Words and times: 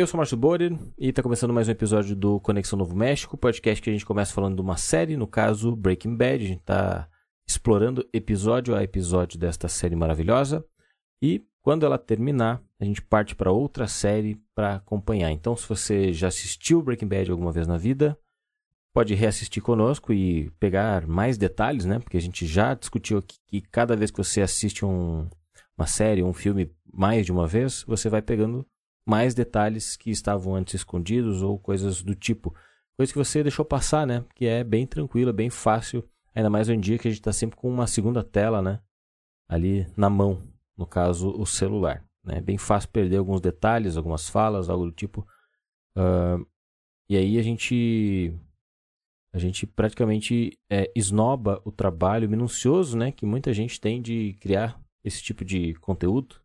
eu 0.00 0.06
sou 0.06 0.16
o 0.16 0.18
Márcio 0.18 0.36
Borer 0.36 0.72
e 0.96 1.10
está 1.10 1.22
começando 1.22 1.52
mais 1.52 1.68
um 1.68 1.72
episódio 1.72 2.16
do 2.16 2.40
Conexão 2.40 2.78
Novo 2.78 2.96
México, 2.96 3.36
podcast 3.36 3.82
que 3.82 3.90
a 3.90 3.92
gente 3.92 4.06
começa 4.06 4.32
falando 4.32 4.54
de 4.54 4.62
uma 4.62 4.78
série, 4.78 5.14
no 5.14 5.26
caso 5.26 5.76
Breaking 5.76 6.16
Bad. 6.16 6.42
A 6.42 6.48
gente 6.48 6.60
está 6.60 7.08
explorando 7.46 8.08
episódio 8.10 8.74
a 8.74 8.82
episódio 8.82 9.38
desta 9.38 9.68
série 9.68 9.94
maravilhosa 9.94 10.64
e 11.20 11.44
quando 11.60 11.84
ela 11.84 11.98
terminar, 11.98 12.62
a 12.80 12.84
gente 12.86 13.02
parte 13.02 13.34
para 13.34 13.52
outra 13.52 13.86
série 13.86 14.40
para 14.54 14.76
acompanhar. 14.76 15.30
Então, 15.32 15.54
se 15.54 15.68
você 15.68 16.14
já 16.14 16.28
assistiu 16.28 16.80
Breaking 16.80 17.08
Bad 17.08 17.30
alguma 17.30 17.52
vez 17.52 17.66
na 17.66 17.76
vida, 17.76 18.18
pode 18.94 19.12
reassistir 19.12 19.62
conosco 19.62 20.14
e 20.14 20.48
pegar 20.58 21.06
mais 21.06 21.36
detalhes, 21.36 21.84
né? 21.84 21.98
Porque 21.98 22.16
a 22.16 22.22
gente 22.22 22.46
já 22.46 22.72
discutiu 22.72 23.22
que 23.46 23.60
cada 23.60 23.94
vez 23.94 24.10
que 24.10 24.16
você 24.16 24.40
assiste 24.40 24.82
um, 24.82 25.28
uma 25.76 25.86
série, 25.86 26.22
um 26.22 26.32
filme 26.32 26.72
mais 26.90 27.26
de 27.26 27.32
uma 27.32 27.46
vez, 27.46 27.84
você 27.86 28.08
vai 28.08 28.22
pegando 28.22 28.66
mais 29.10 29.34
detalhes 29.34 29.96
que 29.96 30.08
estavam 30.08 30.54
antes 30.54 30.74
escondidos 30.74 31.42
ou 31.42 31.58
coisas 31.58 32.00
do 32.00 32.14
tipo. 32.14 32.54
Coisa 32.96 33.12
que 33.12 33.18
você 33.18 33.42
deixou 33.42 33.64
passar, 33.64 34.06
né? 34.06 34.24
Que 34.36 34.46
é 34.46 34.62
bem 34.62 34.86
tranquila, 34.86 35.32
bem 35.32 35.50
fácil. 35.50 36.08
Ainda 36.32 36.48
mais 36.48 36.68
hoje 36.68 36.78
em 36.78 36.80
dia 36.80 36.96
que 36.96 37.08
a 37.08 37.10
gente 37.10 37.18
está 37.20 37.32
sempre 37.32 37.56
com 37.56 37.68
uma 37.68 37.88
segunda 37.88 38.22
tela, 38.22 38.62
né? 38.62 38.80
Ali 39.48 39.84
na 39.96 40.08
mão, 40.08 40.40
no 40.78 40.86
caso, 40.86 41.30
o 41.36 41.44
celular. 41.44 42.04
É 42.28 42.34
né? 42.34 42.40
bem 42.40 42.56
fácil 42.56 42.88
perder 42.90 43.16
alguns 43.16 43.40
detalhes, 43.40 43.96
algumas 43.96 44.28
falas, 44.28 44.70
algo 44.70 44.84
do 44.84 44.92
tipo. 44.92 45.26
Uh, 45.96 46.46
e 47.08 47.16
aí 47.16 47.36
a 47.36 47.42
gente 47.42 48.32
a 49.32 49.38
gente 49.38 49.66
praticamente 49.66 50.56
é, 50.70 50.90
esnoba 50.94 51.60
o 51.64 51.72
trabalho 51.72 52.28
minucioso, 52.28 52.96
né, 52.96 53.12
que 53.12 53.24
muita 53.24 53.52
gente 53.52 53.80
tem 53.80 54.02
de 54.02 54.36
criar 54.40 54.80
esse 55.04 55.22
tipo 55.22 55.44
de 55.44 55.74
conteúdo, 55.74 56.39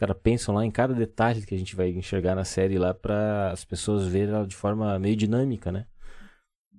Os 0.00 0.06
caras 0.06 0.16
pensam 0.22 0.54
lá 0.54 0.64
em 0.64 0.70
cada 0.70 0.94
detalhe 0.94 1.44
que 1.44 1.54
a 1.54 1.58
gente 1.58 1.76
vai 1.76 1.90
enxergar 1.90 2.34
na 2.34 2.42
série 2.42 2.78
lá 2.78 2.94
para 2.94 3.50
as 3.52 3.66
pessoas 3.66 4.08
verem 4.08 4.34
ela 4.34 4.46
de 4.46 4.56
forma 4.56 4.98
meio 4.98 5.14
dinâmica, 5.14 5.70
né? 5.70 5.84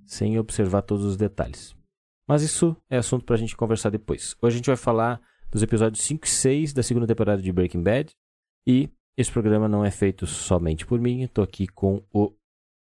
Sem 0.07 0.39
observar 0.39 0.81
todos 0.81 1.05
os 1.05 1.17
detalhes. 1.17 1.75
Mas 2.27 2.41
isso 2.41 2.75
é 2.89 2.97
assunto 2.97 3.23
para 3.23 3.35
a 3.35 3.37
gente 3.37 3.55
conversar 3.55 3.91
depois. 3.91 4.35
Hoje 4.41 4.55
a 4.55 4.57
gente 4.57 4.65
vai 4.65 4.75
falar 4.75 5.21
dos 5.51 5.61
episódios 5.61 6.03
5 6.03 6.25
e 6.25 6.29
6 6.29 6.73
da 6.73 6.81
segunda 6.81 7.05
temporada 7.05 7.39
de 7.39 7.51
Breaking 7.51 7.83
Bad. 7.83 8.11
E 8.65 8.89
esse 9.15 9.31
programa 9.31 9.67
não 9.67 9.85
é 9.85 9.91
feito 9.91 10.25
somente 10.25 10.83
por 10.83 10.99
mim. 10.99 11.21
Estou 11.21 11.43
aqui 11.43 11.67
com 11.67 12.03
o 12.11 12.33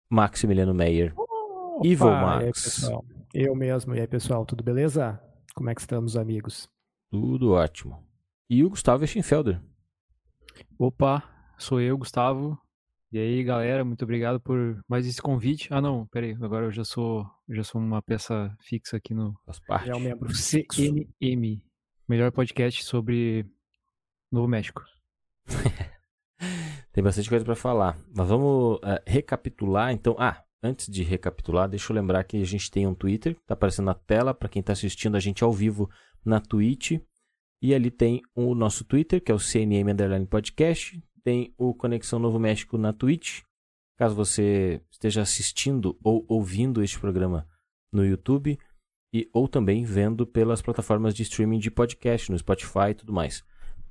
Maximiliano 0.07 0.71
Meyer. 0.71 1.13
Opa, 1.17 1.83
Evil 1.83 2.11
Max. 2.11 2.83
Aí, 2.83 2.93
Eu 3.33 3.55
mesmo. 3.55 3.95
E 3.95 4.01
aí, 4.01 4.07
pessoal, 4.07 4.45
tudo 4.45 4.63
beleza? 4.63 5.19
Como 5.55 5.67
é 5.67 5.73
que 5.73 5.81
estamos, 5.81 6.15
amigos? 6.15 6.69
Tudo 7.09 7.53
ótimo. 7.53 8.03
E 8.47 8.63
o 8.63 8.69
Gustavo 8.69 9.03
Eschenfelder. 9.03 9.59
Opa, 10.77 11.23
sou 11.57 11.81
eu, 11.81 11.97
Gustavo. 11.97 12.57
E 13.11 13.17
aí, 13.17 13.41
galera, 13.43 13.85
muito 13.85 14.03
obrigado 14.03 14.39
por 14.39 14.83
mais 14.87 15.07
esse 15.07 15.21
convite. 15.21 15.69
Ah, 15.71 15.79
não, 15.79 16.05
peraí, 16.07 16.33
agora 16.41 16.65
eu 16.65 16.71
já 16.71 16.83
sou, 16.83 17.25
já 17.49 17.63
sou 17.63 17.79
uma 17.79 18.01
peça 18.01 18.53
fixa 18.59 18.97
aqui 18.97 19.13
no 19.13 19.33
Faz 19.45 19.59
parte. 19.59 19.89
É 19.89 19.95
um 19.95 19.99
membro 19.99 20.33
CNM, 20.35 21.61
melhor 22.07 22.31
podcast 22.31 22.83
sobre 22.83 23.45
Novo 24.31 24.47
México. 24.47 24.83
Tem 26.91 27.03
bastante 27.03 27.29
coisa 27.29 27.45
para 27.45 27.55
falar. 27.55 27.97
Mas 28.13 28.27
vamos 28.27 28.77
uh, 28.77 29.01
recapitular, 29.05 29.93
então. 29.93 30.15
Ah, 30.19 30.43
antes 30.61 30.91
de 30.91 31.03
recapitular, 31.03 31.69
deixa 31.69 31.91
eu 31.91 31.95
lembrar 31.95 32.23
que 32.23 32.41
a 32.41 32.45
gente 32.45 32.69
tem 32.69 32.87
um 32.87 32.95
Twitter, 32.95 33.33
está 33.33 33.53
aparecendo 33.53 33.85
na 33.85 33.93
tela 33.93 34.33
para 34.33 34.49
quem 34.49 34.59
está 34.59 34.73
assistindo 34.73 35.15
a 35.15 35.19
gente 35.19 35.43
ao 35.43 35.53
vivo 35.53 35.89
na 36.25 36.39
Twitch. 36.39 36.99
E 37.61 37.73
ali 37.73 37.89
tem 37.89 38.21
o 38.35 38.53
nosso 38.53 38.83
Twitter, 38.83 39.21
que 39.21 39.31
é 39.31 39.35
o 39.35 39.39
CNM 39.39 39.91
Underline 39.91 40.25
Podcast. 40.27 41.01
Tem 41.23 41.53
o 41.57 41.73
Conexão 41.73 42.19
Novo 42.19 42.39
México 42.39 42.77
na 42.77 42.93
Twitch. 42.93 43.41
Caso 43.97 44.15
você 44.15 44.81
esteja 44.91 45.21
assistindo 45.21 45.97
ou 46.03 46.25
ouvindo 46.27 46.83
este 46.83 46.99
programa 46.99 47.47
no 47.91 48.05
YouTube. 48.05 48.57
E, 49.13 49.29
ou 49.33 49.47
também 49.47 49.83
vendo 49.83 50.27
pelas 50.27 50.61
plataformas 50.61 51.15
de 51.15 51.23
streaming 51.23 51.59
de 51.59 51.71
podcast, 51.71 52.29
no 52.31 52.37
Spotify 52.37 52.89
e 52.91 52.93
tudo 52.93 53.13
mais. 53.13 53.43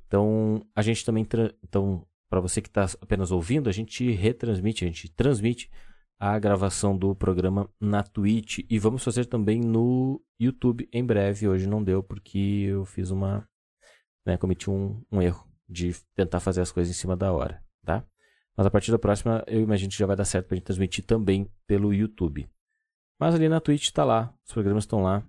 Então, 0.06 0.64
a 0.74 0.82
gente 0.82 1.04
também. 1.04 1.26
Então, 1.64 2.06
para 2.30 2.40
você 2.40 2.60
que 2.60 2.68
está 2.68 2.84
apenas 3.00 3.30
ouvindo, 3.30 3.68
a 3.68 3.72
gente 3.72 4.10
retransmite, 4.10 4.84
a 4.84 4.88
gente 4.88 5.08
transmite 5.10 5.70
a 6.18 6.38
gravação 6.38 6.96
do 6.96 7.14
programa 7.14 7.68
na 7.80 8.02
Twitch 8.02 8.60
e 8.68 8.78
vamos 8.78 9.04
fazer 9.04 9.26
também 9.26 9.60
no 9.60 10.22
YouTube 10.40 10.88
em 10.92 11.04
breve. 11.04 11.48
Hoje 11.48 11.68
não 11.68 11.82
deu 11.82 12.02
porque 12.02 12.38
eu 12.68 12.84
fiz 12.84 13.10
uma. 13.10 13.46
Né, 14.26 14.36
cometi 14.36 14.68
um, 14.68 15.00
um 15.10 15.22
erro 15.22 15.46
de 15.68 15.94
tentar 16.14 16.40
fazer 16.40 16.60
as 16.60 16.72
coisas 16.72 16.94
em 16.94 16.98
cima 16.98 17.16
da 17.16 17.32
hora, 17.32 17.62
tá? 17.84 18.04
Mas 18.56 18.66
a 18.66 18.70
partir 18.70 18.90
da 18.90 18.98
próxima 18.98 19.44
eu 19.46 19.60
imagino 19.60 19.90
que 19.90 19.98
já 19.98 20.06
vai 20.06 20.16
dar 20.16 20.24
certo 20.24 20.48
para 20.48 20.56
gente 20.56 20.64
transmitir 20.64 21.04
também 21.04 21.48
pelo 21.66 21.94
YouTube. 21.94 22.48
Mas 23.20 23.34
ali 23.34 23.48
na 23.48 23.60
Twitch 23.60 23.84
está 23.84 24.04
lá, 24.04 24.34
os 24.44 24.52
programas 24.52 24.84
estão 24.84 25.02
lá. 25.02 25.24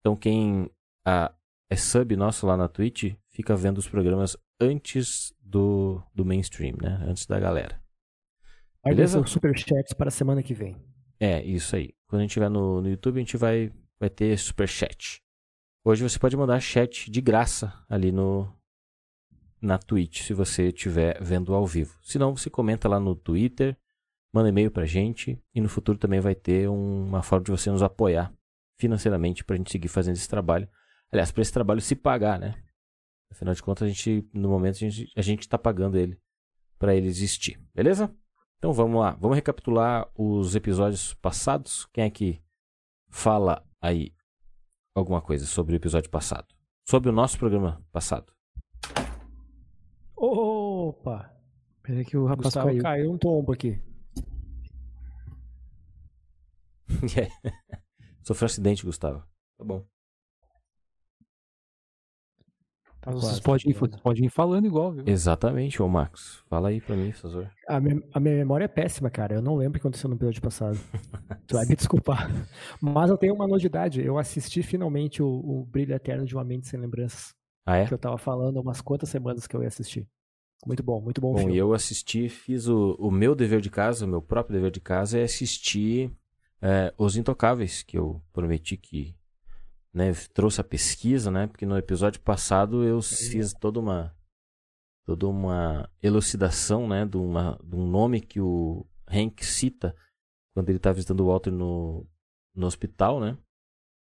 Então 0.00 0.14
quem 0.14 0.70
ah, 1.04 1.34
é 1.68 1.76
sub 1.76 2.14
nosso 2.16 2.46
lá 2.46 2.56
na 2.56 2.68
Twitch 2.68 3.14
fica 3.28 3.56
vendo 3.56 3.78
os 3.78 3.88
programas 3.88 4.36
antes 4.60 5.34
do, 5.40 6.02
do 6.14 6.24
mainstream, 6.24 6.76
né? 6.80 7.02
Antes 7.06 7.26
da 7.26 7.40
galera. 7.40 7.82
Beleza? 8.84 9.20
Vai 9.20 9.28
superchats 9.28 9.92
para 9.92 10.08
a 10.08 10.12
semana 10.12 10.42
que 10.42 10.54
vem. 10.54 10.76
É, 11.18 11.42
isso 11.42 11.76
aí. 11.76 11.94
Quando 12.06 12.20
a 12.20 12.22
gente 12.22 12.30
estiver 12.30 12.50
no, 12.50 12.82
no 12.82 12.88
YouTube, 12.88 13.16
a 13.16 13.20
gente 13.20 13.36
vai, 13.36 13.72
vai 13.98 14.10
ter 14.10 14.36
superchat. 14.38 15.21
Hoje 15.84 16.08
você 16.08 16.16
pode 16.16 16.36
mandar 16.36 16.60
chat 16.60 17.10
de 17.10 17.20
graça 17.20 17.74
ali 17.88 18.12
no 18.12 18.48
na 19.60 19.78
Twitch, 19.78 20.22
se 20.22 20.32
você 20.32 20.68
estiver 20.68 21.20
vendo 21.20 21.52
ao 21.54 21.66
vivo. 21.66 21.98
Se 22.02 22.20
não, 22.20 22.36
você 22.36 22.48
comenta 22.48 22.88
lá 22.88 23.00
no 23.00 23.16
Twitter, 23.16 23.76
manda 24.32 24.48
e-mail 24.48 24.70
pra 24.70 24.86
gente 24.86 25.42
e 25.52 25.60
no 25.60 25.68
futuro 25.68 25.98
também 25.98 26.20
vai 26.20 26.36
ter 26.36 26.68
um, 26.68 27.06
uma 27.06 27.22
forma 27.22 27.44
de 27.44 27.50
você 27.50 27.68
nos 27.68 27.82
apoiar 27.82 28.32
financeiramente 28.78 29.42
para 29.42 29.54
a 29.54 29.56
gente 29.56 29.72
seguir 29.72 29.88
fazendo 29.88 30.14
esse 30.14 30.28
trabalho. 30.28 30.68
Aliás, 31.10 31.32
para 31.32 31.42
esse 31.42 31.52
trabalho 31.52 31.80
se 31.80 31.96
pagar, 31.96 32.38
né? 32.38 32.62
Afinal 33.32 33.52
de 33.52 33.62
contas, 33.62 33.86
a 33.86 33.88
gente, 33.88 34.28
no 34.32 34.48
momento, 34.48 34.78
a 35.16 35.22
gente 35.22 35.40
está 35.40 35.58
pagando 35.58 35.98
ele 35.98 36.16
para 36.78 36.94
ele 36.94 37.08
existir. 37.08 37.60
Beleza? 37.74 38.14
Então 38.58 38.72
vamos 38.72 39.00
lá, 39.00 39.12
vamos 39.12 39.34
recapitular 39.34 40.08
os 40.16 40.54
episódios 40.54 41.12
passados. 41.14 41.86
Quem 41.92 42.04
é 42.04 42.10
que 42.10 42.40
fala 43.08 43.66
aí 43.80 44.12
alguma 44.94 45.20
coisa 45.20 45.46
sobre 45.46 45.74
o 45.74 45.76
episódio 45.76 46.10
passado? 46.10 46.46
Sobre 46.88 47.10
o 47.10 47.12
nosso 47.12 47.38
programa 47.38 47.84
passado. 47.92 48.32
Opa! 50.16 51.32
Peraí 51.82 52.04
que 52.04 52.16
o 52.16 52.26
rapaz 52.26 52.46
Gustavo 52.46 52.68
caiu. 52.68 52.82
caiu 52.82 53.12
um 53.12 53.18
tombo 53.18 53.52
aqui. 53.52 53.80
yeah. 57.16 57.32
Sofreu 58.22 58.46
um 58.46 58.50
acidente, 58.50 58.84
Gustavo. 58.84 59.24
Tá 59.58 59.64
bom. 59.64 59.84
Tá 63.02 63.10
vocês 63.10 63.40
podem, 63.40 63.68
ir, 63.68 64.00
podem 64.00 64.26
ir 64.26 64.30
falando 64.30 64.64
igual, 64.64 64.92
viu? 64.92 65.02
Exatamente, 65.08 65.82
ô 65.82 65.88
Marcos. 65.88 66.40
Fala 66.48 66.68
aí 66.68 66.80
pra 66.80 66.94
mim, 66.94 67.10
por 67.10 67.16
favor. 67.16 67.50
A 67.68 67.80
minha, 67.80 68.00
a 68.14 68.20
minha 68.20 68.36
memória 68.36 68.64
é 68.64 68.68
péssima, 68.68 69.10
cara. 69.10 69.34
Eu 69.34 69.42
não 69.42 69.56
lembro 69.56 69.70
o 69.70 69.80
que 69.80 69.80
aconteceu 69.80 70.08
no 70.08 70.14
episódio 70.14 70.40
passado. 70.40 70.78
tu 71.48 71.56
vai 71.56 71.66
me 71.66 71.74
desculpar. 71.74 72.30
Mas 72.80 73.10
eu 73.10 73.18
tenho 73.18 73.34
uma 73.34 73.48
novidade. 73.48 74.00
Eu 74.00 74.18
assisti 74.18 74.62
finalmente 74.62 75.20
o, 75.20 75.26
o 75.26 75.64
Brilho 75.64 75.92
Eterno 75.92 76.24
de 76.24 76.32
uma 76.32 76.44
Mente 76.44 76.68
Sem 76.68 76.78
Lembranças. 76.78 77.34
Ah, 77.66 77.78
é? 77.78 77.86
Que 77.86 77.92
eu 77.92 77.98
tava 77.98 78.16
falando 78.18 78.60
umas 78.60 78.80
quantas 78.80 79.08
semanas 79.08 79.48
que 79.48 79.56
eu 79.56 79.62
ia 79.62 79.68
assistir. 79.68 80.06
Muito 80.64 80.84
bom, 80.84 81.00
muito 81.00 81.20
bom, 81.20 81.32
bom 81.32 81.38
filme. 81.38 81.56
eu 81.56 81.74
assisti, 81.74 82.28
fiz 82.28 82.68
o, 82.68 82.94
o 83.00 83.10
meu 83.10 83.34
dever 83.34 83.60
de 83.60 83.68
casa, 83.68 84.04
o 84.04 84.08
meu 84.08 84.22
próprio 84.22 84.54
dever 84.54 84.70
de 84.70 84.80
casa, 84.80 85.18
é 85.18 85.24
assistir 85.24 86.12
é, 86.60 86.94
Os 86.96 87.16
Intocáveis, 87.16 87.82
que 87.82 87.98
eu 87.98 88.22
prometi 88.32 88.76
que 88.76 89.16
né, 89.92 90.12
trouxe 90.32 90.60
a 90.60 90.64
pesquisa, 90.64 91.30
né? 91.30 91.46
Porque 91.46 91.66
no 91.66 91.76
episódio 91.76 92.20
passado 92.20 92.82
eu 92.84 93.00
fiz 93.02 93.52
toda 93.52 93.78
uma 93.78 94.14
toda 95.04 95.26
uma 95.26 95.90
elucidação, 96.00 96.86
né, 96.86 97.04
de, 97.04 97.16
uma, 97.16 97.58
de 97.64 97.74
um 97.74 97.84
nome 97.88 98.20
que 98.20 98.40
o 98.40 98.86
Hank 99.08 99.44
cita 99.44 99.94
quando 100.54 100.68
ele 100.68 100.76
está 100.76 100.92
visitando 100.92 101.20
o 101.20 101.26
Walter 101.26 101.50
no, 101.50 102.06
no 102.54 102.66
hospital, 102.66 103.20
né? 103.20 103.36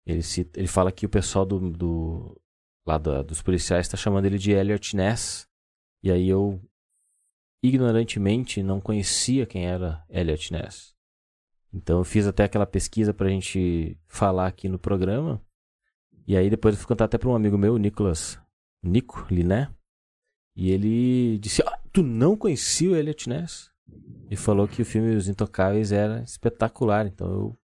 Ele, 0.05 0.23
cita, 0.23 0.59
ele 0.59 0.67
fala 0.67 0.91
que 0.91 1.05
o 1.05 1.09
pessoal 1.09 1.45
do, 1.45 1.69
do 1.69 2.41
lá 2.85 2.97
da, 2.97 3.21
dos 3.21 3.41
policiais 3.41 3.85
está 3.85 3.97
chamando 3.97 4.25
ele 4.25 4.37
de 4.37 4.51
Elliot 4.51 4.95
Ness. 4.95 5.47
E 6.01 6.11
aí 6.11 6.27
eu 6.27 6.59
ignorantemente 7.61 8.63
não 8.63 8.79
conhecia 8.79 9.45
quem 9.45 9.67
era 9.67 10.03
Elliot 10.09 10.51
Ness. 10.51 10.95
Então 11.71 11.99
eu 11.99 12.03
fiz 12.03 12.25
até 12.25 12.45
aquela 12.45 12.65
pesquisa 12.65 13.13
para 13.13 13.27
a 13.27 13.29
gente 13.29 13.99
falar 14.07 14.47
aqui 14.47 14.67
no 14.67 14.79
programa. 14.79 15.41
E 16.29 16.37
aí 16.37 16.47
depois 16.47 16.75
eu 16.75 16.79
fui 16.79 16.87
contar 16.87 17.05
até 17.05 17.17
para 17.17 17.27
um 17.27 17.33
amigo 17.33 17.57
meu, 17.57 17.75
Nicolas, 17.79 18.39
Nico 18.83 19.25
Liné, 19.31 19.67
e 20.55 20.69
ele 20.69 21.39
disse: 21.39 21.63
ah, 21.63 21.79
Tu 21.91 22.03
não 22.03 22.37
conhecia 22.37 22.91
o 22.91 22.95
Elliot 22.95 23.27
Ness? 23.27 23.71
E 24.29 24.35
falou 24.35 24.67
que 24.67 24.79
o 24.79 24.85
filme 24.85 25.15
Os 25.15 25.27
Intocáveis 25.27 25.91
era 25.91 26.21
espetacular. 26.21 27.07
Então 27.07 27.27
eu 27.31 27.59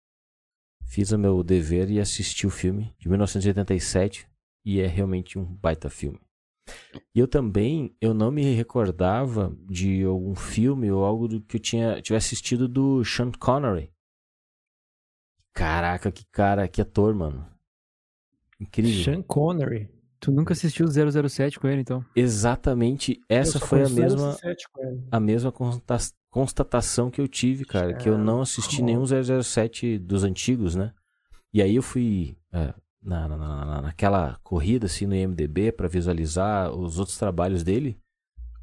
fiz 0.87 1.13
o 1.13 1.19
meu 1.19 1.43
dever 1.43 1.91
e 1.91 2.01
assisti 2.01 2.47
o 2.47 2.51
filme 2.51 2.95
de 2.99 3.07
1987 3.07 4.27
e 4.65 4.81
é 4.81 4.87
realmente 4.87 5.39
um 5.39 5.45
baita 5.45 5.91
filme. 5.91 6.19
E 7.15 7.19
eu 7.19 7.29
também, 7.29 7.95
eu 8.01 8.15
não 8.15 8.31
me 8.31 8.55
recordava 8.55 9.55
de 9.69 10.03
algum 10.05 10.35
filme 10.35 10.91
ou 10.91 11.05
algo 11.05 11.29
do 11.29 11.43
que 11.43 11.59
eu 11.59 11.61
tinha 11.61 12.01
tivesse 12.01 12.29
assistido 12.29 12.67
do 12.67 13.05
Sean 13.05 13.31
Connery. 13.33 13.93
Caraca, 15.53 16.11
que 16.11 16.25
cara, 16.33 16.67
que 16.67 16.81
ator, 16.81 17.15
mano. 17.15 17.54
Incrível. 18.65 19.05
Sean 19.05 19.23
Connery. 19.23 19.89
Tu 20.21 20.33
nunca 20.33 20.55
assistiu 20.55 20.87
007 20.89 21.61
com 21.61 21.69
ele, 21.69 21.83
então? 21.83 22.05
Exatamente, 22.17 23.21
essa 23.29 23.61
foi 23.61 23.85
a 23.85 23.89
mesma 23.89 24.37
a 25.11 25.21
mesma 25.21 25.53
constatação 26.31 27.11
que 27.11 27.21
eu 27.21 27.29
tive, 27.29 27.67
cara, 27.67 27.95
que 27.95 28.09
eu 28.09 28.17
não 28.17 28.41
assisti 28.41 28.83
nenhum 28.83 29.05
007 29.05 29.99
dos 29.99 30.25
antigos, 30.25 30.75
né? 30.75 30.93
E 31.53 31.61
aí 31.61 31.77
eu 31.77 31.83
fui 31.83 32.39
é, 32.53 32.73
na, 33.03 33.29
na, 33.29 33.37
na, 33.37 33.83
naquela 33.83 34.39
corrida 34.43 34.87
assim 34.87 35.07
no 35.07 35.15
IMDB 35.15 35.71
para 35.73 35.89
visualizar 35.89 36.73
os 36.73 36.99
outros 36.99 37.19
trabalhos 37.19 37.63
dele. 37.63 37.99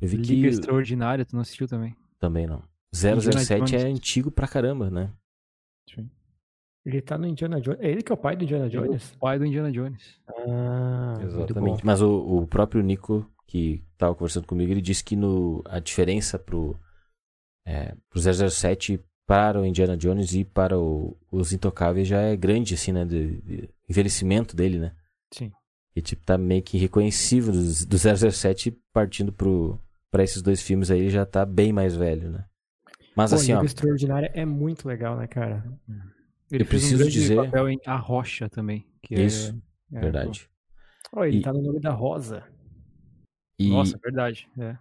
Eu 0.02 0.08
vi 0.08 0.18
Liga 0.18 0.34
que 0.34 0.48
Extraordinária, 0.48 1.24
tu 1.24 1.36
não 1.36 1.42
assistiu 1.42 1.68
também? 1.68 1.96
Também 2.20 2.48
não. 2.48 2.64
007 2.92 3.76
é 3.76 3.84
antigo 3.84 4.32
pra 4.32 4.48
caramba, 4.48 4.90
né? 4.90 5.12
Sim. 5.94 6.10
Ele 6.86 7.02
tá 7.02 7.18
no 7.18 7.28
Indiana 7.28 7.62
Jones. 7.62 7.80
É 7.80 7.90
ele 7.90 8.02
que 8.02 8.12
é 8.12 8.16
o 8.16 8.18
pai 8.18 8.36
do 8.36 8.44
Indiana 8.44 8.70
Jones? 8.70 9.12
É 9.12 9.16
o 9.16 9.20
pai 9.20 9.38
do 9.38 9.46
Indiana 9.46 9.72
Jones. 9.72 10.20
Ah, 10.28 11.20
exatamente. 11.24 11.86
Mas 11.86 12.02
o, 12.02 12.42
o 12.42 12.48
próprio 12.48 12.82
Nico, 12.82 13.30
que 13.46 13.84
tava 13.98 14.16
conversando 14.16 14.48
comigo, 14.48 14.72
ele 14.72 14.82
disse 14.82 15.04
que 15.04 15.16
no, 15.16 15.62
a 15.66 15.80
diferença 15.80 16.40
pro, 16.40 16.76
é, 17.66 17.96
pro 18.10 18.20
007 18.20 19.00
para 19.28 19.62
o 19.62 19.66
Indiana 19.66 19.96
Jones 19.96 20.34
e 20.34 20.44
para 20.44 20.78
o, 20.78 21.16
os 21.32 21.54
Intocáveis 21.54 22.08
já 22.08 22.20
é 22.20 22.36
grande, 22.36 22.74
assim, 22.74 22.92
né? 22.92 23.06
De, 23.06 23.42
de 23.42 23.70
envelhecimento 23.88 24.56
dele, 24.56 24.80
né? 24.80 24.92
Sim. 25.32 25.52
E, 25.96 26.02
tipo, 26.02 26.26
tá 26.26 26.38
meio 26.38 26.64
que 26.64 26.78
reconhecível 26.78 27.54
do, 27.54 27.60
do 27.60 28.32
007 28.32 28.72
partindo 28.92 29.32
pro, 29.32 29.80
pra 30.10 30.24
esses 30.24 30.42
dois 30.42 30.62
filmes 30.62 30.90
aí, 30.90 31.00
ele 31.00 31.10
já 31.10 31.26
tá 31.26 31.46
bem 31.46 31.72
mais 31.72 31.96
velho, 31.96 32.32
né? 32.32 32.46
Mas 33.16 33.32
Pô, 33.32 33.36
assim, 33.36 33.54
ó... 33.54 33.64
Extraordinária 33.64 34.32
é 34.34 34.46
muito 34.46 34.88
legal, 34.88 35.18
né, 35.18 35.28
cara? 35.28 35.64
Ele 36.52 36.64
eu 36.64 36.68
preciso 36.68 37.06
um 37.06 37.08
dizer 37.08 37.36
papel 37.36 37.70
em 37.70 37.80
A 37.86 37.96
Rocha 37.96 38.50
também. 38.50 38.86
Que 39.02 39.16
é- 39.16 39.26
Isso, 39.26 39.56
é, 39.94 40.00
verdade. 40.00 40.50
Oh, 41.14 41.24
ele 41.24 41.38
e... 41.38 41.42
tá 41.42 41.52
no 41.52 41.62
nome 41.62 41.80
da 41.80 41.92
Rosa. 41.92 42.44
E... 43.60 43.70
Nossa, 43.70 43.98
verdade. 44.02 44.48
É. 44.58 44.78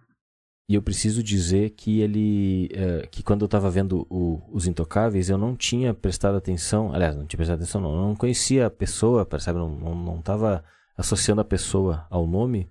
E 0.69 0.75
eu 0.75 0.81
preciso 0.81 1.21
dizer 1.21 1.71
que 1.71 1.99
ele. 1.99 2.69
É, 2.73 3.05
que 3.07 3.21
quando 3.21 3.41
eu 3.41 3.47
tava 3.47 3.69
vendo 3.69 4.07
o, 4.09 4.41
Os 4.49 4.67
Intocáveis, 4.67 5.29
eu 5.29 5.37
não 5.37 5.55
tinha 5.55 5.93
prestado 5.93 6.37
atenção. 6.37 6.93
Aliás, 6.93 7.15
não 7.15 7.25
tinha 7.25 7.37
prestado 7.37 7.57
atenção, 7.57 7.81
não. 7.81 7.93
Eu 7.93 8.01
não 8.07 8.15
conhecia 8.15 8.67
a 8.67 8.69
pessoa, 8.69 9.25
percebe? 9.25 9.59
Não, 9.59 9.69
não, 9.69 9.95
não 9.95 10.21
tava 10.21 10.63
associando 10.95 11.41
a 11.41 11.45
pessoa 11.45 12.07
ao 12.09 12.25
nome. 12.25 12.69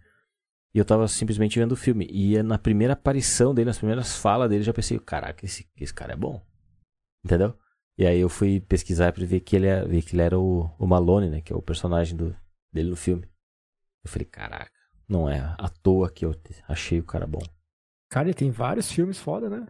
E 0.75 0.79
eu 0.79 0.85
tava 0.85 1.07
simplesmente 1.09 1.59
vendo 1.59 1.73
o 1.73 1.77
filme. 1.77 2.09
E 2.11 2.37
é 2.37 2.43
na 2.43 2.59
primeira 2.59 2.95
aparição 2.95 3.55
dele, 3.55 3.67
nas 3.67 3.79
primeiras 3.79 4.17
falas 4.17 4.49
dele, 4.49 4.63
já 4.63 4.73
pensei: 4.73 4.99
caraca, 4.99 5.45
esse, 5.45 5.69
esse 5.77 5.93
cara 5.93 6.15
é 6.15 6.17
bom. 6.17 6.41
Entendeu? 7.23 7.55
E 8.01 8.07
aí 8.07 8.19
eu 8.19 8.31
fui 8.31 8.63
pesquisar 8.63 9.13
para 9.13 9.27
ver 9.27 9.41
que 9.41 9.55
ele, 9.55 9.67
era, 9.67 9.87
ver 9.87 10.01
que 10.01 10.15
ele 10.15 10.23
era 10.23 10.41
o, 10.41 10.71
o 10.79 10.87
Malone, 10.87 11.29
né? 11.29 11.43
Que 11.43 11.53
é 11.53 11.57
o 11.57 11.61
personagem 11.61 12.17
do, 12.17 12.35
dele 12.73 12.89
no 12.89 12.97
filme. 12.97 13.29
Eu 14.03 14.11
falei, 14.11 14.25
caraca, 14.25 14.73
não 15.07 15.29
é 15.29 15.39
à 15.59 15.69
toa 15.69 16.11
que 16.11 16.25
eu 16.25 16.35
achei 16.67 16.99
o 16.99 17.05
cara 17.05 17.27
bom. 17.27 17.43
Cara, 18.09 18.29
ele 18.29 18.35
tem 18.35 18.51
vários 18.51 18.91
filmes 18.91 19.19
foda, 19.19 19.51
né? 19.51 19.67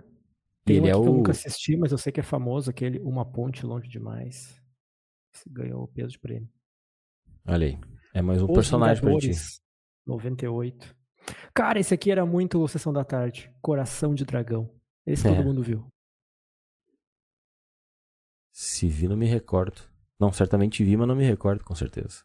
Tem 0.65 0.77
ele 0.77 0.87
um 0.87 0.91
é 0.91 0.95
o... 0.95 1.03
que 1.03 1.09
eu 1.09 1.13
nunca 1.13 1.33
assisti, 1.33 1.77
mas 1.77 1.91
eu 1.91 1.99
sei 1.99 2.13
que 2.13 2.21
é 2.21 2.23
famoso, 2.23 2.71
aquele 2.71 3.01
Uma 3.01 3.25
Ponte 3.25 3.67
Longe 3.67 3.89
Demais. 3.89 4.63
Esse 5.35 5.51
ganhou 5.51 5.83
o 5.83 5.89
peso 5.89 6.11
de 6.11 6.21
prêmio. 6.21 6.49
Olha 7.45 7.67
aí. 7.67 7.81
É 8.15 8.23
mais 8.23 8.41
um 8.41 8.45
Os 8.45 8.55
personagem 8.55 9.03
pra 9.03 9.19
ti. 9.19 9.33
98. 10.07 10.97
Cara, 11.53 11.81
esse 11.81 11.93
aqui 11.93 12.13
era 12.13 12.25
muito 12.25 12.69
Sessão 12.69 12.93
da 12.93 13.05
Tarde. 13.05 13.53
Coração 13.61 14.15
de 14.15 14.25
Dragão. 14.25 14.71
Esse 15.05 15.27
é. 15.27 15.35
todo 15.35 15.45
mundo 15.45 15.65
viu. 15.65 15.85
Se 18.63 18.87
vi, 18.87 19.09
não 19.09 19.17
me 19.17 19.25
recordo. 19.25 19.81
Não, 20.19 20.31
certamente 20.31 20.85
vi, 20.85 20.95
mas 20.95 21.09
não 21.09 21.17
me 21.17 21.25
recordo, 21.25 21.65
com 21.65 21.75
certeza. 21.75 22.23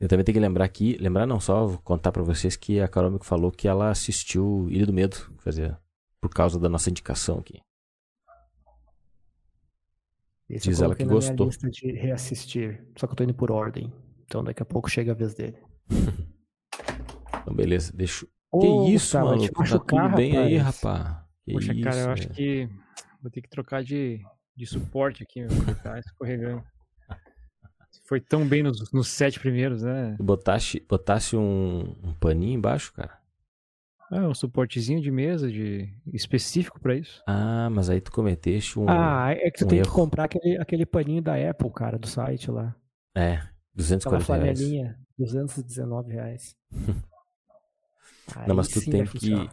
Eu 0.00 0.08
também 0.08 0.24
tenho 0.24 0.34
que 0.34 0.40
lembrar 0.40 0.64
aqui, 0.64 0.96
lembrar 0.98 1.26
não 1.26 1.38
só, 1.38 1.64
vou 1.64 1.78
contar 1.78 2.10
para 2.10 2.24
vocês 2.24 2.56
que 2.56 2.80
a 2.80 2.88
Carol 2.88 3.12
me 3.12 3.20
falou 3.22 3.52
que 3.52 3.68
ela 3.68 3.88
assistiu 3.88 4.66
Ilha 4.68 4.84
do 4.84 4.92
Medo, 4.92 5.16
fazia 5.38 5.78
por 6.20 6.28
causa 6.30 6.58
da 6.58 6.68
nossa 6.68 6.90
indicação 6.90 7.38
aqui. 7.38 7.60
Esse 10.48 10.70
Diz 10.70 10.80
ela 10.80 10.96
que 10.96 11.04
gostou. 11.04 11.46
lista 11.46 11.70
de 11.70 11.92
reassistir, 11.92 12.84
só 12.96 13.06
que 13.06 13.12
eu 13.12 13.16
tô 13.16 13.22
indo 13.22 13.34
por 13.34 13.52
ordem. 13.52 13.92
Então 14.24 14.42
daqui 14.42 14.60
a 14.60 14.66
pouco 14.66 14.90
chega 14.90 15.12
a 15.12 15.14
vez 15.14 15.34
dele. 15.34 15.62
então 17.42 17.54
beleza, 17.54 17.92
deixa. 17.94 18.26
Oh, 18.50 18.58
que 18.58 18.92
isso, 18.92 19.12
tá, 19.12 19.24
mano? 19.24 19.48
Tá 19.48 19.78
tudo 19.78 20.16
bem 20.16 20.32
rapaz. 20.32 20.46
aí, 20.48 20.56
rapaz? 20.56 21.16
Que 21.44 21.52
Poxa, 21.52 21.72
isso, 21.72 21.82
cara, 21.84 21.96
eu 22.00 22.10
acho 22.10 22.28
que 22.30 22.68
Vou 23.26 23.30
ter 23.32 23.42
que 23.42 23.48
trocar 23.48 23.82
de, 23.82 24.20
de 24.54 24.66
suporte 24.66 25.24
aqui, 25.24 25.40
meu, 25.40 25.50
tá 25.82 25.98
escorregando. 25.98 26.62
Foi 28.06 28.20
tão 28.20 28.46
bem 28.46 28.62
nos, 28.62 28.92
nos 28.92 29.08
sete 29.08 29.40
primeiros, 29.40 29.82
né? 29.82 30.16
Botasse, 30.20 30.78
botasse 30.88 31.36
um, 31.36 31.96
um 32.04 32.14
paninho 32.14 32.54
embaixo, 32.56 32.92
cara? 32.92 33.18
É, 34.12 34.20
um 34.20 34.32
suportezinho 34.32 35.02
de 35.02 35.10
mesa 35.10 35.50
de 35.50 35.92
específico 36.12 36.78
para 36.78 36.94
isso. 36.94 37.20
Ah, 37.26 37.68
mas 37.68 37.90
aí 37.90 38.00
tu 38.00 38.12
cometeste 38.12 38.78
um. 38.78 38.88
Ah, 38.88 39.32
é 39.32 39.50
que 39.50 39.58
tu 39.58 39.64
um 39.64 39.68
tem 39.68 39.78
erro. 39.80 39.88
que 39.88 39.94
comprar 39.94 40.26
aquele, 40.26 40.56
aquele 40.58 40.86
paninho 40.86 41.20
da 41.20 41.34
Apple, 41.34 41.72
cara, 41.72 41.98
do 41.98 42.06
site 42.06 42.48
lá. 42.48 42.76
É, 43.12 43.42
240 43.74 44.08
reais. 44.08 44.56
flanelinha, 44.60 44.96
219 45.18 46.12
reais. 46.12 46.56
Não, 48.46 48.54
mas 48.54 48.68
tu 48.68 48.80
tem 48.88 49.04
que. 49.04 49.50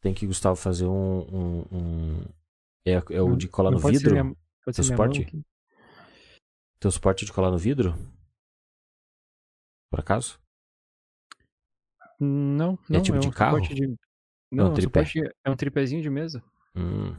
Tem 0.00 0.14
que, 0.14 0.26
Gustavo, 0.26 0.56
fazer 0.56 0.86
um. 0.86 1.20
um, 1.20 1.64
um... 1.72 2.24
É, 2.84 2.92
é, 2.92 3.22
o 3.22 3.36
de 3.36 3.48
colar 3.48 3.70
no 3.70 3.78
vidro? 3.78 4.12
Minha, 4.12 4.36
Teu 4.72 4.84
suporte? 4.84 5.44
Teu 6.78 6.90
suporte 6.90 7.24
de 7.24 7.32
colar 7.32 7.50
no 7.50 7.58
vidro? 7.58 7.94
Por 9.90 10.00
acaso? 10.00 10.38
Não, 12.20 12.78
não. 12.88 12.98
É 12.98 13.02
tipo 13.02 13.16
é 13.16 13.20
de 13.20 13.28
um 13.28 13.30
carro? 13.30 13.60
De... 13.60 13.96
Não, 14.50 14.66
é 14.66 14.70
um, 14.70 14.74
tripé. 14.74 15.04
é 15.44 15.50
um 15.50 15.56
tripézinho 15.56 16.02
de 16.02 16.10
mesa. 16.10 16.42
Hum. 16.74 17.14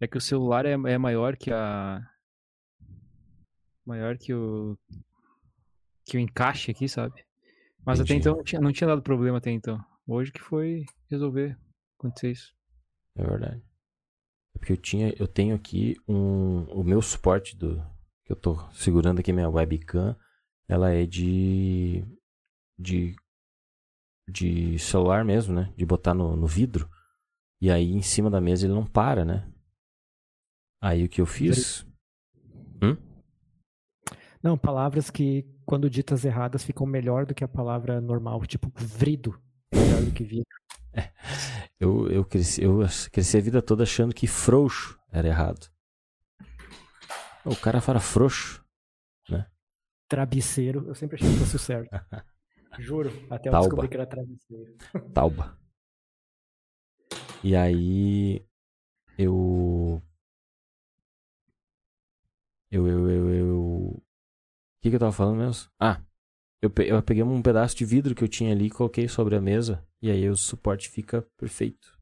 É 0.00 0.06
que 0.06 0.18
o 0.18 0.20
celular 0.20 0.66
é, 0.66 0.72
é 0.72 0.98
maior 0.98 1.36
que 1.36 1.52
a. 1.52 2.00
Maior 3.86 4.18
que 4.18 4.34
o. 4.34 4.76
Que 6.04 6.16
o 6.16 6.20
encaixe 6.20 6.70
aqui, 6.70 6.88
sabe? 6.88 7.24
Mas 7.84 8.00
Entendi. 8.00 8.12
até 8.12 8.20
então 8.20 8.36
não 8.36 8.44
tinha, 8.44 8.60
não 8.60 8.72
tinha 8.72 8.88
dado 8.88 9.02
problema 9.02 9.38
até 9.38 9.50
então. 9.50 9.78
Hoje 10.06 10.32
que 10.32 10.40
foi 10.40 10.84
resolver 11.08 11.56
acontecer 12.00 12.30
isso. 12.32 12.54
É 13.16 13.24
verdade. 13.24 13.62
É 14.54 14.58
porque 14.58 14.72
eu 14.72 14.76
tinha, 14.76 15.14
eu 15.18 15.28
tenho 15.28 15.54
aqui 15.54 15.96
um, 16.08 16.64
o 16.64 16.82
meu 16.82 17.00
suporte 17.00 17.56
do 17.56 17.76
que 18.24 18.32
eu 18.32 18.36
tô 18.36 18.56
segurando 18.72 19.20
aqui 19.20 19.32
minha 19.32 19.48
webcam, 19.48 20.16
ela 20.68 20.90
é 20.90 21.06
de 21.06 22.04
de 22.78 23.14
de 24.28 24.78
celular 24.78 25.24
mesmo, 25.24 25.54
né? 25.54 25.72
De 25.76 25.84
botar 25.84 26.14
no, 26.14 26.36
no 26.36 26.46
vidro. 26.46 26.88
E 27.60 27.70
aí 27.70 27.92
em 27.92 28.02
cima 28.02 28.30
da 28.30 28.40
mesa 28.40 28.66
ele 28.66 28.74
não 28.74 28.86
para, 28.86 29.24
né? 29.24 29.50
Aí 30.80 31.04
o 31.04 31.08
que 31.08 31.20
eu 31.20 31.26
fiz? 31.26 31.86
Hum? 32.82 32.96
Não, 34.42 34.56
palavras 34.56 35.10
que 35.10 35.44
quando 35.66 35.90
ditas 35.90 36.24
erradas 36.24 36.64
ficam 36.64 36.86
melhor 36.86 37.26
do 37.26 37.34
que 37.34 37.44
a 37.44 37.48
palavra 37.48 38.00
normal, 38.00 38.44
tipo 38.46 38.72
vrido, 38.74 39.38
melhor 39.72 40.02
do 40.02 40.12
que 40.12 40.24
vidro. 40.24 40.46
Eu, 41.80 42.06
eu, 42.10 42.24
cresci, 42.26 42.62
eu 42.62 42.80
cresci 43.10 43.38
a 43.38 43.40
vida 43.40 43.62
toda 43.62 43.84
achando 43.84 44.14
que 44.14 44.26
frouxo 44.26 45.00
era 45.10 45.26
errado. 45.26 45.66
O 47.42 47.56
cara 47.56 47.80
fala 47.80 47.98
frouxo, 47.98 48.62
né? 49.30 49.50
Travesseiro, 50.06 50.86
eu 50.86 50.94
sempre 50.94 51.16
achei 51.16 51.26
que 51.32 51.38
fosse 51.38 51.56
o 51.56 51.58
certo. 51.58 51.88
Juro, 52.78 53.10
até 53.30 53.48
eu 53.48 53.52
Tauba. 53.52 53.66
descobri 53.66 53.88
que 53.88 53.94
era 53.94 54.06
travesseiro. 54.06 54.76
Tauba. 55.14 55.58
E 57.42 57.56
aí 57.56 58.44
eu 59.16 60.02
eu 62.70 62.86
eu 62.86 63.08
eu, 63.08 63.34
eu... 63.34 63.58
o 63.58 64.02
que 64.82 64.90
que 64.90 64.96
eu 64.96 65.00
tava 65.00 65.12
falando 65.12 65.38
mesmo? 65.38 65.70
Ah, 65.80 66.02
eu, 66.60 66.70
eu 66.84 67.02
peguei 67.02 67.22
um 67.22 67.40
pedaço 67.40 67.74
de 67.74 67.86
vidro 67.86 68.14
que 68.14 68.22
eu 68.22 68.28
tinha 68.28 68.52
ali, 68.52 68.68
coloquei 68.68 69.08
sobre 69.08 69.34
a 69.34 69.40
mesa 69.40 69.82
e 70.02 70.10
aí 70.10 70.28
o 70.28 70.36
suporte 70.36 70.88
fica 70.88 71.22
perfeito. 71.36 71.98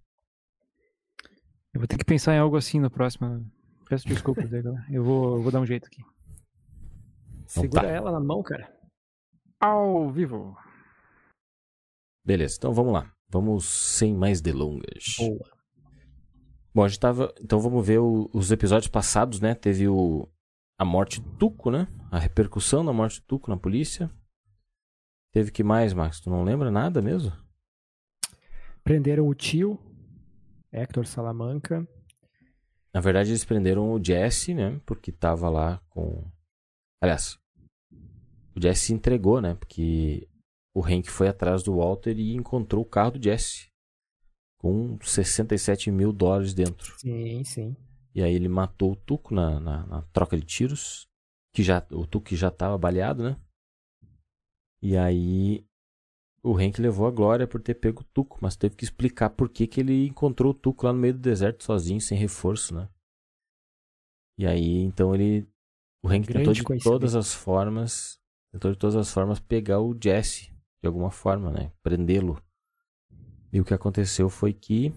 Eu 1.73 1.81
vou 1.81 1.87
ter 1.87 1.99
que 1.99 2.05
pensar 2.05 2.35
em 2.35 2.39
algo 2.39 2.57
assim 2.57 2.81
na 2.81 2.91
próxima. 2.91 3.45
Peço 3.89 4.07
desculpas, 4.07 4.51
eu 4.53 5.03
vou, 5.03 5.37
eu 5.37 5.43
vou 5.43 5.51
dar 5.53 5.61
um 5.61 5.67
jeito 5.67 5.87
aqui. 5.87 6.03
Então, 7.51 7.63
Segura 7.63 7.83
tá. 7.83 7.89
ela 7.89 8.13
na 8.13 8.21
mão, 8.21 8.43
cara. 8.43 8.71
Ao 9.61 10.11
vivo. 10.11 10.57
Beleza, 12.25 12.57
então 12.59 12.73
vamos 12.73 12.93
lá. 12.93 13.13
Vamos 13.31 13.65
sem 13.65 14.15
mais 14.15 14.41
delongas. 14.41 15.17
Boa. 15.19 15.59
Bom, 16.75 16.85
a 16.85 16.89
gente 16.89 17.01
tava. 17.01 17.35
Então 17.41 17.59
vamos 17.59 17.87
ver 17.87 17.99
o, 17.99 18.31
os 18.33 18.51
episódios 18.51 18.89
passados, 18.89 19.41
né? 19.41 19.55
Teve 19.55 19.89
o. 19.89 20.29
A 20.79 20.85
morte 20.85 21.21
do 21.21 21.31
Tuco, 21.37 21.71
né? 21.71 21.89
A 22.11 22.19
repercussão 22.19 22.85
da 22.85 22.93
morte 22.93 23.21
do 23.21 23.27
Tuco 23.27 23.51
na 23.51 23.57
polícia. 23.57 24.11
Teve 25.33 25.51
que 25.51 25.65
mais, 25.65 25.93
Max? 25.93 26.21
Tu 26.21 26.31
não 26.31 26.45
lembra 26.45 26.71
nada 26.71 27.03
mesmo? 27.03 27.33
Prenderam 28.89 29.29
o 29.29 29.35
tio, 29.35 29.79
Hector 30.73 31.07
Salamanca. 31.07 31.87
Na 32.95 33.03
verdade, 33.03 33.29
eles 33.29 33.45
prenderam 33.45 33.93
o 33.93 34.03
Jesse, 34.03 34.55
né? 34.55 34.81
Porque 34.87 35.13
tava 35.13 35.51
lá 35.51 35.79
com. 35.91 36.25
Aliás, 36.99 37.39
o 38.57 38.59
Jesse 38.59 38.87
se 38.87 38.95
entregou, 38.95 39.43
né? 39.43 39.55
Porque 39.57 40.27
o 40.75 40.83
Hank 40.83 41.11
foi 41.11 41.29
atrás 41.29 41.63
do 41.63 41.77
Walter 41.77 42.19
e 42.19 42.35
encontrou 42.35 42.83
o 42.83 42.89
carro 42.89 43.11
do 43.11 43.23
Jesse. 43.23 43.69
Com 44.57 44.99
67 45.03 45.91
mil 45.91 46.11
dólares 46.11 46.55
dentro. 46.55 46.99
Sim, 46.99 47.45
sim. 47.45 47.77
E 48.15 48.23
aí 48.23 48.35
ele 48.35 48.49
matou 48.49 48.93
o 48.93 48.97
Tuco 48.97 49.35
na, 49.35 49.61
na, 49.61 49.87
na 49.87 50.03
troca 50.15 50.35
de 50.35 50.47
tiros. 50.47 51.07
Que 51.53 51.63
já, 51.63 51.87
o 51.93 52.07
Tuco 52.07 52.35
já 52.35 52.49
estava 52.49 52.79
baleado, 52.79 53.23
né? 53.23 53.37
E 54.81 54.97
aí 54.97 55.68
o 56.43 56.57
Hank 56.57 56.81
levou 56.81 57.07
a 57.07 57.11
glória 57.11 57.47
por 57.47 57.61
ter 57.61 57.75
pego 57.75 58.03
o 58.03 58.05
Tuco, 58.05 58.39
mas 58.41 58.57
teve 58.57 58.77
que 58.77 58.85
explicar 58.85 59.31
por 59.31 59.49
que, 59.49 59.67
que 59.67 59.81
ele 59.81 60.07
encontrou 60.07 60.53
o 60.53 60.55
Tuco 60.55 60.87
lá 60.87 60.93
no 60.93 60.99
meio 60.99 61.15
do 61.15 61.21
deserto 61.21 61.65
sozinho, 61.65 62.01
sem 62.01 62.17
reforço, 62.17 62.75
né? 62.75 62.89
E 64.39 64.47
aí, 64.47 64.83
então 64.83 65.15
ele. 65.15 65.49
O 66.03 66.09
Hank 66.09 66.27
tentou 66.27 66.53
de 66.53 66.63
todas 66.81 67.17
as 67.17 67.35
formas. 67.35 68.21
Tentou 68.53 68.71
de 68.71 68.79
todas 68.79 68.97
as 68.97 69.11
formas 69.13 69.41
pegar 69.41 69.81
o 69.81 69.97
Jesse, 70.01 70.53
de 70.81 70.87
alguma 70.87 71.11
forma, 71.11 71.51
né? 71.51 71.73
Prendê-lo. 71.83 72.41
E 73.53 73.61
o 73.61 73.65
que 73.65 73.75
aconteceu 73.75 74.31
foi 74.31 74.53
que 74.53 74.93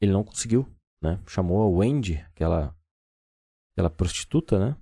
ele 0.00 0.12
não 0.12 0.22
conseguiu, 0.22 0.66
né? 1.02 1.20
Chamou 1.26 1.62
a 1.62 1.68
Wendy, 1.68 2.16
aquela, 2.30 2.76
aquela 3.72 3.90
prostituta, 3.90 4.58
né? 4.58 4.76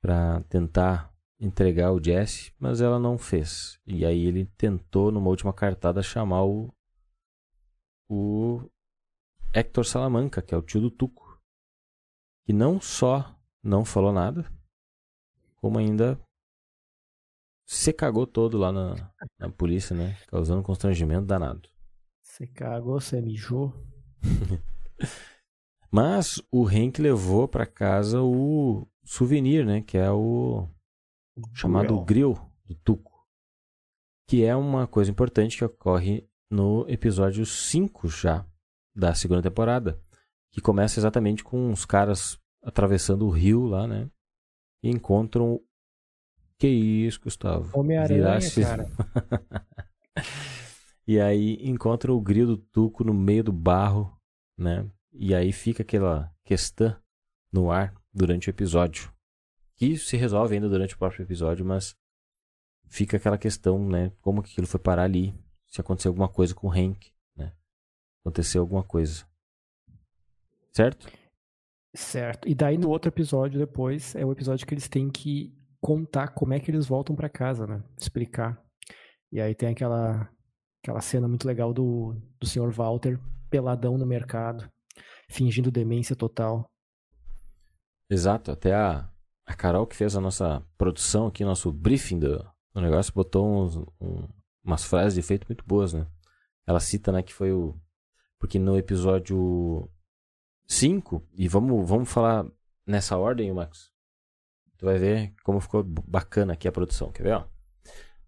Pra 0.00 0.42
tentar 0.44 1.11
entregar 1.42 1.92
o 1.92 2.02
Jesse, 2.02 2.54
mas 2.58 2.80
ela 2.80 2.98
não 3.00 3.18
fez. 3.18 3.78
E 3.84 4.06
aí 4.06 4.26
ele 4.26 4.46
tentou, 4.56 5.10
numa 5.10 5.28
última 5.28 5.52
cartada, 5.52 6.00
chamar 6.02 6.44
o, 6.44 6.72
o 8.08 8.70
Hector 9.52 9.84
Salamanca, 9.84 10.40
que 10.40 10.54
é 10.54 10.56
o 10.56 10.62
tio 10.62 10.80
do 10.80 10.90
Tuco. 10.90 11.40
Que 12.46 12.52
não 12.52 12.80
só 12.80 13.36
não 13.62 13.84
falou 13.84 14.12
nada, 14.12 14.50
como 15.56 15.78
ainda 15.78 16.18
se 17.66 17.92
cagou 17.92 18.26
todo 18.26 18.58
lá 18.58 18.72
na, 18.72 19.12
na 19.38 19.48
polícia, 19.50 19.96
né? 19.96 20.16
Causando 20.28 20.62
constrangimento 20.62 21.26
danado. 21.26 21.68
Você 22.20 22.46
cagou, 22.46 23.00
você 23.00 23.20
mijou. 23.20 23.72
Mas 25.90 26.40
o 26.50 26.66
Hank 26.66 27.00
levou 27.00 27.46
para 27.46 27.66
casa 27.66 28.20
o 28.22 28.88
souvenir, 29.04 29.66
né? 29.66 29.82
Que 29.82 29.98
é 29.98 30.10
o 30.10 30.68
chamado 31.52 32.00
grill 32.02 32.38
do 32.64 32.74
Tuco, 32.74 33.26
que 34.28 34.44
é 34.44 34.54
uma 34.54 34.86
coisa 34.86 35.10
importante 35.10 35.58
que 35.58 35.64
ocorre 35.64 36.28
no 36.50 36.86
episódio 36.88 37.44
5 37.46 38.08
já 38.08 38.46
da 38.94 39.14
segunda 39.14 39.42
temporada, 39.42 40.00
que 40.50 40.60
começa 40.60 41.00
exatamente 41.00 41.42
com 41.42 41.70
os 41.72 41.84
caras 41.84 42.38
atravessando 42.62 43.26
o 43.26 43.30
rio 43.30 43.64
lá, 43.64 43.86
né? 43.86 44.10
E 44.82 44.90
encontram 44.90 45.60
que 46.58 46.68
isso, 46.68 47.20
Gustavo? 47.20 47.76
Homem-Aranha, 47.78 48.38
cara. 48.60 48.88
e 51.06 51.18
aí 51.18 51.58
encontram 51.62 52.14
o 52.14 52.20
grill 52.20 52.46
do 52.46 52.56
Tuco 52.56 53.02
no 53.02 53.14
meio 53.14 53.44
do 53.44 53.52
barro, 53.52 54.16
né? 54.58 54.88
E 55.12 55.34
aí 55.34 55.52
fica 55.52 55.82
aquela 55.82 56.32
questão 56.44 56.96
no 57.52 57.70
ar 57.70 57.94
durante 58.12 58.48
o 58.48 58.50
episódio 58.50 59.12
que 59.82 59.96
se 59.96 60.16
resolve 60.16 60.54
ainda 60.54 60.68
durante 60.68 60.94
o 60.94 60.98
próprio 60.98 61.24
episódio, 61.24 61.66
mas 61.66 61.96
fica 62.88 63.16
aquela 63.16 63.36
questão, 63.36 63.84
né? 63.84 64.12
Como 64.20 64.40
que 64.40 64.52
aquilo 64.52 64.66
foi 64.68 64.78
parar 64.78 65.02
ali? 65.02 65.34
Se 65.66 65.80
aconteceu 65.80 66.10
alguma 66.10 66.28
coisa 66.28 66.54
com 66.54 66.68
o 66.68 66.70
Hank, 66.70 67.10
né? 67.36 67.52
Aconteceu 68.20 68.60
alguma 68.60 68.84
coisa. 68.84 69.26
Certo? 70.70 71.08
Certo. 71.92 72.48
E 72.48 72.54
daí 72.54 72.78
no 72.78 72.90
outro 72.90 73.08
episódio 73.08 73.58
depois 73.58 74.14
é 74.14 74.24
o 74.24 74.30
episódio 74.30 74.64
que 74.64 74.72
eles 74.72 74.88
têm 74.88 75.10
que 75.10 75.52
contar 75.80 76.28
como 76.28 76.54
é 76.54 76.60
que 76.60 76.70
eles 76.70 76.86
voltam 76.86 77.16
para 77.16 77.28
casa, 77.28 77.66
né? 77.66 77.82
Explicar. 78.00 78.64
E 79.32 79.40
aí 79.40 79.52
tem 79.52 79.70
aquela 79.70 80.30
aquela 80.80 81.00
cena 81.00 81.26
muito 81.26 81.44
legal 81.44 81.74
do 81.74 82.14
do 82.38 82.46
Sr. 82.46 82.70
Walter 82.70 83.18
peladão 83.50 83.98
no 83.98 84.06
mercado, 84.06 84.70
fingindo 85.28 85.72
demência 85.72 86.14
total. 86.14 86.70
Exato, 88.08 88.52
até 88.52 88.72
a 88.72 89.11
a 89.46 89.54
Carol 89.54 89.86
que 89.86 89.96
fez 89.96 90.16
a 90.16 90.20
nossa 90.20 90.62
produção 90.78 91.26
aqui, 91.26 91.44
nosso 91.44 91.72
briefing 91.72 92.18
do, 92.18 92.38
do 92.72 92.80
negócio, 92.80 93.12
botou 93.12 93.64
uns, 93.64 93.76
um, 94.00 94.28
umas 94.64 94.84
frases 94.84 95.14
de 95.14 95.20
efeito 95.20 95.46
muito 95.48 95.64
boas, 95.64 95.92
né? 95.92 96.06
Ela 96.66 96.80
cita, 96.80 97.10
né, 97.12 97.22
que 97.22 97.34
foi 97.34 97.52
o... 97.52 97.76
Porque 98.38 98.58
no 98.58 98.76
episódio 98.76 99.88
5, 100.66 101.22
e 101.34 101.48
vamos, 101.48 101.88
vamos 101.88 102.10
falar 102.10 102.46
nessa 102.86 103.16
ordem, 103.16 103.52
Max? 103.52 103.90
Tu 104.78 104.86
vai 104.86 104.98
ver 104.98 105.34
como 105.44 105.60
ficou 105.60 105.84
bacana 105.84 106.54
aqui 106.54 106.66
a 106.66 106.72
produção, 106.72 107.12
quer 107.12 107.22
ver, 107.22 107.34
ó? 107.34 107.44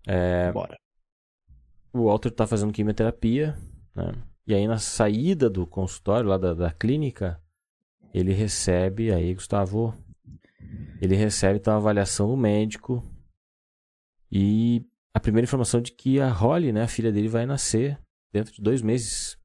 É, 0.07 0.53
Bora. 0.53 0.79
O 1.93 2.05
Walter 2.05 2.31
tá 2.31 2.47
fazendo 2.47 2.73
quimioterapia, 2.73 3.57
né? 3.95 4.13
E 4.47 4.55
aí 4.55 4.67
na 4.67 4.79
saída 4.79 5.49
do 5.49 5.67
consultório, 5.67 6.29
lá 6.29 6.37
da, 6.37 6.53
da 6.53 6.71
clínica, 6.71 7.41
ele 8.13 8.33
recebe, 8.33 9.13
aí, 9.13 9.35
Gustavo, 9.35 9.95
ele 11.01 11.17
recebe 11.17 11.59
então 11.59 11.75
a 11.75 11.77
avaliação 11.77 12.29
do 12.29 12.37
médico 12.37 13.03
e 14.31 14.87
a 15.13 15.21
primeira 15.21 15.45
informação 15.45 15.81
de 15.81 15.93
que 15.93 16.21
a 16.21 16.31
Holly, 16.31 16.73
né, 16.73 16.83
a 16.83 16.89
filha 16.89 17.13
dele, 17.13 17.29
vai 17.29 17.47
nascer 17.47 18.01
dentro 18.33 18.53
de 18.53 18.61
dois 18.61 18.83
meses. 18.83 19.39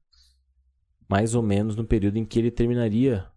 Mais 1.08 1.34
ou 1.34 1.42
menos 1.42 1.76
no 1.76 1.84
período 1.84 2.16
em 2.16 2.24
que 2.24 2.38
ele 2.38 2.50
terminaria 2.50 3.30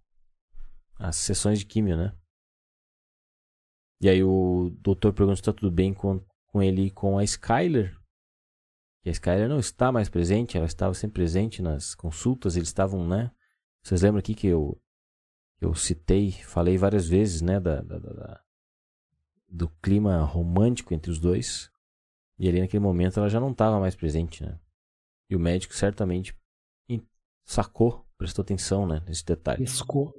as 0.96 1.16
sessões 1.16 1.60
de 1.60 1.66
químio, 1.66 1.98
né? 1.98 2.16
E 4.02 4.10
aí 4.10 4.24
o 4.24 4.70
doutor 4.82 5.14
pergunta 5.14 5.38
se 5.38 5.42
está 5.42 5.54
tudo 5.54 5.72
bem 5.72 5.94
com, 5.94 6.24
com 6.48 6.62
ele 6.62 6.88
e 6.88 6.92
com 6.92 7.18
a 7.18 7.24
Skyler. 7.24 7.98
E 9.06 9.10
a 9.10 9.12
Skyler 9.12 9.48
não 9.48 9.60
está 9.60 9.92
mais 9.92 10.10
presente, 10.10 10.58
ela 10.58 10.66
estava 10.66 10.94
sempre 10.94 11.16
presente 11.16 11.62
nas 11.62 11.96
consultas, 11.96 12.56
eles 12.56 12.70
estavam, 12.70 13.08
né? 13.08 13.32
Vocês 13.84 14.02
lembram 14.02 14.20
aqui 14.20 14.34
que 14.34 14.48
eu 14.48 14.80
eu 15.64 15.74
citei, 15.74 16.32
falei 16.32 16.78
várias 16.78 17.08
vezes, 17.08 17.42
né, 17.42 17.60
da, 17.60 17.82
da, 17.82 17.98
da, 17.98 18.44
do 19.48 19.70
clima 19.82 20.22
romântico 20.24 20.94
entre 20.94 21.10
os 21.10 21.20
dois. 21.20 21.72
E 22.38 22.50
ali 22.50 22.60
naquele 22.60 22.84
momento 22.84 23.20
ela 23.20 23.30
já 23.30 23.40
não 23.40 23.52
estava 23.52 23.80
mais 23.80 23.96
presente, 23.96 24.44
né? 24.44 24.60
E 25.30 25.36
o 25.36 25.40
médico 25.40 25.74
certamente 25.74 26.36
sacou, 27.46 28.06
prestou 28.18 28.44
atenção, 28.44 28.88
né, 28.88 29.02
nesse 29.08 29.26
detalhe. 29.26 29.64
Piscou. 29.64 30.14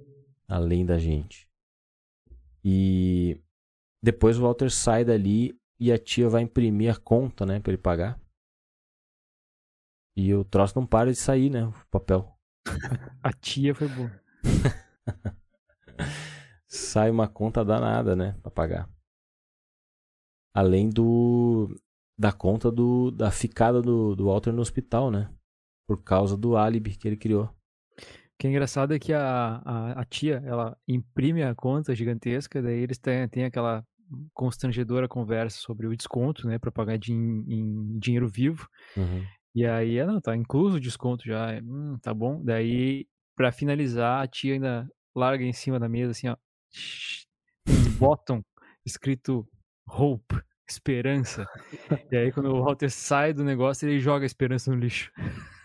Além 0.47 0.85
da 0.85 0.99
gente. 0.99 1.49
E 2.63 3.41
depois 4.03 4.39
o 4.39 4.43
Walter 4.43 4.71
sai 4.71 5.05
dali 5.05 5.59
e 5.79 5.93
a 5.93 5.99
tia 5.99 6.29
vai 6.29 6.43
imprimir 6.43 6.93
a 6.93 6.97
conta, 6.97 7.45
né, 7.45 7.61
para 7.61 7.73
ele 7.73 7.81
pagar. 7.81 8.21
E 10.17 10.33
o 10.35 10.45
troço 10.45 10.79
não 10.79 10.87
para 10.87 11.11
de 11.11 11.19
sair, 11.19 11.51
né, 11.51 11.67
o 11.67 11.73
papel. 11.91 12.39
a 13.23 13.33
tia 13.33 13.75
foi 13.75 13.89
boa. 13.89 14.23
Sai 16.67 17.11
uma 17.11 17.29
conta 17.29 17.65
danada, 17.65 18.17
né? 18.17 18.37
Pra 18.43 18.51
pagar. 18.51 18.89
Além 20.53 20.89
do. 20.89 21.69
Da 22.17 22.33
conta 22.33 22.71
do, 22.71 23.11
da 23.11 23.31
ficada 23.31 23.83
do, 23.83 24.15
do 24.15 24.27
Walter 24.27 24.53
no 24.53 24.63
hospital, 24.63 25.11
né? 25.11 25.29
Por 25.87 26.03
causa 26.03 26.37
do 26.37 26.57
álibi 26.57 26.97
que 26.97 27.09
ele 27.09 27.17
criou. 27.17 27.47
O 27.47 28.39
que 28.39 28.47
é 28.47 28.51
engraçado 28.51 28.95
é 28.95 28.99
que 28.99 29.13
a, 29.13 29.63
a, 29.65 30.01
a 30.01 30.05
tia, 30.05 30.43
ela 30.45 30.77
imprime 30.87 31.43
a 31.43 31.55
conta 31.55 31.95
gigantesca, 31.95 32.63
daí 32.63 32.81
eles 32.81 32.99
têm, 32.99 33.29
têm 33.29 33.45
aquela 33.45 33.85
constrangedora 34.33 35.09
conversa 35.09 35.59
sobre 35.59 35.87
o 35.87 35.97
desconto, 35.97 36.47
né, 36.47 36.59
para 36.59 36.73
pagar 36.73 36.99
de, 36.99 37.13
em, 37.13 37.99
dinheiro 37.99 38.29
vivo. 38.29 38.69
Uhum. 38.97 39.25
E 39.55 39.65
aí, 39.65 40.05
não, 40.05 40.21
tá 40.21 40.37
incluso 40.37 40.77
o 40.77 40.81
desconto 40.81 41.25
já, 41.25 41.61
hum, 41.63 41.97
tá 42.03 42.13
bom. 42.13 42.43
Daí, 42.43 43.07
para 43.37 43.53
finalizar, 43.53 44.23
a 44.23 44.27
tia 44.27 44.55
ainda 44.55 44.89
larga 45.15 45.45
em 45.45 45.53
cima 45.53 45.79
da 45.79 45.89
mesa, 45.89 46.13
assim, 46.13 46.29
ó, 46.29 46.37
um 47.69 47.91
bottom 47.99 48.43
escrito 48.85 49.49
hope, 49.87 50.41
esperança. 50.69 51.47
e 52.11 52.17
aí 52.17 52.33
quando 52.33 52.51
o 52.51 52.63
Walter 52.63 52.91
sai 52.91 53.33
do 53.33 53.45
negócio, 53.45 53.89
ele 53.89 54.01
joga 54.01 54.25
a 54.25 54.27
esperança 54.27 54.71
no 54.71 54.79
lixo. 54.79 55.11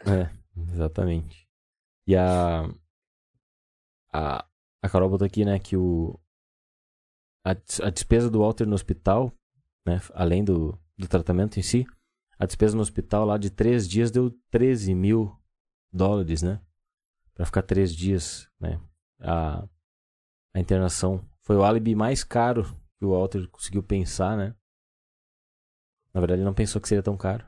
É, 0.06 0.30
exatamente. 0.72 1.48
E 2.08 2.16
a 2.16 2.64
a, 4.12 4.46
a 4.82 4.90
Carol 4.90 5.10
botou 5.10 5.26
aqui, 5.26 5.46
né, 5.46 5.60
que 5.60 5.78
o 5.78 6.20
a, 7.46 7.52
a 7.52 7.90
despesa 7.90 8.30
do 8.30 8.40
Walter 8.40 8.66
no 8.66 8.76
hospital, 8.76 9.32
né, 9.86 10.00
além 10.14 10.44
do, 10.44 10.78
do 10.98 11.08
tratamento 11.08 11.60
em 11.60 11.62
si, 11.62 11.86
a 12.38 12.46
despesa 12.46 12.76
no 12.76 12.82
hospital 12.82 13.26
lá 13.26 13.38
de 13.38 13.50
três 13.50 13.88
dias 13.88 14.12
deu 14.12 14.32
13 14.50 14.94
mil 14.94 15.38
dólares, 15.92 16.42
né? 16.42 16.62
Pra 17.40 17.46
ficar 17.46 17.62
três 17.62 17.96
dias, 17.96 18.50
né? 18.60 18.82
a, 19.22 19.66
a 20.54 20.60
internação. 20.60 21.26
Foi 21.42 21.56
o 21.56 21.64
álibi 21.64 21.96
mais 21.96 22.22
caro 22.22 22.66
que 22.98 23.06
o 23.06 23.12
Walter 23.12 23.48
conseguiu 23.48 23.82
pensar, 23.82 24.36
né? 24.36 24.54
Na 26.14 26.20
verdade, 26.20 26.42
ele 26.42 26.46
não 26.46 26.54
pensou 26.54 26.82
que 26.82 26.88
seria 26.90 27.02
tão 27.02 27.16
caro. 27.16 27.48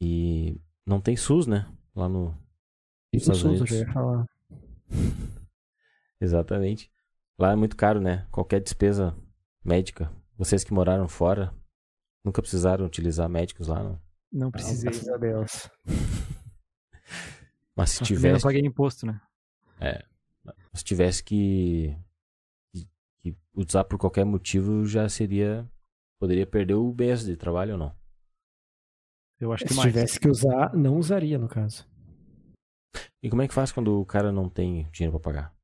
E 0.00 0.58
não 0.86 1.02
tem 1.02 1.14
SUS, 1.18 1.46
né? 1.46 1.70
Lá 1.94 2.08
no. 2.08 2.34
Isso 3.12 3.26
SUS, 3.26 3.44
eu 3.44 3.50
Unidos. 3.50 3.68
já 3.68 3.76
ia 3.76 3.92
falar. 3.92 4.26
Exatamente. 6.18 6.90
Lá 7.38 7.52
é 7.52 7.56
muito 7.56 7.76
caro, 7.76 8.00
né? 8.00 8.26
Qualquer 8.30 8.62
despesa 8.62 9.14
médica. 9.62 10.10
Vocês 10.38 10.64
que 10.64 10.72
moraram 10.72 11.08
fora, 11.08 11.54
nunca 12.24 12.40
precisaram 12.40 12.86
utilizar 12.86 13.28
médicos 13.28 13.68
lá, 13.68 13.82
não. 13.82 14.00
Não 14.32 14.50
precisei. 14.50 14.90
Graças 14.90 15.08
a 15.12 15.18
Deus. 15.18 15.70
Mas 17.76 17.90
se 17.90 18.04
tivesse, 18.04 18.34
não 18.34 18.40
paguei 18.40 18.60
imposto, 18.60 19.06
né? 19.06 19.20
se 20.72 20.84
tivesse 20.84 21.22
que, 21.22 21.96
que, 22.72 22.86
que 23.20 23.36
usar 23.54 23.84
por 23.84 23.98
qualquer 23.98 24.24
motivo, 24.24 24.84
já 24.86 25.08
seria. 25.08 25.68
Poderia 26.18 26.46
perder 26.46 26.74
o 26.74 26.94
mês 26.94 27.24
de 27.24 27.36
trabalho 27.36 27.72
ou 27.72 27.78
não? 27.78 27.94
Eu 29.40 29.52
acho 29.52 29.64
que 29.64 29.70
Se 29.70 29.76
mais. 29.76 29.92
tivesse 29.92 30.20
que 30.20 30.28
usar, 30.28 30.74
não 30.74 30.96
usaria, 30.96 31.38
no 31.38 31.48
caso. 31.48 31.86
E 33.22 33.28
como 33.28 33.42
é 33.42 33.48
que 33.48 33.54
faz 33.54 33.72
quando 33.72 34.00
o 34.00 34.06
cara 34.06 34.30
não 34.30 34.48
tem 34.48 34.88
dinheiro 34.92 35.18
pra 35.18 35.32
pagar? 35.32 35.54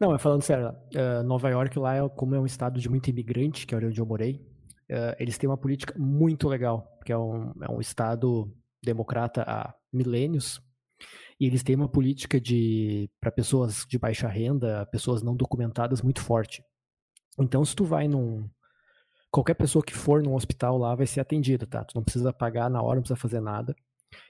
Não, 0.00 0.10
mas 0.10 0.20
falando 0.20 0.42
sério, 0.42 0.74
eh, 0.94 1.22
Nova 1.22 1.48
York 1.48 1.78
lá, 1.78 1.94
é, 1.94 2.08
como 2.08 2.34
é 2.34 2.40
um 2.40 2.46
estado 2.46 2.80
de 2.80 2.88
muito 2.88 3.08
imigrante, 3.08 3.66
que 3.66 3.74
é 3.74 3.78
onde 3.78 4.00
eu 4.00 4.06
morei, 4.06 4.44
eh, 4.88 5.16
eles 5.20 5.38
têm 5.38 5.48
uma 5.48 5.58
política 5.58 5.94
muito 5.98 6.48
legal, 6.48 6.82
porque 6.96 7.12
é 7.12 7.18
um, 7.18 7.52
é 7.62 7.70
um 7.70 7.80
estado 7.80 8.50
democrata 8.82 9.42
há 9.46 9.74
milênios, 9.92 10.60
e 11.38 11.46
eles 11.46 11.62
têm 11.62 11.76
uma 11.76 11.88
política 11.88 12.40
de 12.40 13.10
para 13.20 13.30
pessoas 13.30 13.84
de 13.88 13.98
baixa 13.98 14.28
renda, 14.28 14.86
pessoas 14.86 15.22
não 15.22 15.34
documentadas 15.36 16.02
muito 16.02 16.20
forte. 16.20 16.62
Então, 17.38 17.64
se 17.64 17.74
tu 17.74 17.84
vai 17.84 18.06
num 18.08 18.48
qualquer 19.30 19.54
pessoa 19.54 19.84
que 19.84 19.92
for 19.94 20.22
num 20.22 20.34
hospital 20.34 20.78
lá 20.78 20.94
vai 20.94 21.06
ser 21.06 21.20
atendida, 21.20 21.66
tá? 21.66 21.84
Tu 21.84 21.94
não 21.96 22.04
precisa 22.04 22.32
pagar 22.32 22.70
na 22.70 22.80
hora, 22.80 22.96
não 22.96 23.02
precisa 23.02 23.20
fazer 23.20 23.40
nada. 23.40 23.74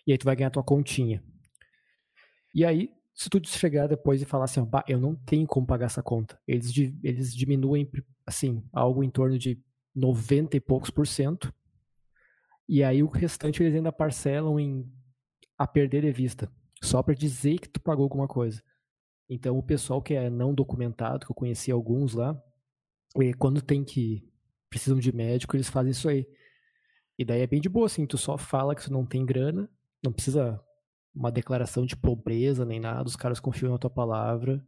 E 0.06 0.12
aí 0.12 0.18
tu 0.18 0.24
vai 0.24 0.34
ganhar 0.34 0.50
tua 0.50 0.62
continha. 0.62 1.22
E 2.54 2.64
aí, 2.64 2.90
se 3.14 3.28
tu 3.28 3.40
chegar 3.46 3.86
depois 3.86 4.22
e 4.22 4.24
falar 4.24 4.44
assim, 4.44 4.60
ó, 4.60 4.64
"Bah, 4.64 4.84
eu 4.88 4.98
não 4.98 5.14
tenho 5.14 5.46
como 5.46 5.66
pagar 5.66 5.86
essa 5.86 6.02
conta, 6.02 6.40
eles, 6.48 6.72
eles 7.02 7.34
diminuem, 7.34 7.90
assim, 8.26 8.62
algo 8.72 9.04
em 9.04 9.10
torno 9.10 9.38
de 9.38 9.60
90 9.94 10.56
e 10.56 10.60
poucos 10.60 10.90
por 10.90 11.06
cento, 11.06 11.52
e 12.68 12.82
aí 12.82 13.02
o 13.02 13.08
restante 13.08 13.62
eles 13.62 13.74
ainda 13.74 13.92
parcelam 13.92 14.58
em 14.58 14.90
a 15.58 15.66
perder 15.66 16.02
de 16.02 16.12
vista, 16.12 16.50
só 16.82 17.02
para 17.02 17.14
dizer 17.14 17.58
que 17.58 17.68
tu 17.68 17.80
pagou 17.80 18.04
alguma 18.04 18.28
coisa. 18.28 18.62
Então 19.28 19.56
o 19.56 19.62
pessoal 19.62 20.02
que 20.02 20.14
é 20.14 20.28
não 20.28 20.54
documentado, 20.54 21.24
que 21.24 21.32
eu 21.32 21.36
conheci 21.36 21.70
alguns 21.70 22.14
lá, 22.14 22.40
e 23.16 23.32
quando 23.34 23.62
tem 23.62 23.84
que 23.84 24.28
precisam 24.68 24.98
de 24.98 25.14
médico, 25.14 25.56
eles 25.56 25.68
fazem 25.68 25.92
isso 25.92 26.08
aí. 26.08 26.26
E 27.16 27.24
daí 27.24 27.42
é 27.42 27.46
bem 27.46 27.60
de 27.60 27.68
boa, 27.68 27.86
assim, 27.86 28.06
tu 28.06 28.18
só 28.18 28.36
fala 28.36 28.74
que 28.74 28.82
tu 28.82 28.92
não 28.92 29.06
tem 29.06 29.24
grana, 29.24 29.70
não 30.02 30.12
precisa 30.12 30.60
uma 31.14 31.30
declaração 31.30 31.86
de 31.86 31.96
pobreza 31.96 32.64
nem 32.64 32.80
nada, 32.80 33.08
os 33.08 33.14
caras 33.14 33.38
confiam 33.38 33.70
na 33.70 33.78
tua 33.78 33.90
palavra 33.90 34.64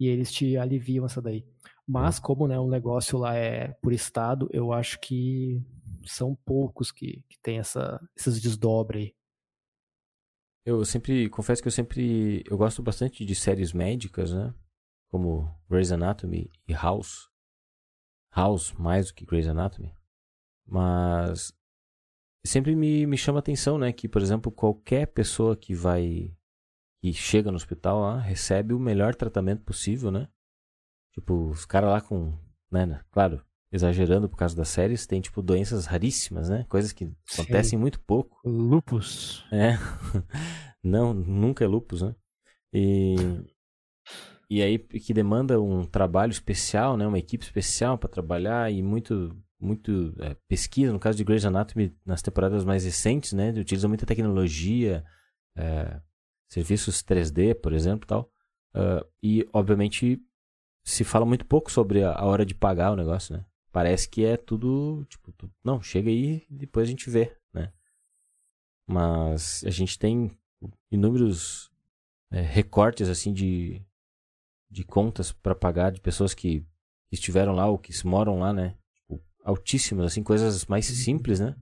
e 0.00 0.08
eles 0.08 0.32
te 0.32 0.56
aliviam 0.56 1.04
essa 1.04 1.20
daí. 1.20 1.44
Mas 1.86 2.18
como 2.18 2.48
né, 2.48 2.58
o 2.58 2.68
negócio 2.68 3.18
lá 3.18 3.34
é 3.34 3.68
por 3.82 3.92
estado, 3.92 4.48
eu 4.50 4.72
acho 4.72 4.98
que 4.98 5.62
são 6.06 6.34
poucos 6.34 6.90
que, 6.90 7.22
que 7.28 7.38
tem 7.42 7.58
essa, 7.58 8.00
esses 8.16 8.40
desdobres 8.40 9.02
aí. 9.02 9.14
Eu 10.64 10.84
sempre, 10.84 11.28
confesso 11.28 11.60
que 11.60 11.68
eu 11.68 11.72
sempre, 11.72 12.42
eu 12.48 12.56
gosto 12.56 12.82
bastante 12.82 13.24
de 13.24 13.34
séries 13.34 13.72
médicas, 13.72 14.32
né? 14.32 14.54
Como 15.10 15.54
Grey's 15.68 15.92
Anatomy 15.92 16.50
e 16.66 16.72
House. 16.72 17.30
House 18.34 18.72
mais 18.72 19.08
do 19.08 19.14
que 19.14 19.26
Grey's 19.26 19.46
Anatomy. 19.46 19.94
Mas 20.66 21.52
sempre 22.46 22.74
me, 22.74 23.06
me 23.06 23.16
chama 23.16 23.38
a 23.38 23.40
atenção, 23.40 23.78
né? 23.78 23.92
Que, 23.92 24.08
por 24.08 24.22
exemplo, 24.22 24.50
qualquer 24.50 25.06
pessoa 25.08 25.54
que 25.54 25.74
vai, 25.74 26.34
que 27.02 27.12
chega 27.12 27.50
no 27.50 27.56
hospital 27.56 28.00
lá, 28.00 28.18
recebe 28.18 28.72
o 28.72 28.80
melhor 28.80 29.14
tratamento 29.14 29.62
possível, 29.62 30.10
né? 30.10 30.28
Tipo, 31.12 31.50
os 31.50 31.66
caras 31.66 31.90
lá 31.90 32.00
com, 32.00 32.36
né, 32.70 32.86
né, 32.86 33.04
claro, 33.12 33.44
exagerando 33.74 34.28
por 34.28 34.36
causa 34.36 34.54
das 34.54 34.68
séries, 34.68 35.04
tem, 35.04 35.20
tipo, 35.20 35.42
doenças 35.42 35.84
raríssimas, 35.84 36.48
né? 36.48 36.64
Coisas 36.68 36.92
que 36.92 37.06
Sim. 37.26 37.42
acontecem 37.42 37.76
muito 37.76 37.98
pouco. 37.98 38.38
Lupus. 38.44 39.44
É. 39.50 39.72
Não, 40.82 41.12
nunca 41.12 41.64
é 41.64 41.66
lupus, 41.66 42.02
né? 42.02 42.14
E, 42.72 43.16
e 44.48 44.62
aí 44.62 44.78
que 44.78 45.12
demanda 45.12 45.60
um 45.60 45.84
trabalho 45.84 46.30
especial, 46.30 46.96
né? 46.96 47.04
Uma 47.04 47.18
equipe 47.18 47.44
especial 47.44 47.98
para 47.98 48.08
trabalhar 48.08 48.70
e 48.70 48.80
muito, 48.80 49.36
muito 49.58 50.14
é, 50.20 50.36
pesquisa. 50.46 50.92
No 50.92 51.00
caso 51.00 51.18
de 51.18 51.24
Grey's 51.24 51.44
Anatomy, 51.44 51.96
nas 52.06 52.22
temporadas 52.22 52.64
mais 52.64 52.84
recentes, 52.84 53.32
né? 53.32 53.50
Utiliza 53.50 53.88
muita 53.88 54.06
tecnologia, 54.06 55.04
é, 55.56 56.00
serviços 56.48 57.02
3D, 57.02 57.54
por 57.54 57.72
exemplo, 57.72 58.06
tal. 58.06 58.30
Ah, 58.72 59.04
e 59.22 59.48
obviamente 59.52 60.20
se 60.84 61.02
fala 61.02 61.24
muito 61.24 61.46
pouco 61.46 61.72
sobre 61.72 62.04
a, 62.04 62.12
a 62.12 62.24
hora 62.24 62.44
de 62.44 62.54
pagar 62.54 62.92
o 62.92 62.96
negócio, 62.96 63.36
né? 63.36 63.44
Parece 63.74 64.08
que 64.08 64.24
é 64.24 64.36
tudo 64.36 65.04
tipo, 65.10 65.32
tu- 65.32 65.50
não, 65.64 65.82
chega 65.82 66.08
aí 66.08 66.46
e 66.48 66.54
depois 66.54 66.86
a 66.86 66.90
gente 66.90 67.10
vê, 67.10 67.36
né? 67.52 67.72
Mas 68.86 69.64
a 69.66 69.70
gente 69.70 69.98
tem 69.98 70.30
inúmeros 70.92 71.72
é, 72.30 72.40
recortes 72.40 73.08
assim 73.08 73.32
de, 73.32 73.82
de 74.70 74.84
contas 74.84 75.32
para 75.32 75.54
pagar 75.54 75.92
de 75.92 76.00
pessoas 76.00 76.34
que, 76.34 76.64
estiveram 77.12 77.54
lá 77.54 77.68
ou 77.68 77.78
que 77.78 77.92
moram 78.06 78.40
lá, 78.40 78.52
né? 78.52 78.76
Tipo, 78.94 79.22
altíssimas, 79.44 80.06
assim, 80.06 80.22
coisas 80.22 80.66
mais 80.66 80.86
simples, 80.86 81.40
né? 81.40 81.56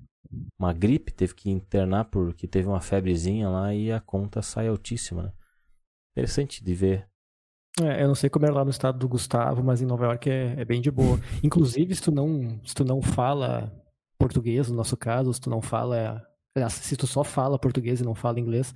Uma 0.58 0.72
gripe, 0.72 1.12
teve 1.12 1.34
que 1.34 1.50
internar 1.50 2.06
porque 2.06 2.48
teve 2.48 2.68
uma 2.68 2.80
febrezinha 2.80 3.48
lá 3.48 3.74
e 3.74 3.92
a 3.92 4.00
conta 4.00 4.42
sai 4.42 4.68
altíssima, 4.68 5.24
né? 5.24 5.32
Interessante 6.12 6.64
de 6.64 6.74
ver. 6.74 7.08
É, 7.80 8.02
eu 8.02 8.08
não 8.08 8.14
sei 8.14 8.28
como 8.28 8.44
é 8.44 8.50
lá 8.50 8.64
no 8.64 8.70
estado 8.70 8.98
do 8.98 9.08
Gustavo, 9.08 9.62
mas 9.62 9.80
em 9.80 9.86
Nova 9.86 10.04
York 10.04 10.28
é, 10.28 10.54
é 10.60 10.64
bem 10.64 10.80
de 10.80 10.90
boa. 10.90 11.18
Inclusive, 11.42 11.94
se 11.94 12.02
tu 12.02 12.10
não, 12.12 12.60
se 12.64 12.74
tu 12.74 12.84
não 12.84 13.00
fala 13.00 13.72
português, 14.18 14.68
no 14.68 14.76
nosso 14.76 14.96
caso, 14.96 15.32
se 15.32 15.40
tu 15.40 15.48
não 15.48 15.62
fala. 15.62 16.22
aliás, 16.54 16.74
Se 16.74 16.96
tu 16.96 17.06
só 17.06 17.24
fala 17.24 17.58
português 17.58 18.00
e 18.00 18.04
não 18.04 18.14
fala 18.14 18.38
inglês, 18.38 18.74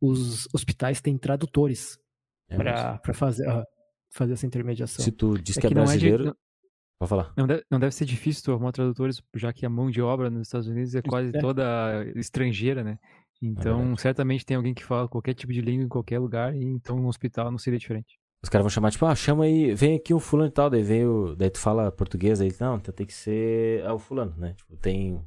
os 0.00 0.46
hospitais 0.54 1.00
têm 1.00 1.18
tradutores 1.18 1.98
É, 2.48 2.56
para 2.56 3.12
fazer, 3.14 3.46
fazer 4.12 4.34
essa 4.34 4.46
intermediação. 4.46 5.04
Se 5.04 5.10
tu 5.10 5.36
diz 5.38 5.56
É 5.58 5.60
que 5.60 5.66
é 5.66 5.70
que 5.70 5.74
não 5.74 5.82
é 5.82 5.86
de- 5.86 5.90
brasileiro, 5.92 6.24
não- 6.26 6.34
pode 7.00 7.08
falar. 7.10 7.32
Não 7.36 7.46
deve, 7.48 7.64
não 7.68 7.80
deve 7.80 7.94
ser 7.94 8.04
difícil 8.04 8.44
tu 8.44 8.52
arrumar 8.52 8.70
tradutores, 8.72 9.20
já 9.34 9.52
que 9.52 9.66
a 9.66 9.68
mão 9.68 9.90
de 9.90 10.00
obra 10.00 10.30
nos 10.30 10.46
Estados 10.46 10.68
Unidos 10.68 10.94
é 10.94 11.02
quase 11.02 11.36
É. 11.36 11.40
toda 11.40 12.04
estrangeira, 12.14 12.84
né? 12.84 12.96
Então, 13.42 13.96
certamente 13.96 14.46
tem 14.46 14.56
alguém 14.56 14.72
que 14.72 14.84
fala 14.84 15.08
qualquer 15.08 15.34
tipo 15.34 15.52
de 15.52 15.60
língua 15.60 15.84
em 15.84 15.88
qualquer 15.88 16.18
lugar, 16.20 16.54
e 16.56 16.62
então 16.64 16.96
no 16.96 17.08
hospital 17.08 17.50
não 17.50 17.58
seria 17.58 17.78
diferente. 17.78 18.16
Os 18.42 18.48
caras 18.48 18.62
vão 18.64 18.70
chamar, 18.70 18.92
tipo, 18.92 19.04
ah, 19.06 19.14
chama 19.14 19.44
aí, 19.44 19.74
vem 19.74 19.96
aqui 19.96 20.14
um 20.14 20.20
fulano 20.20 20.48
e 20.48 20.52
tal, 20.52 20.70
daí 20.70 20.82
vem 20.82 21.04
o, 21.06 21.34
daí 21.34 21.50
tu 21.50 21.58
fala 21.58 21.90
português, 21.90 22.40
aí, 22.40 22.54
não, 22.60 22.76
então 22.76 22.94
tem 22.94 23.06
que 23.06 23.14
ser 23.14 23.84
ah, 23.84 23.94
o 23.94 23.98
fulano, 23.98 24.34
né? 24.36 24.54
Tipo, 24.54 24.76
tem 24.76 25.20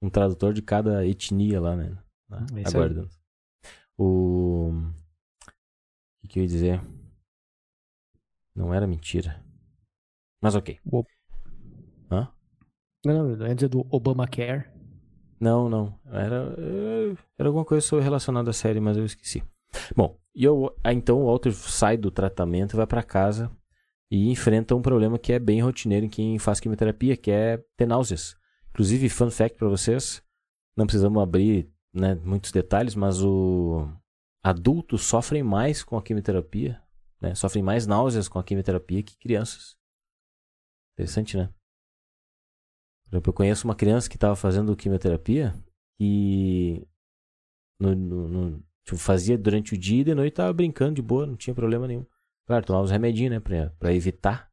um 0.00 0.08
tradutor 0.08 0.52
de 0.52 0.62
cada 0.62 1.04
etnia 1.06 1.60
lá, 1.60 1.74
né? 1.74 1.96
Lá, 2.30 2.46
É 2.54 2.60
isso 2.60 2.76
aí. 2.76 2.82
aguardando. 2.82 3.10
O... 3.98 4.70
o 4.70 6.20
que, 6.22 6.28
que 6.28 6.38
eu 6.38 6.42
ia 6.42 6.48
dizer? 6.48 6.80
Não 8.54 8.72
era 8.72 8.86
mentira. 8.86 9.42
Mas 10.40 10.54
ok. 10.54 10.78
Hã? 12.10 12.28
Não, 13.04 13.14
não, 13.14 13.30
eu 13.30 13.46
ia 13.48 13.54
dizer 13.54 13.68
do 13.68 13.86
Obamacare. 13.90 14.70
Não, 15.40 15.68
não. 15.68 15.98
Era, 16.06 16.54
eh, 16.58 17.16
era 17.38 17.48
alguma 17.48 17.64
coisa 17.64 18.00
relacionada 18.00 18.50
à 18.50 18.52
série, 18.52 18.80
mas 18.80 18.96
eu 18.96 19.04
esqueci. 19.04 19.42
Bom, 19.94 20.18
e 20.36 20.44
eu, 20.44 20.72
ah, 20.84 20.92
então 20.92 21.22
o 21.22 21.26
Walter 21.26 21.52
sai 21.52 21.96
do 21.96 22.10
tratamento, 22.10 22.76
vai 22.76 22.86
pra 22.86 23.02
casa 23.02 23.50
e 24.10 24.30
enfrenta 24.30 24.74
um 24.74 24.82
problema 24.82 25.18
que 25.18 25.32
é 25.32 25.38
bem 25.38 25.60
rotineiro 25.62 26.06
em 26.06 26.08
quem 26.10 26.38
faz 26.38 26.60
quimioterapia, 26.60 27.16
que 27.16 27.30
é 27.30 27.58
ter 27.76 27.86
náuseas. 27.86 28.36
Inclusive, 28.70 29.08
fun 29.08 29.30
fact 29.30 29.58
pra 29.58 29.68
vocês, 29.68 30.22
não 30.76 30.86
precisamos 30.86 31.22
abrir 31.22 31.68
né, 31.92 32.14
muitos 32.16 32.52
detalhes, 32.52 32.94
mas 32.94 33.22
o 33.22 33.88
adultos 34.44 35.02
sofrem 35.02 35.42
mais 35.42 35.82
com 35.82 35.96
a 35.96 36.02
quimioterapia, 36.02 36.80
né? 37.20 37.34
Sofrem 37.34 37.64
mais 37.64 37.86
náuseas 37.86 38.28
com 38.28 38.38
a 38.38 38.44
quimioterapia 38.44 39.02
que 39.02 39.16
crianças. 39.18 39.74
Interessante, 40.94 41.36
né? 41.36 41.52
Por 43.04 43.16
exemplo, 43.16 43.30
eu 43.30 43.34
conheço 43.34 43.66
uma 43.66 43.74
criança 43.74 44.08
que 44.08 44.16
estava 44.16 44.36
fazendo 44.36 44.76
quimioterapia 44.76 45.54
e 45.98 46.86
no, 47.80 47.94
no- 47.94 48.28
no- 48.28 48.64
tipo, 48.86 48.96
fazia 48.96 49.36
durante 49.36 49.74
o 49.74 49.78
dia 49.78 50.00
e 50.00 50.04
de 50.04 50.14
noite 50.14 50.34
tava 50.34 50.52
brincando 50.52 50.94
de 50.94 51.02
boa, 51.02 51.26
não 51.26 51.36
tinha 51.36 51.54
problema 51.54 51.86
nenhum. 51.86 52.06
Claro, 52.46 52.64
tomava 52.64 52.84
os 52.84 52.90
remedinhos, 52.90 53.32
né, 53.32 53.40
pra, 53.40 53.70
pra 53.78 53.92
evitar. 53.92 54.48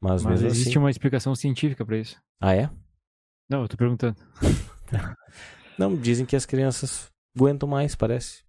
Mas, 0.00 0.22
Mas 0.24 0.32
mesmo 0.32 0.46
existe 0.48 0.70
assim... 0.70 0.78
uma 0.78 0.90
explicação 0.90 1.34
científica 1.34 1.84
pra 1.84 1.98
isso. 1.98 2.16
Ah, 2.40 2.54
é? 2.54 2.70
Não, 3.48 3.62
eu 3.62 3.68
tô 3.68 3.76
perguntando. 3.76 4.16
Não, 5.78 5.94
dizem 5.94 6.24
que 6.24 6.34
as 6.34 6.46
crianças 6.46 7.10
aguentam 7.36 7.68
mais, 7.68 7.94
parece. 7.94 8.44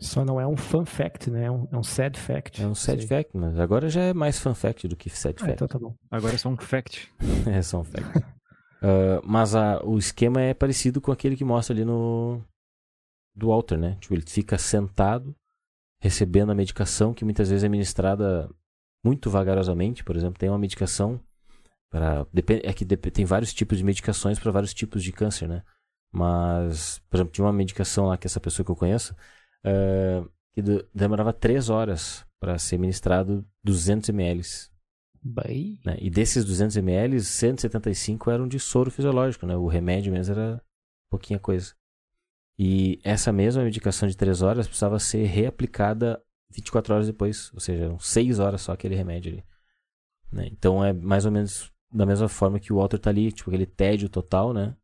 Só 0.00 0.24
não 0.24 0.40
é 0.40 0.46
um 0.46 0.56
fun 0.56 0.84
fact, 0.84 1.30
né? 1.30 1.44
É 1.44 1.50
um, 1.50 1.68
é 1.70 1.76
um 1.76 1.82
sad 1.82 2.18
fact. 2.18 2.60
É 2.62 2.66
um 2.66 2.74
sad 2.74 2.98
Sei. 3.00 3.06
fact, 3.08 3.36
mas 3.36 3.58
agora 3.60 3.88
já 3.88 4.00
é 4.02 4.12
mais 4.12 4.38
fun 4.38 4.54
fact 4.54 4.88
do 4.88 4.96
que 4.96 5.08
sad 5.08 5.36
Ah, 5.38 5.46
fact. 5.46 5.52
então 5.54 5.68
tá 5.68 5.78
bom. 5.78 5.94
Agora 6.10 6.34
é 6.34 6.38
só 6.38 6.48
um 6.48 6.56
fact. 6.56 7.12
É 7.46 7.62
só 7.62 7.80
um 7.80 7.84
fact. 7.84 8.18
Uh, 8.18 9.20
mas 9.24 9.54
a, 9.54 9.80
o 9.84 9.96
esquema 9.96 10.40
é 10.40 10.52
parecido 10.52 11.00
com 11.00 11.12
aquele 11.12 11.36
que 11.36 11.44
mostra 11.44 11.74
ali 11.74 11.84
no. 11.84 12.42
Do 13.34 13.48
Walter, 13.48 13.76
né? 13.76 13.96
Tipo, 14.00 14.14
ele 14.14 14.24
fica 14.26 14.56
sentado, 14.56 15.34
recebendo 16.00 16.52
a 16.52 16.54
medicação 16.54 17.12
que 17.12 17.24
muitas 17.24 17.48
vezes 17.48 17.64
é 17.64 17.68
ministrada 17.68 18.48
muito 19.04 19.28
vagarosamente. 19.28 20.04
Por 20.04 20.16
exemplo, 20.16 20.38
tem 20.38 20.48
uma 20.48 20.58
medicação 20.58 21.20
para. 21.90 22.26
É 22.62 22.72
que 22.72 22.84
tem 22.84 23.24
vários 23.24 23.52
tipos 23.52 23.78
de 23.78 23.84
medicações 23.84 24.38
para 24.38 24.52
vários 24.52 24.72
tipos 24.72 25.02
de 25.02 25.12
câncer, 25.12 25.48
né? 25.48 25.62
Mas, 26.12 27.00
por 27.10 27.16
exemplo, 27.16 27.32
tinha 27.32 27.44
uma 27.44 27.52
medicação 27.52 28.06
lá 28.06 28.16
que 28.16 28.26
essa 28.26 28.40
pessoa 28.40 28.64
que 28.64 28.70
eu 28.70 28.76
conheço. 28.76 29.14
Uh, 29.66 30.30
que 30.52 30.62
demorava 30.94 31.32
3 31.32 31.68
horas 31.68 32.24
para 32.38 32.58
ser 32.58 32.78
ministrado 32.78 33.44
200 33.64 34.10
ml. 34.10 34.42
Né? 35.84 35.96
E 36.00 36.10
desses 36.10 36.44
200 36.44 36.76
ml, 36.76 37.20
175 37.20 38.30
eram 38.30 38.46
de 38.46 38.60
soro 38.60 38.90
fisiológico, 38.90 39.46
né? 39.46 39.56
O 39.56 39.66
remédio 39.66 40.12
mesmo 40.12 40.34
era 40.34 40.62
pouquinha 41.10 41.38
coisa. 41.38 41.74
E 42.58 43.00
essa 43.02 43.32
mesma 43.32 43.64
medicação 43.64 44.08
de 44.08 44.16
3 44.16 44.42
horas 44.42 44.66
precisava 44.66 44.98
ser 44.98 45.24
reaplicada 45.24 46.20
24 46.50 46.94
horas 46.94 47.06
depois, 47.06 47.50
ou 47.52 47.60
seja, 47.60 47.84
eram 47.84 47.98
6 47.98 48.38
horas 48.38 48.62
só 48.62 48.72
aquele 48.72 48.94
remédio 48.94 49.32
ali. 49.32 49.44
Né? 50.32 50.48
Então 50.52 50.84
é 50.84 50.92
mais 50.92 51.26
ou 51.26 51.32
menos 51.32 51.72
da 51.92 52.06
mesma 52.06 52.28
forma 52.28 52.58
que 52.58 52.72
o 52.72 52.76
Walter 52.76 52.98
tá 52.98 53.10
ali, 53.10 53.32
tipo 53.32 53.50
aquele 53.50 53.66
tédio 53.66 54.08
total, 54.08 54.52
né? 54.52 54.74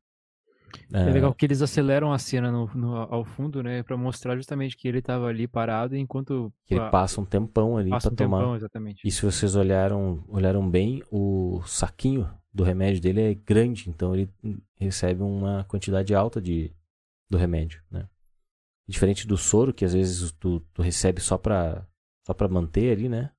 É, 0.92 1.08
é 1.08 1.10
legal 1.10 1.34
que 1.34 1.44
eles 1.44 1.62
aceleram 1.62 2.12
a 2.12 2.18
cena 2.18 2.50
no, 2.50 2.70
no, 2.74 2.96
ao 2.96 3.24
fundo, 3.24 3.62
né? 3.62 3.82
Pra 3.82 3.96
mostrar 3.96 4.36
justamente 4.36 4.76
que 4.76 4.86
ele 4.86 5.02
tava 5.02 5.26
ali 5.26 5.48
parado 5.48 5.96
enquanto. 5.96 6.52
Que 6.64 6.74
ele 6.74 6.90
passa 6.90 7.20
um 7.20 7.24
tempão 7.24 7.76
ali 7.76 7.90
passa 7.90 8.08
pra 8.10 8.14
um 8.14 8.28
tomar. 8.28 8.38
Tempão, 8.38 8.56
exatamente. 8.56 9.06
E 9.06 9.10
se 9.10 9.22
vocês 9.22 9.56
olharam, 9.56 10.22
olharam 10.28 10.68
bem, 10.68 11.02
o 11.10 11.60
saquinho 11.66 12.28
do 12.52 12.62
remédio 12.62 13.00
dele 13.00 13.20
é 13.20 13.34
grande, 13.34 13.90
então 13.90 14.14
ele 14.14 14.28
recebe 14.76 15.22
uma 15.22 15.64
quantidade 15.64 16.14
alta 16.14 16.40
de, 16.40 16.72
do 17.30 17.38
remédio, 17.38 17.82
né? 17.90 18.08
Diferente 18.88 19.26
do 19.26 19.36
soro, 19.36 19.72
que 19.72 19.84
às 19.84 19.92
vezes 19.92 20.32
tu, 20.32 20.60
tu 20.72 20.82
recebe 20.82 21.20
só 21.20 21.38
pra, 21.38 21.86
só 22.26 22.34
pra 22.34 22.48
manter 22.48 22.90
ali, 22.90 23.08
né? 23.08 23.32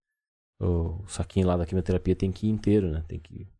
O 0.59 1.05
saquinho 1.07 1.47
lá 1.47 1.57
da 1.57 1.65
quimioterapia 1.65 2.15
tem 2.15 2.31
que 2.31 2.47
ir 2.47 2.51
inteiro, 2.51 2.89
né? 2.91 3.03
Tem 3.07 3.19
que, 3.19 3.51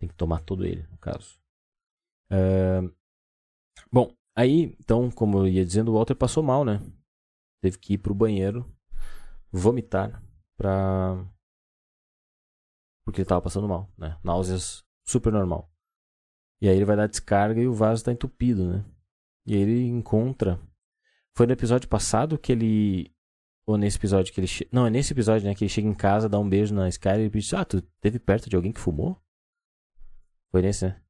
tem 0.00 0.08
que 0.08 0.14
tomar 0.14 0.42
todo 0.42 0.64
ele, 0.64 0.82
no 0.88 0.98
caso. 0.98 1.38
Uh, 2.32 2.92
bom, 3.92 4.12
aí, 4.36 4.74
então, 4.80 5.10
como 5.10 5.38
eu 5.38 5.48
ia 5.48 5.64
dizendo, 5.64 5.90
o 5.90 5.94
Walter 5.94 6.16
passou 6.16 6.42
mal, 6.42 6.64
né? 6.64 6.80
Teve 7.62 7.78
que 7.78 7.94
ir 7.94 7.98
pro 7.98 8.14
banheiro 8.14 8.68
vomitar 9.52 10.22
pra. 10.56 11.24
Porque 13.04 13.20
ele 13.20 13.28
tava 13.28 13.42
passando 13.42 13.68
mal, 13.68 13.92
né? 13.96 14.18
Náuseas 14.24 14.82
super 15.06 15.32
normal. 15.32 15.70
E 16.60 16.68
aí 16.68 16.76
ele 16.76 16.84
vai 16.84 16.96
dar 16.96 17.06
descarga 17.06 17.60
e 17.60 17.68
o 17.68 17.74
vaso 17.74 18.04
tá 18.04 18.10
entupido, 18.10 18.66
né? 18.66 18.84
E 19.46 19.54
ele 19.54 19.84
encontra. 19.86 20.60
Foi 21.36 21.46
no 21.46 21.52
episódio 21.52 21.88
passado 21.88 22.38
que 22.38 22.52
ele. 22.52 23.14
Ou 23.66 23.76
nesse 23.76 23.96
episódio 23.96 24.32
que 24.32 24.40
ele. 24.40 24.46
Che... 24.46 24.68
Não, 24.72 24.86
é 24.86 24.90
nesse 24.90 25.12
episódio, 25.12 25.46
né? 25.46 25.54
Que 25.54 25.64
ele 25.64 25.70
chega 25.70 25.88
em 25.88 25.94
casa, 25.94 26.28
dá 26.28 26.38
um 26.38 26.48
beijo 26.48 26.74
na 26.74 26.88
Sky 26.88 27.20
e 27.20 27.30
diz: 27.30 27.52
Ah, 27.52 27.64
tu 27.64 27.82
teve 28.00 28.18
perto 28.18 28.48
de 28.48 28.56
alguém 28.56 28.72
que 28.72 28.80
fumou? 28.80 29.20
Foi 30.50 30.62
nesse, 30.62 30.86
né? 30.86 31.00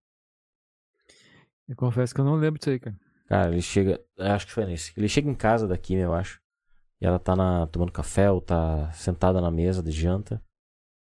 Eu 1.68 1.76
confesso 1.76 2.14
que 2.14 2.20
eu 2.20 2.24
não 2.24 2.36
lembro 2.36 2.58
disso 2.58 2.70
aí, 2.70 2.78
cara. 2.78 2.98
Cara, 3.26 3.52
ele 3.52 3.62
chega. 3.62 4.04
Acho 4.18 4.46
que 4.46 4.52
foi 4.52 4.66
nesse. 4.66 4.92
Ele 4.96 5.08
chega 5.08 5.28
em 5.28 5.34
casa 5.34 5.66
da 5.66 5.78
Kim, 5.78 5.96
eu 5.96 6.12
acho. 6.14 6.40
E 7.00 7.06
ela 7.06 7.18
tá 7.18 7.34
na, 7.34 7.66
tomando 7.66 7.92
café 7.92 8.30
ou 8.30 8.40
tá 8.40 8.90
sentada 8.92 9.40
na 9.40 9.50
mesa 9.50 9.82
de 9.82 9.90
janta. 9.90 10.42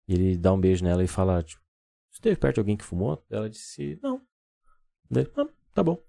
E 0.08 0.14
ele 0.14 0.38
dá 0.38 0.54
um 0.54 0.60
beijo 0.60 0.84
nela 0.84 1.04
e 1.04 1.08
fala: 1.08 1.44
tipo, 1.44 1.62
Você 2.10 2.18
esteve 2.18 2.36
perto 2.38 2.56
de 2.56 2.62
alguém 2.62 2.78
que 2.78 2.86
fumou? 2.86 3.24
Ela 3.30 3.50
disse: 3.50 4.00
Não. 4.02 4.22
Ele, 5.12 5.32
ah, 5.36 5.48
tá 5.74 5.84
bom. 5.84 6.02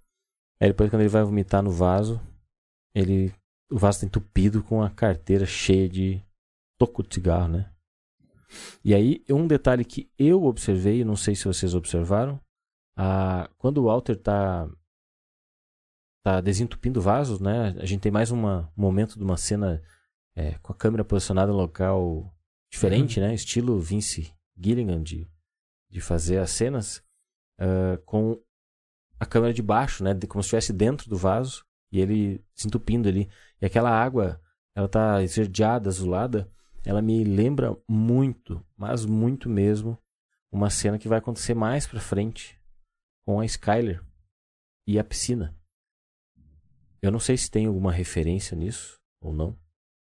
Aí 0.61 0.69
depois, 0.69 0.91
quando 0.91 1.03
ele 1.03 1.09
vai 1.09 1.25
vomitar 1.25 1.63
no 1.63 1.71
vaso, 1.71 2.21
ele. 2.95 3.33
O 3.71 3.79
vaso 3.79 4.01
tá 4.01 4.07
entupido 4.07 4.63
com 4.63 4.83
a 4.83 4.91
carteira 4.91 5.47
cheia 5.47 5.89
de 5.89 6.23
toco 6.79 7.03
de 7.03 7.15
cigarro, 7.15 7.49
né? 7.49 7.73
E 8.85 8.95
aí, 8.95 9.25
um 9.31 9.47
detalhe 9.47 9.85
que 9.85 10.11
eu 10.19 10.43
observei, 10.45 11.05
não 11.05 11.15
sei 11.15 11.37
se 11.37 11.45
vocês 11.45 11.73
observaram, 11.73 12.41
ah, 12.97 13.49
quando 13.57 13.79
o 13.79 13.85
Walter 13.85 14.15
está 14.15 14.69
tá 16.23 16.41
desentupindo 16.41 17.01
vasos, 17.01 17.41
né? 17.41 17.77
A 17.79 17.87
gente 17.87 18.01
tem 18.01 18.13
mais 18.13 18.31
uma, 18.31 18.73
um 18.77 18.83
momento 18.83 19.17
de 19.17 19.25
uma 19.25 19.37
cena 19.37 19.83
é, 20.35 20.59
com 20.59 20.73
a 20.73 20.77
câmera 20.77 21.05
posicionada 21.05 21.53
em 21.53 21.55
local 21.55 22.35
diferente, 22.71 23.21
uhum. 23.21 23.27
né? 23.27 23.35
Estilo 23.35 23.79
Vince 23.79 24.33
Gilligan 24.57 25.03
de, 25.03 25.31
de 25.89 26.01
fazer 26.01 26.39
as 26.39 26.51
cenas 26.51 26.99
uh, 27.61 28.01
com 28.05 28.41
a 29.21 29.27
câmera 29.27 29.53
de 29.53 29.63
baixo, 29.63 30.03
né? 30.03 30.19
Como 30.27 30.43
se 30.43 30.47
estivesse 30.47 30.73
dentro 30.73 31.11
do 31.11 31.17
vaso 31.17 31.63
e 31.93 32.01
ele 32.01 32.43
se 32.55 32.67
entupindo 32.67 33.07
ali. 33.07 33.31
E 33.61 33.67
aquela 33.67 33.91
água, 33.91 34.41
ela 34.75 34.89
tá 34.89 35.23
esverdeada, 35.23 35.91
azulada, 35.91 36.51
ela 36.83 37.03
me 37.03 37.23
lembra 37.23 37.77
muito, 37.87 38.65
mas 38.75 39.05
muito 39.05 39.51
mesmo, 39.51 39.99
uma 40.51 40.71
cena 40.71 40.99
que 40.99 41.07
vai 41.07 41.19
acontecer 41.19 41.55
mais 41.55 41.87
pra 41.87 42.01
frente 42.01 42.59
com 43.27 43.39
a 43.39 43.45
Skyler 43.45 44.03
e 44.87 44.99
a 44.99 45.05
piscina. 45.05 45.55
Eu 47.03 47.13
não 47.13 47.21
sei 47.21 47.37
se 47.37 47.51
tem 47.51 47.67
alguma 47.67 47.93
referência 47.93 48.57
nisso 48.57 48.99
ou 49.21 49.35
não, 49.35 49.59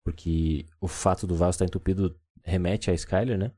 porque 0.04 0.66
o 0.80 0.86
fato 0.86 1.26
do 1.26 1.34
vaso 1.34 1.56
estar 1.56 1.64
entupido 1.64 2.20
remete 2.44 2.90
a 2.90 2.94
Skyler, 2.94 3.38
né? 3.38 3.52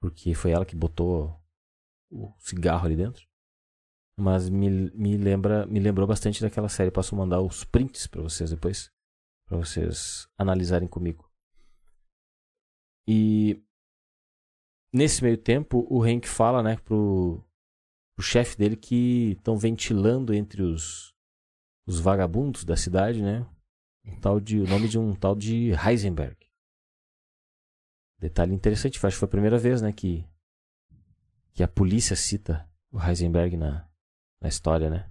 Porque 0.00 0.34
foi 0.34 0.50
ela 0.50 0.66
que 0.66 0.74
botou 0.74 1.40
o 2.10 2.32
cigarro 2.38 2.86
ali 2.86 2.96
dentro. 2.96 3.24
Mas 4.16 4.48
me, 4.48 4.90
me 4.92 5.16
lembra, 5.16 5.66
me 5.66 5.80
lembrou 5.80 6.06
bastante 6.06 6.40
daquela 6.40 6.68
série. 6.68 6.90
Posso 6.90 7.16
mandar 7.16 7.40
os 7.40 7.64
prints 7.64 8.06
para 8.06 8.22
vocês 8.22 8.50
depois, 8.50 8.90
para 9.46 9.58
vocês 9.58 10.28
analisarem 10.38 10.88
comigo. 10.88 11.28
E 13.06 13.62
nesse 14.92 15.22
meio 15.22 15.36
tempo, 15.36 15.86
o 15.90 16.02
Hank 16.02 16.28
fala, 16.28 16.62
né, 16.62 16.76
pro 16.76 17.44
chefe 18.20 18.56
dele 18.56 18.76
que 18.76 19.32
estão 19.32 19.56
ventilando 19.56 20.32
entre 20.32 20.62
os, 20.62 21.12
os 21.86 21.98
vagabundos 21.98 22.64
da 22.64 22.76
cidade, 22.76 23.20
né? 23.20 23.46
Um 24.04 24.20
tal 24.20 24.38
de, 24.38 24.60
o 24.60 24.68
nome 24.68 24.88
de 24.88 24.98
um 24.98 25.14
tal 25.14 25.34
de 25.34 25.72
Heisenberg. 25.72 26.36
Detalhe 28.18 28.54
interessante, 28.54 28.96
acho 29.04 29.16
que 29.16 29.20
foi 29.20 29.26
a 29.26 29.30
primeira 29.30 29.58
vez, 29.58 29.82
né, 29.82 29.92
que, 29.92 30.24
que 31.52 31.62
a 31.62 31.68
polícia 31.68 32.14
cita 32.14 32.70
o 32.90 33.02
Heisenberg 33.02 33.56
na, 33.56 33.88
na 34.40 34.48
história, 34.48 34.90
né? 34.90 35.10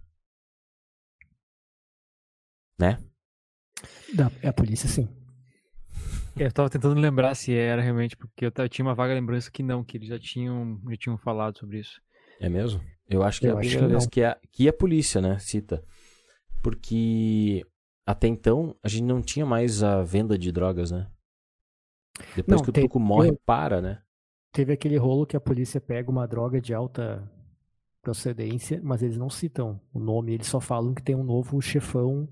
Né? 2.79 2.97
Da, 4.15 4.31
é 4.41 4.47
a 4.47 4.53
polícia, 4.53 4.87
sim. 4.87 5.07
Eu 6.35 6.51
tava 6.51 6.69
tentando 6.69 6.99
lembrar 6.99 7.35
se 7.35 7.53
era 7.53 7.81
realmente, 7.81 8.17
porque 8.17 8.45
eu 8.45 8.69
tinha 8.69 8.85
uma 8.85 8.95
vaga 8.95 9.13
lembrança 9.13 9.51
que 9.51 9.61
não, 9.61 9.83
que 9.83 9.97
eles 9.97 10.09
já 10.09 10.19
tinham, 10.19 10.81
já 10.89 10.97
tinham 10.97 11.17
falado 11.17 11.57
sobre 11.59 11.79
isso. 11.79 12.01
É 12.39 12.49
mesmo? 12.49 12.81
Eu 13.07 13.21
acho 13.21 13.39
que 13.39 13.47
eu 13.47 13.51
é 13.51 13.53
a 13.53 13.57
primeira 13.57 13.87
vez 13.87 14.07
que 14.07 14.23
a, 14.23 14.37
que 14.51 14.67
a 14.67 14.73
polícia, 14.73 15.21
né, 15.21 15.37
cita. 15.37 15.83
Porque 16.61 17.63
até 18.05 18.27
então 18.27 18.75
a 18.81 18.87
gente 18.87 19.03
não 19.03 19.21
tinha 19.21 19.45
mais 19.45 19.83
a 19.83 20.01
venda 20.01 20.37
de 20.37 20.51
drogas, 20.51 20.91
né? 20.91 21.07
Depois 22.35 22.61
não, 22.61 22.63
que 22.63 22.69
o 22.69 22.73
Tuco 22.73 22.99
morre, 22.99 23.29
eu, 23.29 23.39
para, 23.45 23.81
né? 23.81 24.01
Teve 24.51 24.73
aquele 24.73 24.97
rolo 24.97 25.25
que 25.25 25.35
a 25.35 25.41
polícia 25.41 25.81
pega 25.81 26.09
uma 26.09 26.27
droga 26.27 26.61
de 26.61 26.73
alta 26.73 27.29
procedência, 28.03 28.81
mas 28.83 29.01
eles 29.01 29.17
não 29.17 29.29
citam 29.29 29.81
o 29.93 29.99
nome, 29.99 30.33
eles 30.33 30.47
só 30.47 30.59
falam 30.59 30.93
que 30.93 31.01
tem 31.01 31.15
um 31.15 31.23
novo 31.23 31.59
chefão 31.61 32.27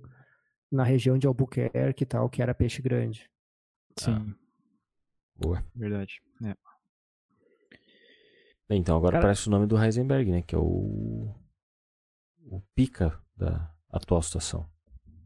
na 0.70 0.84
região 0.84 1.18
de 1.18 1.26
Albuquerque 1.26 2.04
e 2.04 2.06
tal, 2.06 2.30
que 2.30 2.42
era 2.42 2.54
peixe 2.54 2.82
grande. 2.82 3.32
Sim. 3.98 4.12
Ah. 4.12 4.36
Boa. 5.38 5.66
Verdade. 5.74 6.22
É. 6.44 6.56
Então, 8.70 8.96
agora 8.96 9.14
Cara... 9.14 9.24
parece 9.24 9.48
o 9.48 9.52
nome 9.52 9.66
do 9.66 9.82
Heisenberg, 9.82 10.32
né? 10.32 10.42
Que 10.42 10.56
é 10.56 10.58
o. 10.58 11.34
O 12.46 12.62
pica 12.76 13.20
da 13.36 13.74
atual 13.90 14.22
situação. 14.22 14.70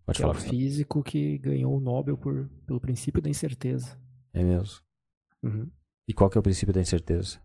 Pode 0.06 0.18
que 0.18 0.22
falar. 0.22 0.36
É 0.36 0.38
o 0.38 0.42
físico 0.42 1.04
que 1.04 1.38
ganhou 1.40 1.76
o 1.76 1.80
Nobel 1.80 2.18
por, 2.18 2.50
pelo 2.66 2.80
princípio 2.80 3.22
da 3.22 3.30
incerteza. 3.30 4.00
É 4.34 4.44
mesmo. 4.44 4.80
Uhum. 5.42 5.70
E 6.08 6.14
qual 6.14 6.30
que 6.30 6.38
é 6.38 6.40
o 6.40 6.44
princípio 6.44 6.74
da 6.74 6.82
incerteza? 6.82 7.40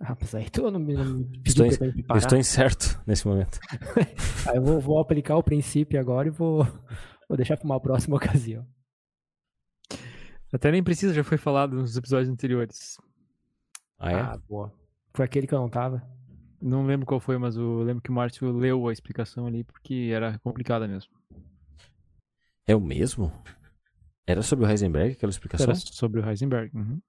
Ah, 0.00 0.16
mas 0.20 0.34
aí 0.34 0.48
tu 0.48 0.70
não 0.70 0.78
me, 0.78 0.94
não 0.94 1.04
me 1.04 1.42
estou, 1.44 1.66
in, 1.66 1.70
estou 2.16 2.38
incerto 2.38 3.00
nesse 3.06 3.26
momento. 3.26 3.58
aí 4.48 4.56
eu 4.56 4.62
vou, 4.62 4.80
vou, 4.80 4.98
aplicar 5.00 5.36
o 5.36 5.42
princípio 5.42 5.98
agora 5.98 6.28
e 6.28 6.30
vou, 6.30 6.64
vou 7.28 7.36
deixar 7.36 7.56
para 7.56 7.64
uma 7.64 7.80
próxima 7.80 8.14
ocasião. 8.16 8.66
Até 10.52 10.70
nem 10.70 10.82
precisa, 10.82 11.12
já 11.12 11.24
foi 11.24 11.36
falado 11.36 11.76
nos 11.76 11.96
episódios 11.96 12.30
anteriores. 12.30 12.96
Ah, 13.98 14.12
é? 14.12 14.20
Ah, 14.20 14.38
boa. 14.48 14.72
Foi 15.12 15.24
aquele 15.24 15.46
que 15.46 15.54
eu 15.54 15.58
não 15.58 15.68
tava? 15.68 16.02
Não 16.60 16.86
lembro 16.86 17.06
qual 17.06 17.20
foi, 17.20 17.36
mas 17.38 17.56
eu 17.56 17.82
lembro 17.82 18.02
que 18.02 18.10
o 18.10 18.12
Márcio 18.12 18.50
leu 18.52 18.88
a 18.88 18.92
explicação 18.92 19.46
ali 19.46 19.64
porque 19.64 20.10
era 20.12 20.38
complicada 20.38 20.86
mesmo. 20.88 21.12
É 22.66 22.74
o 22.74 22.80
mesmo? 22.80 23.32
Era 24.26 24.42
sobre 24.42 24.64
o 24.64 24.68
Heisenberg 24.68 25.12
aquela 25.12 25.30
explicação? 25.30 25.66
Era 25.66 25.74
sobre 25.74 26.20
o 26.20 26.28
Heisenberg. 26.28 26.76
Uhum. 26.76 27.00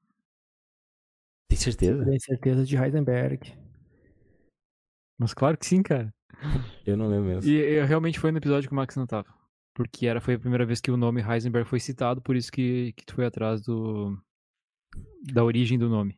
Tem 1.49 1.57
certeza? 1.57 2.05
Tem 2.05 2.19
certeza 2.19 2.63
de 2.63 2.77
Heisenberg. 2.77 3.53
Mas 5.17 5.33
claro 5.33 5.57
que 5.57 5.65
sim, 5.65 5.81
cara. 5.81 6.13
Eu 6.85 6.95
não 6.95 7.07
lembro 7.07 7.25
mesmo. 7.25 7.49
E 7.49 7.57
eu, 7.57 7.85
realmente 7.85 8.19
foi 8.19 8.31
no 8.31 8.37
episódio 8.37 8.69
que 8.69 8.73
o 8.73 8.75
Max 8.75 8.95
não 8.95 9.07
tava. 9.07 9.27
Porque 9.73 10.07
era, 10.07 10.21
foi 10.21 10.35
a 10.35 10.39
primeira 10.39 10.65
vez 10.65 10.79
que 10.79 10.91
o 10.91 10.97
nome 10.97 11.21
Heisenberg 11.21 11.67
foi 11.67 11.79
citado, 11.79 12.21
por 12.21 12.35
isso 12.35 12.51
que, 12.51 12.93
que 12.93 13.05
tu 13.05 13.15
foi 13.15 13.25
atrás 13.25 13.61
do 13.61 14.17
da 15.31 15.43
origem 15.43 15.77
do 15.77 15.89
nome. 15.89 16.17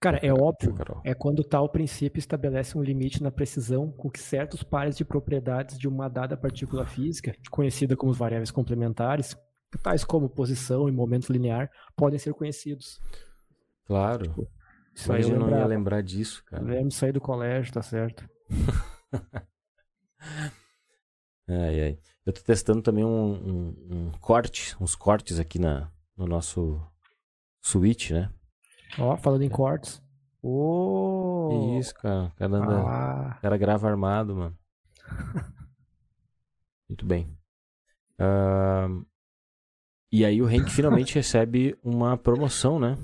Cara, 0.00 0.18
é 0.22 0.32
óbvio. 0.32 0.74
É 1.04 1.12
quando 1.12 1.42
tal 1.42 1.68
princípio 1.68 2.20
estabelece 2.20 2.78
um 2.78 2.82
limite 2.82 3.22
na 3.22 3.32
precisão 3.32 3.90
com 3.90 4.08
que 4.08 4.20
certos 4.20 4.62
pares 4.62 4.96
de 4.96 5.04
propriedades 5.04 5.76
de 5.76 5.88
uma 5.88 6.08
dada 6.08 6.36
partícula 6.36 6.86
física, 6.86 7.34
conhecida 7.50 7.96
como 7.96 8.12
variáveis 8.12 8.50
complementares, 8.50 9.36
tais 9.82 10.04
como 10.04 10.28
posição 10.28 10.88
e 10.88 10.92
momento 10.92 11.32
linear, 11.32 11.70
podem 11.96 12.18
ser 12.18 12.32
conhecidos. 12.32 13.00
Claro. 13.86 14.48
Isso 14.98 15.12
aí 15.12 15.22
eu 15.22 15.38
não 15.38 15.48
ia 15.48 15.64
lembrar 15.64 16.02
disso, 16.02 16.42
cara. 16.44 16.62
Lembro 16.64 16.88
de 16.88 16.94
sair 16.94 17.12
do 17.12 17.20
colégio, 17.20 17.72
tá 17.72 17.82
certo. 17.82 18.28
Ai, 21.50 21.80
ai. 21.80 21.98
Eu 22.26 22.32
tô 22.32 22.42
testando 22.42 22.82
também 22.82 23.04
um, 23.04 23.32
um, 23.32 23.74
um 23.90 24.10
corte, 24.20 24.76
uns 24.78 24.94
cortes 24.94 25.38
aqui 25.38 25.58
na, 25.58 25.90
no 26.14 26.26
nosso 26.26 26.78
Switch, 27.62 28.10
né? 28.10 28.30
Ó, 28.98 29.16
falando 29.16 29.42
em 29.44 29.48
cortes. 29.48 30.02
Ô! 30.42 31.78
Isso, 31.78 31.94
cara. 31.94 32.24
O 32.26 32.30
cara, 32.32 32.56
anda, 32.56 32.74
Ah, 32.86 33.34
o 33.38 33.40
cara 33.40 33.56
grava 33.56 33.88
armado, 33.88 34.36
mano. 34.36 34.58
Muito 36.86 37.06
bem. 37.06 37.34
Ahn, 38.18 39.04
e 40.12 40.24
aí 40.26 40.42
o 40.42 40.46
Hank 40.46 40.70
finalmente 40.70 41.14
recebe 41.14 41.78
uma 41.82 42.16
promoção, 42.18 42.78
né? 42.78 42.98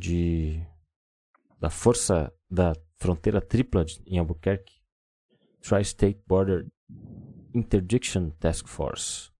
De 0.00 0.58
da 1.58 1.68
força 1.68 2.32
da 2.50 2.72
fronteira 2.96 3.38
tripla 3.40 3.84
de- 3.84 4.00
em 4.06 4.18
Albuquerque. 4.18 4.80
Tri-State 5.60 6.22
Border 6.26 6.66
Interdiction 7.54 8.30
Task 8.40 8.66
Force. 8.66 9.30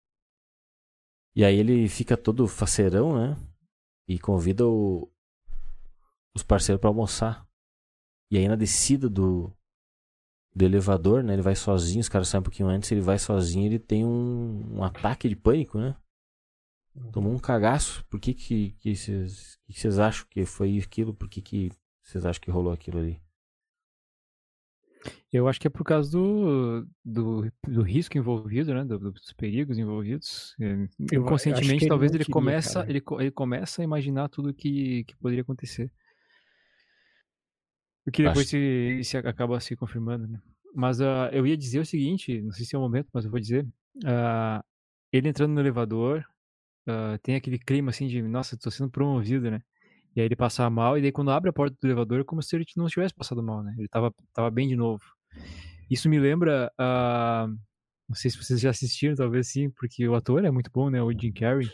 E 1.34 1.42
aí 1.44 1.56
ele 1.58 1.88
fica 1.88 2.14
todo 2.16 2.46
faceirão, 2.46 3.14
né? 3.16 3.36
E 4.06 4.18
convida 4.18 4.66
o- 4.66 5.10
os 6.34 6.42
parceiros 6.42 6.78
para 6.80 6.90
almoçar. 6.90 7.48
E 8.30 8.36
aí 8.36 8.46
na 8.46 8.56
descida 8.56 9.08
do, 9.08 9.50
do 10.54 10.64
elevador, 10.64 11.22
né? 11.22 11.32
Ele 11.32 11.42
vai 11.42 11.56
sozinho, 11.56 12.00
os 12.00 12.08
caras 12.08 12.28
saem 12.28 12.40
um 12.40 12.44
pouquinho 12.44 12.68
antes, 12.68 12.92
ele 12.92 13.00
vai 13.00 13.18
sozinho, 13.18 13.64
ele 13.66 13.78
tem 13.78 14.04
um, 14.04 14.76
um 14.78 14.84
ataque 14.84 15.26
de 15.28 15.36
pânico, 15.36 15.78
né? 15.78 15.96
Tomou 17.12 17.32
um 17.32 17.38
cagaço. 17.38 18.04
Por 18.06 18.18
que 18.20 18.34
que 18.34 18.72
que 18.80 18.94
vocês 18.96 19.58
que 19.66 19.72
vocês 19.80 19.98
acham 19.98 20.26
que 20.28 20.44
foi 20.44 20.78
aquilo? 20.78 21.14
Por 21.14 21.28
que 21.28 21.40
que 21.40 21.70
vocês 22.02 22.24
acham 22.26 22.40
que 22.40 22.50
rolou 22.50 22.72
aquilo 22.72 22.98
ali? 22.98 23.20
Eu 25.32 25.48
acho 25.48 25.58
que 25.60 25.66
é 25.66 25.70
por 25.70 25.84
causa 25.84 26.10
do, 26.10 26.86
do, 27.04 27.50
do 27.66 27.82
risco 27.82 28.18
envolvido, 28.18 28.74
né? 28.74 28.84
do- 28.84 28.98
dos 29.12 29.32
perigos 29.32 29.78
envolvidos. 29.78 30.54
É, 30.60 30.72
Eu 30.74 30.88
que 31.06 31.16
Inconscientemente, 31.16 31.84
ele 31.84 31.88
talvez 31.88 32.10
ele 32.12 32.24
queria, 32.24 32.32
começa, 32.34 32.80
cara. 32.80 32.90
ele, 32.90 33.02
ele 33.20 33.30
começa 33.30 33.80
a 33.80 33.84
imaginar 33.84 34.28
tudo 34.28 34.52
que, 34.52 35.04
que 35.04 35.16
poderia 35.16 35.42
acontecer. 35.42 35.90
O 38.06 38.10
que 38.10 38.22
depois 38.24 38.40
Acho- 38.46 38.50
se, 38.50 39.00
se 39.04 39.16
acaba 39.16 39.58
se 39.60 39.76
confirmando, 39.76 40.26
né? 40.26 40.40
Mas 40.74 41.00
ah, 41.00 41.30
eu 41.32 41.46
ia 41.46 41.56
dizer 41.56 41.78
o 41.80 41.86
seguinte, 41.86 42.40
não 42.42 42.52
sei 42.52 42.66
se 42.66 42.74
é 42.74 42.78
o 42.78 42.82
momento, 42.82 43.08
mas 43.12 43.24
eu 43.24 43.30
vou 43.30 43.40
dizer. 43.40 43.66
ah, 44.04 44.62
ele 45.12 45.28
entrando 45.28 45.52
no 45.52 45.60
elevador, 45.60 46.24
ah, 46.86 47.18
tem 47.22 47.34
aquele 47.36 47.58
clima 47.58 47.90
assim 47.90 48.06
de, 48.06 48.22
nossa, 48.22 48.56
tô 48.56 48.70
sendo 48.70 48.90
promovido, 48.90 49.50
né? 49.50 49.62
E 50.14 50.20
aí 50.20 50.26
ele 50.26 50.36
passa 50.36 50.68
mal, 50.68 50.98
e 50.98 51.02
daí 51.02 51.12
quando 51.12 51.30
abre 51.30 51.50
a 51.50 51.52
porta 51.52 51.76
do 51.80 51.86
elevador, 51.86 52.20
é 52.20 52.24
como 52.24 52.42
se 52.42 52.56
ele 52.56 52.64
não 52.76 52.86
tivesse 52.86 53.14
passado 53.14 53.42
mal, 53.42 53.62
né? 53.62 53.74
Ele 53.78 53.88
tava, 53.88 54.12
tava 54.34 54.50
bem 54.50 54.68
de 54.68 54.76
novo. 54.76 55.02
Isso 55.90 56.08
me 56.08 56.18
lembra, 56.18 56.72
ah, 56.78 57.46
não 58.08 58.16
sei 58.16 58.30
se 58.30 58.36
vocês 58.36 58.60
já 58.60 58.70
assistiram, 58.70 59.14
talvez 59.14 59.48
sim, 59.48 59.70
porque 59.70 60.06
o 60.08 60.14
ator 60.14 60.44
é 60.44 60.50
muito 60.50 60.70
bom, 60.72 60.90
né? 60.90 61.00
O 61.02 61.12
Jim 61.12 61.32
Carrey. 61.32 61.70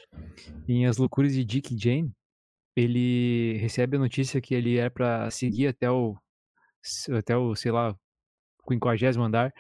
Em 0.69 0.87
As 0.87 0.99
Loucuras 0.99 1.33
de 1.33 1.45
Dick 1.45 1.75
e 1.75 1.79
Jane, 1.79 2.13
ele 2.77 3.57
recebe 3.59 3.97
a 3.97 4.01
notícia 4.01 4.41
que 4.41 4.55
ele 4.55 4.77
é 4.77 4.91
pra 4.91 5.31
seguir 5.31 5.69
até 5.69 5.91
o, 5.91 6.15
até 7.17 7.35
o, 7.37 7.55
sei 7.55 7.73
lá, 7.73 7.97
quinquagésimo 8.69 9.25
andar. 9.25 9.51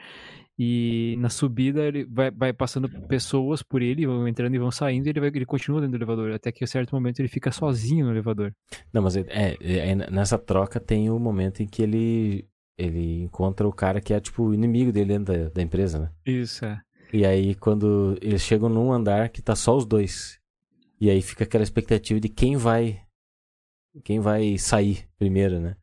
E 0.58 1.16
na 1.18 1.28
subida 1.28 1.82
ele 1.82 2.04
vai, 2.04 2.30
vai 2.30 2.52
passando 2.52 2.88
pessoas 3.06 3.62
por 3.62 3.82
ele, 3.82 4.06
vão 4.06 4.26
entrando 4.26 4.54
e 4.54 4.58
vão 4.58 4.70
saindo, 4.70 5.06
e 5.06 5.10
ele, 5.10 5.20
vai, 5.20 5.28
ele 5.28 5.44
continua 5.44 5.80
dentro 5.82 5.98
do 5.98 6.02
elevador, 6.02 6.32
até 6.32 6.50
que 6.50 6.64
a 6.64 6.66
certo 6.66 6.94
momento 6.94 7.18
ele 7.20 7.28
fica 7.28 7.52
sozinho 7.52 8.06
no 8.06 8.12
elevador. 8.12 8.54
Não, 8.92 9.02
mas 9.02 9.16
é, 9.16 9.24
é- 9.28 9.90
é- 9.90 9.94
nessa 10.10 10.38
troca 10.38 10.80
tem 10.80 11.10
o 11.10 11.18
momento 11.18 11.62
em 11.62 11.66
que 11.66 11.82
ele 11.82 12.48
ele 12.78 13.22
encontra 13.22 13.66
o 13.66 13.72
cara 13.72 14.02
que 14.02 14.12
é 14.12 14.20
tipo 14.20 14.42
o 14.44 14.54
inimigo 14.54 14.92
dele 14.92 15.06
dentro 15.18 15.32
da, 15.34 15.48
da 15.48 15.62
empresa, 15.62 15.98
né? 15.98 16.10
Isso, 16.26 16.62
é. 16.64 16.78
E 17.12 17.24
aí 17.24 17.54
quando 17.54 18.18
eles 18.20 18.42
chegam 18.42 18.68
num 18.68 18.92
andar 18.92 19.28
que 19.30 19.40
tá 19.40 19.54
só 19.56 19.74
os 19.76 19.86
dois. 19.86 20.38
E 21.00 21.08
aí 21.10 21.20
fica 21.22 21.44
aquela 21.44 21.64
expectativa 21.64 22.18
de 22.20 22.28
quem 22.28 22.56
vai 22.56 23.00
quem 24.04 24.20
vai 24.20 24.58
sair 24.58 25.06
primeiro, 25.18 25.58
né? 25.60 25.76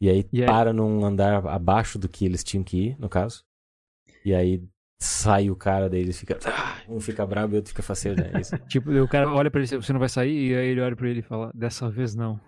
E 0.00 0.08
aí 0.10 0.24
E 0.32 0.40
aí- 0.42 0.46
para 0.46 0.72
num 0.74 1.04
andar 1.04 1.46
abaixo 1.46 1.98
do 1.98 2.08
que 2.08 2.24
eles 2.26 2.44
tinham 2.44 2.62
que 2.64 2.88
ir, 2.88 2.96
no 2.98 3.08
caso. 3.08 3.42
E 4.24 4.34
aí 4.34 4.62
sai 4.98 5.50
o 5.50 5.56
cara 5.56 5.88
deles 5.88 6.18
fica 6.20 6.38
ah, 6.46 6.78
um 6.88 7.00
fica 7.00 7.26
bravo 7.26 7.52
e 7.52 7.54
o 7.54 7.56
outro 7.56 7.70
fica 7.70 7.82
faceiro, 7.82 8.20
né? 8.22 8.30
Isso. 8.40 8.56
Tipo, 8.68 8.90
o 8.90 9.08
cara 9.08 9.32
olha 9.32 9.50
pra 9.50 9.60
ele, 9.60 9.68
você 9.68 9.92
não 9.92 10.00
vai 10.00 10.08
sair? 10.08 10.50
E 10.50 10.54
aí 10.54 10.68
ele 10.68 10.80
olha 10.80 10.94
pra 10.96 11.08
ele 11.08 11.20
e 11.20 11.22
fala, 11.22 11.50
dessa 11.54 11.90
vez 11.90 12.14
não. 12.14 12.40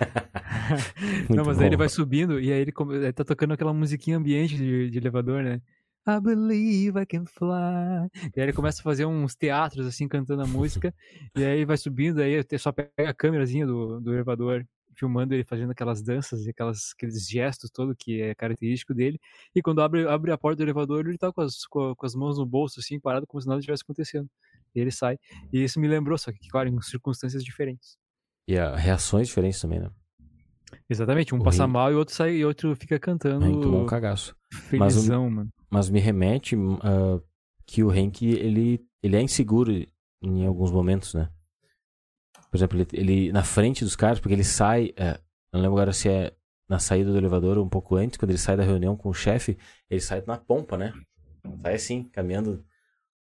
Não, 1.30 1.44
mas 1.44 1.60
aí 1.60 1.66
ele 1.66 1.76
bom. 1.76 1.80
vai 1.80 1.88
subindo 1.88 2.40
e 2.40 2.52
aí 2.52 2.60
ele, 2.60 2.72
come- 2.72 3.12
tá 3.12 3.24
tocando 3.24 3.52
aquela 3.52 3.72
musiquinha 3.72 4.16
ambiente 4.16 4.56
de, 4.56 4.90
de 4.90 4.98
elevador, 4.98 5.42
né? 5.42 5.60
I 6.08 6.20
believe 6.20 6.98
I 7.00 7.06
can 7.06 7.24
fly. 7.26 8.08
E 8.34 8.40
aí 8.40 8.46
ele 8.46 8.52
começa 8.52 8.80
a 8.80 8.82
fazer 8.82 9.06
uns 9.06 9.36
teatros, 9.36 9.86
assim, 9.86 10.08
cantando 10.08 10.42
a 10.42 10.46
música. 10.46 10.92
e 11.36 11.44
aí 11.44 11.64
vai 11.64 11.76
subindo, 11.76 12.20
aí 12.20 12.44
só 12.58 12.72
pega 12.72 13.10
a 13.10 13.14
câmerazinha 13.14 13.66
do, 13.66 14.00
do 14.00 14.12
elevador, 14.12 14.66
filmando 15.02 15.34
ele 15.34 15.42
fazendo 15.42 15.72
aquelas 15.72 16.00
danças 16.00 16.46
e 16.46 16.50
aquelas, 16.50 16.92
aqueles 16.96 17.28
gestos 17.28 17.70
todo 17.70 17.96
que 17.96 18.22
é 18.22 18.34
característico 18.36 18.94
dele. 18.94 19.18
E 19.52 19.60
quando 19.60 19.82
abre, 19.82 20.06
abre 20.06 20.30
a 20.30 20.38
porta 20.38 20.58
do 20.58 20.62
elevador, 20.62 21.06
ele 21.06 21.18
tá 21.18 21.32
com 21.32 21.40
as, 21.40 21.66
com, 21.66 21.92
com 21.96 22.06
as 22.06 22.14
mãos 22.14 22.38
no 22.38 22.46
bolso, 22.46 22.78
assim, 22.78 23.00
parado, 23.00 23.26
como 23.26 23.40
se 23.40 23.48
nada 23.48 23.60
tivesse 23.60 23.82
acontecendo. 23.82 24.28
E 24.72 24.80
ele 24.80 24.92
sai. 24.92 25.18
E 25.52 25.64
isso 25.64 25.80
me 25.80 25.88
lembrou, 25.88 26.16
só 26.16 26.30
que, 26.30 26.48
claro, 26.48 26.68
em 26.68 26.80
circunstâncias 26.80 27.42
diferentes. 27.42 27.98
E 28.46 28.56
a 28.56 28.76
reações 28.76 29.26
diferentes 29.26 29.60
também, 29.60 29.80
né? 29.80 29.90
Exatamente, 30.88 31.34
um 31.34 31.42
passa 31.42 31.66
mal 31.66 31.90
e 31.90 31.94
o 31.94 31.98
outro 31.98 32.14
sai 32.14 32.36
e 32.36 32.44
outro 32.44 32.74
fica 32.76 32.98
cantando. 32.98 33.44
Hank 33.44 33.60
tomou 33.60 33.82
um 33.82 33.86
cagaço. 33.86 34.34
Mas 34.72 34.94
felizão, 34.94 35.28
mano. 35.28 35.50
Mas 35.68 35.90
me 35.90 36.00
remete 36.00 36.56
ah, 36.82 37.20
que 37.66 37.82
o 37.82 37.90
Hank, 37.90 38.24
ele, 38.24 38.80
ele 39.02 39.16
é 39.16 39.20
inseguro 39.20 39.72
em 40.22 40.46
alguns 40.46 40.70
momentos, 40.70 41.12
né? 41.14 41.28
Por 42.52 42.58
exemplo, 42.58 42.78
ele, 42.78 42.86
ele 42.92 43.32
na 43.32 43.42
frente 43.42 43.82
dos 43.82 43.96
caras, 43.96 44.20
porque 44.20 44.34
ele 44.34 44.44
sai, 44.44 44.92
é, 44.94 45.18
não 45.50 45.62
lembro 45.62 45.78
agora 45.78 45.92
se 45.94 46.06
é 46.10 46.34
na 46.68 46.78
saída 46.78 47.10
do 47.10 47.16
elevador 47.16 47.56
ou 47.56 47.64
um 47.64 47.68
pouco 47.68 47.96
antes, 47.96 48.18
quando 48.18 48.30
ele 48.30 48.38
sai 48.38 48.58
da 48.58 48.62
reunião 48.62 48.94
com 48.94 49.08
o 49.08 49.14
chefe, 49.14 49.56
ele 49.88 50.02
sai 50.02 50.22
na 50.26 50.36
pompa, 50.36 50.76
né? 50.76 50.92
Sai 51.62 51.74
assim, 51.74 52.04
caminhando 52.04 52.62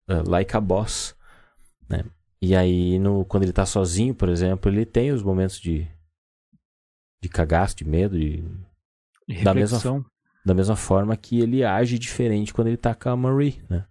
ah, 0.07 0.23
like 0.25 0.57
a 0.57 0.59
boss, 0.59 1.15
né? 1.87 2.03
E 2.41 2.55
aí, 2.55 2.97
no, 2.97 3.23
quando 3.25 3.43
ele 3.43 3.53
tá 3.53 3.63
sozinho, 3.63 4.15
por 4.15 4.27
exemplo, 4.27 4.71
ele 4.71 4.87
tem 4.87 5.11
os 5.11 5.21
momentos 5.21 5.59
de, 5.59 5.87
de 7.21 7.29
cagaço, 7.29 7.75
de 7.75 7.85
medo, 7.85 8.17
de, 8.17 8.43
E 9.27 9.43
da 9.43 9.53
mesma 9.53 9.79
da 10.43 10.55
mesma 10.55 10.75
forma 10.75 11.15
que 11.15 11.39
ele 11.39 11.63
age 11.63 11.99
diferente 11.99 12.51
quando 12.51 12.69
ele 12.69 12.77
tá 12.77 12.95
com 12.95 13.09
a 13.09 13.15
Marie, 13.15 13.63
né? 13.69 13.85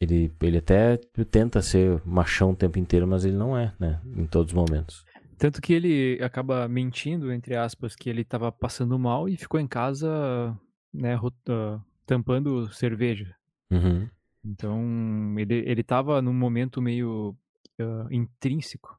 Ele, 0.00 0.32
ele 0.40 0.58
até 0.58 0.96
tenta 1.30 1.60
ser 1.60 2.00
machão 2.06 2.52
o 2.52 2.56
tempo 2.56 2.78
inteiro, 2.78 3.06
mas 3.06 3.24
ele 3.24 3.36
não 3.36 3.56
é, 3.56 3.74
né? 3.78 4.00
Em 4.16 4.26
todos 4.26 4.52
os 4.52 4.56
momentos. 4.56 5.04
Tanto 5.36 5.60
que 5.60 5.72
ele 5.72 6.18
acaba 6.22 6.66
mentindo, 6.68 7.32
entre 7.32 7.54
aspas, 7.56 7.94
que 7.94 8.08
ele 8.10 8.24
tava 8.24 8.50
passando 8.50 8.98
mal 8.98 9.28
e 9.28 9.36
ficou 9.36 9.58
em 9.60 9.66
casa, 9.66 10.56
né, 10.92 11.18
ah, 11.48 11.80
tampando 12.06 12.70
cerveja. 12.72 13.34
Uhum. 13.70 14.08
Então, 14.44 15.34
ele, 15.38 15.62
ele 15.66 15.82
tava 15.82 16.20
num 16.20 16.32
momento 16.34 16.80
meio 16.82 17.36
ah, 17.78 18.06
intrínseco. 18.10 18.98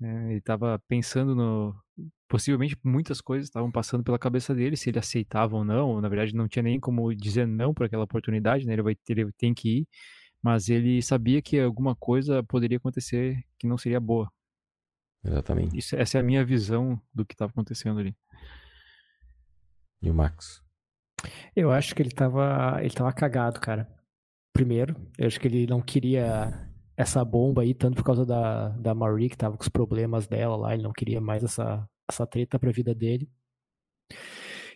né? 0.00 0.32
Ele 0.32 0.40
tava 0.40 0.80
pensando 0.88 1.34
no. 1.34 1.76
Possivelmente 2.28 2.76
muitas 2.82 3.20
coisas 3.20 3.48
estavam 3.48 3.70
passando 3.70 4.02
pela 4.02 4.18
cabeça 4.18 4.54
dele, 4.54 4.76
se 4.76 4.90
ele 4.90 4.98
aceitava 4.98 5.56
ou 5.56 5.64
não. 5.64 6.00
Na 6.00 6.08
verdade, 6.08 6.34
não 6.34 6.48
tinha 6.48 6.62
nem 6.62 6.80
como 6.80 7.14
dizer 7.14 7.46
não 7.46 7.74
para 7.74 7.86
aquela 7.86 8.04
oportunidade, 8.04 8.66
né? 8.66 8.72
Ele, 8.72 8.82
vai, 8.82 8.96
ele 9.08 9.30
tem 9.32 9.52
que 9.52 9.80
ir. 9.80 9.88
Mas 10.42 10.68
ele 10.68 11.00
sabia 11.02 11.40
que 11.40 11.60
alguma 11.60 11.94
coisa 11.94 12.42
poderia 12.42 12.78
acontecer 12.78 13.44
que 13.58 13.66
não 13.66 13.78
seria 13.78 14.00
boa. 14.00 14.30
Exatamente. 15.24 15.78
Isso, 15.78 15.94
essa 15.94 16.18
é 16.18 16.20
a 16.20 16.24
minha 16.24 16.44
visão 16.44 17.00
do 17.14 17.24
que 17.24 17.34
estava 17.34 17.50
acontecendo 17.52 18.00
ali. 18.00 18.16
E 20.00 20.10
o 20.10 20.14
Max? 20.14 20.60
Eu 21.54 21.70
acho 21.70 21.94
que 21.94 22.02
ele 22.02 22.10
tava, 22.10 22.78
ele 22.80 22.92
tava 22.92 23.12
cagado, 23.12 23.60
cara. 23.60 23.88
Primeiro, 24.52 24.96
eu 25.16 25.26
acho 25.26 25.38
que 25.38 25.46
ele 25.46 25.66
não 25.66 25.80
queria 25.80 26.68
essa 26.96 27.24
bomba 27.24 27.62
aí, 27.62 27.74
tanto 27.74 27.96
por 27.96 28.04
causa 28.04 28.24
da, 28.24 28.68
da 28.70 28.94
Marie, 28.94 29.30
que 29.30 29.36
tava 29.36 29.56
com 29.56 29.62
os 29.62 29.68
problemas 29.68 30.26
dela 30.26 30.56
lá, 30.56 30.74
ele 30.74 30.82
não 30.82 30.92
queria 30.92 31.20
mais 31.20 31.42
essa, 31.42 31.88
essa 32.08 32.26
treta 32.26 32.58
pra 32.58 32.70
vida 32.70 32.94
dele. 32.94 33.30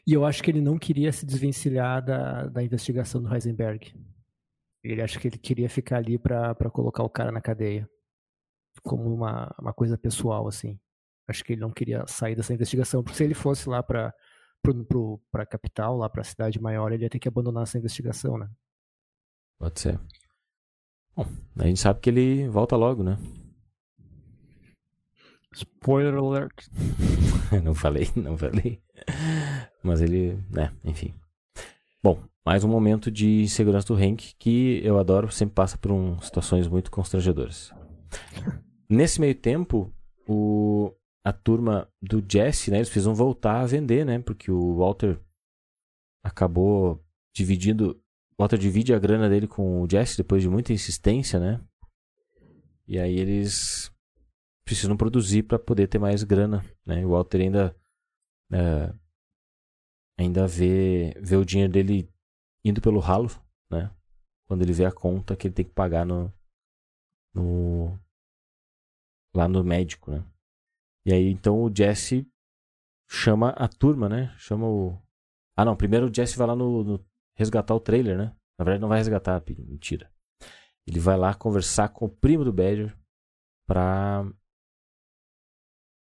E 0.06 0.12
eu 0.12 0.24
acho 0.24 0.42
que 0.42 0.50
ele 0.50 0.60
não 0.60 0.78
queria 0.78 1.12
se 1.12 1.26
desvencilhar 1.26 2.04
da, 2.04 2.46
da 2.46 2.62
investigação 2.62 3.20
do 3.20 3.32
Heisenberg. 3.32 3.92
Ele 4.84 5.02
acha 5.02 5.18
que 5.18 5.26
ele 5.26 5.38
queria 5.38 5.68
ficar 5.68 5.96
ali 5.96 6.16
para 6.16 6.54
colocar 6.70 7.02
o 7.02 7.10
cara 7.10 7.32
na 7.32 7.40
cadeia. 7.40 7.88
Como 8.82 9.12
uma, 9.12 9.52
uma 9.58 9.72
coisa 9.72 9.98
pessoal, 9.98 10.46
assim. 10.46 10.78
Acho 11.26 11.42
que 11.42 11.54
ele 11.54 11.60
não 11.60 11.72
queria 11.72 12.06
sair 12.06 12.36
dessa 12.36 12.54
investigação. 12.54 13.02
Porque 13.02 13.16
se 13.16 13.24
ele 13.24 13.34
fosse 13.34 13.68
lá 13.68 13.82
para 13.82 14.14
para 15.30 15.42
a 15.42 15.46
capital, 15.46 15.96
lá 15.96 16.08
para 16.08 16.22
a 16.22 16.24
cidade 16.24 16.60
maior, 16.60 16.90
ele 16.90 17.04
ia 17.04 17.10
ter 17.10 17.20
que 17.20 17.28
abandonar 17.28 17.62
essa 17.62 17.78
investigação, 17.78 18.36
né? 18.36 18.50
Pode 19.58 19.78
ser. 19.78 20.00
Bom, 21.16 21.26
a 21.58 21.66
gente 21.66 21.80
sabe 21.80 22.00
que 22.00 22.10
ele 22.10 22.46
volta 22.48 22.76
logo, 22.76 23.02
né? 23.02 23.18
Spoiler 25.54 26.14
alert. 26.14 26.66
não 27.64 27.74
falei, 27.74 28.10
não 28.14 28.36
falei. 28.36 28.82
Mas 29.82 30.02
ele, 30.02 30.38
né, 30.50 30.72
enfim. 30.84 31.14
Bom, 32.02 32.22
mais 32.44 32.62
um 32.62 32.68
momento 32.68 33.10
de 33.10 33.42
insegurança 33.42 33.86
do 33.86 33.94
Hank 33.94 34.34
que 34.38 34.80
eu 34.84 34.98
adoro, 34.98 35.30
sempre 35.32 35.54
passa 35.54 35.78
por 35.78 35.90
um, 35.90 36.20
situações 36.20 36.68
muito 36.68 36.90
constrangedoras. 36.90 37.72
Nesse 38.88 39.20
meio 39.20 39.34
tempo, 39.34 39.90
o, 40.28 40.92
a 41.24 41.32
turma 41.32 41.88
do 42.00 42.22
Jesse, 42.28 42.70
né, 42.70 42.76
eles 42.76 42.88
precisam 42.88 43.14
voltar 43.14 43.60
a 43.60 43.66
vender, 43.66 44.04
né, 44.04 44.18
porque 44.18 44.50
o 44.50 44.76
Walter 44.76 45.18
acabou 46.22 47.02
dividindo, 47.34 48.00
Walter 48.38 48.58
divide 48.58 48.92
a 48.92 48.98
grana 48.98 49.28
dele 49.28 49.48
com 49.48 49.82
o 49.82 49.90
Jesse 49.90 50.16
depois 50.16 50.42
de 50.42 50.48
muita 50.48 50.72
insistência, 50.72 51.40
né? 51.40 51.60
E 52.86 52.98
aí 52.98 53.18
eles 53.18 53.90
precisam 54.64 54.96
produzir 54.96 55.42
para 55.44 55.58
poder 55.58 55.86
ter 55.88 55.98
mais 55.98 56.22
grana, 56.22 56.64
né? 56.84 57.04
O 57.04 57.10
Walter 57.10 57.40
ainda 57.40 57.76
é, 58.52 58.94
ainda 60.18 60.46
vê, 60.46 61.14
vê 61.20 61.36
o 61.36 61.44
dinheiro 61.44 61.72
dele 61.72 62.12
indo 62.64 62.80
pelo 62.80 63.00
ralo, 63.00 63.28
né? 63.70 63.90
Quando 64.46 64.62
ele 64.62 64.72
vê 64.72 64.84
a 64.84 64.92
conta 64.92 65.36
que 65.36 65.46
ele 65.46 65.54
tem 65.54 65.64
que 65.64 65.72
pagar 65.72 66.04
no, 66.04 66.32
no 67.34 67.98
lá 69.34 69.48
no 69.48 69.64
médico, 69.64 70.10
né? 70.10 70.24
E 71.04 71.12
aí 71.12 71.30
então 71.30 71.62
o 71.62 71.74
Jesse 71.74 72.28
chama 73.08 73.50
a 73.50 73.66
turma, 73.66 74.08
né? 74.08 74.34
Chama 74.38 74.66
o 74.66 75.00
Ah, 75.56 75.64
não, 75.64 75.76
primeiro 75.76 76.08
o 76.08 76.14
Jesse 76.14 76.36
vai 76.36 76.46
lá 76.46 76.54
no, 76.54 76.84
no 76.84 77.06
resgatar 77.36 77.74
o 77.74 77.80
trailer, 77.80 78.16
né? 78.16 78.34
Na 78.58 78.64
verdade 78.64 78.80
não 78.80 78.88
vai 78.88 78.98
resgatar, 78.98 79.42
mentira. 79.58 80.10
Ele 80.86 81.00
vai 81.00 81.16
lá 81.16 81.34
conversar 81.34 81.88
com 81.88 82.06
o 82.06 82.08
primo 82.08 82.44
do 82.44 82.52
Badger 82.52 82.96
pra 83.66 84.24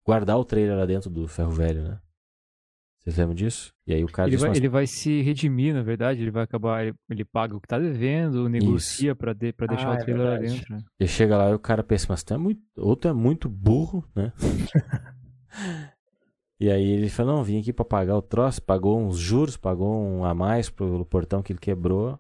guardar 0.07 0.39
o 0.39 0.45
trailer 0.45 0.77
lá 0.77 0.87
dentro 0.87 1.11
do 1.11 1.29
ferro 1.29 1.51
velho, 1.51 1.83
né? 1.83 2.01
Vocês 3.01 3.17
lembram 3.17 3.35
disso? 3.35 3.73
E 3.87 3.95
aí 3.95 4.05
o 4.05 4.09
cara 4.09 4.29
ele 4.29 4.37
vai, 4.37 4.49
umas... 4.49 4.59
ele 4.59 4.69
vai 4.69 4.87
se 4.87 5.23
redimir, 5.23 5.73
na 5.73 5.83
verdade. 5.83 6.21
Ele 6.21 6.31
vai 6.31 6.45
acabar. 6.45 6.83
Ele, 6.83 6.95
ele 7.09 7.25
paga 7.25 7.57
o 7.57 7.61
que 7.61 7.67
tá 7.67 7.79
devendo, 7.79 8.49
negocia 8.49 9.15
para 9.15 9.33
de, 9.33 9.53
pra 9.53 9.67
deixar 9.67 9.89
ah, 9.89 9.95
o 9.95 9.99
trailer 9.99 10.27
é 10.27 10.31
lá 10.31 10.37
dentro. 10.39 10.75
Né? 10.75 10.85
Ele 10.99 11.09
chega 11.09 11.37
lá 11.37 11.51
e 11.51 11.55
o 11.55 11.59
cara 11.59 11.83
pensa, 11.83 12.07
mas 12.09 12.23
tu 12.23 12.35
é 12.35 12.39
muito. 12.39 12.61
Outro 12.77 13.11
é 13.11 13.15
muito 13.15 13.49
burro, 13.49 14.05
né? 14.15 14.33
e 16.61 16.71
aí 16.71 16.85
ele 16.85 17.09
fala, 17.09 17.35
não, 17.35 17.45
vim 17.45 17.61
aqui 17.61 17.73
pra 17.73 17.85
pagar 17.85 18.17
o 18.17 18.23
troço, 18.23 18.61
pagou 18.61 18.99
uns 18.99 19.17
juros, 19.17 19.57
pagou 19.57 19.89
um 19.89 20.25
a 20.25 20.35
mais 20.35 20.69
pelo 20.69 21.05
portão 21.05 21.43
que 21.43 21.53
ele 21.53 21.61
quebrou. 21.61 22.19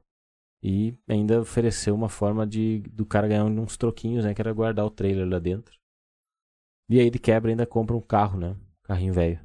E 0.62 0.96
ainda 1.08 1.40
ofereceu 1.40 1.94
uma 1.94 2.08
forma 2.08 2.46
de 2.46 2.80
do 2.90 3.06
cara 3.06 3.28
ganhar 3.28 3.44
uns 3.44 3.76
troquinhos, 3.76 4.24
né? 4.24 4.34
Que 4.34 4.40
era 4.40 4.52
guardar 4.52 4.84
o 4.84 4.90
trailer 4.90 5.28
lá 5.28 5.38
dentro. 5.38 5.78
E 6.88 6.98
aí 6.98 7.06
ele 7.06 7.18
quebra 7.18 7.50
e 7.50 7.52
ainda 7.52 7.66
compra 7.66 7.96
um 7.96 8.00
carro, 8.00 8.38
né? 8.38 8.50
Um 8.50 8.82
carrinho 8.82 9.12
velho 9.12 9.40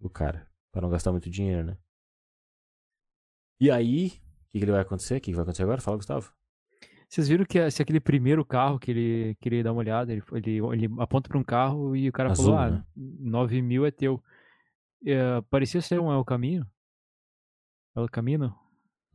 do 0.00 0.10
cara. 0.10 0.46
Pra 0.72 0.82
não 0.82 0.90
gastar 0.90 1.10
muito 1.10 1.30
dinheiro, 1.30 1.64
né? 1.64 1.76
E 3.60 3.70
aí, 3.70 4.06
o 4.06 4.10
que, 4.50 4.58
que, 4.58 4.64
ele 4.64 4.72
vai 4.72 4.80
acontecer? 4.80 5.16
O 5.16 5.20
que, 5.20 5.30
que 5.30 5.36
vai 5.36 5.42
acontecer 5.42 5.62
agora? 5.62 5.80
Fala, 5.80 5.96
Gustavo. 5.96 6.32
Vocês 7.08 7.28
viram 7.28 7.44
que 7.44 7.70
se 7.70 7.82
aquele 7.82 8.00
primeiro 8.00 8.44
carro 8.44 8.78
que 8.78 8.90
ele 8.90 9.34
queria 9.40 9.62
dar 9.62 9.72
uma 9.72 9.80
olhada, 9.80 10.12
ele, 10.12 10.22
ele, 10.32 10.58
ele 10.58 10.88
aponta 10.98 11.28
para 11.28 11.38
um 11.38 11.44
carro 11.44 11.94
e 11.94 12.08
o 12.08 12.12
cara 12.12 12.30
Azul, 12.30 12.46
falou: 12.46 12.58
Ah, 12.58 12.70
né? 12.70 12.84
9 12.96 13.60
mil 13.60 13.84
é 13.84 13.90
teu. 13.90 14.22
É, 15.04 15.40
parecia 15.50 15.80
ser 15.80 16.00
um 16.00 16.12
El 16.12 16.24
Caminho. 16.24 16.66
El 17.96 18.08
Camino? 18.08 18.56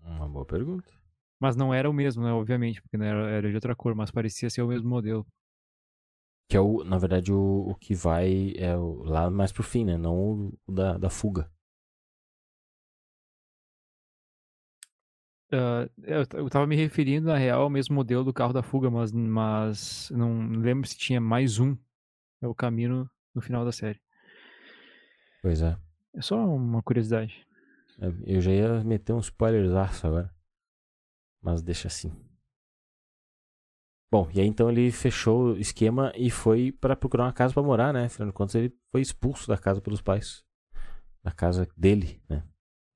Uma 0.03 0.27
boa 0.27 0.45
pergunta. 0.45 0.91
Mas 1.39 1.55
não 1.55 1.73
era 1.73 1.89
o 1.89 1.93
mesmo, 1.93 2.23
né? 2.23 2.31
Obviamente, 2.31 2.81
porque 2.81 2.97
era, 2.97 3.29
era 3.29 3.49
de 3.49 3.55
outra 3.55 3.75
cor, 3.75 3.95
mas 3.95 4.11
parecia 4.11 4.49
ser 4.49 4.61
o 4.61 4.67
mesmo 4.67 4.89
modelo. 4.89 5.25
Que 6.49 6.57
é, 6.57 6.59
o, 6.59 6.83
na 6.83 6.97
verdade, 6.97 7.31
o, 7.31 7.69
o 7.69 7.75
que 7.75 7.93
vai 7.93 8.53
é 8.57 8.75
o, 8.75 9.03
lá 9.03 9.29
mais 9.29 9.51
pro 9.51 9.63
fim, 9.63 9.85
né? 9.85 9.97
Não 9.97 10.15
o, 10.15 10.71
da, 10.71 10.97
da 10.97 11.09
fuga. 11.09 11.51
Uh, 15.49 15.89
eu, 16.03 16.25
eu 16.33 16.49
tava 16.49 16.67
me 16.67 16.75
referindo, 16.75 17.27
na 17.27 17.37
real, 17.37 17.61
ao 17.61 17.69
mesmo 17.69 17.95
modelo 17.95 18.23
do 18.23 18.33
carro 18.33 18.51
da 18.51 18.61
fuga, 18.61 18.89
mas, 18.89 19.11
mas 19.13 20.09
não 20.11 20.49
lembro 20.49 20.87
se 20.87 20.97
tinha 20.97 21.21
mais 21.21 21.59
um. 21.59 21.77
É 22.41 22.47
o 22.47 22.55
caminho 22.55 23.09
no 23.33 23.41
final 23.41 23.63
da 23.63 23.71
série. 23.71 23.99
Pois 25.47 25.61
é. 25.61 25.79
É 26.13 26.21
só 26.21 26.35
uma 26.45 26.83
curiosidade. 26.83 27.47
É, 28.01 28.35
eu 28.35 28.41
já 28.41 28.51
ia 28.51 28.83
meter 28.83 29.13
um 29.13 29.19
spoilerzaço 29.19 30.05
agora. 30.05 30.29
Mas 31.41 31.61
deixa 31.61 31.87
assim. 31.87 32.11
Bom, 34.11 34.29
e 34.35 34.41
aí 34.41 34.45
então 34.45 34.69
ele 34.69 34.91
fechou 34.91 35.53
o 35.53 35.57
esquema 35.57 36.11
e 36.17 36.29
foi 36.29 36.73
para 36.73 36.97
procurar 36.97 37.23
uma 37.23 37.31
casa 37.31 37.53
para 37.53 37.63
morar, 37.63 37.93
né? 37.93 38.07
Afinal 38.07 38.27
de 38.27 38.33
contas, 38.33 38.55
ele 38.55 38.77
foi 38.91 38.99
expulso 38.99 39.47
da 39.47 39.57
casa 39.57 39.79
pelos 39.79 40.01
pais. 40.01 40.43
Da 41.23 41.31
casa 41.31 41.65
dele, 41.77 42.21
né? 42.27 42.45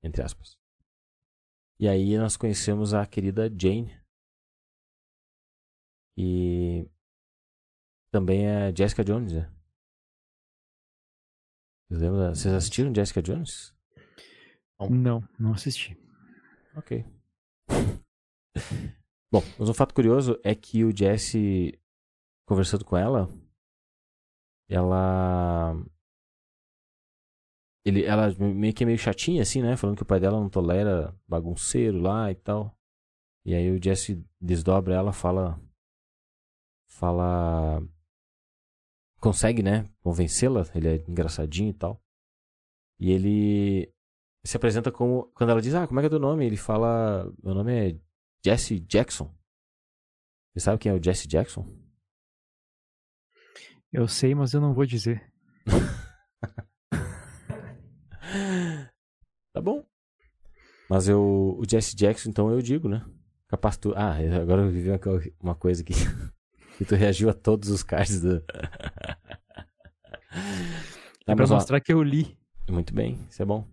Entre 0.02 0.20
aspas. 0.22 0.58
E 1.80 1.88
aí 1.88 2.18
nós 2.18 2.36
conhecemos 2.36 2.92
a 2.92 3.06
querida 3.06 3.48
Jane. 3.48 3.98
E 6.18 6.86
também 8.10 8.46
é 8.46 8.76
Jessica 8.76 9.02
Jones, 9.02 9.32
né? 9.32 9.50
Vocês 11.92 12.54
assistiram 12.54 12.94
Jessica 12.94 13.22
Jones? 13.22 13.74
Não, 14.90 15.22
não 15.38 15.52
assisti. 15.52 15.96
Ok. 16.74 17.04
Bom, 19.30 19.42
mas 19.58 19.68
um 19.68 19.74
fato 19.74 19.94
curioso 19.94 20.38
é 20.42 20.54
que 20.54 20.84
o 20.84 20.96
Jesse, 20.96 21.78
conversando 22.46 22.84
com 22.84 22.96
ela, 22.96 23.28
ela. 24.68 25.74
Ele, 27.84 28.04
ela 28.04 28.32
meio 28.38 28.72
que 28.72 28.84
é 28.84 28.86
meio 28.86 28.98
chatinha, 28.98 29.42
assim, 29.42 29.60
né? 29.60 29.76
Falando 29.76 29.96
que 29.96 30.02
o 30.02 30.06
pai 30.06 30.20
dela 30.20 30.38
não 30.38 30.48
tolera 30.48 31.14
bagunceiro 31.26 31.98
lá 32.00 32.30
e 32.30 32.34
tal. 32.34 32.76
E 33.44 33.54
aí 33.54 33.70
o 33.70 33.82
Jesse 33.82 34.24
desdobra 34.40 34.94
ela, 34.94 35.12
fala. 35.12 35.60
Fala. 36.88 37.82
Consegue, 39.22 39.62
né? 39.62 39.88
Convencê-la. 40.02 40.66
Ele 40.74 40.88
é 40.88 40.96
engraçadinho 41.08 41.70
e 41.70 41.74
tal. 41.74 42.02
E 42.98 43.12
ele 43.12 43.94
se 44.44 44.56
apresenta 44.56 44.90
como. 44.90 45.30
Quando 45.36 45.50
ela 45.50 45.62
diz, 45.62 45.74
ah, 45.74 45.86
como 45.86 46.00
é 46.00 46.02
que 46.02 46.08
é 46.08 46.10
teu 46.10 46.18
nome? 46.18 46.44
Ele 46.44 46.56
fala. 46.56 47.32
Meu 47.40 47.54
nome 47.54 47.72
é 47.72 47.96
Jesse 48.44 48.80
Jackson. 48.80 49.32
Você 50.52 50.64
sabe 50.64 50.80
quem 50.80 50.90
é 50.90 50.94
o 50.96 51.02
Jesse 51.02 51.28
Jackson? 51.28 51.64
Eu 53.92 54.08
sei, 54.08 54.34
mas 54.34 54.54
eu 54.54 54.60
não 54.60 54.74
vou 54.74 54.84
dizer. 54.84 55.32
tá 59.54 59.60
bom. 59.60 59.86
Mas 60.90 61.06
eu, 61.06 61.56
o 61.58 61.62
Jesse 61.68 61.94
Jackson, 61.94 62.28
então 62.28 62.50
eu 62.50 62.60
digo, 62.60 62.88
né? 62.88 63.06
Capaz 63.46 63.76
tu. 63.76 63.94
Ah, 63.94 64.16
agora 64.42 64.62
eu 64.62 64.70
vivi 64.72 64.90
uma 65.40 65.54
coisa 65.54 65.80
aqui. 65.80 65.94
que 66.78 66.84
tu 66.84 66.94
reagiu 66.94 67.28
a 67.30 67.34
todos 67.34 67.68
os 67.68 67.82
cards 67.82 68.20
do. 68.20 68.42
é 71.26 71.34
pra 71.34 71.46
mostrar 71.46 71.78
ó, 71.78 71.80
que 71.80 71.92
eu 71.92 72.02
li. 72.02 72.36
Muito 72.70 72.94
bem, 72.94 73.18
isso 73.28 73.42
é 73.42 73.44
bom. 73.44 73.66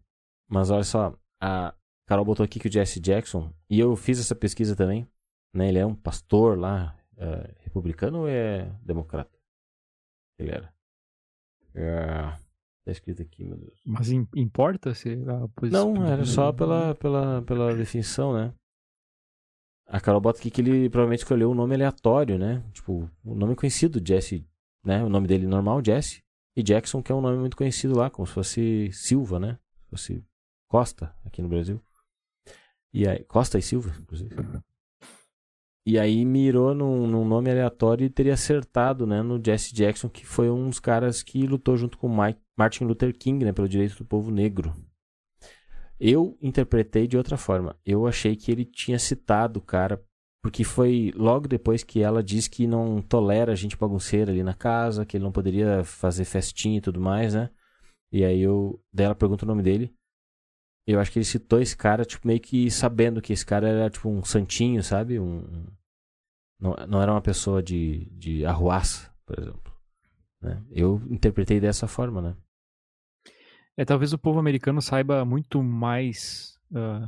Mas 0.48 0.70
olha 0.72 0.84
só, 0.84 1.16
a, 1.42 1.74
Carol 2.08 2.26
botou 2.26 2.44
aqui 2.44 2.60
que 2.60 2.68
o 2.68 2.72
Jesse 2.72 3.00
Jackson, 3.00 3.54
e 3.70 3.80
eu 3.80 3.96
fiz 3.96 4.20
essa 4.20 4.36
pesquisa 4.36 4.76
também, 4.76 5.08
né? 5.54 5.70
Ele 5.70 5.78
é 5.78 5.86
um 5.86 5.96
pastor 5.96 6.58
lá, 6.58 6.98
é, 7.18 7.54
republicano 7.60 8.22
ou 8.22 8.28
é 8.28 8.72
democrata? 8.84 9.38
Ele 10.40 10.52
era. 10.52 10.74
É, 11.76 12.32
tá 12.86 12.92
escrito 12.92 13.22
aqui, 13.22 13.44
meu 13.44 13.58
Deus. 13.58 13.80
Mas 13.86 14.10
importa 14.10 14.94
se 14.96 15.24
a 15.28 15.48
posição? 15.50 15.94
Não, 15.94 16.06
era 16.06 16.26
só 16.26 16.52
pela, 16.52 16.96
pela, 16.96 17.42
pela 17.44 17.76
definição, 17.76 18.34
né? 18.34 18.54
A 19.90 20.00
Carol 20.00 20.22
bota 20.22 20.40
aqui 20.40 20.52
que 20.52 20.62
ele 20.62 20.88
provavelmente 20.88 21.22
escolheu 21.22 21.50
um 21.50 21.56
nome 21.56 21.74
aleatório, 21.74 22.38
né? 22.38 22.64
Tipo, 22.72 23.10
o 23.26 23.32
um 23.32 23.36
nome 23.36 23.56
conhecido, 23.56 24.00
Jesse, 24.06 24.46
né? 24.86 25.04
O 25.04 25.10
nome 25.10 25.28
dele 25.28 25.48
normal, 25.48 25.82
Jesse. 25.84 26.24
E 26.56 26.62
Jackson, 26.62 27.02
que 27.02 27.12
é 27.12 27.16
um 27.16 27.22
nome 27.22 27.40
muito 27.40 27.58
conhecido 27.58 27.98
lá, 27.98 28.10
como 28.10 28.28
se 28.28 28.34
fosse 28.34 28.92
Silva, 28.94 29.40
né? 29.40 29.58
Se 29.82 29.90
fosse 29.90 30.24
Costa, 30.68 31.16
aqui 31.26 31.42
no 31.42 31.50
Brasil. 31.50 31.82
E 32.94 33.08
aí, 33.08 33.24
Costa 33.24 33.58
e 33.58 33.62
Silva, 33.64 33.92
inclusive. 34.00 34.36
E 35.86 35.98
aí 35.98 36.24
mirou 36.24 36.76
num, 36.76 37.08
num, 37.08 37.26
nome 37.26 37.50
aleatório 37.50 38.06
e 38.06 38.10
teria 38.12 38.36
acertado, 38.36 39.08
né, 39.08 39.24
no 39.24 39.44
Jesse 39.44 39.74
Jackson, 39.74 40.08
que 40.08 40.24
foi 40.24 40.48
um 40.48 40.70
dos 40.70 40.80
caras 40.80 41.24
que 41.24 41.48
lutou 41.48 41.76
junto 41.78 41.98
com 41.98 42.08
Mike, 42.08 42.40
Martin 42.56 42.84
Luther 42.84 43.12
King, 43.18 43.44
né, 43.44 43.52
pelo 43.52 43.68
direito 43.68 43.98
do 43.98 44.06
povo 44.06 44.30
negro. 44.30 44.72
Eu 46.00 46.38
interpretei 46.42 47.08
de 47.08 47.18
outra 47.18 47.38
forma. 47.38 47.76
Eu 47.86 48.08
achei 48.08 48.36
que 48.36 48.52
ele 48.52 48.64
tinha 48.64 48.98
citado 48.98 49.60
o 49.60 49.62
cara 49.62 50.02
porque 50.42 50.64
foi 50.64 51.12
logo 51.16 51.48
depois 51.48 51.84
que 51.84 52.02
ela 52.02 52.24
diz 52.24 52.48
que 52.48 52.66
não 52.66 53.02
tolera 53.02 53.56
gente 53.56 53.78
bagunceira 53.78 54.32
ali 54.32 54.42
na 54.42 54.54
casa, 54.54 55.06
que 55.06 55.18
ele 55.18 55.24
não 55.24 55.32
poderia 55.32 55.84
fazer 55.84 56.24
festinha 56.24 56.78
e 56.78 56.82
tudo 56.82 57.02
mais, 57.02 57.34
né? 57.34 57.50
E 58.12 58.24
aí 58.24 58.40
eu, 58.42 58.82
daí 58.92 59.06
ela 59.06 59.16
pergunta 59.16 59.44
o 59.44 59.48
nome 59.48 59.62
dele. 59.62 59.94
Eu 60.88 61.00
acho 61.00 61.12
que 61.12 61.20
ele 61.20 61.26
citou 61.26 61.62
esse 61.62 61.76
cara, 61.76 62.06
tipo, 62.06 62.26
meio 62.26 62.40
que 62.40 62.72
sabendo 62.72 63.22
que 63.22 63.34
esse 63.34 63.46
cara 63.46 63.68
era, 63.68 63.90
tipo, 63.90 64.10
um 64.10 64.24
santinho, 64.24 64.82
sabe? 64.82 65.20
Um, 65.20 65.68
não, 66.60 66.74
não 66.88 67.02
era 67.02 67.12
uma 67.12 67.22
pessoa 67.22 67.62
de, 67.62 68.06
de 68.12 68.46
arruaça, 68.46 69.14
por 69.26 69.38
exemplo. 69.38 69.74
Né? 70.42 70.64
Eu 70.72 71.02
interpretei 71.10 71.60
dessa 71.60 71.88
forma, 71.88 72.22
né? 72.22 72.36
É, 73.80 73.86
talvez 73.86 74.12
o 74.12 74.18
povo 74.18 74.40
americano 74.40 74.82
saiba 74.82 75.24
muito 75.24 75.64
mais 75.64 76.60
uh, 76.70 77.08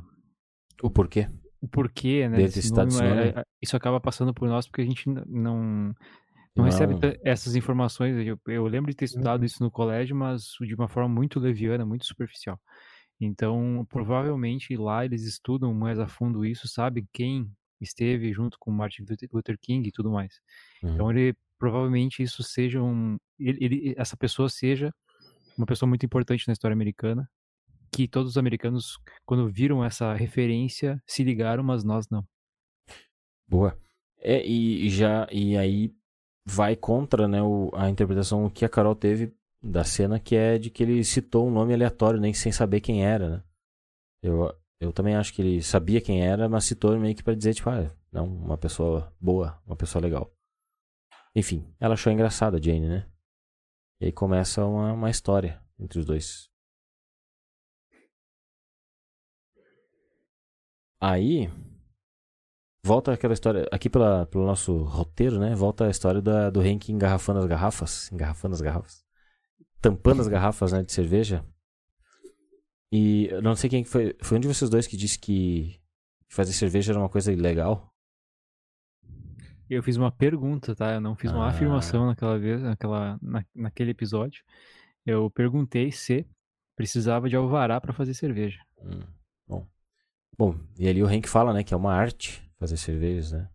o 0.82 0.90
porquê. 0.90 1.28
O 1.60 1.68
porquê, 1.68 2.30
né? 2.30 2.38
Desse 2.38 2.60
estado 2.60 2.94
nome, 2.94 3.06
é, 3.06 3.28
é, 3.40 3.46
isso 3.62 3.76
acaba 3.76 4.00
passando 4.00 4.34
por 4.34 4.48
nós 4.48 4.70
porque 4.70 4.80
a 4.80 4.86
gente 4.86 5.10
não, 5.10 5.26
não, 5.28 5.96
não 6.56 6.64
recebe 6.64 6.96
essas 7.26 7.58
informações. 7.58 8.26
Eu, 8.26 8.40
eu, 8.48 8.66
lembro 8.68 8.90
de 8.90 8.96
ter 8.96 9.04
estudado 9.04 9.42
uhum. 9.42 9.46
isso 9.46 9.62
no 9.62 9.70
colégio, 9.70 10.16
mas 10.16 10.54
de 10.62 10.74
uma 10.74 10.88
forma 10.88 11.14
muito 11.14 11.42
leviana, 11.42 11.86
muito 11.86 12.06
superficial. 12.06 12.58
Então, 13.20 13.86
provavelmente 13.90 14.74
lá 14.78 15.04
eles 15.04 15.24
estudam 15.24 15.74
mais 15.74 16.00
a 16.00 16.08
fundo 16.08 16.46
isso, 16.46 16.70
sabem 16.70 17.06
quem 17.12 17.52
esteve 17.82 18.32
junto 18.32 18.58
com 18.58 18.72
Martin 18.72 19.04
Luther 19.34 19.60
King 19.60 19.90
e 19.90 19.92
tudo 19.92 20.10
mais. 20.10 20.40
Então, 20.78 20.90
uhum. 20.90 20.96
Então, 20.96 21.12
ele 21.12 21.36
provavelmente 21.60 22.24
isso 22.24 22.42
seja 22.44 22.82
um, 22.82 23.18
ele, 23.38 23.58
ele, 23.60 23.94
essa 23.98 24.16
pessoa 24.16 24.48
seja 24.48 24.90
uma 25.58 25.66
pessoa 25.66 25.88
muito 25.88 26.06
importante 26.06 26.48
na 26.48 26.54
história 26.54 26.74
americana, 26.74 27.30
que 27.92 28.08
todos 28.08 28.32
os 28.32 28.38
americanos, 28.38 28.98
quando 29.26 29.52
viram 29.52 29.84
essa 29.84 30.14
referência, 30.14 31.02
se 31.06 31.24
ligaram, 31.24 31.64
mas 31.64 31.84
nós 31.84 32.08
não. 32.10 32.26
Boa. 33.48 33.78
É, 34.18 34.46
e 34.46 34.90
já 34.90 35.28
e 35.32 35.58
aí 35.58 35.94
vai 36.46 36.76
contra 36.76 37.28
né, 37.28 37.42
o, 37.42 37.72
a 37.74 37.90
interpretação 37.90 38.50
que 38.50 38.64
a 38.64 38.70
Carol 38.70 38.96
teve 38.96 39.34
da 39.62 39.84
cena, 39.84 40.20
que 40.20 40.36
é 40.36 40.58
de 40.58 40.70
que 40.70 40.84
ele 40.84 41.04
citou 41.04 41.48
um 41.48 41.52
nome 41.52 41.74
aleatório, 41.74 42.20
nem 42.20 42.34
sem 42.34 42.52
saber 42.52 42.82
quem 42.82 43.06
era, 43.06 43.30
né? 43.30 43.44
Eu, 44.24 44.56
eu 44.80 44.92
também 44.92 45.16
acho 45.16 45.34
que 45.34 45.42
ele 45.42 45.62
sabia 45.62 46.02
quem 46.02 46.26
era, 46.26 46.48
mas 46.50 46.66
citou 46.66 46.98
meio 46.98 47.16
que 47.16 47.24
pra 47.24 47.36
dizer, 47.36 47.54
tipo, 47.54 47.70
ah, 47.70 47.92
não, 48.12 48.26
uma 48.26 48.58
pessoa 48.58 49.14
boa, 49.20 49.62
uma 49.66 49.76
pessoa 49.76 50.02
legal. 50.02 50.32
Enfim, 51.36 51.66
ela 51.80 51.94
achou 51.94 52.12
engraçada 52.12 52.58
a 52.58 52.62
Jane, 52.62 52.88
né? 52.88 53.08
E 54.02 54.06
aí 54.06 54.12
começa 54.12 54.66
uma, 54.66 54.94
uma 54.94 55.12
história 55.12 55.62
entre 55.80 56.00
os 56.00 56.06
dois. 56.06 56.50
Aí 61.00 61.48
volta 62.84 63.14
aquela 63.14 63.36
história 63.36 63.68
aqui 63.72 63.92
pela, 63.92 64.26
pelo 64.26 64.44
nosso 64.44 64.82
roteiro, 64.86 65.40
né? 65.40 65.54
Volta 65.54 65.86
a 65.86 65.92
história 65.92 66.20
da, 66.20 66.50
do 66.50 66.64
Henk 66.64 66.92
engarrafando 66.92 67.42
as 67.42 67.46
garrafas, 67.46 68.12
engarrafando 68.12 68.56
as 68.56 68.62
garrafas, 68.62 69.06
tampando 69.80 70.22
as 70.22 70.28
garrafas, 70.28 70.72
né, 70.72 70.82
de 70.82 70.92
cerveja. 70.92 71.46
E 72.92 73.28
eu 73.28 73.42
não 73.42 73.56
sei 73.56 73.70
quem 73.70 73.84
foi, 73.84 74.18
foi 74.20 74.38
um 74.38 74.42
de 74.42 74.48
vocês 74.48 74.68
dois 74.68 74.88
que 74.88 74.98
disse 74.98 75.20
que 75.20 75.80
fazer 76.28 76.54
cerveja 76.54 76.92
era 76.92 77.00
uma 77.00 77.10
coisa 77.10 77.32
ilegal. 77.32 77.91
Eu 79.72 79.82
fiz 79.82 79.96
uma 79.96 80.12
pergunta, 80.12 80.76
tá? 80.76 80.96
Eu 80.96 81.00
não 81.00 81.16
fiz 81.16 81.32
uma 81.32 81.46
ah. 81.46 81.48
afirmação 81.48 82.06
naquela 82.06 82.38
vez, 82.38 82.62
naquela, 82.62 83.18
na, 83.22 83.42
naquele 83.56 83.92
episódio. 83.92 84.44
Eu 85.06 85.30
perguntei 85.30 85.94
se 85.94 86.28
precisava 86.76 87.30
de 87.30 87.38
alvará 87.38 87.80
para 87.80 87.94
fazer 87.94 88.14
cerveja. 88.14 88.60
Hum, 88.84 89.00
bom. 89.48 89.68
Bom, 90.38 90.60
e 90.78 90.90
ali 90.90 91.02
o 91.02 91.10
Henk 91.10 91.26
fala, 91.30 91.54
né, 91.54 91.64
que 91.64 91.74
é 91.74 91.78
uma 91.78 91.94
arte 91.94 92.44
fazer 92.60 92.76
cervejas, 92.76 93.32
né? 93.32 93.48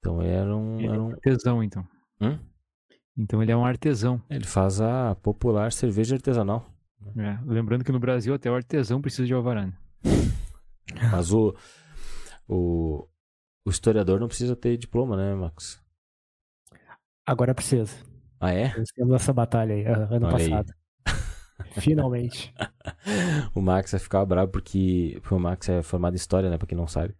Então 0.00 0.20
ele 0.20 0.32
era 0.32 0.56
um. 0.56 0.78
Ele 0.80 0.88
era 0.88 1.00
um... 1.00 1.06
É 1.06 1.08
um 1.08 1.12
artesão, 1.12 1.62
então. 1.62 1.86
Hum? 2.20 2.38
Então 3.16 3.40
ele 3.40 3.52
é 3.52 3.56
um 3.56 3.64
artesão. 3.64 4.20
Ele 4.28 4.44
faz 4.44 4.80
a 4.80 5.14
popular 5.14 5.70
cerveja 5.70 6.16
artesanal. 6.16 6.68
É, 7.16 7.38
lembrando 7.46 7.84
que 7.84 7.92
no 7.92 8.00
Brasil 8.00 8.34
até 8.34 8.50
o 8.50 8.56
artesão 8.56 9.00
precisa 9.00 9.24
de 9.24 9.34
alvará. 9.34 9.66
Né? 9.66 9.72
Mas 11.12 11.32
o, 11.32 11.54
o, 12.48 13.06
o 13.64 13.70
historiador 13.70 14.20
não 14.20 14.28
precisa 14.28 14.56
ter 14.56 14.76
diploma, 14.76 15.16
né, 15.16 15.34
Max? 15.34 15.80
Agora 17.26 17.54
precisa. 17.54 17.94
Ah, 18.40 18.52
é? 18.52 18.70
Temos 18.94 19.14
essa 19.14 19.32
batalha 19.32 19.74
aí, 19.74 19.84
ano 19.84 20.26
Olha 20.26 20.30
passado. 20.30 20.74
Aí. 21.06 21.14
Finalmente. 21.80 22.52
o 23.54 23.60
Max 23.60 23.92
vai 23.92 24.00
ficar 24.00 24.24
bravo 24.24 24.50
porque, 24.50 25.18
porque 25.20 25.34
o 25.34 25.38
Max 25.38 25.68
é 25.68 25.82
formado 25.82 26.14
em 26.14 26.16
história, 26.16 26.50
né? 26.50 26.58
Pra 26.58 26.66
quem 26.66 26.76
não 26.76 26.88
sabe. 26.88 27.14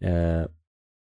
É, 0.00 0.48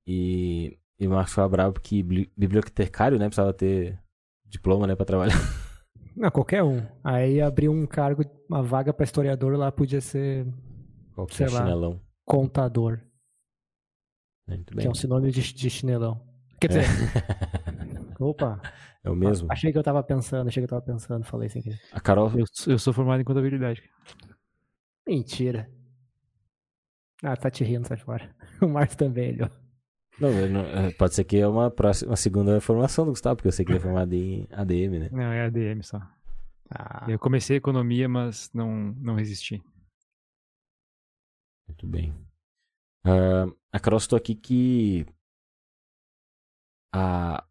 e, 0.07 0.79
e 0.97 1.07
o 1.07 1.11
Max 1.11 1.31
ficava 1.31 1.49
bravo 1.49 1.73
porque 1.73 2.01
bibliotecário, 2.37 3.19
né? 3.19 3.25
Precisava 3.25 3.53
ter 3.53 3.99
diploma, 4.45 4.87
né? 4.87 4.95
Pra 4.95 5.05
trabalhar. 5.05 5.35
Não, 6.15 6.31
qualquer 6.31 6.63
um. 6.63 6.81
Aí 7.03 7.39
abriu 7.39 7.71
um 7.71 7.85
cargo, 7.85 8.23
uma 8.49 8.63
vaga 8.63 8.91
pra 8.91 9.03
historiador 9.03 9.55
lá, 9.55 9.71
podia 9.71 10.01
ser. 10.01 10.47
Qualquer 11.13 11.49
sei 11.49 11.49
chinelão. 11.49 11.91
Lá, 11.91 11.99
contador. 12.25 12.99
Muito 14.47 14.75
bem. 14.75 14.81
Que 14.81 14.87
é 14.87 14.89
um 14.89 14.95
sinônimo 14.95 15.31
de, 15.31 15.53
de 15.53 15.69
chinelão. 15.69 16.21
Quer 16.59 16.67
dizer. 16.69 16.83
É. 16.83 18.15
Opa. 18.23 18.61
É 19.03 19.09
o 19.09 19.15
mesmo? 19.15 19.47
Achei 19.51 19.71
que 19.71 19.77
eu 19.77 19.83
tava 19.83 20.01
pensando, 20.03 20.47
achei 20.47 20.61
que 20.61 20.65
eu 20.65 20.69
tava 20.69 20.81
pensando, 20.81 21.23
falei 21.23 21.49
sem 21.49 21.61
querer. 21.61 21.79
A 21.91 21.99
Carol. 21.99 22.31
Eu, 22.35 22.45
eu 22.67 22.79
sou 22.79 22.93
formado 22.93 23.21
em 23.21 23.25
contabilidade. 23.25 23.83
Mentira. 25.07 25.69
Ah, 27.23 27.35
tá 27.35 27.49
te 27.49 27.63
rindo, 27.63 27.87
sai 27.87 27.97
fora. 27.97 28.35
O 28.61 28.67
Márcio 28.67 28.97
também, 28.97 29.29
ele, 29.29 29.43
ó. 29.43 29.49
Não, 30.19 30.31
não, 30.49 30.61
é, 30.61 30.91
pode 30.93 31.13
ser 31.13 31.23
que 31.23 31.37
é 31.37 31.47
uma, 31.47 31.69
próxima, 31.69 32.09
uma 32.09 32.17
segunda 32.17 32.59
formação 32.59 33.05
do 33.05 33.11
Gustavo, 33.11 33.35
porque 33.35 33.49
eu 33.49 33.51
sei 33.51 33.63
que 33.63 33.71
ele 33.71 33.77
é 33.77 33.81
formado 33.81 34.11
em 34.13 34.47
ADM, 34.51 34.99
né? 34.99 35.09
Não, 35.11 35.31
é 35.31 35.45
ADM 35.45 35.83
só. 35.83 36.01
Ah. 36.71 37.05
Eu 37.07 37.19
comecei 37.19 37.55
economia, 37.55 38.09
mas 38.09 38.49
não, 38.51 38.95
não 38.99 39.13
resisti. 39.13 39.63
Muito 41.67 41.85
bem. 41.85 42.15
Uh, 43.05 43.55
a 43.77 43.79
Carol 43.79 43.99
citou 43.99 44.17
aqui 44.17 44.33
que 44.33 45.05
a, 46.91 47.45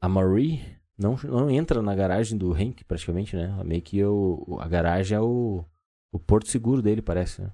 a 0.00 0.08
Marie 0.08 0.60
não, 0.98 1.16
não 1.24 1.50
entra 1.50 1.80
na 1.80 1.94
garagem 1.94 2.36
do 2.36 2.52
Hank, 2.52 2.84
praticamente, 2.84 3.34
né? 3.34 3.48
Meio 3.64 3.80
que 3.80 4.04
o, 4.04 4.58
a 4.60 4.68
garagem 4.68 5.16
é 5.16 5.20
o, 5.20 5.64
o 6.12 6.18
porto 6.18 6.48
seguro 6.48 6.82
dele, 6.82 7.00
parece, 7.00 7.40
né? 7.40 7.52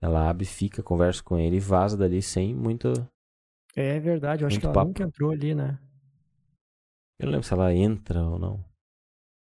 Ela 0.00 0.30
abre, 0.30 0.46
fica, 0.46 0.82
conversa 0.82 1.22
com 1.22 1.38
ele 1.38 1.56
e 1.56 1.60
vaza 1.60 1.98
dali 1.98 2.22
sem 2.22 2.54
muito. 2.54 2.92
É 3.76 4.00
verdade, 4.00 4.42
eu 4.42 4.46
acho 4.46 4.58
que 4.58 4.64
ela 4.64 4.74
papo. 4.74 4.88
nunca 4.88 5.02
entrou 5.02 5.30
ali, 5.30 5.54
né? 5.54 5.78
Eu 7.18 7.26
não 7.26 7.32
lembro 7.32 7.46
se 7.46 7.52
ela 7.52 7.74
entra 7.74 8.22
ou 8.24 8.38
não. 8.38 8.64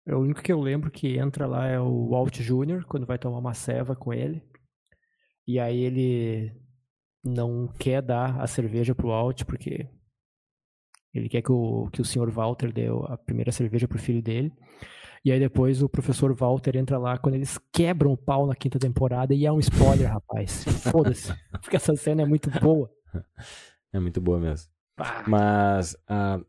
É 0.07 0.15
o 0.15 0.19
único 0.19 0.41
que 0.41 0.51
eu 0.51 0.59
lembro 0.59 0.89
que 0.89 1.17
entra 1.17 1.45
lá 1.45 1.67
é 1.67 1.80
o 1.80 2.09
Walt 2.09 2.39
Jr., 2.39 2.86
quando 2.88 3.05
vai 3.05 3.19
tomar 3.19 3.38
uma 3.38 3.53
ceva 3.53 3.95
com 3.95 4.11
ele. 4.13 4.41
E 5.45 5.59
aí 5.59 5.78
ele 5.78 6.66
não 7.28 7.67
quer 7.80 8.01
dar 8.01 8.39
a 8.41 8.47
cerveja 8.47 8.95
pro 8.95 9.09
Walt 9.09 9.43
porque 9.43 9.88
ele 11.13 11.30
quer 11.30 11.41
que 11.41 11.51
o, 11.51 11.89
que 11.91 12.01
o 12.01 12.05
senhor 12.05 12.30
Walter 12.30 12.71
dê 12.71 12.88
a 13.07 13.17
primeira 13.17 13.51
cerveja 13.51 13.88
pro 13.88 13.99
filho 13.99 14.21
dele. 14.21 14.53
E 15.25 15.32
aí 15.32 15.39
depois 15.39 15.82
o 15.82 15.89
professor 15.89 16.34
Walter 16.34 16.78
entra 16.78 16.97
lá 16.97 17.17
quando 17.17 17.36
eles 17.36 17.59
quebram 17.71 18.13
o 18.13 18.17
pau 18.17 18.45
na 18.45 18.55
quinta 18.55 18.80
temporada 18.80 19.34
e 19.34 19.45
é 19.45 19.51
um 19.51 19.59
spoiler, 19.59 20.11
rapaz. 20.11 20.63
Foda-se. 20.91 21.34
Porque 21.61 21.75
essa 21.75 21.95
cena 21.95 22.21
é 22.21 22.25
muito 22.25 22.49
boa. 22.59 22.89
É 23.93 23.99
muito 24.01 24.19
boa 24.19 24.38
mesmo. 24.38 24.69
Mas 25.25 25.93
uh, 25.93 26.45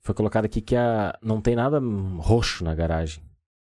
foi 0.00 0.14
colocado 0.14 0.46
aqui 0.46 0.62
que 0.62 0.74
a, 0.74 1.16
não 1.22 1.38
tem 1.38 1.54
nada 1.54 1.78
roxo 2.16 2.64
na 2.64 2.74
garagem. 2.74 3.22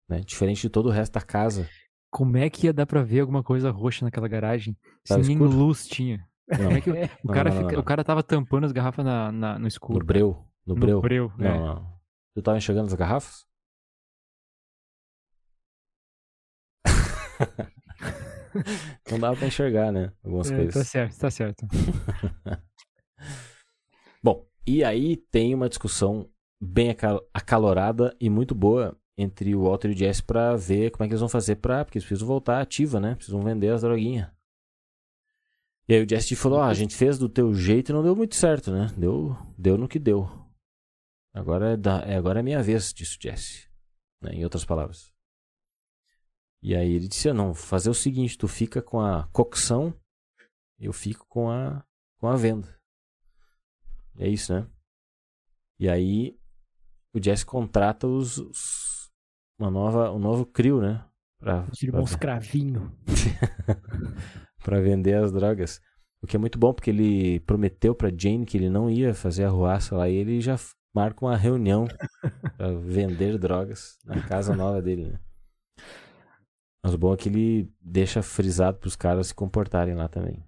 Né? 0.09 0.21
Diferente 0.21 0.63
de 0.63 0.69
todo 0.69 0.87
o 0.87 0.91
resto 0.91 1.13
da 1.13 1.21
casa. 1.21 1.69
Como 2.09 2.35
é 2.35 2.49
que 2.49 2.65
ia 2.65 2.73
dar 2.73 2.87
pra 2.87 3.03
ver 3.03 3.19
alguma 3.19 3.43
coisa 3.43 3.69
roxa 3.69 4.03
naquela 4.03 4.27
garagem? 4.27 4.75
Se 5.05 5.17
nem 5.19 5.37
luz 5.37 5.87
tinha. 5.87 6.27
É 6.51 6.81
que 6.81 6.89
é. 6.89 7.09
o, 7.23 7.29
cara 7.29 7.49
não, 7.49 7.61
não, 7.61 7.69
não, 7.69 7.79
o 7.79 7.83
cara 7.83 8.03
tava 8.03 8.21
tampando 8.21 8.65
as 8.65 8.73
garrafas 8.73 9.05
na, 9.05 9.31
na 9.31 9.57
no 9.57 9.67
escuro. 9.67 9.99
No 9.99 10.05
breu. 10.05 10.45
No, 10.65 10.75
no 10.75 10.79
breu. 10.79 11.01
breu 11.01 11.31
não, 11.37 11.47
é. 11.47 11.57
não. 11.57 11.89
Tu 12.35 12.41
tava 12.41 12.57
enxergando 12.57 12.87
as 12.87 12.93
garrafas? 12.93 13.45
não 19.09 19.19
dava 19.19 19.37
pra 19.37 19.47
enxergar, 19.47 19.91
né? 19.91 20.11
Algumas 20.23 20.51
é, 20.51 20.55
coisas. 20.55 20.73
Tá 20.73 20.83
certo, 20.83 21.17
tá 21.17 21.31
certo. 21.31 21.65
Bom, 24.23 24.45
e 24.67 24.83
aí 24.83 25.17
tem 25.17 25.55
uma 25.55 25.69
discussão 25.69 26.29
bem 26.61 26.95
acalorada 27.33 28.15
e 28.19 28.29
muito 28.29 28.53
boa 28.53 28.95
entre 29.17 29.55
o 29.55 29.63
Walter 29.63 29.89
e 29.89 29.93
o 29.93 29.97
Jesse 29.97 30.21
pra 30.21 30.55
ver 30.55 30.91
como 30.91 31.03
é 31.03 31.07
que 31.07 31.13
eles 31.13 31.21
vão 31.21 31.29
fazer 31.29 31.55
pra. 31.55 31.83
Porque 31.83 31.97
eles 31.97 32.05
precisam 32.05 32.27
voltar 32.27 32.61
ativa, 32.61 32.99
né? 32.99 33.15
Precisam 33.15 33.41
vender 33.41 33.69
as 33.69 33.81
droguinhas. 33.81 34.29
E 35.87 35.93
aí 35.93 36.03
o 36.03 36.09
Jesse 36.09 36.35
falou: 36.35 36.59
ah, 36.59 36.67
a 36.67 36.73
gente 36.73 36.95
fez 36.95 37.17
do 37.17 37.29
teu 37.29 37.53
jeito 37.53 37.91
e 37.91 37.93
não 37.93 38.03
deu 38.03 38.15
muito 38.15 38.35
certo, 38.35 38.71
né? 38.71 38.87
Deu, 38.97 39.35
deu 39.57 39.77
no 39.77 39.87
que 39.87 39.99
deu. 39.99 40.29
Agora 41.33 41.73
é, 41.73 41.77
da, 41.77 42.01
é, 42.01 42.15
agora 42.15 42.39
é 42.39 42.43
minha 42.43 42.61
vez, 42.61 42.93
disse 42.93 43.17
o 43.17 43.21
Jesse. 43.21 43.69
Né? 44.21 44.35
Em 44.35 44.43
outras 44.43 44.65
palavras. 44.65 45.11
E 46.61 46.75
aí 46.75 46.93
ele 46.93 47.07
disse: 47.07 47.31
não, 47.33 47.53
fazer 47.53 47.89
o 47.89 47.93
seguinte, 47.93 48.37
tu 48.37 48.47
fica 48.47 48.81
com 48.81 48.99
a 48.99 49.27
cocção, 49.31 49.93
eu 50.79 50.93
fico 50.93 51.25
com 51.27 51.49
a 51.49 51.83
com 52.19 52.27
a 52.27 52.35
venda. 52.35 52.79
É 54.17 54.27
isso, 54.27 54.53
né? 54.53 54.67
E 55.79 55.89
aí 55.89 56.37
o 57.13 57.23
Jesse 57.23 57.45
contrata 57.45 58.07
os, 58.07 58.37
os 58.37 59.11
uma 59.59 59.71
nova 59.71 60.11
um 60.11 60.19
novo 60.19 60.45
crio, 60.45 60.79
né? 60.79 61.05
Pra, 61.39 61.67
Tira 61.71 61.99
um 61.99 62.03
escravinho. 62.03 62.95
para 64.63 64.79
vender 64.79 65.15
as 65.15 65.31
drogas. 65.31 65.81
O 66.21 66.27
que 66.27 66.35
é 66.35 66.39
muito 66.39 66.59
bom 66.59 66.73
porque 66.73 66.89
ele 66.89 67.39
prometeu 67.41 67.95
para 67.95 68.11
Jane 68.15 68.45
que 68.45 68.57
ele 68.57 68.69
não 68.69 68.89
ia 68.89 69.13
fazer 69.13 69.43
a 69.43 69.49
ruaça 69.49 69.95
lá 69.95 70.07
e 70.07 70.15
ele 70.15 70.39
já 70.39 70.55
marca 70.93 71.25
uma 71.25 71.35
reunião 71.35 71.87
para 72.57 72.73
vender 72.73 73.37
drogas 73.37 73.97
na 74.05 74.21
casa 74.21 74.55
nova 74.55 74.81
dele, 74.81 75.07
né? 75.07 75.19
Mas 76.83 76.93
o 76.93 76.97
bom 76.97 77.13
é 77.13 77.17
que 77.17 77.29
ele 77.29 77.71
deixa 77.79 78.21
frisado 78.21 78.77
para 78.79 78.87
os 78.87 78.95
caras 78.95 79.27
se 79.27 79.35
comportarem 79.35 79.93
lá 79.93 80.07
também. 80.07 80.43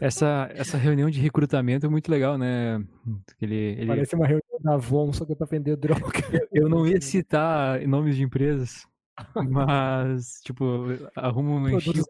Essa, 0.00 0.50
essa 0.52 0.76
reunião 0.76 1.08
de 1.08 1.20
recrutamento 1.20 1.86
é 1.86 1.88
muito 1.88 2.10
legal, 2.10 2.36
né? 2.36 2.84
Ele, 3.40 3.54
ele... 3.54 3.86
Parece 3.86 4.16
uma 4.16 4.26
reunião 4.26 4.60
da 4.60 4.74
Avon, 4.74 5.12
só 5.12 5.24
que 5.24 5.32
é 5.32 5.36
pra 5.36 5.46
vender 5.46 5.76
droga. 5.76 6.00
Eu 6.52 6.68
não 6.68 6.86
ia 6.86 7.00
citar 7.00 7.80
nomes 7.86 8.16
de 8.16 8.22
empresas, 8.22 8.86
mas, 9.48 10.40
tipo, 10.42 10.64
arruma 11.14 11.50
um 11.52 11.62
lanchinho, 11.62 12.04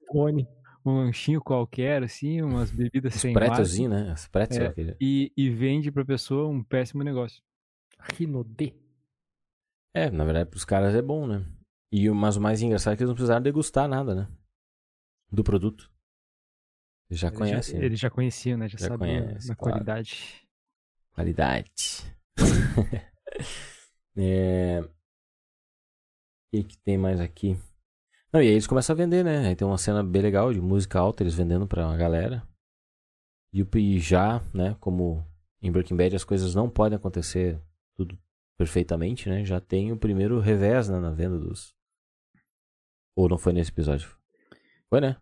um 0.90 0.96
lanchinho 0.98 1.40
qualquer, 1.40 2.02
assim, 2.02 2.42
umas 2.42 2.70
bebidas 2.70 3.14
Os 3.14 3.20
sem 3.20 3.32
pretzelzinho, 3.32 3.90
né? 3.90 4.12
Os 4.12 4.26
pretzel, 4.28 4.64
É, 4.64 4.68
aquele- 4.68 4.96
e, 5.00 5.32
e 5.36 5.50
vende 5.50 5.90
pra 5.90 6.04
pessoa 6.04 6.48
um 6.48 6.62
péssimo 6.62 7.02
negócio. 7.02 7.42
Rinodê. 7.98 8.74
É, 9.94 10.10
na 10.10 10.24
verdade, 10.24 10.50
pros 10.50 10.64
caras 10.64 10.94
é 10.94 11.02
bom, 11.02 11.26
né? 11.26 11.44
E, 11.90 12.08
o- 12.10 12.14
mas 12.14 12.36
o 12.36 12.40
mais 12.40 12.60
engraçado 12.62 12.94
é 12.94 12.96
que 12.96 13.02
eles 13.02 13.08
não 13.08 13.14
precisaram 13.14 13.42
degustar 13.42 13.88
nada, 13.88 14.14
né? 14.14 14.28
Do 15.30 15.42
produto. 15.42 15.90
Eles 17.08 17.20
já 17.20 17.28
Ele 17.28 17.36
conhecem. 17.36 17.74
Já, 17.74 17.80
né? 17.80 17.86
ele 17.86 17.96
já 17.96 18.10
conhecia, 18.10 18.56
né? 18.56 18.68
Já, 18.68 18.78
Já 18.78 18.88
sabia 18.88 19.22
conhece, 19.22 19.48
na 19.48 19.56
claro. 19.56 19.72
qualidade. 19.72 20.46
Qualidade. 21.12 21.72
é... 24.16 24.80
O 24.82 24.88
que, 26.52 26.64
que 26.64 26.78
tem 26.78 26.96
mais 26.98 27.20
aqui? 27.20 27.56
Não, 28.36 28.42
e 28.42 28.48
aí 28.48 28.52
eles 28.52 28.66
começam 28.66 28.92
a 28.92 28.96
vender, 28.98 29.24
né? 29.24 29.48
Aí 29.48 29.56
tem 29.56 29.66
uma 29.66 29.78
cena 29.78 30.04
bem 30.04 30.20
legal 30.20 30.52
de 30.52 30.60
música 30.60 30.98
alta, 31.00 31.22
eles 31.22 31.32
vendendo 31.34 31.66
pra 31.66 31.86
uma 31.86 31.96
galera. 31.96 32.46
E, 33.50 33.62
o- 33.62 33.68
já, 33.98 34.42
né, 34.52 34.76
como 34.78 35.26
em 35.62 35.72
Breaking 35.72 35.96
Bad 35.96 36.14
as 36.14 36.22
coisas 36.22 36.54
não 36.54 36.68
podem 36.68 36.96
acontecer 36.96 37.58
tudo 37.94 38.18
perfeitamente, 38.58 39.26
né? 39.30 39.42
Já 39.42 39.58
tem 39.58 39.90
o 39.90 39.96
primeiro 39.96 40.38
revés 40.38 40.86
né, 40.86 41.00
na 41.00 41.10
venda 41.12 41.38
dos. 41.38 41.74
Ou 43.16 43.26
não 43.26 43.38
foi 43.38 43.54
nesse 43.54 43.70
episódio? 43.70 44.14
Foi, 44.90 45.00
né? 45.00 45.16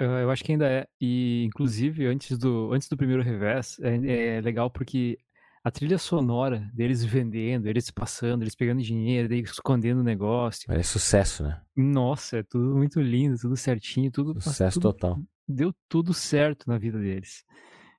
Eu 0.00 0.30
acho 0.30 0.42
que 0.42 0.52
ainda 0.52 0.66
é. 0.66 0.86
E, 0.98 1.44
inclusive, 1.44 2.06
antes 2.06 2.38
do, 2.38 2.72
antes 2.72 2.88
do 2.88 2.96
primeiro 2.96 3.22
revés, 3.22 3.78
é, 3.80 4.36
é 4.36 4.40
legal 4.40 4.70
porque 4.70 5.18
a 5.66 5.70
trilha 5.72 5.98
sonora 5.98 6.70
deles 6.72 7.04
vendendo, 7.04 7.66
eles 7.66 7.90
passando, 7.90 8.44
eles 8.44 8.54
pegando 8.54 8.80
dinheiro, 8.80 9.28
daí 9.28 9.40
escondendo 9.40 9.98
o 9.98 10.04
negócio. 10.04 10.64
Parece 10.68 10.90
sucesso, 10.90 11.42
né? 11.42 11.60
Nossa, 11.74 12.38
é 12.38 12.42
tudo 12.44 12.76
muito 12.76 13.00
lindo, 13.00 13.36
tudo 13.36 13.56
certinho, 13.56 14.08
tudo, 14.12 14.40
Sucesso 14.40 14.78
tudo 14.78 14.92
total. 14.92 15.20
deu 15.48 15.74
tudo 15.88 16.14
certo 16.14 16.68
na 16.68 16.78
vida 16.78 17.00
deles. 17.00 17.44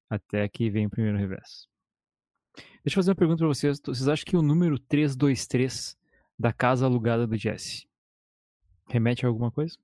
Até 0.09 0.47
que 0.47 0.69
vem 0.69 0.85
o 0.85 0.89
primeiro 0.89 1.17
revés. 1.17 1.67
Deixa 2.55 2.91
eu 2.91 2.93
fazer 2.93 3.11
uma 3.11 3.15
pergunta 3.17 3.39
pra 3.39 3.47
vocês. 3.49 3.81
Vocês 3.85 4.07
acham 4.07 4.23
que 4.25 4.37
o 4.37 4.41
número 4.41 4.79
323 4.79 5.97
da 6.39 6.53
casa 6.53 6.85
alugada 6.85 7.27
do 7.27 7.35
Jesse 7.35 7.85
remete 8.87 9.25
a 9.25 9.27
alguma 9.27 9.51
coisa? 9.51 9.77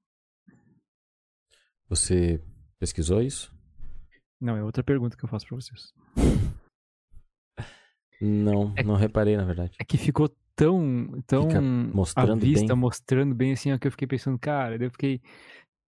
Você 1.90 2.42
pesquisou 2.80 3.22
isso? 3.22 3.54
Não, 4.40 4.56
é 4.56 4.64
outra 4.64 4.82
pergunta 4.86 5.18
que 5.18 5.26
eu 5.26 5.30
faço 5.30 5.46
pra 5.48 5.58
vocês. 5.58 5.94
Não, 8.26 8.74
É- 8.76 8.84
não 8.84 8.96
reparei, 8.96 9.36
na 9.36 9.44
verdade. 9.44 9.72
É 9.80 9.84
que 9.84 9.98
ficou 9.98 10.30
tão, 10.56 11.22
tão 11.28 11.44
Fica 11.44 11.62
mostrando 11.62 12.32
à 12.34 12.36
vista, 12.46 12.68
bem. 12.68 12.76
mostrando 12.78 13.36
bem 13.36 13.52
assim, 13.54 13.74
ó, 13.74 13.78
que 13.78 13.88
eu 13.88 13.92
fiquei 13.92 14.08
pensando, 14.08 14.40
cara, 14.40 14.78
daí 14.78 14.88
eu 14.88 14.92
fiquei 14.92 15.20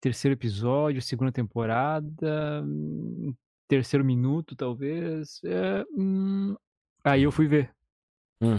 terceiro 0.00 0.34
episódio, 0.34 1.00
segunda 1.00 1.32
temporada, 1.32 2.62
hum, 2.64 3.32
terceiro 3.68 4.04
minuto, 4.04 4.54
talvez. 4.54 5.40
é, 5.44 5.84
hum. 5.96 6.54
Aí 7.02 7.22
eu 7.22 7.32
fui 7.32 7.46
ver. 7.46 7.70
Hum. 8.42 8.58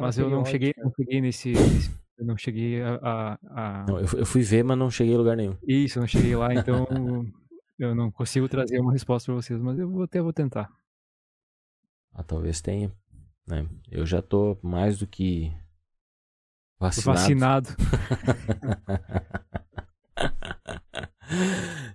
Mas 0.00 0.18
eu 0.18 0.30
não 0.30 0.44
cheguei, 0.44 0.72
não 0.78 0.92
cheguei 0.94 1.20
nesse. 1.20 1.50
nesse- 1.52 1.90
eu 2.18 2.24
não 2.26 2.36
cheguei 2.36 2.80
a. 2.82 2.94
a- 3.02 3.38
a- 3.50 3.84
Não, 3.88 3.98
eu, 3.98 4.06
eu 4.18 4.26
fui 4.26 4.42
ver, 4.42 4.62
mas 4.62 4.78
não 4.78 4.90
cheguei 4.90 5.14
em 5.14 5.16
lugar 5.18 5.36
nenhum. 5.36 5.56
Isso, 5.66 5.98
eu 5.98 6.02
não 6.02 6.06
cheguei 6.08 6.36
lá, 6.36 6.48
então 6.54 6.86
eu 7.78 7.94
não 7.94 8.10
consigo 8.12 8.48
trazer 8.48 8.78
uma 8.78 8.92
resposta 8.92 9.26
pra 9.32 9.34
vocês, 9.42 9.60
mas 9.60 9.78
eu 9.78 9.90
vou 9.90 10.04
até 10.04 10.20
vou 10.22 10.32
tentar. 10.32 10.70
Ah, 12.12 12.22
talvez 12.22 12.60
tenha. 12.60 12.92
né? 13.46 13.66
Eu 13.90 14.06
já 14.06 14.22
tô 14.22 14.56
mais 14.62 14.98
do 14.98 15.06
que 15.06 15.52
vacinado. 16.78 17.18
Vacinado. 17.18 17.68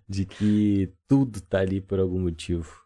de 0.07 0.26
que 0.26 0.93
tudo 1.07 1.41
tá 1.41 1.59
ali 1.59 1.82
por 1.82 1.99
algum 1.99 2.20
motivo. 2.20 2.86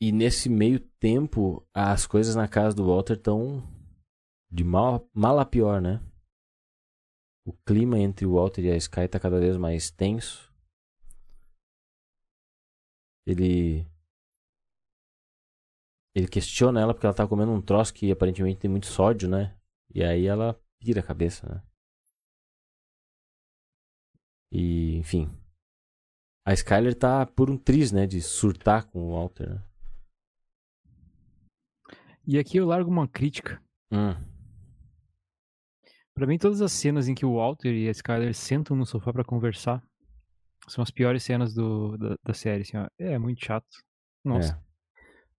E 0.00 0.10
nesse 0.10 0.48
meio 0.48 0.80
tempo, 0.80 1.66
as 1.72 2.06
coisas 2.06 2.34
na 2.34 2.48
casa 2.48 2.74
do 2.74 2.86
Walter 2.86 3.16
estão 3.16 3.62
de 4.50 4.64
mal, 4.64 5.08
mal 5.14 5.38
a 5.38 5.44
pior, 5.44 5.80
né? 5.80 6.00
O 7.46 7.52
clima 7.52 7.98
entre 7.98 8.26
o 8.26 8.34
Walter 8.34 8.64
e 8.64 8.70
a 8.70 8.76
Sky 8.76 9.06
tá 9.08 9.20
cada 9.20 9.38
vez 9.38 9.56
mais 9.56 9.90
tenso. 9.90 10.51
Ele. 13.26 13.86
Ele 16.14 16.28
questiona 16.28 16.80
ela 16.80 16.92
porque 16.92 17.06
ela 17.06 17.14
tá 17.14 17.26
comendo 17.26 17.52
um 17.52 17.62
troço 17.62 17.94
que 17.94 18.10
aparentemente 18.10 18.60
tem 18.60 18.70
muito 18.70 18.86
sódio, 18.86 19.28
né? 19.28 19.56
E 19.94 20.02
aí 20.02 20.26
ela 20.26 20.60
pira 20.78 21.00
a 21.00 21.02
cabeça, 21.02 21.46
né? 21.48 21.62
E, 24.50 24.96
enfim. 24.96 25.28
A 26.44 26.52
Skyler 26.52 26.94
tá 26.94 27.24
por 27.24 27.48
um 27.48 27.56
triz, 27.56 27.92
né? 27.92 28.06
De 28.06 28.20
surtar 28.20 28.84
com 28.84 29.00
o 29.00 29.12
Walter, 29.12 29.48
né? 29.48 29.64
E 32.26 32.38
aqui 32.38 32.58
eu 32.58 32.66
largo 32.66 32.90
uma 32.90 33.08
crítica. 33.08 33.62
Hum. 33.90 34.14
Pra 36.14 36.26
mim, 36.26 36.38
todas 36.38 36.60
as 36.60 36.72
cenas 36.72 37.08
em 37.08 37.14
que 37.14 37.24
o 37.24 37.36
Walter 37.36 37.72
e 37.74 37.88
a 37.88 37.90
Skyler 37.90 38.34
sentam 38.34 38.76
no 38.76 38.84
sofá 38.84 39.12
pra 39.12 39.24
conversar 39.24 39.82
são 40.68 40.82
as 40.82 40.90
piores 40.90 41.22
cenas 41.22 41.54
do, 41.54 41.96
da, 41.96 42.16
da 42.24 42.34
série. 42.34 42.62
Assim, 42.62 42.76
ó. 42.76 42.86
É 42.98 43.18
muito 43.18 43.44
chato. 43.44 43.66
Nossa. 44.24 44.60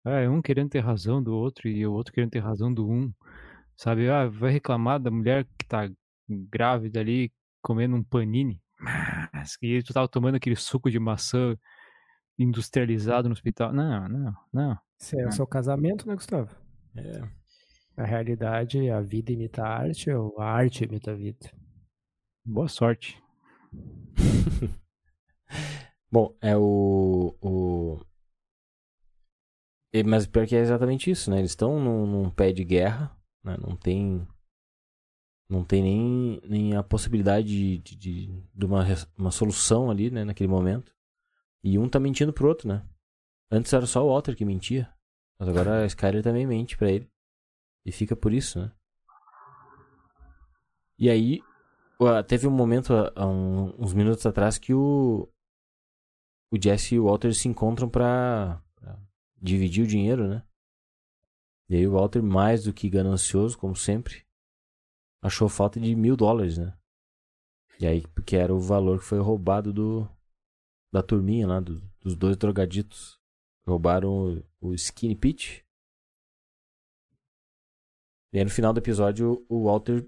É. 0.04 0.28
um 0.28 0.42
querendo 0.42 0.70
ter 0.70 0.80
razão 0.80 1.22
do 1.22 1.34
outro 1.34 1.68
e 1.68 1.86
o 1.86 1.92
outro 1.92 2.12
querendo 2.12 2.30
ter 2.30 2.40
razão 2.40 2.72
do 2.72 2.88
um. 2.88 3.12
Sabe? 3.76 4.08
Ah, 4.08 4.26
vai 4.28 4.50
reclamar 4.50 5.00
da 5.00 5.10
mulher 5.10 5.46
que 5.58 5.66
tá 5.66 5.90
grávida 6.28 7.00
ali 7.00 7.32
comendo 7.60 7.96
um 7.96 8.02
panini. 8.02 8.60
Mas 9.32 9.56
e 9.62 9.82
tu 9.82 9.94
tava 9.94 10.08
tomando 10.08 10.34
aquele 10.34 10.56
suco 10.56 10.90
de 10.90 10.98
maçã 10.98 11.56
industrializado 12.38 13.28
no 13.28 13.32
hospital. 13.32 13.72
Não, 13.72 14.08
não, 14.08 14.34
não. 14.52 14.78
Esse 15.00 15.20
é 15.20 15.26
o 15.26 15.32
seu 15.32 15.46
casamento, 15.46 16.06
né, 16.06 16.14
Gustavo? 16.14 16.54
É. 16.96 17.22
A 17.96 18.04
realidade, 18.04 18.88
a 18.90 19.00
vida 19.00 19.32
imita 19.32 19.62
a 19.62 19.68
arte 19.68 20.10
ou 20.10 20.40
a 20.40 20.50
arte 20.50 20.84
imita 20.84 21.12
a 21.12 21.14
vida? 21.14 21.50
Boa 22.44 22.68
sorte. 22.68 23.22
Bom, 26.10 26.36
é 26.40 26.56
o. 26.56 27.36
o... 27.40 28.00
E- 29.92 30.02
Mas 30.04 30.26
pior 30.26 30.46
que 30.46 30.56
é 30.56 30.60
exatamente 30.60 31.10
isso, 31.10 31.30
né? 31.30 31.38
Eles 31.38 31.52
estão 31.52 31.80
num, 31.80 32.06
num 32.06 32.30
pé 32.30 32.52
de 32.52 32.64
guerra, 32.64 33.16
né? 33.44 33.56
Não 33.58 33.76
tem. 33.76 34.26
Não 35.48 35.64
tem 35.64 35.82
nem, 35.82 36.40
nem 36.48 36.76
a 36.76 36.82
possibilidade 36.82 37.46
de, 37.46 37.78
de, 37.78 37.96
de, 37.96 38.42
de 38.54 38.66
uma, 38.66 38.84
uma 39.18 39.30
solução 39.30 39.90
ali, 39.90 40.10
né? 40.10 40.24
Naquele 40.24 40.48
momento. 40.48 40.94
E 41.62 41.78
um 41.78 41.88
tá 41.88 42.00
mentindo 42.00 42.32
pro 42.32 42.48
outro, 42.48 42.68
né? 42.68 42.86
Antes 43.50 43.72
era 43.72 43.86
só 43.86 44.04
o 44.04 44.08
Walter 44.08 44.34
que 44.34 44.44
mentia. 44.44 44.92
Mas 45.38 45.48
agora 45.48 45.82
a 45.82 45.86
Skyler 45.86 46.22
também 46.22 46.46
mente 46.46 46.76
pra 46.76 46.90
ele. 46.90 47.10
E 47.84 47.92
fica 47.92 48.16
por 48.16 48.32
isso, 48.32 48.60
né? 48.60 48.72
E 50.98 51.10
aí, 51.10 51.40
teve 52.28 52.46
um 52.46 52.50
momento, 52.50 52.92
uns 53.78 53.92
minutos 53.92 54.24
atrás, 54.24 54.56
que 54.56 54.72
o, 54.72 55.28
o 56.52 56.62
Jesse 56.62 56.94
e 56.94 57.00
o 57.00 57.04
Walter 57.04 57.34
se 57.34 57.48
encontram 57.48 57.88
pra 57.88 58.62
dividir 59.40 59.84
o 59.84 59.88
dinheiro, 59.88 60.28
né? 60.28 60.46
E 61.68 61.76
aí 61.76 61.86
o 61.86 61.92
Walter, 61.92 62.22
mais 62.22 62.64
do 62.64 62.72
que 62.72 62.90
ganancioso, 62.90 63.56
como 63.58 63.74
sempre, 63.74 64.26
achou 65.22 65.48
falta 65.48 65.80
de 65.80 65.96
mil 65.96 66.16
dólares, 66.16 66.58
né? 66.58 66.76
E 67.80 67.86
aí, 67.86 68.06
porque 68.08 68.36
era 68.36 68.54
o 68.54 68.60
valor 68.60 68.98
que 68.98 69.04
foi 69.06 69.18
roubado 69.18 69.72
do 69.72 70.08
da 70.92 71.02
turminha 71.02 71.46
lá, 71.48 71.58
do- 71.58 71.80
dos 72.00 72.14
dois 72.14 72.36
drogaditos. 72.36 73.18
Roubaram 73.66 74.44
o, 74.60 74.68
o 74.68 74.74
Skinny 74.74 75.16
Pete 75.16 75.64
E 78.32 78.38
aí 78.38 78.44
no 78.44 78.50
final 78.50 78.72
do 78.72 78.80
episódio 78.80 79.44
o 79.48 79.64
Walter 79.64 80.06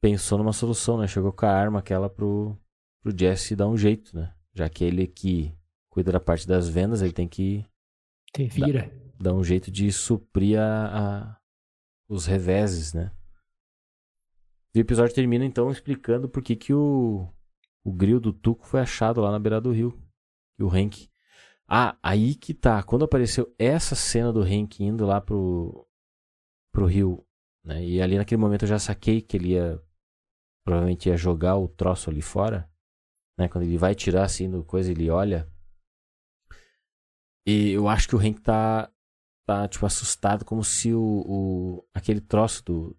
pensou 0.00 0.38
numa 0.38 0.52
solução, 0.52 0.98
né? 0.98 1.06
Chegou 1.08 1.32
com 1.32 1.46
a 1.46 1.50
arma 1.50 1.78
aquela 1.78 2.08
pro, 2.10 2.56
pro 3.02 3.16
Jesse 3.16 3.56
dar 3.56 3.68
um 3.68 3.76
jeito, 3.76 4.14
né? 4.16 4.34
Já 4.54 4.68
que 4.68 4.84
ele 4.84 5.06
que 5.06 5.54
cuida 5.88 6.12
da 6.12 6.20
parte 6.20 6.46
das 6.46 6.68
vendas, 6.68 7.02
ele 7.02 7.12
tem 7.12 7.28
que 7.28 7.64
Tem 8.32 8.48
vira. 8.48 8.90
dar 9.18 9.34
um 9.34 9.44
jeito 9.44 9.70
de 9.70 9.90
suprir 9.92 10.58
a, 10.58 11.30
a- 11.32 11.40
os 12.08 12.26
reveses, 12.26 12.92
né? 12.92 13.12
E 14.74 14.78
o 14.78 14.82
episódio 14.82 15.14
termina 15.14 15.44
então 15.44 15.70
explicando 15.70 16.28
por 16.28 16.42
que, 16.42 16.54
que 16.54 16.72
o, 16.72 17.28
o 17.84 17.92
grill 17.92 18.20
do 18.20 18.32
Tuco 18.32 18.66
foi 18.66 18.80
achado 18.80 19.20
lá 19.20 19.30
na 19.30 19.38
beira 19.38 19.60
do 19.60 19.72
rio. 19.72 20.00
E 20.58 20.62
o 20.62 20.68
Hank. 20.68 21.08
Ah, 21.66 21.96
aí 22.02 22.34
que 22.34 22.54
tá. 22.54 22.82
Quando 22.82 23.04
apareceu 23.04 23.52
essa 23.58 23.94
cena 23.94 24.32
do 24.32 24.42
Hank 24.42 24.80
indo 24.82 25.06
lá 25.06 25.20
pro, 25.20 25.86
pro 26.72 26.86
rio, 26.86 27.24
né? 27.64 27.84
E 27.84 28.00
ali 28.00 28.16
naquele 28.16 28.40
momento 28.40 28.62
eu 28.62 28.68
já 28.68 28.78
saquei 28.78 29.20
que 29.20 29.36
ele 29.36 29.50
ia. 29.50 29.80
Provavelmente 30.64 31.08
ia 31.08 31.16
jogar 31.16 31.56
o 31.56 31.66
troço 31.68 32.10
ali 32.10 32.20
fora. 32.22 32.70
Né? 33.40 33.48
Quando 33.48 33.64
ele 33.64 33.78
vai 33.78 33.94
tirar 33.94 34.24
assim 34.24 34.50
do 34.50 34.62
coisa, 34.62 34.90
ele 34.92 35.08
olha. 35.08 35.50
E 37.46 37.70
eu 37.70 37.88
acho 37.88 38.06
que 38.06 38.14
o 38.14 38.18
Hank 38.18 38.38
tá 38.42 38.92
tá, 39.46 39.66
tipo, 39.66 39.84
assustado, 39.84 40.44
como 40.44 40.62
se 40.62 40.92
o, 40.94 41.00
o 41.26 41.88
aquele 41.92 42.20
troço 42.20 42.62
do, 42.64 42.96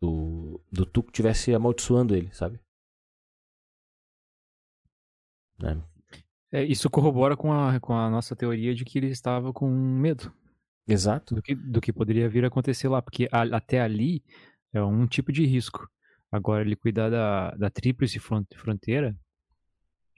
do, 0.00 0.60
do 0.70 0.86
Tuco 0.86 1.10
tivesse 1.10 1.52
amaldiçoando 1.54 2.14
ele, 2.14 2.32
sabe? 2.32 2.60
Né? 5.58 5.82
É, 6.52 6.62
isso 6.62 6.88
corrobora 6.90 7.34
com 7.36 7.50
a, 7.50 7.80
com 7.80 7.94
a 7.94 8.08
nossa 8.10 8.36
teoria 8.36 8.74
de 8.74 8.84
que 8.84 8.98
ele 8.98 9.08
estava 9.08 9.52
com 9.52 9.68
medo 9.68 10.32
Exato. 10.86 11.34
do 11.34 11.42
que, 11.42 11.54
do 11.54 11.80
que 11.80 11.92
poderia 11.92 12.28
vir 12.28 12.44
a 12.44 12.48
acontecer 12.48 12.88
lá, 12.88 13.00
porque 13.02 13.26
a- 13.32 13.56
até 13.56 13.80
ali 13.80 14.22
é 14.72 14.82
um 14.82 15.06
tipo 15.06 15.32
de 15.32 15.44
risco. 15.46 15.88
Agora, 16.34 16.62
ele 16.62 16.74
cuidar 16.74 17.10
da, 17.10 17.52
da 17.52 17.70
tríplice 17.70 18.18
fron- 18.18 18.44
fronteira 18.56 19.16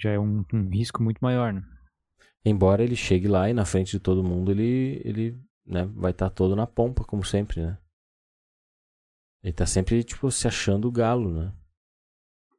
já 0.01 0.13
é 0.13 0.19
um, 0.19 0.43
um 0.51 0.71
risco 0.71 1.03
muito 1.03 1.19
maior, 1.21 1.53
né? 1.53 1.63
Embora 2.43 2.83
ele 2.83 2.97
chegue 2.97 3.29
lá 3.29 3.51
e 3.51 3.53
na 3.53 3.67
frente 3.67 3.91
de 3.91 4.01
todo 4.01 4.25
mundo 4.25 4.51
ele, 4.51 5.03
ele 5.05 5.39
né, 5.67 5.85
vai 5.95 6.13
estar 6.13 6.31
todo 6.31 6.57
na 6.57 6.67
pompa, 6.67 7.05
como 7.05 7.23
sempre, 7.23 7.61
né? 7.61 7.77
Ele 9.43 9.53
tá 9.53 9.67
sempre, 9.67 10.03
tipo, 10.03 10.31
se 10.31 10.49
achando 10.49 10.89
o 10.89 10.91
galo, 10.91 11.31
né? 11.31 11.53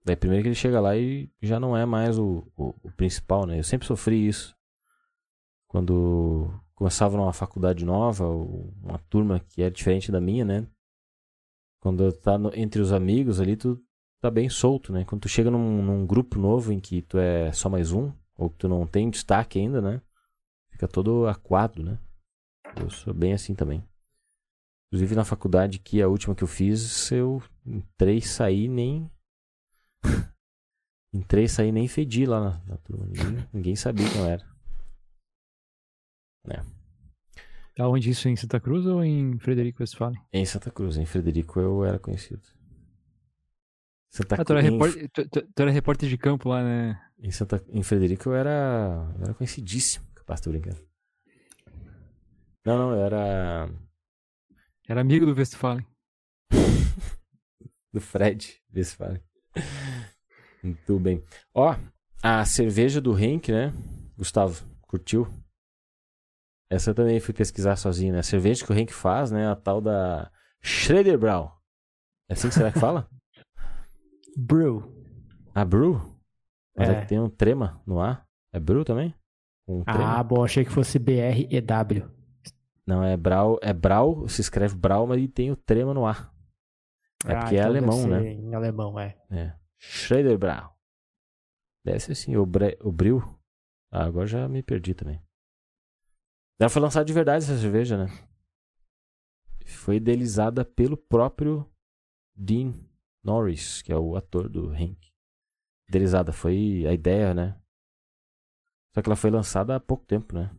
Daí 0.06 0.16
primeiro 0.16 0.44
que 0.44 0.50
ele 0.50 0.56
chega 0.56 0.80
lá 0.80 0.96
e 0.96 1.28
já 1.42 1.60
não 1.60 1.76
é 1.76 1.84
mais 1.84 2.20
o, 2.20 2.48
o, 2.56 2.76
o 2.84 2.92
principal, 2.92 3.48
né? 3.48 3.58
Eu 3.58 3.64
sempre 3.64 3.88
sofri 3.88 4.28
isso. 4.28 4.56
Quando 5.68 6.48
começava 6.76 7.18
numa 7.18 7.34
faculdade 7.34 7.84
nova, 7.84 8.24
uma 8.30 9.00
turma 9.10 9.40
que 9.40 9.64
era 9.64 9.72
diferente 9.72 10.12
da 10.12 10.22
minha, 10.22 10.46
né? 10.46 10.68
Quando 11.88 12.12
tá 12.12 12.38
no- 12.38 12.54
entre 12.54 12.82
os 12.82 12.92
amigos 12.92 13.40
ali, 13.40 13.56
tu 13.56 13.82
tá 14.20 14.30
bem 14.30 14.50
solto, 14.50 14.92
né? 14.92 15.06
Quando 15.06 15.22
tu 15.22 15.30
chega 15.30 15.50
num, 15.50 15.82
num 15.82 16.06
grupo 16.06 16.38
novo 16.38 16.74
em 16.74 16.82
que 16.82 17.02
tu 17.02 17.18
é 17.18 17.50
só 17.54 17.70
mais 17.70 17.94
um, 17.94 18.12
ou 18.36 18.50
que 18.50 18.58
tu 18.58 18.68
não 18.68 18.86
tem 18.86 19.10
destaque 19.10 19.58
ainda, 19.58 19.82
né? 19.82 20.02
Fica 20.70 20.86
todo 20.86 21.28
aquado, 21.28 21.82
né? 21.82 21.98
Eu 22.76 22.90
sou 22.90 23.14
bem 23.14 23.32
assim 23.32 23.56
também. 23.56 23.82
Inclusive 24.88 25.16
na 25.16 25.24
faculdade, 25.24 25.80
que 25.80 26.02
é 26.02 26.04
a 26.04 26.10
última 26.10 26.36
que 26.36 26.44
eu 26.44 26.48
fiz, 26.48 27.10
eu 27.10 27.42
entrei 27.66 28.20
saí 28.20 28.68
nem. 28.68 29.10
entrei 31.16 31.48
saí 31.48 31.72
nem 31.72 31.88
fedi 31.88 32.26
lá 32.26 32.42
na, 32.42 32.66
na 32.68 32.78
turma. 32.80 33.06
Ninguém, 33.06 33.48
ninguém 33.54 33.76
sabia 33.78 34.10
quem 34.10 34.20
eu 34.20 34.28
era. 34.28 34.46
Aonde 37.80 38.10
isso? 38.10 38.28
Em 38.28 38.36
Santa 38.36 38.60
Cruz 38.60 38.86
ou 38.86 39.04
em 39.04 39.38
Frederico 39.40 39.82
Westphalen? 39.84 40.20
Em 40.34 40.46
Santa 40.46 40.72
Cruz, 40.72 40.98
em 40.98 41.06
Frederico 41.06 41.60
eu 41.60 41.86
era 41.86 42.00
conhecido. 42.00 42.42
Santa 44.10 44.36
Ah, 44.42 44.46
tu 44.46 44.54
era, 44.54 44.62
repórter, 44.62 45.10
tu, 45.14 45.30
tu- 45.30 45.48
tu 45.54 45.62
era 45.62 45.70
repórter 45.72 46.10
de 46.10 46.18
campo 46.18 46.50
lá, 46.50 46.64
né? 46.64 47.00
Em, 47.20 47.30
Santa, 47.32 47.64
em 47.70 47.84
Frederico 47.84 48.30
eu 48.30 48.36
era, 48.36 49.14
eu 49.18 49.24
era 49.26 49.34
conhecidíssimo. 49.34 50.06
Capaz, 50.16 50.42
tô 50.42 50.50
brincando. 50.50 50.78
Não, 52.66 52.78
não, 52.78 52.92
eu 52.96 53.02
era 53.06 53.70
Era 54.88 55.02
amigo 55.02 55.26
do 55.26 55.34
Westphalen. 55.34 55.86
do 57.94 58.02
Fred, 58.02 58.60
fala. 58.96 59.22
Muito 60.64 61.00
bem. 61.00 61.24
Ó, 61.54 61.76
a 62.24 62.44
cerveja 62.46 63.00
do 63.00 63.18
Henk, 63.18 63.52
né? 63.52 63.72
Gustavo, 64.18 64.66
curtiu? 64.82 65.28
Essa 66.70 66.92
eu 66.92 66.96
também 66.96 67.20
fui 67.20 67.34
pesquisar 67.34 67.76
sozinho, 67.76 68.14
né? 68.14 68.20
A 68.20 68.24
cerveja 68.24 68.66
que 68.66 68.72
o 68.72 68.78
Henk 68.78 68.94
faz, 68.94 69.32
né? 69.32 69.48
A 69.48 69.56
tal 69.56 69.80
da 69.80 70.32
Schroederbrau. 70.62 71.62
É 72.30 72.34
assim 72.34 72.50
que 72.50 72.56
será 72.56 72.72
que 72.72 72.80
fala? 72.80 73.10
Brew. 74.38 74.84
A 75.56 75.64
Brew? 75.64 76.00
Mas 76.76 76.90
é. 76.90 76.92
É. 76.92 77.02
que 77.02 77.08
tem 77.08 77.20
um 77.20 77.30
trema 77.30 77.82
no 77.86 78.00
ar. 78.00 78.28
É 78.54 78.60
Brew 78.60 78.84
também? 78.84 79.16
Um 79.68 79.84
trema? 79.84 80.18
Ah, 80.18 80.24
bom, 80.24 80.44
achei 80.44 80.64
que 80.64 80.72
fosse 80.72 81.00
B-R-E-W. 81.00 82.10
Não, 82.86 83.04
é 83.04 83.18
Brau, 83.18 83.60
é 83.62 83.74
Brau, 83.74 84.30
se 84.30 84.40
escreve 84.40 84.76
Brau, 84.76 85.06
mas 85.06 85.28
tem 85.32 85.52
o 85.52 85.58
trema 85.58 85.94
no 85.94 86.06
ar. 86.06 86.32
É 87.26 87.34
Ah, 87.34 87.40
porque 87.40 87.56
é 87.56 87.60
então 87.60 87.74
deve 87.74 87.86
alemão, 87.86 88.08
né? 88.08 88.32
Em 88.32 88.56
alemão, 88.56 89.00
é. 89.00 89.18
É. 89.30 89.54
Schroederbrau. 89.78 90.74
Deve 91.84 92.00
ser 92.00 92.12
assim, 92.14 92.38
o, 92.38 92.46
bre... 92.46 92.78
o 92.82 92.92
Bril. 92.92 93.22
Ah, 93.92 94.06
agora 94.06 94.26
já 94.26 94.48
me 94.48 94.64
perdi 94.64 94.94
também. 94.94 95.22
Ela 96.60 96.70
foi 96.70 96.82
lançada 96.82 97.06
de 97.06 97.14
verdade 97.14 97.44
essa 97.46 97.58
cerveja, 97.58 97.98
né? 97.98 98.08
Foi 99.66 99.98
idealizada 99.98 100.64
pelo 100.66 100.98
próprio 100.98 101.70
Dean 102.36 102.74
Norris, 103.24 103.82
que 103.82 103.92
é 103.92 103.98
o 103.98 104.16
ator 104.16 104.50
do 104.50 104.70
Hank. 104.72 104.98
Idealizada, 105.90 106.32
foi 106.34 106.86
a 106.88 106.94
ideia, 106.94 107.34
né? 107.34 107.60
Só 108.96 109.02
que 109.02 109.08
ela 109.10 109.16
foi 109.16 109.30
lançada 109.30 109.76
há 109.76 109.80
pouco 109.80 110.06
tempo, 110.06 110.34
né? 110.34 110.50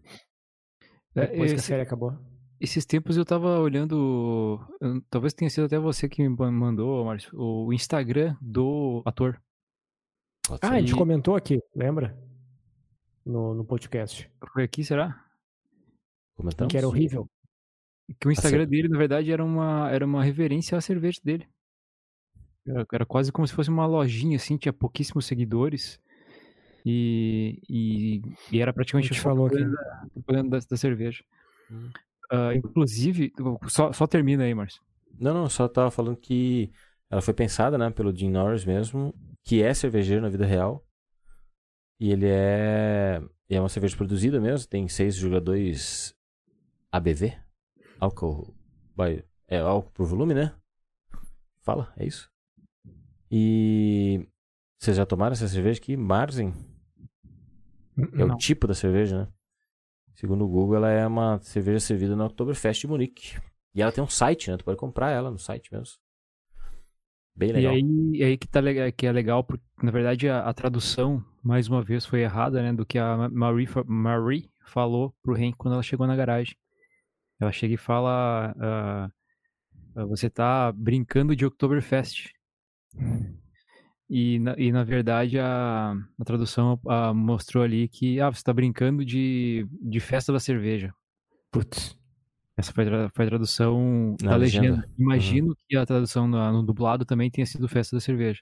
É, 1.14 1.26
Depois 1.26 1.50
que 1.50 1.56
a 1.56 1.58
esse- 1.58 1.66
série 1.66 1.82
acabou. 1.82 2.12
esses 2.60 2.84
tempos 2.86 3.16
eu 3.16 3.24
tava 3.24 3.58
olhando. 3.58 4.60
eu- 4.80 5.02
Talvez 5.10 5.32
tenha 5.34 5.50
sido 5.50 5.64
até 5.64 5.78
você 5.78 6.08
que 6.08 6.22
me 6.22 6.28
mandou, 6.50 7.04
Márcio, 7.04 7.30
o 7.36 7.72
Instagram 7.72 8.36
do 8.40 9.02
ator. 9.04 9.42
Pode 10.46 10.60
Ah, 10.62 10.70
a 10.72 10.80
gente 10.80 10.94
comentou 10.94 11.34
aqui, 11.34 11.58
lembra? 11.74 12.16
No, 13.24 13.52
no 13.54 13.64
podcast. 13.64 14.30
Foi 14.52 14.62
aqui, 14.64 14.84
será? 14.84 15.27
Comentamos? 16.38 16.72
Que 16.72 16.76
era 16.78 16.86
horrível. 16.88 17.28
Que 18.20 18.28
o 18.28 18.32
Instagram 18.32 18.66
cer- 18.66 18.68
dele, 18.68 18.88
na 18.88 18.98
verdade, 18.98 19.32
era 19.32 19.44
uma, 19.44 19.90
era 19.90 20.04
uma 20.06 20.24
reverência 20.24 20.76
à 20.78 20.80
cerveja 20.80 21.20
dele. 21.24 21.48
Era, 22.66 22.86
era 22.92 23.06
quase 23.06 23.32
como 23.32 23.46
se 23.46 23.54
fosse 23.54 23.70
uma 23.70 23.86
lojinha, 23.86 24.36
assim, 24.36 24.56
tinha 24.56 24.72
pouquíssimos 24.72 25.26
seguidores. 25.26 26.00
E, 26.86 27.60
e, 27.68 28.22
e 28.52 28.60
era 28.60 28.72
A 28.72 28.74
praticamente 28.74 29.14
só 29.14 29.14
falou 29.14 29.46
aqui. 29.46 29.56
propaganda, 29.56 30.10
propaganda 30.14 30.58
da, 30.60 30.66
da 30.70 30.76
cerveja. 30.76 31.24
Hum. 31.70 31.90
Ah, 32.30 32.54
inclusive, 32.54 33.32
só, 33.68 33.92
só 33.92 34.06
termina 34.06 34.44
aí, 34.44 34.54
Márcio. 34.54 34.82
Não, 35.18 35.34
não, 35.34 35.48
só 35.48 35.68
tava 35.68 35.90
falando 35.90 36.16
que 36.16 36.70
ela 37.10 37.20
foi 37.22 37.34
pensada, 37.34 37.76
né, 37.78 37.90
pelo 37.90 38.12
Dean 38.12 38.30
Norris 38.30 38.64
mesmo, 38.64 39.14
que 39.44 39.62
é 39.62 39.72
cervejeiro 39.74 40.22
na 40.22 40.28
vida 40.28 40.46
real. 40.46 40.84
E 42.00 42.12
ele 42.12 42.26
é, 42.28 43.20
é 43.48 43.60
uma 43.60 43.68
cerveja 43.68 43.96
produzida 43.96 44.40
mesmo, 44.40 44.68
tem 44.68 44.86
6,2 44.88 46.14
ABV, 46.92 47.36
álcool, 48.00 48.54
é 49.46 49.58
álcool 49.58 49.90
por 49.92 50.06
volume, 50.06 50.34
né? 50.34 50.54
Fala, 51.60 51.92
é 51.96 52.06
isso. 52.06 52.30
E 53.30 54.26
vocês 54.78 54.96
já 54.96 55.04
tomaram 55.06 55.32
essa 55.32 55.48
cerveja 55.48 55.78
aqui? 55.80 55.96
Marzen? 55.96 56.54
É 58.16 58.24
o 58.24 58.36
tipo 58.36 58.66
da 58.66 58.74
cerveja, 58.74 59.24
né? 59.24 59.28
Segundo 60.14 60.44
o 60.44 60.48
Google, 60.48 60.76
ela 60.76 60.90
é 60.90 61.06
uma 61.06 61.38
cerveja 61.42 61.80
servida 61.80 62.16
na 62.16 62.26
Oktoberfest 62.26 62.80
de 62.80 62.86
Munique. 62.88 63.36
E 63.74 63.82
ela 63.82 63.92
tem 63.92 64.02
um 64.02 64.08
site, 64.08 64.50
né? 64.50 64.56
Tu 64.56 64.64
pode 64.64 64.78
comprar 64.78 65.10
ela 65.10 65.30
no 65.30 65.38
site 65.38 65.72
mesmo. 65.72 65.96
Bem 67.36 67.52
E 67.52 67.54
legal. 67.54 67.72
aí, 67.72 68.22
aí 68.24 68.36
que, 68.38 68.48
tá, 68.48 68.60
que 68.96 69.06
é 69.06 69.12
legal, 69.12 69.44
porque 69.44 69.64
na 69.82 69.90
verdade 69.90 70.28
a, 70.28 70.40
a 70.48 70.52
tradução, 70.54 71.24
mais 71.42 71.68
uma 71.68 71.82
vez, 71.82 72.04
foi 72.04 72.20
errada, 72.20 72.62
né? 72.62 72.72
Do 72.72 72.84
que 72.84 72.98
a 72.98 73.16
Ma- 73.16 73.28
Marie, 73.28 73.68
Marie 73.86 74.50
falou 74.66 75.14
pro 75.22 75.34
Hank 75.34 75.54
quando 75.56 75.74
ela 75.74 75.82
chegou 75.82 76.06
na 76.06 76.16
garagem. 76.16 76.56
Ela 77.40 77.52
chega 77.52 77.74
e 77.74 77.78
fala: 77.78 78.54
ah, 78.58 79.10
Você 80.06 80.28
tá 80.30 80.72
brincando 80.72 81.34
de 81.36 81.46
Oktoberfest. 81.46 82.32
E 84.10 84.38
na, 84.38 84.54
e 84.56 84.72
na 84.72 84.84
verdade 84.84 85.38
a, 85.38 85.92
a 86.18 86.24
tradução 86.24 86.80
mostrou 87.14 87.62
ali 87.62 87.88
que 87.88 88.18
ah, 88.20 88.30
você 88.30 88.42
tá 88.42 88.52
brincando 88.54 89.04
de, 89.04 89.66
de 89.82 90.00
festa 90.00 90.32
da 90.32 90.40
cerveja. 90.40 90.94
Putz. 91.50 91.96
Essa 92.56 92.72
foi 92.72 92.88
a, 92.88 93.10
foi 93.10 93.26
a 93.26 93.28
tradução 93.28 94.16
Na 94.22 94.30
da 94.32 94.36
legenda. 94.36 94.68
legenda. 94.76 94.90
Imagino 94.98 95.56
que 95.68 95.76
a 95.76 95.84
tradução 95.86 96.26
no, 96.26 96.52
no 96.52 96.62
dublado 96.62 97.04
também 97.04 97.30
tenha 97.30 97.46
sido 97.46 97.68
Festa 97.68 97.96
da 97.96 98.00
Cerveja. 98.00 98.40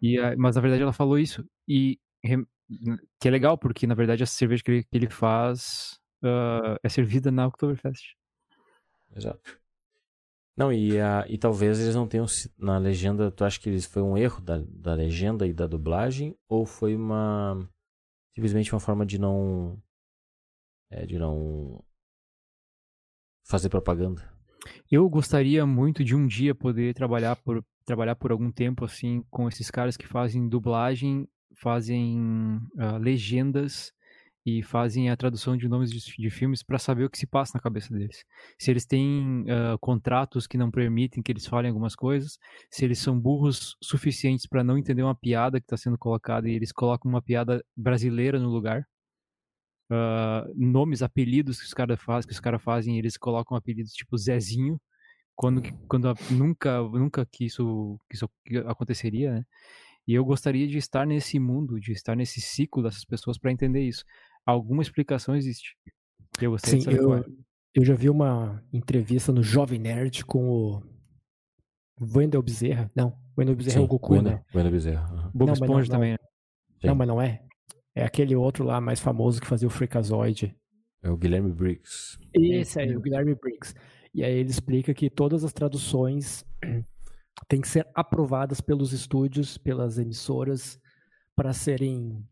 E, 0.00 0.18
a- 0.18 0.36
mas 0.36 0.54
na 0.54 0.62
verdade 0.62 0.82
ela 0.82 0.92
falou 0.92 1.18
isso. 1.18 1.44
E 1.66 1.98
que 3.20 3.28
é 3.28 3.30
legal, 3.30 3.58
porque 3.58 3.86
na 3.86 3.94
verdade 3.94 4.22
a 4.22 4.26
cerveja 4.26 4.62
que 4.62 4.70
ele, 4.70 4.82
que 4.84 4.96
ele 4.96 5.10
faz 5.10 5.97
ah, 6.22 6.76
é 6.82 6.88
servida 6.88 7.30
na 7.30 7.46
Oktoberfest. 7.46 8.14
Exato. 9.14 9.58
Não, 10.56 10.72
e, 10.72 11.00
a, 11.00 11.24
e 11.28 11.38
talvez 11.38 11.78
eles 11.78 11.94
não 11.94 12.08
tenham. 12.08 12.26
Na 12.58 12.78
legenda, 12.78 13.30
tu 13.30 13.44
acha 13.44 13.60
que 13.60 13.68
eles, 13.68 13.86
foi 13.86 14.02
um 14.02 14.18
erro 14.18 14.40
da, 14.40 14.60
da 14.68 14.92
legenda 14.94 15.46
e 15.46 15.52
da 15.52 15.68
dublagem? 15.68 16.36
Ou 16.48 16.66
foi 16.66 16.96
uma. 16.96 17.56
Simplesmente 18.34 18.72
uma 18.74 18.80
forma 18.80 19.06
de 19.06 19.18
não. 19.20 19.80
É, 20.90 21.06
de 21.06 21.16
não. 21.16 21.82
Fazer 23.46 23.68
propaganda? 23.68 24.28
Eu 24.90 25.08
gostaria 25.08 25.64
muito 25.64 26.02
de 26.02 26.14
um 26.16 26.26
dia 26.26 26.54
poder 26.54 26.92
trabalhar 26.92 27.36
por, 27.36 27.64
trabalhar 27.84 28.16
por 28.16 28.32
algum 28.32 28.50
tempo 28.50 28.84
assim 28.84 29.22
com 29.30 29.48
esses 29.48 29.70
caras 29.70 29.96
que 29.96 30.06
fazem 30.06 30.48
dublagem, 30.48 31.26
fazem 31.54 32.58
uh, 32.76 32.98
legendas 32.98 33.92
e 34.48 34.62
fazem 34.62 35.10
a 35.10 35.16
tradução 35.16 35.56
de 35.56 35.68
nomes 35.68 35.90
de, 35.90 36.00
de 36.00 36.30
filmes 36.30 36.62
para 36.62 36.78
saber 36.78 37.04
o 37.04 37.10
que 37.10 37.18
se 37.18 37.26
passa 37.26 37.52
na 37.54 37.60
cabeça 37.60 37.92
deles. 37.92 38.24
Se 38.58 38.70
eles 38.70 38.86
têm 38.86 39.42
uh, 39.42 39.78
contratos 39.78 40.46
que 40.46 40.56
não 40.56 40.70
permitem 40.70 41.22
que 41.22 41.30
eles 41.30 41.46
falem 41.46 41.68
algumas 41.68 41.94
coisas, 41.94 42.38
se 42.70 42.84
eles 42.84 42.98
são 42.98 43.18
burros 43.18 43.76
suficientes 43.82 44.46
para 44.46 44.64
não 44.64 44.78
entender 44.78 45.02
uma 45.02 45.14
piada 45.14 45.60
que 45.60 45.64
está 45.64 45.76
sendo 45.76 45.98
colocada 45.98 46.48
e 46.48 46.52
eles 46.54 46.72
colocam 46.72 47.10
uma 47.10 47.20
piada 47.20 47.62
brasileira 47.76 48.38
no 48.38 48.48
lugar. 48.48 48.86
Uh, 49.90 50.52
nomes, 50.54 51.02
apelidos 51.02 51.58
que 51.58 51.66
os 51.66 51.74
caras 51.74 52.00
faz, 52.00 52.26
caras 52.40 52.62
fazem, 52.62 52.98
eles 52.98 53.16
colocam 53.16 53.56
apelidos 53.56 53.92
tipo 53.92 54.16
Zezinho, 54.16 54.80
quando, 55.34 55.62
quando 55.88 56.12
nunca, 56.30 56.82
nunca 56.82 57.26
que 57.26 57.44
isso, 57.46 57.98
que 58.08 58.16
isso 58.16 58.28
aconteceria, 58.66 59.32
né? 59.32 59.44
E 60.06 60.14
eu 60.14 60.24
gostaria 60.24 60.66
de 60.66 60.78
estar 60.78 61.06
nesse 61.06 61.38
mundo, 61.38 61.78
de 61.78 61.92
estar 61.92 62.16
nesse 62.16 62.40
ciclo 62.40 62.82
dessas 62.82 63.04
pessoas 63.04 63.38
para 63.38 63.52
entender 63.52 63.82
isso 63.86 64.04
alguma 64.50 64.82
explicação 64.82 65.36
existe. 65.36 65.76
Eu 66.40 66.52
gostaria 66.52 66.80
Sim, 66.80 66.90
eu, 66.90 67.14
é. 67.14 67.24
eu 67.74 67.84
já 67.84 67.94
vi 67.94 68.08
uma 68.08 68.64
entrevista 68.72 69.30
no 69.30 69.42
Jovem 69.42 69.78
Nerd 69.78 70.24
com 70.24 70.48
o 70.48 70.82
Wendel 72.00 72.42
Bezerra. 72.42 72.90
Não, 72.94 73.18
Wendel 73.36 73.56
Bezerra 73.56 73.74
Sim, 73.76 73.82
é 73.82 73.84
o 73.84 73.88
Goku, 73.88 74.14
Wendell, 74.14 74.32
né? 74.32 74.44
Wendel 74.54 74.72
Bezerra. 74.72 75.12
Uhum. 75.12 75.30
Bob 75.34 75.52
Esponja 75.52 75.90
também. 75.90 76.12
Não, 76.82 76.88
não, 76.90 76.94
mas 76.94 77.08
não 77.08 77.20
é. 77.20 77.42
É 77.94 78.04
aquele 78.04 78.34
outro 78.34 78.64
lá 78.64 78.80
mais 78.80 79.00
famoso 79.00 79.40
que 79.40 79.46
fazia 79.46 79.68
o 79.68 79.70
Freakazoid. 79.70 80.56
É 81.02 81.10
o 81.10 81.16
Guilherme 81.16 81.52
Briggs. 81.52 82.18
Esse 82.32 82.80
aí, 82.80 82.96
o 82.96 83.00
Guilherme 83.00 83.34
Briggs. 83.34 83.74
E 84.14 84.24
aí 84.24 84.32
ele 84.34 84.50
explica 84.50 84.94
que 84.94 85.10
todas 85.10 85.44
as 85.44 85.52
traduções 85.52 86.44
têm 87.48 87.60
que 87.60 87.68
ser 87.68 87.86
aprovadas 87.94 88.60
pelos 88.60 88.92
estúdios, 88.92 89.58
pelas 89.58 89.98
emissoras, 89.98 90.80
para 91.36 91.52
serem 91.52 92.24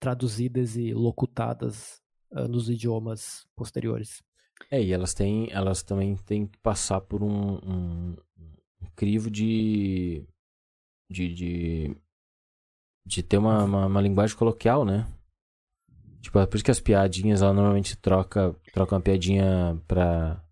traduzidas 0.00 0.76
e 0.76 0.92
locutadas 0.94 2.00
uh, 2.32 2.48
nos 2.48 2.68
idiomas 2.68 3.46
posteriores. 3.54 4.22
É, 4.70 4.82
e 4.82 4.92
elas 4.92 5.14
têm, 5.14 5.48
elas 5.50 5.82
também 5.82 6.16
têm 6.16 6.46
que 6.46 6.58
passar 6.58 7.00
por 7.00 7.22
um, 7.22 7.54
um, 7.56 8.16
um 8.82 8.86
crivo 8.96 9.30
de, 9.30 10.26
de, 11.08 11.32
de, 11.32 11.96
de 13.06 13.22
ter 13.22 13.38
uma, 13.38 13.64
uma, 13.64 13.86
uma, 13.86 14.00
linguagem 14.00 14.36
coloquial, 14.36 14.84
né? 14.84 15.06
Tipo, 16.20 16.38
é 16.38 16.46
por 16.46 16.56
isso 16.56 16.64
que 16.64 16.70
as 16.70 16.80
piadinhas, 16.80 17.40
ela 17.40 17.54
normalmente 17.54 17.96
troca, 17.96 18.54
troca 18.72 18.94
uma 18.94 19.00
piadinha 19.00 19.80
pra, 19.86 20.42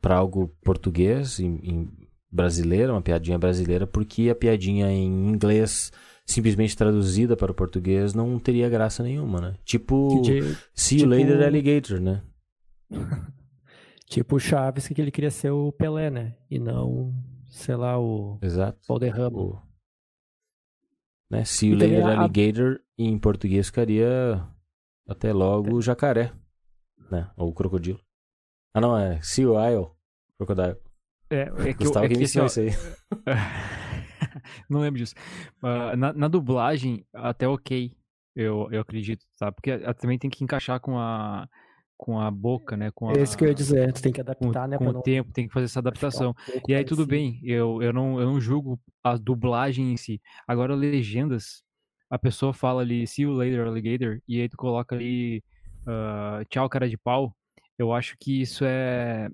pra 0.00 0.16
algo 0.16 0.48
português, 0.62 1.40
em, 1.40 1.56
em 1.62 2.08
brasileira, 2.30 2.92
uma 2.92 3.02
piadinha 3.02 3.38
brasileira, 3.38 3.86
porque 3.86 4.28
a 4.28 4.34
piadinha 4.34 4.90
em 4.90 5.28
inglês 5.28 5.90
simplesmente 6.26 6.76
traduzida 6.76 7.36
para 7.36 7.52
o 7.52 7.54
português 7.54 8.12
não 8.12 8.38
teria 8.38 8.68
graça 8.68 9.02
nenhuma, 9.02 9.40
né? 9.40 9.54
Tipo, 9.64 10.20
de, 10.22 10.42
See 10.74 10.98
tipo... 10.98 11.14
You 11.14 11.18
Later 11.18 11.46
Alligator, 11.46 12.00
né? 12.00 12.22
tipo 14.06 14.36
o 14.36 14.40
Chaves 14.40 14.88
que 14.88 15.00
ele 15.00 15.12
queria 15.12 15.30
ser 15.30 15.50
o 15.52 15.70
Pelé, 15.72 16.10
né? 16.10 16.36
E 16.50 16.58
não, 16.58 17.14
sei 17.46 17.76
lá, 17.76 17.98
o 17.98 18.38
Exato. 18.42 18.78
Valderrama. 18.88 19.38
O... 19.38 19.62
Né? 21.30 21.44
See 21.44 21.70
You 21.70 21.78
Later 21.78 22.04
a... 22.04 22.20
Alligator 22.22 22.80
em 22.98 23.16
português 23.18 23.66
ficaria 23.66 24.44
até 25.08 25.32
logo 25.32 25.80
jacaré, 25.80 26.32
né? 27.08 27.30
Ou 27.36 27.54
crocodilo. 27.54 28.00
Ah 28.74 28.80
não, 28.80 28.98
é 28.98 29.20
See 29.22 29.44
You 29.44 29.54
Isle, 29.64 29.90
Crocodile. 30.36 30.76
É, 31.30 31.42
é 31.42 31.74
que, 31.74 31.84
Gustavo 31.84 32.04
é 32.04 32.08
que, 32.08 32.16
que 32.16 32.24
assim, 32.24 32.44
isso 32.44 32.60
aí. 32.60 32.70
não 34.68 34.80
lembro 34.80 34.98
disso. 34.98 35.14
Uh, 35.62 35.96
na, 35.96 36.12
na, 36.12 36.28
dublagem, 36.28 37.04
até 37.12 37.48
ok, 37.48 37.92
eu, 38.34 38.68
eu 38.70 38.80
acredito, 38.80 39.24
tá? 39.38 39.50
Porque 39.50 39.78
também 39.94 40.18
tem 40.18 40.30
que 40.30 40.44
encaixar 40.44 40.80
com 40.80 40.98
a 40.98 41.48
com 41.96 42.20
a 42.20 42.30
boca, 42.30 42.76
né? 42.76 42.90
Com 42.94 43.08
a, 43.08 43.14
é 43.14 43.22
isso 43.22 43.36
que 43.36 43.44
eu 43.44 43.48
ia 43.48 43.54
dizer, 43.54 43.92
tu 43.92 44.02
tem 44.02 44.12
que 44.12 44.20
adaptar, 44.20 44.62
com, 44.62 44.68
né? 44.68 44.78
Com 44.78 44.88
o 44.88 44.92
não... 44.92 45.02
tempo, 45.02 45.32
tem 45.32 45.46
que 45.46 45.52
fazer 45.52 45.66
essa 45.66 45.78
adaptação. 45.78 46.34
Um 46.54 46.60
e 46.68 46.74
aí 46.74 46.84
tudo 46.84 47.06
bem, 47.06 47.40
eu, 47.42 47.82
eu, 47.82 47.92
não, 47.92 48.20
eu 48.20 48.26
não 48.26 48.40
julgo 48.40 48.78
a 49.02 49.16
dublagem 49.16 49.92
em 49.92 49.96
si. 49.96 50.20
Agora, 50.46 50.74
legendas, 50.74 51.62
a 52.10 52.18
pessoa 52.18 52.52
fala 52.52 52.82
ali, 52.82 53.06
see 53.06 53.22
you 53.22 53.32
later, 53.32 53.66
alligator, 53.66 54.20
e 54.28 54.40
aí 54.40 54.48
tu 54.48 54.56
coloca 54.56 54.94
ali, 54.94 55.42
uh, 55.82 56.44
tchau, 56.50 56.68
cara 56.68 56.88
de 56.88 56.96
pau. 56.96 57.34
Eu 57.78 57.92
acho 57.92 58.16
que 58.18 58.40
isso 58.40 58.64
é... 58.64 59.28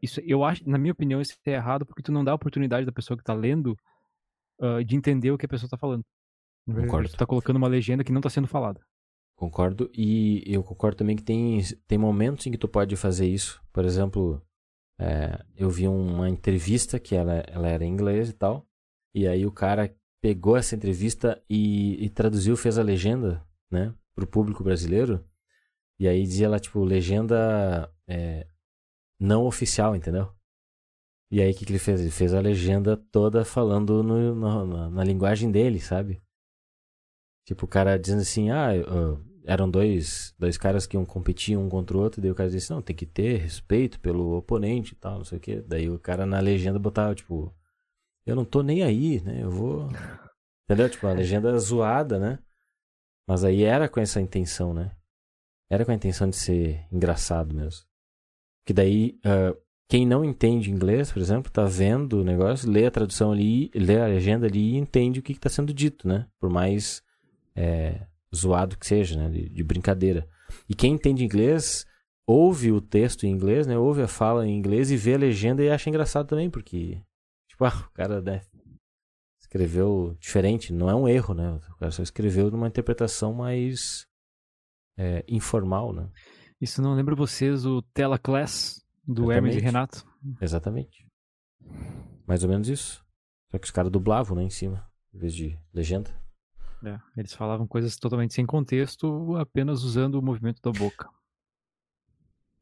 Isso, 0.00 0.20
eu 0.24 0.44
acho, 0.44 0.68
na 0.68 0.78
minha 0.78 0.92
opinião, 0.92 1.20
isso 1.20 1.36
é 1.46 1.52
errado 1.52 1.84
porque 1.84 2.02
tu 2.02 2.12
não 2.12 2.24
dá 2.24 2.30
a 2.30 2.36
oportunidade 2.36 2.86
da 2.86 2.92
pessoa 2.92 3.18
que 3.18 3.24
tá 3.24 3.34
lendo 3.34 3.76
uh, 4.60 4.84
de 4.84 4.96
entender 4.96 5.30
o 5.30 5.38
que 5.38 5.46
a 5.46 5.48
pessoa 5.48 5.66
está 5.66 5.76
falando. 5.76 6.02
Concordo. 6.66 7.08
Você 7.08 7.14
está 7.14 7.26
colocando 7.26 7.56
uma 7.56 7.68
legenda 7.68 8.02
que 8.02 8.12
não 8.12 8.20
está 8.20 8.30
sendo 8.30 8.46
falada. 8.46 8.80
Concordo. 9.36 9.90
E 9.92 10.42
eu 10.46 10.62
concordo 10.62 10.98
também 10.98 11.16
que 11.16 11.22
tem, 11.22 11.60
tem 11.86 11.98
momentos 11.98 12.46
em 12.46 12.50
que 12.50 12.58
tu 12.58 12.68
pode 12.68 12.96
fazer 12.96 13.26
isso. 13.26 13.62
Por 13.72 13.84
exemplo, 13.84 14.42
é, 14.98 15.44
eu 15.56 15.68
vi 15.68 15.86
uma 15.88 16.28
entrevista 16.28 16.98
que 16.98 17.14
ela, 17.14 17.44
ela 17.46 17.68
era 17.68 17.84
em 17.84 17.92
inglês 17.92 18.30
e 18.30 18.32
tal. 18.32 18.66
E 19.14 19.28
aí 19.28 19.44
o 19.44 19.52
cara 19.52 19.94
pegou 20.20 20.56
essa 20.56 20.74
entrevista 20.74 21.42
e, 21.48 22.02
e 22.02 22.08
traduziu, 22.08 22.56
fez 22.56 22.78
a 22.78 22.82
legenda, 22.82 23.46
né, 23.70 23.94
pro 24.14 24.26
público 24.26 24.64
brasileiro. 24.64 25.24
E 25.98 26.08
aí 26.08 26.22
dizia 26.22 26.48
lá, 26.48 26.58
tipo, 26.58 26.82
legenda 26.82 27.92
é, 28.08 28.46
não 29.20 29.44
oficial, 29.44 29.94
entendeu? 29.94 30.33
E 31.30 31.40
aí 31.40 31.50
o 31.50 31.54
que, 31.54 31.64
que 31.64 31.72
ele 31.72 31.78
fez? 31.78 32.00
Ele 32.00 32.10
fez 32.10 32.34
a 32.34 32.40
legenda 32.40 32.96
toda 32.96 33.44
falando 33.44 34.02
no, 34.02 34.34
no, 34.34 34.66
na, 34.66 34.90
na, 34.90 35.04
linguagem 35.04 35.50
dele, 35.50 35.80
sabe? 35.80 36.22
Tipo, 37.46 37.64
o 37.64 37.68
cara 37.68 37.98
dizendo 37.98 38.20
assim, 38.22 38.50
ah, 38.50 38.70
uh, 38.72 39.34
eram 39.44 39.70
dois, 39.70 40.34
dois 40.38 40.56
caras 40.56 40.86
que 40.86 40.96
iam 40.96 41.04
competir 41.04 41.58
um 41.58 41.68
contra 41.68 41.96
o 41.96 42.00
outro, 42.00 42.20
daí 42.20 42.30
o 42.30 42.34
cara 42.34 42.48
disse, 42.48 42.70
não, 42.70 42.80
tem 42.80 42.96
que 42.96 43.06
ter 43.06 43.38
respeito 43.38 44.00
pelo 44.00 44.36
oponente 44.36 44.92
e 44.92 44.96
tal, 44.96 45.18
não 45.18 45.24
sei 45.24 45.38
o 45.38 45.40
quê. 45.40 45.60
Daí 45.60 45.90
o 45.90 45.98
cara 45.98 46.24
na 46.24 46.40
legenda 46.40 46.78
botava, 46.78 47.14
tipo, 47.14 47.54
eu 48.26 48.34
não 48.34 48.44
tô 48.44 48.62
nem 48.62 48.82
aí, 48.82 49.20
né? 49.22 49.42
Eu 49.42 49.50
vou. 49.50 49.88
Entendeu? 50.64 50.88
Tipo, 50.88 51.06
a 51.06 51.12
legenda 51.12 51.56
zoada, 51.58 52.18
né? 52.18 52.38
Mas 53.28 53.44
aí 53.44 53.62
era 53.62 53.88
com 53.88 54.00
essa 54.00 54.20
intenção, 54.20 54.72
né? 54.72 54.96
Era 55.70 55.84
com 55.84 55.92
a 55.92 55.94
intenção 55.94 56.28
de 56.28 56.36
ser 56.36 56.86
engraçado 56.90 57.54
mesmo. 57.54 57.86
Que 58.66 58.72
daí, 58.72 59.18
uh, 59.26 59.56
quem 59.94 60.04
não 60.04 60.24
entende 60.24 60.72
inglês, 60.72 61.12
por 61.12 61.22
exemplo, 61.22 61.46
está 61.46 61.64
vendo 61.66 62.14
o 62.14 62.24
negócio, 62.24 62.68
lê 62.68 62.84
a 62.84 62.90
tradução 62.90 63.30
ali, 63.30 63.70
lê 63.72 64.00
a 64.00 64.08
legenda 64.08 64.44
ali 64.44 64.72
e 64.72 64.76
entende 64.76 65.20
o 65.20 65.22
que 65.22 65.30
está 65.30 65.48
sendo 65.48 65.72
dito, 65.72 66.08
né? 66.08 66.26
Por 66.40 66.50
mais 66.50 67.00
é, 67.54 68.04
zoado 68.34 68.76
que 68.76 68.84
seja, 68.84 69.16
né? 69.16 69.30
De, 69.30 69.48
de, 69.48 69.62
brincadeira. 69.62 70.28
E 70.68 70.74
quem 70.74 70.94
entende 70.94 71.24
inglês 71.24 71.86
ouve 72.26 72.72
o 72.72 72.80
texto 72.80 73.24
em 73.24 73.30
inglês, 73.30 73.68
né? 73.68 73.78
Ouve 73.78 74.02
a 74.02 74.08
fala 74.08 74.44
em 74.44 74.58
inglês 74.58 74.90
e 74.90 74.96
vê 74.96 75.14
a 75.14 75.18
legenda 75.18 75.62
e 75.62 75.70
acha 75.70 75.88
engraçado 75.88 76.26
também, 76.26 76.50
porque 76.50 77.00
tipo, 77.48 77.64
ah, 77.64 77.88
o 77.88 77.94
cara 77.94 78.20
né, 78.20 78.42
escreveu 79.40 80.16
diferente, 80.18 80.72
não 80.72 80.90
é 80.90 80.94
um 80.96 81.06
erro, 81.06 81.34
né? 81.34 81.60
O 81.70 81.76
cara 81.76 81.92
só 81.92 82.02
escreveu 82.02 82.50
numa 82.50 82.66
interpretação 82.66 83.32
mais 83.32 84.08
é, 84.98 85.24
informal, 85.28 85.92
né? 85.92 86.10
Isso 86.60 86.82
não 86.82 86.96
lembra 86.96 87.14
vocês 87.14 87.64
o 87.64 87.80
Tela 87.94 88.18
Class? 88.18 88.83
Do 89.06 89.24
Exatamente. 89.24 89.36
Hermes 89.36 89.56
e 89.56 89.60
Renato. 89.60 90.06
Exatamente. 90.40 91.06
Mais 92.26 92.42
ou 92.42 92.48
menos 92.48 92.68
isso. 92.68 93.04
Só 93.50 93.58
que 93.58 93.66
os 93.66 93.70
caras 93.70 93.90
dublavam, 93.90 94.36
né, 94.36 94.42
em 94.42 94.50
cima, 94.50 94.90
em 95.12 95.18
vez 95.18 95.34
de 95.34 95.58
legenda. 95.72 96.10
É, 96.84 96.98
eles 97.16 97.32
falavam 97.32 97.66
coisas 97.66 97.96
totalmente 97.96 98.34
sem 98.34 98.44
contexto, 98.44 99.36
apenas 99.36 99.82
usando 99.84 100.16
o 100.16 100.22
movimento 100.22 100.60
da 100.60 100.70
boca. 100.70 101.08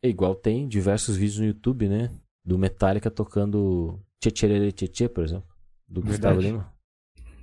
É 0.02 0.08
igual 0.08 0.34
tem 0.34 0.68
diversos 0.68 1.16
vídeos 1.16 1.38
no 1.38 1.46
YouTube, 1.46 1.88
né? 1.88 2.10
Do 2.44 2.58
Metallica 2.58 3.10
tocando 3.10 4.00
Tchê 4.20 4.30
Tchê, 4.30 5.08
por 5.08 5.24
exemplo. 5.24 5.48
Do 5.88 6.02
Gustavo 6.02 6.40
Lima. 6.40 6.72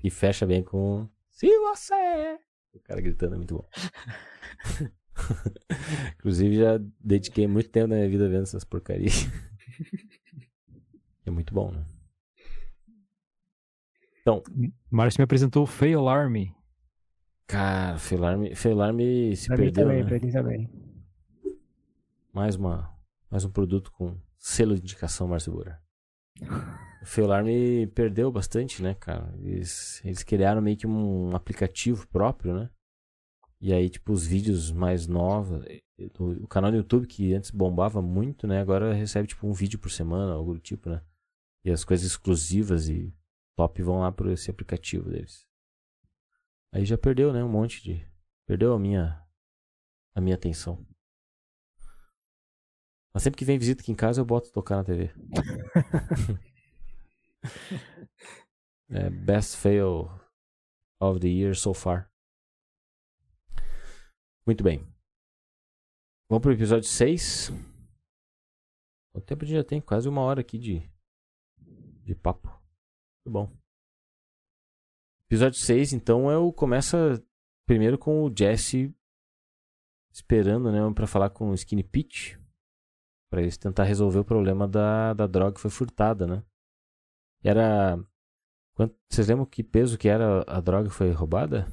E 0.04 0.10
fecha 0.10 0.46
bem 0.46 0.64
com 0.64 1.08
Se 1.30 1.48
você... 1.60 2.40
O 2.74 2.80
cara 2.80 3.02
gritando 3.02 3.36
é 3.36 3.38
muito 3.38 3.56
bom. 3.56 3.70
Inclusive, 6.18 6.58
já 6.58 6.80
dediquei 7.00 7.48
muito 7.48 7.70
tempo 7.70 7.88
na 7.88 7.96
minha 7.96 8.10
vida 8.10 8.28
vendo 8.30 8.44
essas 8.44 8.64
porcarias. 8.64 9.28
é 11.26 11.32
muito 11.32 11.54
bom, 11.54 11.72
né? 11.72 11.86
Então. 14.22 14.44
Márcio 14.90 15.20
me 15.20 15.24
apresentou 15.24 15.64
o 15.64 15.68
Fail 15.68 16.08
Army. 16.08 16.54
Cara, 17.48 17.98
Fail 17.98 18.26
Army, 18.26 18.56
Fail 18.56 18.82
Army 18.82 19.36
se 19.36 19.48
pra 19.48 19.58
perdeu. 19.58 19.88
Mim 19.88 19.90
também, 19.90 20.04
né? 20.04 20.10
pra 20.10 20.20
mim 20.20 20.32
também. 20.32 20.70
Mais, 22.34 22.56
uma, 22.56 22.96
mais 23.30 23.44
um 23.44 23.50
produto 23.50 23.92
com 23.92 24.16
selo 24.38 24.76
de 24.76 24.82
indicação 24.82 25.28
Márcio 25.28 25.54
Bora. 25.54 25.82
O 27.02 27.06
Feularme 27.06 27.88
perdeu 27.88 28.32
bastante, 28.32 28.82
né, 28.84 28.94
cara? 28.94 29.34
Eles, 29.40 30.02
eles 30.04 30.24
criaram 30.24 30.62
meio 30.62 30.78
que 30.78 30.88
um 30.88 31.36
aplicativo 31.36 32.08
próprio, 32.08 32.54
né? 32.54 32.70
E 33.62 33.74
aí, 33.74 33.90
tipo, 33.90 34.14
os 34.14 34.26
vídeos 34.26 34.72
mais 34.72 35.06
novos. 35.06 35.66
O 36.18 36.48
canal 36.48 36.72
do 36.72 36.78
YouTube, 36.78 37.08
que 37.08 37.34
antes 37.34 37.52
bombava 37.52 38.02
muito, 38.02 38.48
né? 38.48 38.62
Agora 38.62 38.94
recebe, 38.94 39.28
tipo, 39.28 39.46
um 39.46 39.54
vídeo 39.54 39.78
por 39.78 39.92
semana, 39.92 40.34
algo 40.34 40.54
do 40.54 40.60
tipo, 40.60 40.90
né? 40.90 41.04
E 41.66 41.72
as 41.72 41.84
coisas 41.84 42.06
exclusivas 42.06 42.88
e 42.88 43.14
top 43.58 43.84
vão 43.84 44.00
lá 44.00 44.12
por 44.12 44.28
esse 44.28 44.50
aplicativo 44.50 45.10
deles. 45.10 45.46
Aí 46.74 46.86
já 46.86 46.98
perdeu, 46.98 47.34
né? 47.34 47.44
Um 47.44 47.50
monte 47.50 47.84
de. 47.84 48.08
Perdeu 48.48 48.74
a 48.74 48.80
minha. 48.80 49.22
A 50.16 50.22
minha 50.22 50.36
atenção. 50.36 50.86
Mas 53.14 53.24
sempre 53.24 53.38
que 53.38 53.46
vem 53.46 53.60
visita 53.60 53.82
aqui 53.82 53.92
em 53.92 53.96
casa, 53.96 54.22
eu 54.22 54.26
boto 54.26 54.52
tocar 54.52 54.78
na 54.78 54.84
TV. 54.84 55.12
é, 58.90 59.10
best 59.10 59.58
fail 59.58 60.10
of 61.00 61.20
the 61.20 61.28
year 61.28 61.56
so 61.56 61.74
far. 61.74 62.09
Muito 64.50 64.64
bem. 64.64 64.80
Vamos 66.28 66.42
pro 66.42 66.52
episódio 66.52 66.90
6. 66.90 67.52
O 69.14 69.22
tempo 69.22 69.46
já 69.46 69.64
tem 69.64 69.80
quase 69.80 70.10
uma 70.10 70.22
hora 70.22 70.42
aqui 70.42 70.58
de, 70.58 70.92
de 72.04 72.16
papo. 72.16 72.48
Muito 72.48 73.32
bom. 73.32 73.58
Episódio 75.28 75.60
6, 75.60 75.94
então, 75.94 76.32
é 76.32 76.36
o, 76.40 76.52
começa 76.52 77.24
primeiro 77.68 77.96
com 77.96 78.24
o 78.24 78.36
Jesse 78.36 78.92
esperando, 80.12 80.72
né, 80.72 80.80
para 80.96 81.06
falar 81.06 81.30
com 81.30 81.52
o 81.52 81.54
Skinny 81.54 81.84
Pete. 81.84 82.42
Pra 83.30 83.44
eles 83.44 83.56
tentar 83.56 83.84
resolver 83.84 84.18
o 84.18 84.26
problema 84.26 84.68
da, 84.68 85.14
da 85.14 85.28
droga 85.28 85.54
que 85.54 85.62
foi 85.62 85.70
furtada, 85.70 86.26
né? 86.26 86.44
Era. 87.44 88.04
Vocês 89.08 89.28
lembram 89.28 89.46
que 89.46 89.64
peso 89.64 89.96
que 89.96 90.10
era 90.10 90.44
a 90.48 90.60
droga 90.60 90.90
que 90.90 90.96
foi 90.96 91.12
roubada? 91.12 91.68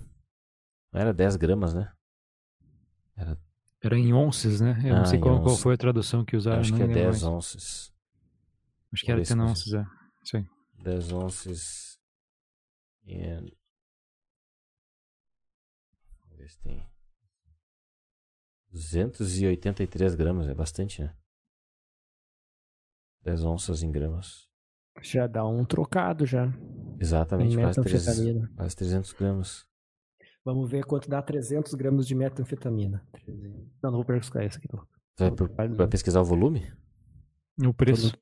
Não 0.92 1.00
era 1.00 1.14
10 1.14 1.36
gramas, 1.36 1.72
né? 1.72 1.95
Era, 3.16 3.38
era 3.82 3.98
em 3.98 4.12
onças, 4.12 4.60
né? 4.60 4.78
Eu 4.84 4.94
ah, 4.94 4.98
não 4.98 5.06
sei 5.06 5.18
qual, 5.18 5.42
qual, 5.42 5.56
foi 5.56 5.74
a 5.74 5.78
tradução 5.78 6.24
que 6.24 6.36
usaram. 6.36 6.60
Acho 6.60 6.74
que 6.74 6.82
é 6.82 6.86
10 6.86 7.22
onças. 7.22 7.92
Acho 8.92 9.04
que 9.04 9.10
era 9.10 9.20
10 9.20 9.30
onças, 9.32 9.72
é. 9.72 9.86
Isso 10.22 10.36
aí. 10.36 10.46
10 10.82 11.12
onças. 11.12 11.98
And... 13.08 13.50
Vamos 16.20 16.38
ver 16.38 16.48
se 16.48 16.60
tem. 16.60 16.86
283 18.70 20.14
gramas, 20.14 20.48
é 20.48 20.54
bastante, 20.54 21.02
né? 21.02 21.14
10 23.22 23.44
onças 23.44 23.82
em 23.82 23.90
gramas. 23.90 24.46
Já 25.02 25.26
dá 25.26 25.44
um 25.46 25.64
trocado 25.64 26.26
já. 26.26 26.46
Exatamente, 26.98 27.56
quase, 27.56 27.82
300, 27.82 28.48
quase 28.54 28.76
300 28.76 29.12
gramas. 29.12 29.66
Vamos 30.46 30.70
ver 30.70 30.84
quanto 30.84 31.10
dá 31.10 31.20
300 31.20 31.74
gramas 31.74 32.06
de 32.06 32.14
metanfetamina. 32.14 33.02
Não, 33.82 33.90
não 33.90 33.98
vou 33.98 34.04
pesquisar 34.04 34.44
isso 34.44 34.58
aqui. 34.58 34.68
Vai, 35.56 35.68
vai 35.68 35.88
pesquisar 35.88 36.20
o 36.20 36.24
volume? 36.24 36.72
O 37.66 37.74
preço. 37.74 38.12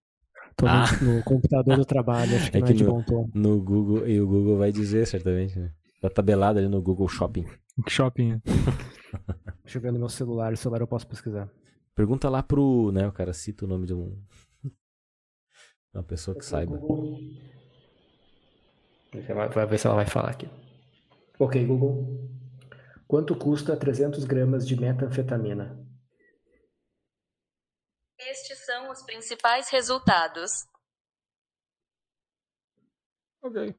Tô, 0.57 0.65
no, 0.65 0.73
tô 0.73 0.75
ah. 0.75 0.87
no, 1.03 1.23
computador 1.23 1.77
do 1.77 1.85
trabalho, 1.85 2.33
acho 2.37 2.51
que 2.51 2.57
é 2.57 2.61
não 2.61 2.67
é 2.67 2.71
que 2.71 2.79
de 2.79 2.83
no, 2.83 2.93
bom 2.95 3.03
tom. 3.03 3.31
No 3.35 3.63
Google, 3.63 4.09
e 4.09 4.19
o 4.19 4.27
Google 4.27 4.57
vai 4.57 4.73
dizer, 4.73 5.07
certamente. 5.07 5.59
Né? 5.59 5.71
Tá 6.01 6.09
tabelado 6.09 6.59
ali 6.59 6.67
no 6.67 6.81
Google 6.81 7.09
Shopping. 7.09 7.45
Shopping, 7.87 8.33
é. 8.33 8.41
Deixa 9.63 9.77
eu 9.77 9.83
ver 9.83 9.93
no 9.93 9.99
meu 9.99 10.09
celular, 10.09 10.51
o 10.51 10.57
celular 10.57 10.81
eu 10.81 10.87
posso 10.87 11.07
pesquisar. 11.07 11.51
Pergunta 11.95 12.31
lá 12.31 12.43
pro, 12.43 12.91
né, 12.91 13.07
o 13.07 13.13
cara 13.13 13.35
cita 13.35 13.67
o 13.67 13.69
nome 13.69 13.87
de 13.87 13.93
um 13.93 14.19
uma 15.93 16.03
pessoa 16.03 16.35
que 16.35 16.45
saiba. 16.45 16.81
Vai 19.55 19.67
ver 19.67 19.79
se 19.79 19.87
ela 19.87 19.95
vai 19.95 20.07
falar 20.07 20.31
aqui. 20.31 20.49
Ok, 21.39 21.67
Google. 21.67 22.31
Quanto 23.07 23.37
custa 23.37 23.77
300 23.77 24.25
gramas 24.25 24.67
de 24.67 24.77
metanfetamina? 24.77 25.85
Estes 28.19 28.65
são 28.65 28.91
os 28.91 29.03
principais 29.03 29.69
resultados. 29.69 30.67
Ok. 33.43 33.77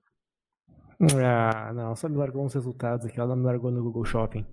Ah, 1.23 1.73
não, 1.73 1.95
só 1.95 2.07
me 2.07 2.17
largou 2.17 2.45
uns 2.45 2.53
resultados 2.53 3.05
aqui. 3.05 3.19
Ela 3.19 3.35
me 3.35 3.43
largou 3.43 3.71
no 3.71 3.83
Google 3.83 4.05
Shopping. 4.05 4.45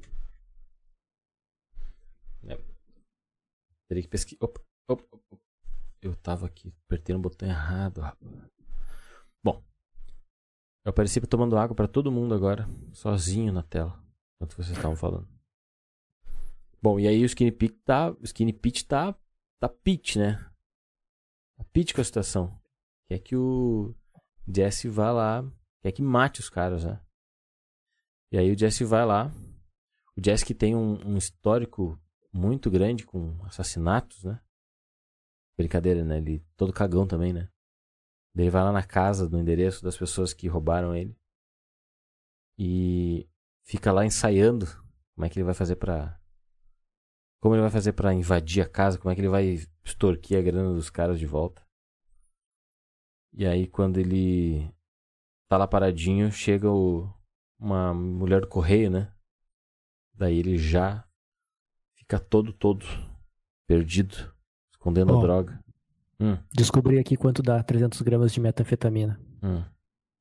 É. 2.48 2.56
Teria 3.88 4.02
que 4.02 4.08
pesquisar. 4.08 4.44
Opa, 4.44 4.60
opa, 4.88 5.04
opa. 5.12 5.42
Eu 6.00 6.16
tava 6.16 6.46
aqui, 6.46 6.74
apertei 6.86 7.14
no 7.14 7.20
botão 7.20 7.48
errado, 7.48 8.00
rapaz. 8.00 8.30
Bom, 9.44 9.62
eu 10.84 10.90
apareci 10.90 11.20
tomando 11.22 11.56
água 11.56 11.74
para 11.74 11.88
todo 11.88 12.12
mundo 12.12 12.34
agora, 12.34 12.68
sozinho 12.92 13.52
na 13.52 13.62
tela, 13.62 14.02
enquanto 14.36 14.56
vocês 14.56 14.76
estavam 14.76 14.96
falando. 14.96 15.28
Bom, 16.82 16.98
e 16.98 17.06
aí 17.06 17.22
o 17.22 17.26
Skinny 17.26 17.52
Pete 17.52 17.78
tá, 17.84 18.10
o 18.10 18.24
Skinny 18.24 18.52
Pete 18.52 18.84
tá, 18.84 19.16
tá 19.60 19.68
pitch, 19.68 20.16
né? 20.16 20.34
Tá 21.56 21.64
pitch 21.72 21.94
com 21.94 22.00
a 22.00 22.04
situação. 22.04 22.60
Quer 23.06 23.20
que 23.20 23.36
o 23.36 23.94
Jesse 24.52 24.88
vá 24.88 25.12
lá, 25.12 25.48
quer 25.80 25.92
que 25.92 26.02
mate 26.02 26.40
os 26.40 26.50
caras, 26.50 26.84
né? 26.84 27.00
E 28.32 28.38
aí 28.38 28.50
o 28.50 28.58
Jesse 28.58 28.84
vai 28.84 29.06
lá. 29.06 29.30
O 30.16 30.24
Jesse 30.24 30.44
que 30.44 30.54
tem 30.54 30.74
um, 30.74 30.94
um 31.06 31.16
histórico 31.16 31.96
muito 32.32 32.68
grande 32.68 33.06
com 33.06 33.38
assassinatos, 33.44 34.24
né? 34.24 34.40
Brincadeira, 35.56 36.04
né? 36.04 36.18
Ele 36.18 36.44
todo 36.56 36.72
cagão 36.72 37.06
também, 37.06 37.32
né? 37.32 37.48
Ele 38.34 38.50
vai 38.50 38.62
lá 38.62 38.72
na 38.72 38.82
casa, 38.82 39.28
no 39.28 39.38
endereço 39.38 39.82
das 39.82 39.96
pessoas 39.96 40.32
que 40.32 40.48
roubaram 40.48 40.94
ele. 40.94 41.16
E 42.58 43.28
fica 43.62 43.92
lá 43.92 44.04
ensaiando 44.04 44.66
como 45.14 45.26
é 45.26 45.28
que 45.28 45.38
ele 45.38 45.44
vai 45.44 45.54
fazer 45.54 45.76
pra. 45.76 46.18
Como 47.40 47.54
ele 47.54 47.62
vai 47.62 47.70
fazer 47.70 47.92
para 47.92 48.14
invadir 48.14 48.62
a 48.62 48.68
casa, 48.68 48.98
como 48.98 49.10
é 49.10 49.14
que 49.14 49.20
ele 49.20 49.28
vai 49.28 49.58
extorquir 49.84 50.38
a 50.38 50.42
grana 50.42 50.72
dos 50.72 50.88
caras 50.88 51.18
de 51.18 51.26
volta. 51.26 51.66
E 53.32 53.46
aí 53.46 53.66
quando 53.66 53.98
ele 53.98 54.72
tá 55.48 55.56
lá 55.56 55.66
paradinho, 55.66 56.30
chega 56.30 56.70
o... 56.70 57.12
uma 57.58 57.92
mulher 57.92 58.40
do 58.40 58.48
correio, 58.48 58.90
né? 58.90 59.12
Daí 60.14 60.38
ele 60.38 60.56
já 60.56 61.06
fica 61.94 62.18
todo, 62.18 62.52
todo 62.52 62.86
perdido. 63.66 64.32
Escondendo 64.70 65.12
Bom, 65.12 65.18
a 65.18 65.22
droga. 65.22 65.61
Hum. 66.22 66.38
Descobri 66.54 67.00
aqui 67.00 67.16
quanto 67.16 67.42
dá 67.42 67.60
300 67.60 68.00
gramas 68.02 68.32
de 68.32 68.40
metanfetamina. 68.40 69.20
Hum. 69.42 69.64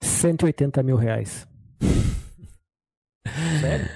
180 0.01 0.81
mil 0.81 0.95
reais. 0.95 1.47
Sério? 3.61 3.87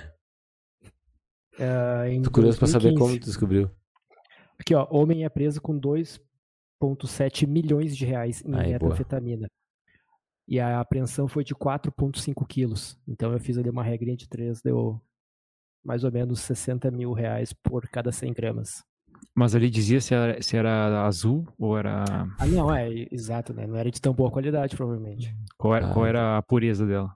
Uh, 1.55 2.21
Tô 2.21 2.29
curioso 2.29 2.59
2015. 2.59 2.59
pra 2.59 2.67
saber 2.67 2.93
como 2.95 3.19
tu 3.19 3.25
descobriu. 3.25 3.71
Aqui, 4.59 4.75
ó. 4.75 4.87
Homem 4.91 5.25
é 5.25 5.29
preso 5.29 5.59
com 5.59 5.79
2,7 5.79 7.47
milhões 7.47 7.97
de 7.97 8.05
reais 8.05 8.43
em 8.45 8.53
Aí, 8.53 8.73
metanfetamina. 8.73 9.47
Boa. 9.47 9.49
E 10.47 10.59
a 10.59 10.79
apreensão 10.79 11.27
foi 11.27 11.43
de 11.43 11.55
4,5 11.55 12.45
quilos. 12.45 12.99
Então 13.07 13.33
eu 13.33 13.39
fiz 13.39 13.57
ali 13.57 13.69
uma 13.69 13.83
regrinha 13.83 14.15
de 14.15 14.29
3, 14.29 14.61
deu 14.61 15.01
mais 15.83 16.03
ou 16.03 16.11
menos 16.11 16.41
60 16.41 16.91
mil 16.91 17.13
reais 17.13 17.51
por 17.51 17.87
cada 17.89 18.11
100 18.11 18.31
gramas. 18.33 18.83
Mas 19.35 19.53
ali 19.53 19.69
dizia 19.69 19.99
se 19.99 20.13
era, 20.13 20.41
se 20.41 20.55
era 20.55 21.05
azul 21.05 21.45
ou 21.59 21.77
era. 21.77 22.05
Ah, 22.39 22.47
não, 22.47 22.73
é, 22.73 22.89
exato, 23.11 23.53
né? 23.53 23.67
Não 23.67 23.75
era 23.75 23.91
de 23.91 23.99
tão 23.99 24.13
boa 24.13 24.31
qualidade, 24.31 24.77
provavelmente. 24.77 25.35
Qual 25.57 25.75
era, 25.75 25.89
ah. 25.89 25.93
qual 25.93 26.05
era 26.05 26.37
a 26.37 26.41
pureza 26.41 26.85
dela? 26.85 27.13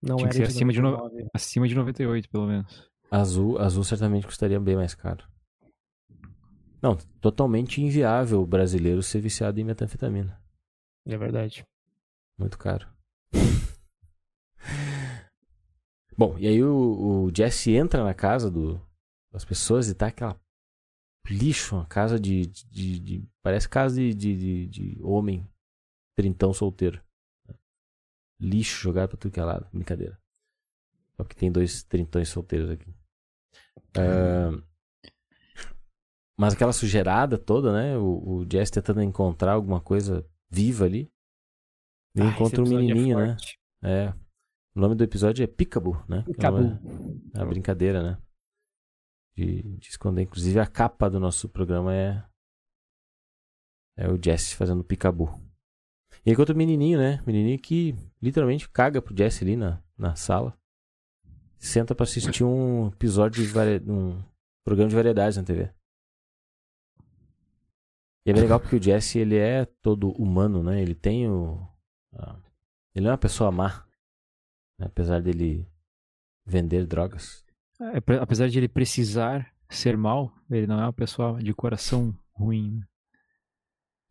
Não 0.00 0.16
Tinha 0.16 0.28
era 0.28 0.30
que 0.30 0.36
ser 0.36 0.42
acima 0.44 0.72
de, 0.72 0.80
no... 0.80 1.10
acima 1.34 1.66
de 1.66 1.74
98, 1.74 2.30
pelo 2.30 2.46
menos. 2.46 2.88
Azul, 3.10 3.58
azul 3.58 3.82
certamente 3.82 4.24
custaria 4.24 4.60
bem 4.60 4.76
mais 4.76 4.94
caro. 4.94 5.26
Não, 6.80 6.96
totalmente 7.20 7.82
inviável 7.82 8.40
o 8.40 8.46
brasileiro 8.46 9.02
ser 9.02 9.20
viciado 9.20 9.60
em 9.60 9.64
metanfetamina. 9.64 10.40
É 11.06 11.16
verdade. 11.16 11.64
Muito 12.38 12.56
caro. 12.56 12.86
Bom, 16.16 16.36
e 16.38 16.46
aí 16.46 16.62
o, 16.62 17.26
o 17.26 17.32
Jesse 17.36 17.74
entra 17.74 18.04
na 18.04 18.14
casa 18.14 18.50
do, 18.50 18.80
das 19.32 19.44
pessoas 19.44 19.88
e 19.88 19.94
tá 19.94 20.06
aquela 20.06 20.40
lixo, 21.28 21.76
uma 21.76 21.86
casa 21.86 22.18
de, 22.18 22.46
de, 22.46 22.98
de, 22.98 23.28
parece 23.42 23.68
casa 23.68 23.96
de, 23.96 24.14
de, 24.14 24.66
de, 24.66 24.98
homem 25.02 25.46
trintão 26.16 26.52
solteiro. 26.52 27.02
Lixo 28.40 28.82
jogado 28.82 29.10
pra 29.10 29.18
tudo 29.18 29.32
que 29.32 29.40
é 29.40 29.44
lado, 29.44 29.68
brincadeira. 29.72 30.18
Só 31.16 31.24
que 31.24 31.36
tem 31.36 31.50
dois 31.50 31.84
trintões 31.84 32.28
solteiros 32.28 32.70
aqui. 32.70 32.90
Uh, 33.96 34.62
mas 36.38 36.54
aquela 36.54 36.72
sujeirada 36.72 37.38
toda, 37.38 37.72
né? 37.72 37.96
O, 37.96 38.38
o 38.40 38.46
Jess 38.50 38.70
tentando 38.70 39.02
encontrar 39.02 39.52
alguma 39.52 39.80
coisa 39.80 40.26
viva 40.50 40.84
ali. 40.84 41.10
Ele 42.14 42.26
ah, 42.26 42.30
encontra 42.30 42.62
um 42.62 42.66
é 42.66 42.68
menininho, 42.68 43.20
é 43.20 43.26
né? 43.26 43.36
É. 43.82 44.14
O 44.74 44.80
nome 44.80 44.94
do 44.94 45.04
episódio 45.04 45.42
é 45.42 45.46
Picabo, 45.46 46.02
né? 46.08 46.22
Picabo. 46.22 46.58
É 47.34 47.38
uma 47.38 47.46
brincadeira, 47.46 48.02
né? 48.02 48.18
De, 49.36 49.62
de 49.78 49.88
esconder. 49.88 50.22
Inclusive 50.22 50.58
a 50.60 50.66
capa 50.66 51.08
do 51.08 51.18
nosso 51.20 51.48
programa 51.48 51.94
é 51.94 52.24
É 53.96 54.08
o 54.08 54.18
Jesse 54.22 54.54
fazendo 54.54 54.84
picabu. 54.84 55.40
E 56.24 56.30
aí 56.30 56.36
conta 56.36 56.52
o 56.52 56.56
menininho, 56.56 56.98
né? 56.98 57.22
Menininho 57.26 57.58
que 57.58 57.94
literalmente 58.20 58.68
caga 58.68 59.00
pro 59.02 59.16
Jesse 59.16 59.44
ali 59.44 59.56
na, 59.56 59.82
na 59.96 60.14
sala. 60.14 60.56
Senta 61.58 61.94
pra 61.94 62.04
assistir 62.04 62.44
um 62.44 62.88
episódio 62.88 63.42
de 63.42 63.48
vari... 63.50 63.82
um 63.88 64.22
programa 64.64 64.88
de 64.88 64.96
variedades 64.96 65.36
na 65.36 65.44
TV. 65.44 65.72
E 68.24 68.30
é 68.30 68.32
bem 68.32 68.42
legal 68.42 68.60
porque 68.60 68.76
o 68.76 68.82
Jesse, 68.82 69.18
ele 69.18 69.36
é 69.36 69.64
todo 69.64 70.12
humano, 70.12 70.62
né? 70.62 70.80
Ele 70.80 70.94
tem 70.94 71.28
o... 71.28 71.66
Ele 72.94 73.06
é 73.06 73.10
uma 73.10 73.18
pessoa 73.18 73.50
má. 73.50 73.84
né? 74.78 74.86
Apesar 74.86 75.20
dele 75.20 75.66
vender 76.44 76.86
drogas. 76.86 77.44
É, 77.94 78.14
apesar 78.20 78.48
de 78.48 78.58
ele 78.58 78.68
precisar 78.68 79.52
ser 79.68 79.96
mal, 79.96 80.32
ele 80.50 80.66
não 80.66 80.78
é 80.80 80.84
uma 80.84 80.92
pessoa 80.92 81.42
de 81.42 81.52
coração 81.54 82.14
ruim. 82.32 82.78
né? 82.78 82.86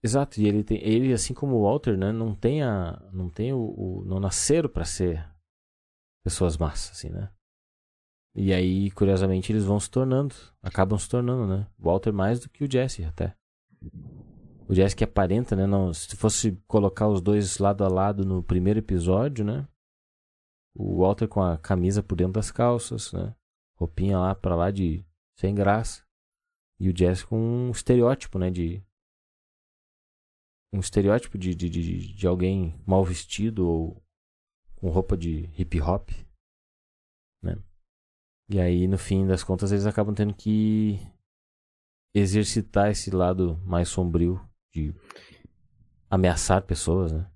Exato, 0.03 0.41
e 0.41 0.47
ele 0.47 0.63
tem, 0.63 0.79
ele 0.83 1.13
assim 1.13 1.33
como 1.33 1.55
o 1.57 1.61
Walter, 1.63 1.95
né, 1.95 2.11
não 2.11 2.33
tem 2.33 2.63
a, 2.63 2.99
não 3.13 3.29
tem 3.29 3.53
o, 3.53 3.59
o- 3.59 4.03
não 4.05 4.19
nasceram 4.19 4.67
pra 4.67 4.83
ser 4.83 5.23
pessoas 6.23 6.57
más, 6.57 6.89
assim, 6.91 7.09
né? 7.09 7.29
E 8.33 8.51
aí, 8.53 8.89
curiosamente, 8.91 9.51
eles 9.51 9.63
vão 9.65 9.79
se 9.79 9.89
tornando, 9.91 10.33
acabam 10.61 10.97
se 10.97 11.07
tornando, 11.07 11.45
né? 11.45 11.67
Walter 11.77 12.11
mais 12.13 12.39
do 12.39 12.49
que 12.49 12.63
o 12.63 12.71
Jesse 12.71 13.03
até. 13.03 13.35
O 14.67 14.73
Jesse 14.73 14.95
que 14.95 15.03
aparenta, 15.03 15.55
né, 15.55 15.67
não, 15.67 15.93
se 15.93 16.15
fosse 16.15 16.53
colocar 16.67 17.07
os 17.07 17.21
dois 17.21 17.57
lado 17.59 17.83
a 17.83 17.87
lado 17.89 18.25
no 18.25 18.41
primeiro 18.41 18.79
episódio, 18.79 19.43
né? 19.45 19.67
O 20.73 20.99
Walter 21.01 21.27
com 21.27 21.41
a 21.43 21.57
camisa 21.57 22.01
por 22.01 22.15
dentro 22.15 22.33
das 22.33 22.49
calças, 22.49 23.11
né? 23.11 23.35
Roupinha 23.81 24.19
lá 24.19 24.35
pra 24.35 24.55
lá 24.55 24.69
de 24.69 25.03
sem 25.35 25.55
graça. 25.55 26.05
E 26.79 26.87
o 26.87 26.95
Jesse 26.95 27.25
com 27.25 27.37
um 27.37 27.71
estereótipo, 27.71 28.37
né, 28.37 28.51
de 28.51 28.83
um 30.71 30.79
estereótipo 30.79 31.37
de, 31.37 31.55
de, 31.55 31.69
de, 31.69 32.13
de 32.13 32.27
alguém 32.27 32.79
mal 32.85 33.03
vestido 33.03 33.67
ou 33.67 34.03
com 34.75 34.89
roupa 34.89 35.17
de 35.17 35.49
hip 35.57 35.81
hop, 35.81 36.09
né? 37.43 37.57
E 38.49 38.59
aí, 38.59 38.87
no 38.87 38.97
fim 38.97 39.25
das 39.25 39.43
contas, 39.43 39.71
eles 39.71 39.85
acabam 39.85 40.13
tendo 40.13 40.33
que 40.33 40.99
exercitar 42.13 42.89
esse 42.89 43.09
lado 43.11 43.57
mais 43.65 43.89
sombrio 43.89 44.41
de 44.73 44.93
ameaçar 46.09 46.63
pessoas, 46.63 47.11
né? 47.11 47.29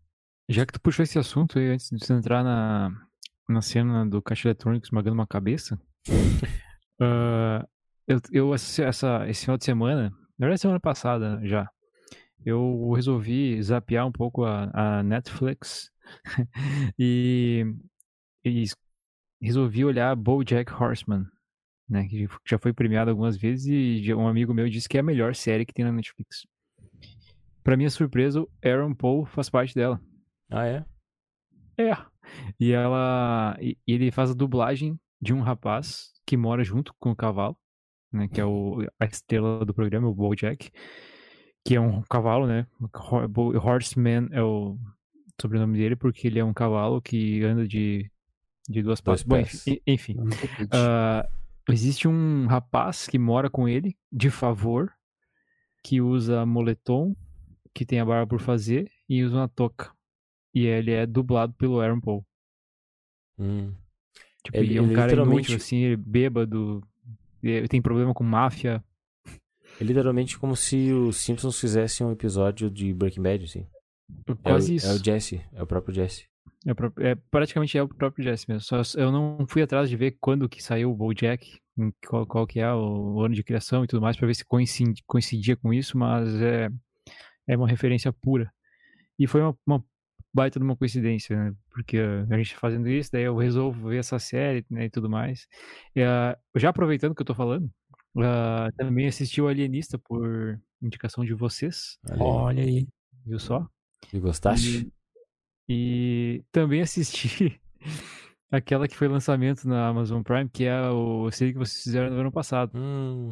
Já 0.49 0.65
que 0.65 0.73
tu 0.73 0.81
puxou 0.81 1.03
esse 1.03 1.17
assunto 1.17 1.57
aí, 1.57 1.69
antes 1.69 1.89
de 1.89 1.99
você 2.03 2.13
entrar 2.13 2.43
na, 2.43 3.07
na 3.49 3.61
cena 3.61 4.05
do 4.05 4.21
caixa 4.21 4.47
eletrônico 4.47 4.85
esmagando 4.85 5.15
uma 5.15 5.27
cabeça, 5.27 5.79
ah, 6.99 7.67
eu, 8.07 8.19
eu 8.31 8.53
essa, 8.53 9.27
esse 9.27 9.41
final 9.41 9.57
de 9.57 9.65
semana, 9.65 10.09
na 10.37 10.47
verdade 10.47 10.61
semana 10.61 10.79
passada 10.79 11.39
já, 11.43 11.69
eu 12.45 12.91
resolvi 12.93 13.61
zapear 13.61 14.05
um 14.05 14.11
pouco 14.11 14.43
a, 14.43 14.99
a 14.99 15.03
Netflix 15.03 15.89
e, 16.99 17.65
e 18.43 18.61
es- 18.63 18.75
resolvi 19.41 19.83
olhar 19.85 20.15
BoJack 20.15 20.71
Horseman, 20.71 21.25
né, 21.89 22.07
que 22.07 22.27
já 22.47 22.57
foi 22.57 22.73
premiado 22.73 23.09
algumas 23.11 23.37
vezes 23.37 23.67
e 23.67 24.13
um 24.13 24.27
amigo 24.27 24.53
meu 24.53 24.69
disse 24.69 24.89
que 24.89 24.97
é 24.97 24.99
a 24.99 25.03
melhor 25.03 25.35
série 25.35 25.65
que 25.65 25.73
tem 25.73 25.85
na 25.85 25.91
Netflix. 25.91 26.45
Pra 27.63 27.75
minha 27.75 27.89
surpresa, 27.89 28.41
o 28.41 28.49
Aaron 28.63 28.93
Paul 28.93 29.25
faz 29.25 29.49
parte 29.49 29.73
dela. 29.73 29.99
Ah, 30.51 30.67
é? 30.67 30.85
É. 31.77 31.97
E 32.59 32.71
ela. 32.71 33.57
E 33.59 33.75
ele 33.87 34.11
faz 34.11 34.29
a 34.29 34.35
dublagem 34.35 34.99
de 35.25 35.33
um 35.33 35.41
rapaz 35.41 36.11
que 36.23 36.37
mora 36.37 36.63
junto 36.63 36.93
com 36.99 37.09
o 37.09 37.15
cavalo, 37.15 37.57
né? 38.13 38.27
Que 38.27 38.39
é 38.39 38.45
o, 38.45 38.85
a 38.99 39.05
estrela 39.05 39.65
do 39.65 39.73
programa, 39.73 40.07
o 40.07 40.13
Bojack. 40.13 40.71
Que 41.65 41.75
é 41.75 41.81
um 41.81 42.03
cavalo, 42.03 42.45
né? 42.45 42.67
Horseman 43.63 44.29
é 44.31 44.43
o 44.43 44.77
sobrenome 45.41 45.79
dele, 45.79 45.95
porque 45.95 46.27
ele 46.27 46.37
é 46.37 46.45
um 46.45 46.53
cavalo 46.53 47.01
que 47.01 47.43
anda 47.43 47.67
de, 47.67 48.09
de 48.69 48.83
duas 48.83 49.01
Dois 49.01 49.23
patas. 49.23 49.25
Bom, 49.25 49.35
pés. 49.35 49.65
enfim. 49.87 50.15
enfim. 50.21 50.67
Ah, 50.71 51.27
existe 51.69 52.07
um 52.07 52.45
rapaz 52.45 53.07
que 53.07 53.17
mora 53.17 53.49
com 53.49 53.67
ele, 53.67 53.97
de 54.11 54.29
favor, 54.29 54.93
que 55.83 56.01
usa 56.01 56.45
moletom, 56.45 57.15
que 57.73 57.83
tem 57.83 57.99
a 57.99 58.05
barba 58.05 58.27
por 58.27 58.39
fazer, 58.39 58.91
e 59.09 59.23
usa 59.23 59.37
uma 59.37 59.49
touca. 59.49 59.91
E 60.53 60.67
ele 60.67 60.91
é 60.91 61.07
dublado 61.07 61.53
pelo 61.53 61.81
Aaron 61.81 61.99
Paul. 61.99 62.23
Hum. 63.39 63.73
Tipo, 64.45 64.57
Ele- 64.57 64.67
ele 64.69 64.77
é 64.77 64.81
um 64.81 64.85
ele 64.85 64.95
cara 64.95 65.07
literalmente- 65.07 65.51
inútil, 65.51 65.55
assim, 65.57 65.83
é 65.85 65.95
bêbado, 65.95 66.81
ele 67.43 67.67
tem 67.67 67.81
problema 67.81 68.13
com 68.13 68.23
máfia. 68.23 68.83
É 69.79 69.83
literalmente 69.83 70.37
como 70.39 70.55
se 70.55 70.91
os 70.93 71.17
Simpsons 71.17 71.59
fizessem 71.59 72.05
um 72.07 72.11
episódio 72.11 72.69
de 72.69 72.93
Breaking 72.93 73.21
Bad, 73.21 73.43
assim. 73.43 73.67
Quase 74.43 74.71
é 74.71 74.73
o, 74.73 74.75
isso. 74.77 74.87
É 74.87 74.93
o 74.93 75.03
Jesse, 75.03 75.41
é 75.53 75.63
o 75.63 75.67
próprio 75.67 75.93
Jesse. 75.93 76.25
É, 76.65 77.09
é, 77.11 77.15
praticamente 77.29 77.77
é 77.77 77.83
o 77.83 77.87
próprio 77.87 78.23
Jesse 78.23 78.45
mesmo. 78.47 78.61
Só 78.61 78.81
eu 78.99 79.11
não 79.11 79.45
fui 79.47 79.61
atrás 79.61 79.89
de 79.89 79.95
ver 79.97 80.17
quando 80.21 80.47
que 80.49 80.63
saiu 80.63 80.91
o 80.91 80.95
BoJack, 80.95 81.59
qual, 82.07 82.25
qual 82.25 82.47
que 82.47 82.59
é 82.59 82.71
o, 82.73 83.19
ano 83.21 83.35
de 83.35 83.43
criação 83.43 83.83
e 83.83 83.87
tudo 83.87 84.01
mais, 84.01 84.15
pra 84.15 84.25
ver 84.27 84.35
se 84.35 84.45
coincid- 84.45 85.01
coincidia 85.05 85.55
com 85.57 85.73
isso, 85.73 85.97
mas 85.97 86.33
é, 86.41 86.69
é 87.47 87.57
uma 87.57 87.67
referência 87.67 88.13
pura. 88.13 88.51
E 89.19 89.27
foi 89.27 89.41
uma, 89.41 89.57
uma 89.65 89.83
baita 90.35 90.59
de 90.59 90.65
uma 90.65 90.75
coincidência, 90.75 91.35
né? 91.35 91.53
Porque 91.71 91.97
a 92.29 92.37
gente 92.37 92.55
fazendo 92.57 92.89
isso, 92.89 93.09
daí 93.11 93.23
eu 93.23 93.37
resolvo 93.37 93.87
ver 93.89 93.97
essa 93.99 94.19
série 94.19 94.65
né, 94.69 94.85
e 94.85 94.89
tudo 94.89 95.09
mais. 95.09 95.47
E, 95.95 96.01
uh, 96.03 96.37
já 96.59 96.69
aproveitando 96.69 97.15
que 97.15 97.21
eu 97.21 97.25
tô 97.25 97.33
falando, 97.33 97.65
uh, 98.17 98.69
também 98.77 99.07
assisti 99.07 99.41
o 99.41 99.47
Alienista 99.47 99.97
por 99.97 100.59
indicação 100.81 101.23
de 101.23 101.33
vocês, 101.33 101.97
Olha 102.11 102.15
aí. 102.15 102.21
Olha 102.21 102.63
aí. 102.63 102.87
viu 103.25 103.39
só? 103.39 103.65
E 104.13 104.19
gostaste? 104.19 104.91
E 105.69 106.43
também 106.51 106.81
assisti 106.81 107.59
aquela 108.51 108.87
que 108.87 108.95
foi 108.95 109.07
lançamento 109.07 109.67
na 109.67 109.87
Amazon 109.87 110.21
Prime, 110.21 110.49
que 110.49 110.65
é 110.65 110.89
o 110.89 111.31
série 111.31 111.53
que 111.53 111.59
vocês 111.59 111.81
fizeram 111.81 112.13
no 112.13 112.19
ano 112.19 112.31
passado, 112.31 112.71
Hum, 112.75 113.31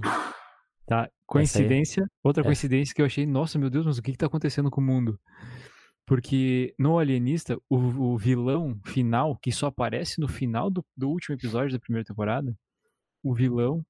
tá? 0.87 1.09
Coincidência, 1.27 2.09
outra 2.23 2.41
É. 2.43 2.45
coincidência 2.45 2.95
que 2.95 3.01
eu 3.01 3.05
achei, 3.05 3.25
nossa, 3.25 3.59
meu 3.59 3.69
Deus, 3.69 3.85
mas 3.85 3.97
o 3.97 4.01
que 4.01 4.11
que 4.13 4.17
tá 4.17 4.25
acontecendo 4.25 4.71
com 4.71 4.79
o 4.79 4.83
mundo? 4.83 5.19
Porque 6.05 6.75
no 6.77 6.99
Alienista, 6.99 7.57
o, 7.69 7.77
o 7.77 8.17
vilão 8.17 8.77
final, 8.85 9.37
que 9.37 9.51
só 9.51 9.67
aparece 9.67 10.19
no 10.19 10.27
final 10.27 10.69
do, 10.69 10.85
do 10.97 11.09
último 11.09 11.35
episódio 11.35 11.71
da 11.71 11.79
primeira 11.79 12.05
temporada, 12.05 12.53
o 13.23 13.33
vilão 13.33 13.85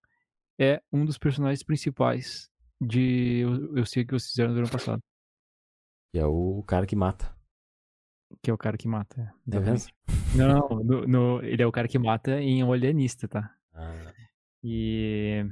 é 0.60 0.82
um 0.92 1.04
dos 1.06 1.18
personagens 1.18 1.64
principais 1.64 2.50
de 2.80 3.40
Eu, 3.40 3.78
eu 3.78 3.86
Sei 3.86 4.04
o 4.04 4.06
que 4.06 4.12
vocês 4.14 4.30
fizeram 4.32 4.54
no 4.54 4.60
ano 4.60 4.70
passado, 4.70 5.02
e 6.14 6.20
é 6.20 6.26
o 6.26 6.62
cara 6.68 6.86
que 6.86 6.96
mata. 6.96 7.36
que 8.44 8.52
é 8.52 8.54
o 8.54 8.58
cara 8.58 8.78
que 8.78 8.88
mata. 8.88 9.22
é, 9.52 9.60
vendo? 9.60 9.76
exatamente. 9.76 9.94
Não, 10.36 10.70
no, 10.84 11.08
no- 11.08 11.44
ele 11.44 11.64
é 11.64 11.66
o 11.68 11.72
cara 11.72 11.88
que 11.88 11.98
mata 11.98 12.40
em 12.40 12.64
O 12.64 12.72
Alienista, 12.74 13.28
tá? 13.28 13.56
Ah, 13.74 14.14
E 14.64 15.44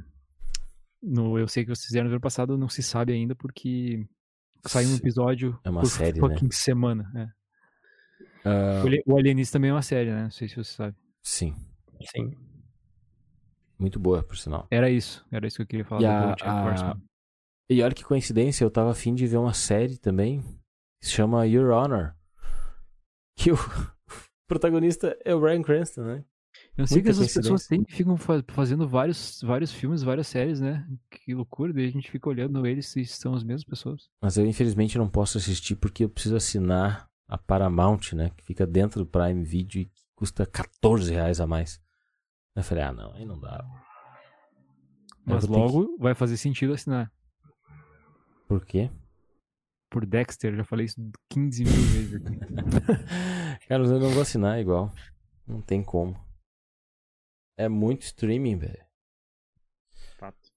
no 1.02 1.40
Eu 1.40 1.48
Sei 1.48 1.64
Que 1.64 1.70
Vocês 1.70 1.88
Fizeram 1.88 2.06
no 2.08 2.14
ano 2.14 2.22
passado 2.22 2.56
não 2.58 2.70
se 2.70 2.84
sabe 2.84 3.14
ainda 3.14 3.36
porque 3.36 4.06
saiu 4.66 4.90
um 4.90 4.96
episódio 4.96 5.60
É 5.64 5.70
uma 5.70 5.82
por 5.82 5.90
série, 5.90 6.20
né? 6.20 6.28
fucking 6.30 6.52
semana. 6.52 7.12
é. 7.16 8.50
ah, 8.50 8.82
O 8.84 8.88
Ali- 8.88 9.04
O 9.06 9.18
Alienista 9.18 9.54
também 9.58 9.70
é 9.70 9.74
uma 9.74 9.82
série, 9.82 10.12
né? 10.12 10.24
Não 10.24 10.32
sei 10.32 10.48
se 10.48 10.56
você 10.56 10.72
sabe. 10.74 10.96
sim, 11.24 11.56
Sim. 12.16 12.36
muito 13.80 14.00
boa, 14.00 14.24
por 14.24 14.38
sinal. 14.38 14.68
Era 14.72 14.90
isso, 14.90 15.26
era 15.32 15.46
isso 15.48 15.58
que 15.58 15.62
eu 15.64 15.68
queria 15.68 15.86
falar 15.86 16.02
E 16.02 16.06
do 16.38 16.44
a- 16.44 16.92
a-. 16.92 16.98
E 17.70 17.82
olha 17.82 17.94
que 17.96 18.04
coincidência, 18.04 18.64
eu 18.64 18.72
tava 18.72 18.92
afim 18.92 19.14
de 19.16 19.26
ver 19.28 19.38
uma 19.38 19.54
série 19.54 19.98
também 19.98 20.42
que 21.00 21.08
se 21.08 21.12
chama 21.12 21.46
Your 21.48 21.72
Honor. 21.72 22.14
Que 23.38 23.52
o 23.52 23.56
protagonista 24.48 25.18
é 25.24 25.34
o 25.34 25.40
Bryan 25.40 25.62
Cranston, 25.62 26.02
né? 26.04 26.26
Eu 26.78 26.88
sei 26.88 27.02
que 27.02 27.10
muita 27.10 27.22
essas 27.24 27.34
pessoas 27.34 27.68
têm 27.68 27.84
que 27.84 27.94
ficam 27.94 28.16
fa- 28.18 28.44
fazendo 28.48 28.88
vários, 28.88 29.42
vários 29.44 29.72
filmes, 29.74 30.02
várias 30.04 30.28
séries, 30.28 30.60
né? 30.62 30.88
Que 31.10 31.34
loucura, 31.34 31.74
daí 31.74 31.86
a 31.86 31.92
gente 31.92 32.10
fica 32.10 32.30
olhando 32.30 32.66
eles 32.66 32.88
se 32.88 33.06
são 33.06 33.34
as 33.34 33.44
mesmas 33.44 33.66
pessoas. 33.66 34.10
Mas 34.22 34.38
eu 34.38 34.46
infelizmente 34.46 34.98
não 34.98 35.10
posso 35.10 35.38
assistir 35.38 35.76
porque 35.76 36.04
eu 36.06 36.10
preciso 36.10 36.36
assinar 36.38 37.10
a 37.28 37.38
Paramount, 37.38 38.14
né? 38.14 38.32
Que 38.38 38.44
fica 38.46 38.66
dentro 38.66 39.04
do 39.04 39.06
Prime 39.06 39.44
Video 39.44 39.82
e 39.82 39.86
que 39.86 40.02
custa 40.16 40.46
14 40.46 41.14
reais 41.14 41.40
a 41.42 41.46
mais. 41.48 41.80
Eu 42.56 42.64
falei, 42.64 42.84
ah 42.84 42.94
não, 42.94 43.14
aí 43.14 43.26
não 43.26 43.40
dá. 43.40 43.64
Mas 45.26 45.46
logo 45.48 45.98
vai 46.00 46.16
fazer 46.16 46.38
sentido 46.38 46.74
assinar. 46.74 47.12
Por 48.48 48.66
quê? 48.66 48.90
Por 49.90 50.06
Dexter, 50.06 50.56
já 50.56 50.64
falei 50.64 50.86
isso 50.86 50.96
15 51.30 51.64
mil 51.66 51.74
vezes 51.74 52.16
aqui. 52.16 52.40
Cara, 53.68 53.84
eu 53.84 54.00
não 54.00 54.10
vou 54.10 54.22
assinar 54.22 54.60
igual. 54.60 54.92
Não 55.46 55.62
tem 55.62 55.84
como. 55.84 56.18
É 57.58 57.68
muito 57.70 58.04
streaming, 58.04 58.58
velho. 58.58 58.84
Fato. 60.18 60.50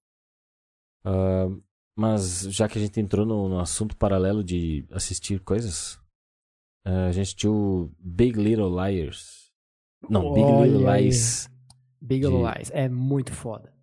Ah, 1.03 1.47
mas 1.95 2.41
já 2.53 2.67
que 2.67 2.77
a 2.77 2.81
gente 2.81 2.99
entrou 2.99 3.25
no, 3.25 3.47
no 3.49 3.59
assunto 3.59 3.95
paralelo 3.95 4.43
de 4.43 4.85
assistir 4.91 5.39
coisas, 5.39 5.99
ah, 6.83 7.07
a 7.07 7.11
gente 7.11 7.23
assistiu 7.23 7.93
Big 7.99 8.39
Little 8.39 8.69
Liars. 8.69 9.51
Não, 10.09 10.33
Big 10.33 10.45
Little 10.51 10.83
Olha 10.85 10.93
aí. 10.93 11.03
Lies. 11.05 11.49
Big 12.01 12.21
De- 12.21 12.27
Little 12.27 12.51
Lies. 12.53 12.71
É 12.71 12.87
muito 12.89 13.33
foda. 13.33 13.73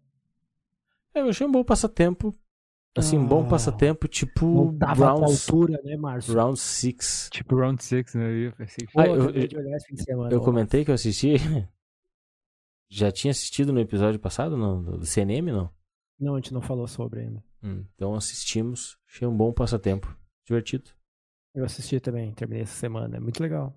É, 1.15 1.21
eu 1.21 1.29
achei 1.29 1.47
um 1.47 1.53
bom 1.53 1.63
passatempo 1.65 2.35
Assim, 2.95 3.17
um 3.17 3.27
bom 3.27 3.43
Ah, 3.47 3.49
passatempo, 3.49 4.07
tipo 4.07 4.45
Não 4.47 4.79
tava 4.79 5.07
round, 5.07 5.25
altura, 5.25 5.81
né, 5.83 5.97
Márcio? 5.97 6.35
round 6.35 6.59
6. 6.61 7.31
Tipo 7.33 7.57
Round 7.57 7.83
6, 7.83 8.15
né? 8.15 8.49
Eu 8.49 8.53
pensei 8.53 8.87
Ah, 8.95 9.07
eu, 9.07 9.15
eu- 9.17 9.23
acabei 9.23 9.49
de 9.49 9.57
olhar 9.57 9.77
esse 9.79 9.87
fim 9.87 9.95
de 9.95 10.03
semana. 10.05 10.31
Eu 10.31 10.43
comentei 10.43 10.85
que 10.85 10.91
eu 10.91 10.95
assisti. 10.95 11.37
Já 12.95 13.11
tinha 13.11 13.31
assistido 13.31 13.73
no 13.73 13.81
episódio 13.81 14.21
passado, 14.21 14.55
não? 14.55 14.83
Do 14.83 15.07
CNM, 15.07 15.51
não? 15.51 15.71
Não, 16.21 16.35
a 16.35 16.37
gente 16.37 16.53
não 16.53 16.61
falou 16.61 16.87
sobre 16.87 17.21
ainda. 17.21 17.43
Hum, 17.63 17.87
então 17.95 18.15
assistimos. 18.15 18.99
Achei 19.09 19.27
um 19.27 19.35
bom 19.35 19.51
passatempo. 19.51 20.15
Divertido. 20.45 20.91
Eu 21.55 21.65
assisti 21.65 21.99
também, 22.01 22.35
terminei 22.35 22.65
essa 22.65 22.75
semana. 22.75 23.17
É 23.17 23.21
muito 23.21 23.43
legal. 23.43 23.75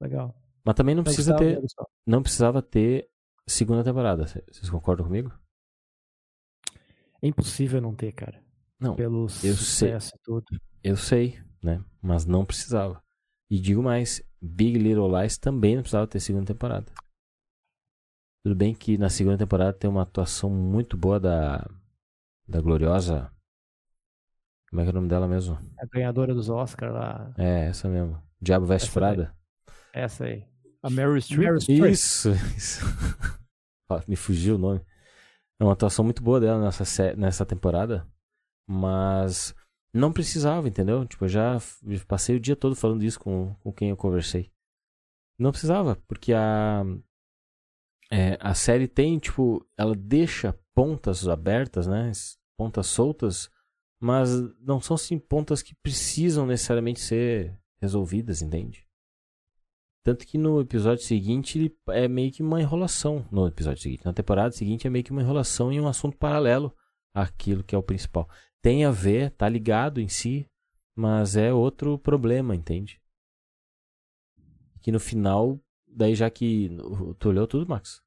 Legal. 0.00 0.32
Mas 0.64 0.76
também 0.76 0.94
não 0.94 1.02
Vai 1.02 1.12
precisa 1.12 1.34
ter. 1.36 1.60
Não 2.06 2.22
precisava 2.22 2.62
ter 2.62 3.10
segunda 3.48 3.82
temporada. 3.82 4.26
Vocês 4.26 4.70
concordam 4.70 5.06
comigo? 5.06 5.32
É 7.20 7.26
impossível 7.26 7.80
não 7.80 7.96
ter, 7.96 8.12
cara. 8.12 8.40
Não, 8.78 8.94
Pelo 8.94 9.24
eu 9.24 9.28
sei. 9.28 9.54
sucesso 9.54 10.12
e 10.14 10.18
tudo. 10.22 10.44
Eu 10.84 10.96
sei, 10.96 11.42
né? 11.60 11.84
Mas 12.00 12.24
não 12.24 12.44
precisava. 12.44 13.02
E 13.50 13.58
digo 13.58 13.82
mais, 13.82 14.22
Big 14.40 14.78
Little 14.78 15.20
Lies 15.20 15.36
também 15.36 15.74
não 15.74 15.82
precisava 15.82 16.06
ter 16.06 16.20
segunda 16.20 16.46
temporada. 16.46 16.92
Tudo 18.44 18.54
bem 18.54 18.74
que 18.74 18.98
na 18.98 19.08
segunda 19.08 19.38
temporada 19.38 19.72
tem 19.72 19.88
uma 19.88 20.02
atuação 20.02 20.50
muito 20.50 20.96
boa 20.96 21.18
da 21.18 21.68
da 22.46 22.60
gloriosa 22.60 23.34
como 24.74 24.80
é 24.80 24.84
que 24.86 24.88
é 24.88 24.90
o 24.90 24.94
nome 24.96 25.08
dela 25.08 25.28
mesmo? 25.28 25.56
A 25.78 25.86
ganhadora 25.86 26.34
dos 26.34 26.48
Oscars 26.48 26.92
lá. 26.92 27.32
É, 27.38 27.68
essa 27.68 27.88
mesmo. 27.88 28.20
Diabo 28.42 28.66
Veste 28.66 28.88
Essa 28.88 29.00
daí. 29.00 29.14
Prada. 29.14 29.36
Essa 29.92 30.24
aí. 30.24 30.44
a 30.82 30.90
Meryl 30.90 31.20
Streep. 31.20 31.58
Isso, 31.92 32.30
isso. 32.58 32.84
Me 34.08 34.16
fugiu 34.16 34.56
o 34.56 34.58
nome. 34.58 34.80
É 35.60 35.64
uma 35.64 35.74
atuação 35.74 36.04
muito 36.04 36.24
boa 36.24 36.40
dela 36.40 36.58
nessa, 36.58 37.14
nessa 37.14 37.46
temporada. 37.46 38.04
Mas 38.68 39.54
não 39.94 40.12
precisava, 40.12 40.66
entendeu? 40.66 41.06
Tipo, 41.06 41.26
eu 41.26 41.28
já 41.28 41.58
passei 42.08 42.34
o 42.34 42.40
dia 42.40 42.56
todo 42.56 42.74
falando 42.74 43.04
isso 43.04 43.20
com, 43.20 43.54
com 43.62 43.72
quem 43.72 43.90
eu 43.90 43.96
conversei. 43.96 44.50
Não 45.38 45.52
precisava, 45.52 45.94
porque 46.08 46.32
a. 46.32 46.82
é, 48.14 48.38
a 48.40 48.54
série 48.54 48.86
tem, 48.86 49.18
tipo, 49.18 49.66
ela 49.76 49.92
deixa 49.92 50.56
pontas 50.72 51.26
abertas, 51.26 51.88
né? 51.88 52.12
Pontas 52.56 52.86
soltas, 52.86 53.50
mas 54.00 54.30
não 54.60 54.80
são 54.80 54.96
sim 54.96 55.18
pontas 55.18 55.62
que 55.62 55.74
precisam 55.74 56.46
necessariamente 56.46 57.00
ser 57.00 57.60
resolvidas, 57.80 58.40
entende? 58.40 58.86
Tanto 60.04 60.24
que 60.24 60.38
no 60.38 60.60
episódio 60.60 61.02
seguinte 61.02 61.58
ele 61.58 61.76
é 61.88 62.06
meio 62.06 62.30
que 62.30 62.40
uma 62.40 62.60
enrolação. 62.60 63.26
No 63.32 63.48
episódio 63.48 63.82
seguinte, 63.82 64.04
na 64.04 64.12
temporada 64.12 64.54
seguinte 64.54 64.86
é 64.86 64.90
meio 64.90 65.04
que 65.04 65.10
uma 65.10 65.22
enrolação 65.22 65.72
em 65.72 65.80
um 65.80 65.88
assunto 65.88 66.16
paralelo 66.16 66.72
àquilo 67.12 67.64
que 67.64 67.74
é 67.74 67.78
o 67.78 67.82
principal. 67.82 68.28
Tem 68.62 68.84
a 68.84 68.92
ver, 68.92 69.32
tá 69.32 69.48
ligado 69.48 70.00
em 70.00 70.08
si, 70.08 70.48
mas 70.94 71.34
é 71.34 71.52
outro 71.52 71.98
problema, 71.98 72.54
entende? 72.54 73.02
Que 74.80 74.92
no 74.92 75.00
final, 75.00 75.60
daí 75.94 76.14
já 76.14 76.28
que. 76.30 76.70
Tu 77.18 77.28
olhou 77.28 77.46
tudo, 77.46 77.68
Max? 77.68 78.02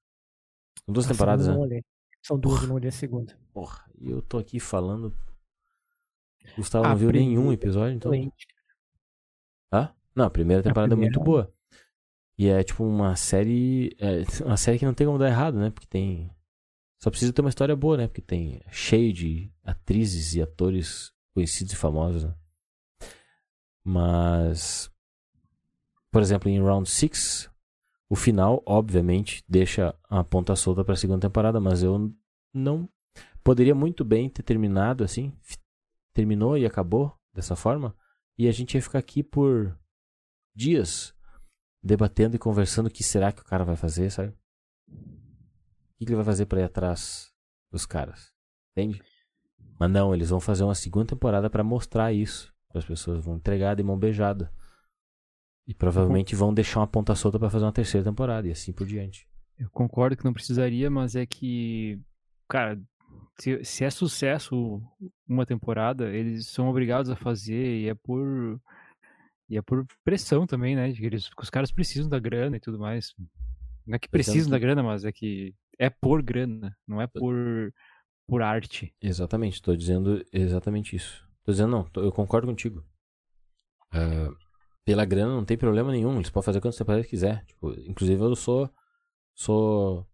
São 0.85 0.93
duas 0.93 1.05
A 1.05 1.09
temporadas, 1.09 1.47
né? 1.47 1.53
não 1.53 1.61
olhei. 1.61 1.83
São 2.21 2.37
duas, 2.39 2.61
eu 2.61 2.67
não 2.67 2.75
olhei 2.75 2.89
a 2.89 2.91
segunda. 2.91 3.37
Porra, 3.53 3.85
e 3.99 4.09
eu 4.09 4.21
tô 4.21 4.37
aqui 4.37 4.59
falando. 4.59 5.15
Gustavo 6.55 6.85
A 6.85 6.89
não 6.89 6.95
viu 6.97 7.11
nenhum 7.11 7.51
episódio, 7.51 7.95
então. 7.95 8.13
Excelente. 8.13 8.47
Hã? 9.71 9.93
Não, 10.15 10.25
a 10.25 10.29
primeira 10.29 10.63
temporada 10.63 10.89
primeira- 10.95 11.13
é 11.13 11.17
muito 11.17 11.23
boa. 11.25 11.53
E 12.37 12.47
é 12.47 12.63
tipo 12.63 12.83
uma 12.83 13.15
série. 13.15 13.95
É 13.99 14.23
uma 14.43 14.57
série 14.57 14.77
que 14.79 14.85
não 14.85 14.93
tem 14.93 15.07
como 15.07 15.17
dar 15.19 15.27
errado, 15.29 15.57
né? 15.59 15.69
Porque 15.71 15.87
tem. 15.87 16.29
Só 17.01 17.09
precisa 17.09 17.31
ter 17.33 17.41
uma 17.41 17.49
história 17.49 17.75
boa, 17.75 17.97
né? 17.97 18.07
Porque 18.07 18.21
tem 18.21 18.61
cheio 18.71 19.11
de 19.13 19.51
atrizes 19.63 20.33
e 20.35 20.41
atores 20.41 21.11
conhecidos 21.33 21.73
e 21.73 21.75
famosos, 21.75 22.23
né? 22.23 22.35
Mas. 23.83 24.91
Por 26.11 26.21
exemplo, 26.21 26.49
em 26.49 26.59
Round 26.61 26.89
6, 26.89 27.49
o 28.09 28.15
final, 28.15 28.63
obviamente, 28.65 29.43
deixa 29.47 29.93
a 30.09 30.23
ponta 30.23 30.55
solta 30.55 30.83
pra 30.83 30.95
segunda 30.95 31.27
temporada, 31.27 31.59
mas 31.59 31.83
eu 31.83 32.13
não. 32.53 32.89
Poderia 33.43 33.75
muito 33.75 34.05
bem 34.05 34.29
ter 34.29 34.43
terminado 34.43 35.03
assim. 35.03 35.33
Terminou 36.13 36.57
e 36.57 36.65
acabou 36.65 37.13
dessa 37.33 37.55
forma. 37.55 37.95
E 38.37 38.47
a 38.47 38.51
gente 38.51 38.75
ia 38.75 38.81
ficar 38.81 38.99
aqui 38.99 39.23
por 39.23 39.77
dias 40.55 41.13
debatendo 41.83 42.35
e 42.35 42.39
conversando 42.39 42.87
o 42.87 42.91
que 42.91 43.03
será 43.03 43.31
que 43.31 43.41
o 43.41 43.45
cara 43.45 43.63
vai 43.63 43.75
fazer, 43.75 44.09
sabe? 44.11 44.33
O 44.89 45.97
que 45.97 46.05
ele 46.05 46.15
vai 46.15 46.25
fazer 46.25 46.45
pra 46.45 46.61
ir 46.61 46.63
atrás 46.63 47.31
dos 47.71 47.85
caras? 47.85 48.31
Entende? 48.71 49.01
Mas 49.79 49.91
não, 49.91 50.13
eles 50.13 50.29
vão 50.29 50.39
fazer 50.39 50.63
uma 50.63 50.75
segunda 50.75 51.07
temporada 51.07 51.49
pra 51.49 51.63
mostrar 51.63 52.13
isso. 52.13 52.53
As 52.73 52.85
pessoas 52.85 53.23
vão 53.23 53.35
entregar 53.35 53.75
de 53.75 53.83
mão 53.83 53.97
beijada. 53.97 54.51
E 55.67 55.73
provavelmente 55.73 56.35
vão 56.35 56.53
deixar 56.53 56.79
uma 56.79 56.87
ponta 56.87 57.13
solta 57.13 57.37
pra 57.37 57.49
fazer 57.49 57.65
uma 57.65 57.73
terceira 57.73 58.09
temporada 58.09 58.47
e 58.47 58.51
assim 58.51 58.71
por 58.71 58.87
diante. 58.87 59.27
Eu 59.59 59.69
concordo 59.69 60.15
que 60.15 60.23
não 60.23 60.33
precisaria, 60.33 60.89
mas 60.89 61.15
é 61.15 61.25
que, 61.25 61.99
cara, 62.47 62.79
se, 63.39 63.63
se 63.65 63.83
é 63.83 63.89
sucesso 63.89 64.81
uma 65.27 65.45
temporada, 65.45 66.09
eles 66.09 66.47
são 66.47 66.69
obrigados 66.69 67.09
a 67.09 67.15
fazer 67.15 67.81
e 67.81 67.89
é 67.89 67.93
por 67.95 68.59
e 69.49 69.57
é 69.57 69.61
por 69.61 69.85
pressão 70.03 70.45
também, 70.45 70.75
né? 70.75 70.89
Eles, 70.89 71.29
os 71.41 71.49
caras 71.49 71.71
precisam 71.71 72.09
da 72.09 72.19
grana 72.19 72.57
e 72.57 72.59
tudo 72.59 72.77
mais. 72.79 73.13
Não 73.85 73.95
é 73.95 73.99
que 73.99 74.09
precisam 74.09 74.49
da 74.49 74.59
grana, 74.59 74.83
mas 74.83 75.05
é 75.05 75.11
que 75.11 75.53
é 75.79 75.89
por 75.89 76.21
grana, 76.21 76.75
não 76.87 77.01
é 77.01 77.07
por 77.07 77.73
por 78.27 78.41
arte. 78.41 78.93
Exatamente, 79.01 79.61
tô 79.61 79.75
dizendo 79.75 80.23
exatamente 80.33 80.95
isso. 80.95 81.25
Tô 81.45 81.51
dizendo 81.51 81.71
não, 81.71 81.83
tô- 81.85 82.03
eu 82.03 82.11
concordo 82.11 82.45
contigo. 82.47 82.83
Ah, 83.91 84.29
pela 84.87 85.03
grana 85.03 85.35
não 85.35 85.43
tem 85.43 85.57
problema 85.57 85.91
nenhum, 85.91 86.15
eles 86.15 86.29
podem 86.29 86.45
fazer 86.45 86.61
quantas 86.61 86.77
temporadas 86.77 87.05
quiser. 87.07 87.43
Tipo, 87.43 87.73
inclusive 87.81 88.21
eu 88.21 88.35
sou 88.37 88.73
sou 89.35 90.07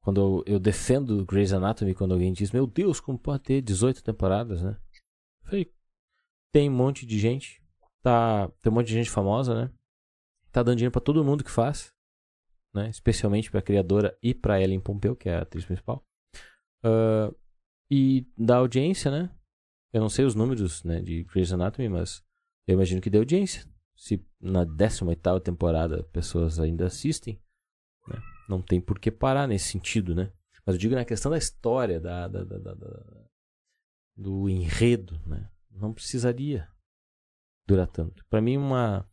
quando 0.00 0.44
eu, 0.46 0.54
eu 0.54 0.60
defendo 0.60 1.26
Grey's 1.26 1.52
Anatomy 1.52 1.92
quando 1.92 2.12
alguém 2.12 2.32
diz, 2.32 2.52
meu 2.52 2.64
Deus, 2.64 3.00
como 3.00 3.18
pode 3.18 3.42
ter 3.42 3.60
18 3.60 4.00
temporadas, 4.00 4.62
né? 4.62 4.78
Eu 5.42 5.50
falei, 5.50 5.74
tem 6.52 6.70
um 6.70 6.72
monte 6.72 7.04
de 7.04 7.18
gente, 7.18 7.60
tá, 8.00 8.48
tem 8.60 8.70
um 8.70 8.76
monte 8.76 8.86
de 8.86 8.94
gente 8.94 9.10
famosa, 9.10 9.56
né? 9.56 9.72
Tá 10.52 10.62
dando 10.62 10.76
dinheiro 10.76 10.92
pra 10.92 11.00
todo 11.00 11.24
mundo 11.24 11.42
que 11.42 11.50
faz, 11.50 11.92
né? 12.72 12.88
Especialmente 12.90 13.50
pra 13.50 13.60
criadora 13.60 14.16
e 14.22 14.32
pra 14.32 14.60
Ellen 14.62 14.80
Pompeu, 14.80 15.16
que 15.16 15.28
é 15.28 15.34
a 15.34 15.42
atriz 15.42 15.64
principal. 15.64 16.06
Ah, 16.84 17.34
e 17.90 18.24
da 18.38 18.58
audiência, 18.58 19.10
né? 19.10 19.34
Eu 19.92 20.00
não 20.00 20.08
sei 20.08 20.24
os 20.24 20.36
números, 20.36 20.84
né, 20.84 21.02
de 21.02 21.24
Grey's 21.24 21.52
Anatomy, 21.52 21.88
mas 21.88 22.24
eu 22.68 22.74
imagino 22.74 23.00
que 23.00 23.10
dê 23.10 23.18
audiência. 23.18 23.71
Se 23.96 24.24
na 24.40 24.64
18ª 24.66 25.40
temporada 25.40 26.02
pessoas 26.04 26.58
ainda 26.58 26.86
assistem, 26.86 27.40
né? 28.08 28.20
Não 28.48 28.60
tem 28.60 28.80
por 28.80 28.98
que 28.98 29.10
parar 29.10 29.46
nesse 29.46 29.68
sentido, 29.68 30.14
né? 30.14 30.32
Mas 30.66 30.74
eu 30.74 30.80
digo 30.80 30.94
na 30.94 31.04
questão 31.04 31.30
da 31.30 31.38
história, 31.38 32.00
da, 32.00 32.26
da, 32.28 32.44
da- 32.44 32.74
do 34.16 34.48
enredo, 34.48 35.20
né? 35.26 35.48
Não 35.70 35.92
precisaria 35.92 36.68
durar 37.66 37.86
tanto. 37.86 38.24
Pra 38.28 38.40
mim, 38.40 38.56
uma, 38.56 39.06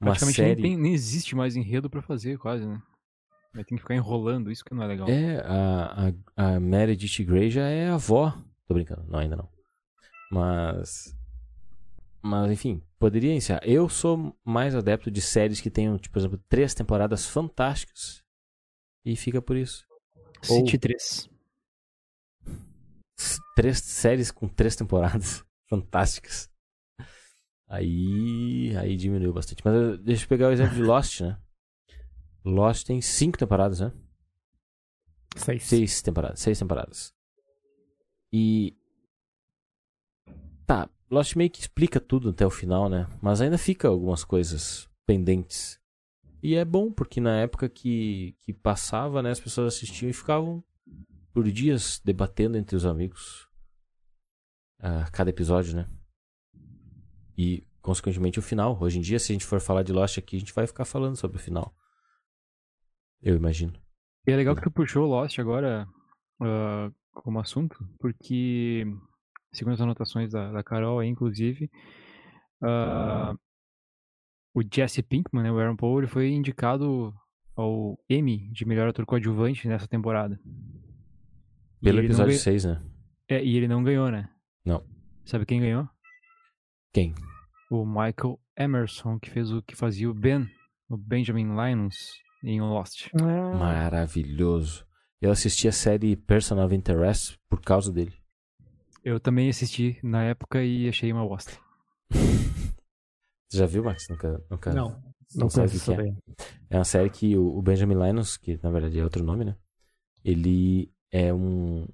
uma 0.00 0.10
Praticamente 0.10 0.36
série... 0.36 0.62
nem, 0.62 0.76
nem 0.76 0.94
existe 0.94 1.34
mais 1.34 1.56
enredo 1.56 1.90
pra 1.90 2.02
fazer, 2.02 2.38
quase, 2.38 2.66
né? 2.66 2.80
Vai 3.54 3.64
ter 3.64 3.74
que 3.74 3.80
ficar 3.80 3.94
enrolando, 3.94 4.50
isso 4.50 4.64
que 4.64 4.74
não 4.74 4.82
é 4.82 4.86
legal. 4.86 5.08
É, 5.08 5.38
a, 5.38 6.08
a, 6.36 6.54
a 6.56 6.60
Meredith 6.60 7.24
Grey 7.24 7.50
já 7.50 7.66
é 7.68 7.88
avó. 7.88 8.30
Tô 8.68 8.74
brincando, 8.74 9.04
não, 9.08 9.18
ainda 9.18 9.36
não. 9.36 9.48
Mas. 10.30 11.16
Mas, 12.22 12.50
enfim, 12.50 12.82
poderia 12.98 13.30
iniciar. 13.30 13.60
Eu 13.66 13.88
sou 13.88 14.36
mais 14.44 14.74
adepto 14.74 15.10
de 15.10 15.20
séries 15.22 15.60
que 15.60 15.70
tenham, 15.70 15.96
tipo, 15.98 16.12
por 16.14 16.18
exemplo, 16.18 16.38
três 16.48 16.74
temporadas 16.74 17.26
fantásticas. 17.26 18.22
E 19.04 19.14
fica 19.16 19.40
por 19.40 19.56
isso. 19.56 19.86
ou- 20.48 20.58
City 20.66 20.78
3. 20.78 21.28
S- 23.18 23.38
Três 23.54 23.78
séries 23.78 24.30
com 24.30 24.46
três 24.48 24.76
temporadas 24.76 25.44
fantásticas. 25.70 26.50
Aí. 27.68 28.76
Aí 28.76 28.96
diminuiu 28.96 29.32
bastante. 29.32 29.62
Mas 29.64 29.74
eu- 29.74 29.96
deixa 29.98 30.24
eu 30.24 30.28
pegar 30.28 30.48
o 30.48 30.52
exemplo 30.52 30.74
de 30.74 30.82
Lost, 30.82 31.20
né? 31.20 31.38
Lost 32.44 32.86
tem 32.86 33.00
cinco 33.00 33.38
temporadas, 33.38 33.80
né? 33.80 33.92
Seis. 35.36 35.64
Seis 35.64 36.02
temporadas. 36.02 36.40
Seis 36.40 36.58
temporadas. 36.58 37.14
E. 38.32 38.76
Tá, 40.66 40.88
Lost 41.10 41.36
meio 41.36 41.50
que 41.50 41.60
explica 41.60 42.00
tudo 42.00 42.30
até 42.30 42.44
o 42.44 42.50
final, 42.50 42.88
né? 42.88 43.06
Mas 43.22 43.40
ainda 43.40 43.56
fica 43.56 43.88
algumas 43.88 44.24
coisas 44.24 44.88
pendentes. 45.06 45.80
E 46.42 46.54
é 46.54 46.64
bom, 46.64 46.92
porque 46.92 47.20
na 47.20 47.38
época 47.38 47.68
que, 47.68 48.36
que 48.40 48.52
passava, 48.52 49.22
né, 49.22 49.30
as 49.30 49.40
pessoas 49.40 49.74
assistiam 49.74 50.10
e 50.10 50.12
ficavam 50.12 50.62
por 51.32 51.50
dias 51.50 52.00
debatendo 52.04 52.56
entre 52.56 52.76
os 52.76 52.84
amigos. 52.84 53.48
ah, 54.78 55.08
cada 55.12 55.30
episódio, 55.30 55.76
né? 55.76 55.88
E, 57.36 57.66
consequentemente, 57.80 58.38
o 58.38 58.42
final. 58.42 58.78
Hoje 58.80 58.98
em 58.98 59.02
dia, 59.02 59.18
se 59.18 59.32
a 59.32 59.34
gente 59.34 59.44
for 59.44 59.60
falar 59.60 59.82
de 59.82 59.92
Lost 59.92 60.18
aqui, 60.18 60.36
a 60.36 60.38
gente 60.40 60.54
vai 60.54 60.66
ficar 60.66 60.84
falando 60.84 61.16
sobre 61.16 61.36
o 61.36 61.40
final. 61.40 61.74
Eu 63.22 63.36
imagino. 63.36 63.72
E 64.26 64.32
é 64.32 64.36
legal 64.36 64.56
que 64.56 64.62
tu 64.62 64.70
puxou 64.70 65.06
Lost 65.06 65.38
agora 65.38 65.88
ah, 66.40 66.90
como 67.12 67.38
assunto, 67.38 67.88
porque 67.98 68.84
segundo 69.56 69.74
as 69.74 69.80
anotações 69.80 70.30
da, 70.32 70.52
da 70.52 70.62
Carol, 70.62 70.98
aí, 71.00 71.08
inclusive, 71.08 71.70
uh, 72.62 73.36
o 74.54 74.62
Jesse 74.72 75.02
Pinkman, 75.02 75.42
né, 75.44 75.52
o 75.52 75.58
Aaron 75.58 75.76
Paul, 75.76 75.98
ele 75.98 76.06
foi 76.06 76.30
indicado 76.30 77.12
ao 77.54 77.98
Emmy 78.08 78.50
de 78.52 78.64
melhor 78.66 78.88
ator 78.88 79.04
coadjuvante 79.06 79.66
nessa 79.68 79.86
temporada. 79.88 80.38
E 81.80 81.84
Pelo 81.84 81.98
ele 81.98 82.08
não 82.08 82.14
episódio 82.14 82.26
ganhou- 82.32 82.40
6, 82.42 82.64
né? 82.64 82.82
É, 83.28 83.44
e 83.44 83.56
ele 83.56 83.68
não 83.68 83.82
ganhou, 83.82 84.10
né? 84.10 84.28
Não. 84.64 84.84
Sabe 85.24 85.44
quem 85.44 85.60
ganhou? 85.60 85.88
Quem? 86.92 87.14
O 87.70 87.84
Michael 87.84 88.38
Emerson, 88.56 89.18
que 89.18 89.30
fez 89.30 89.50
o 89.50 89.60
que 89.62 89.74
fazia 89.74 90.08
o 90.10 90.14
Ben, 90.14 90.48
o 90.88 90.96
Benjamin 90.96 91.48
Linus, 91.56 91.96
em 92.44 92.60
Lost. 92.60 93.08
Ah, 93.20 93.56
Maravilhoso. 93.58 94.86
Eu 95.20 95.30
assisti 95.32 95.66
a 95.66 95.72
série 95.72 96.14
Person 96.14 96.62
of 96.64 96.74
Interest 96.74 97.36
por 97.48 97.60
causa 97.60 97.92
dele. 97.92 98.14
Eu 99.06 99.20
também 99.20 99.48
assisti 99.48 100.00
na 100.02 100.24
época 100.24 100.64
e 100.64 100.88
achei 100.88 101.12
uma 101.12 101.24
bosta. 101.24 101.52
Você 102.10 103.58
já 103.58 103.64
viu, 103.64 103.84
Max? 103.84 104.08
Nunca, 104.10 104.44
nunca... 104.50 104.74
não, 104.74 104.90
não 104.90 105.14
não 105.36 105.48
sabe 105.48 105.76
o 105.76 105.80
que 105.80 105.92
é. 105.92 106.16
É 106.70 106.76
uma 106.76 106.84
série 106.84 107.08
que 107.08 107.36
o 107.36 107.62
Benjamin 107.62 107.94
Linus, 107.94 108.36
que 108.36 108.58
na 108.60 108.68
verdade 108.68 108.98
é 108.98 109.04
outro 109.04 109.22
nome, 109.22 109.44
né? 109.44 109.56
Ele 110.24 110.92
é 111.12 111.32
um. 111.32 111.86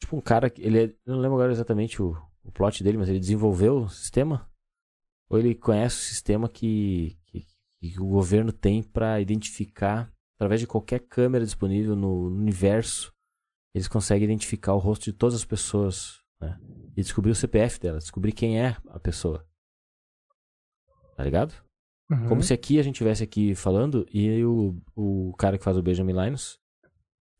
Tipo, 0.00 0.16
um 0.16 0.20
cara 0.20 0.50
que. 0.50 0.60
Ele 0.60 0.78
é, 0.80 0.84
eu 1.06 1.14
não 1.14 1.20
lembro 1.20 1.36
agora 1.36 1.52
exatamente 1.52 2.02
o, 2.02 2.20
o 2.42 2.50
plot 2.50 2.82
dele, 2.82 2.98
mas 2.98 3.08
ele 3.08 3.20
desenvolveu 3.20 3.82
o 3.82 3.88
sistema. 3.88 4.50
Ou 5.30 5.38
ele 5.38 5.54
conhece 5.54 5.94
o 5.94 6.08
sistema 6.08 6.48
que, 6.48 7.16
que, 7.26 7.46
que 7.80 8.00
o 8.00 8.08
governo 8.08 8.50
tem 8.50 8.82
para 8.82 9.20
identificar, 9.20 10.12
através 10.34 10.60
de 10.60 10.66
qualquer 10.66 10.98
câmera 10.98 11.44
disponível 11.44 11.94
no 11.94 12.26
universo, 12.26 13.14
eles 13.72 13.86
conseguem 13.86 14.24
identificar 14.24 14.74
o 14.74 14.78
rosto 14.78 15.04
de 15.04 15.12
todas 15.12 15.36
as 15.36 15.44
pessoas, 15.44 16.25
né? 16.40 16.58
E 16.96 17.02
descobrir 17.02 17.30
o 17.30 17.34
CPF 17.34 17.78
dela, 17.80 17.98
descobrir 17.98 18.32
quem 18.32 18.60
é 18.60 18.76
a 18.88 18.98
pessoa. 18.98 19.46
Tá 21.16 21.24
ligado? 21.24 21.54
Uhum. 22.10 22.28
Como 22.28 22.42
se 22.42 22.52
aqui 22.52 22.78
a 22.78 22.82
gente 22.82 22.94
estivesse 22.94 23.24
aqui 23.24 23.54
falando 23.54 24.06
e 24.12 24.44
o, 24.44 24.80
o 24.94 25.34
cara 25.36 25.58
que 25.58 25.64
faz 25.64 25.76
o 25.76 25.82
Benjamin 25.82 26.12
Linus 26.12 26.58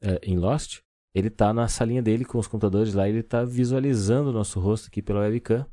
é, 0.02 0.18
em 0.23 0.36
Lost, 0.36 0.81
ele 1.14 1.31
tá 1.31 1.52
na 1.52 1.68
salinha 1.68 2.02
dele 2.02 2.24
com 2.24 2.39
os 2.39 2.47
computadores 2.47 2.93
lá, 2.93 3.09
ele 3.09 3.23
tá 3.23 3.44
visualizando 3.44 4.31
o 4.31 4.32
nosso 4.32 4.60
rosto 4.60 4.89
aqui 4.89 5.01
pela 5.01 5.20
webcam. 5.20 5.66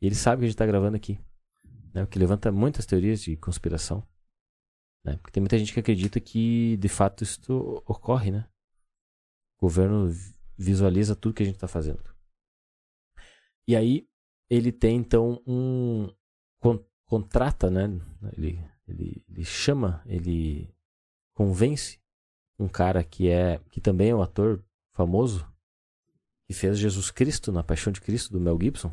E 0.00 0.06
ele 0.06 0.14
sabe 0.14 0.40
que 0.40 0.44
a 0.46 0.48
gente 0.48 0.56
tá 0.56 0.66
gravando 0.66 0.96
aqui. 0.96 1.18
Né? 1.92 2.02
O 2.02 2.06
que 2.06 2.18
levanta 2.18 2.50
muitas 2.50 2.86
teorias 2.86 3.20
de 3.20 3.36
conspiração. 3.36 4.06
Né? 5.04 5.16
Porque 5.16 5.32
tem 5.32 5.40
muita 5.40 5.58
gente 5.58 5.72
que 5.72 5.80
acredita 5.80 6.20
que 6.20 6.76
de 6.78 6.88
fato 6.88 7.22
isso 7.22 7.82
ocorre, 7.86 8.30
né? 8.30 8.48
O 9.58 9.66
governo 9.66 10.08
vi- 10.08 10.34
visualiza 10.56 11.14
tudo 11.14 11.34
que 11.34 11.42
a 11.42 11.46
gente 11.46 11.58
tá 11.58 11.68
fazendo. 11.68 12.02
E 13.66 13.76
aí 13.76 14.06
ele 14.50 14.70
tem 14.72 14.96
então 14.96 15.40
um 15.46 16.12
con- 16.60 16.84
contrata, 17.06 17.70
né? 17.70 17.84
Ele, 18.36 18.58
ele, 18.86 19.24
ele 19.28 19.44
chama, 19.44 20.02
ele 20.06 20.68
convence 21.34 21.98
um 22.58 22.68
cara 22.68 23.02
que 23.02 23.28
é 23.28 23.58
que 23.70 23.80
também 23.80 24.10
é 24.10 24.14
um 24.14 24.22
ator 24.22 24.62
famoso 24.94 25.46
que 26.46 26.54
fez 26.54 26.78
Jesus 26.78 27.10
Cristo 27.10 27.50
na 27.50 27.62
Paixão 27.62 27.92
de 27.92 28.00
Cristo 28.00 28.32
do 28.32 28.40
Mel 28.40 28.58
Gibson 28.60 28.92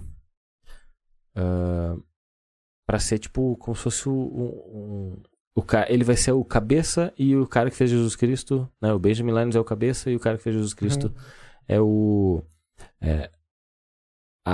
para 2.86 3.00
ser 3.00 3.20
tipo 3.20 3.56
como 3.58 3.76
se 3.76 3.84
fosse 3.84 4.10
o, 4.10 4.14
um, 4.14 5.14
um- 5.14 5.24
o 5.56 5.64
ele 5.90 6.04
vai 6.04 6.16
ser 6.16 6.32
o 6.32 6.44
cabeça 6.46 7.14
e 7.18 7.36
o 7.36 7.46
cara 7.46 7.70
que 7.70 7.76
fez 7.76 7.90
Jesus 7.90 8.16
Cristo, 8.16 8.72
né? 8.82 8.94
O 8.94 9.00
Benjamin 9.00 9.34
Linus 9.34 9.56
é 9.56 9.60
o 9.60 9.66
cabeça 9.66 10.10
e 10.10 10.16
o 10.16 10.20
cara 10.20 10.38
que 10.38 10.44
fez 10.44 10.56
Jesus 10.56 10.74
Cristo 10.74 11.14
é 11.68 11.80
o 11.82 12.42
é, 13.02 13.30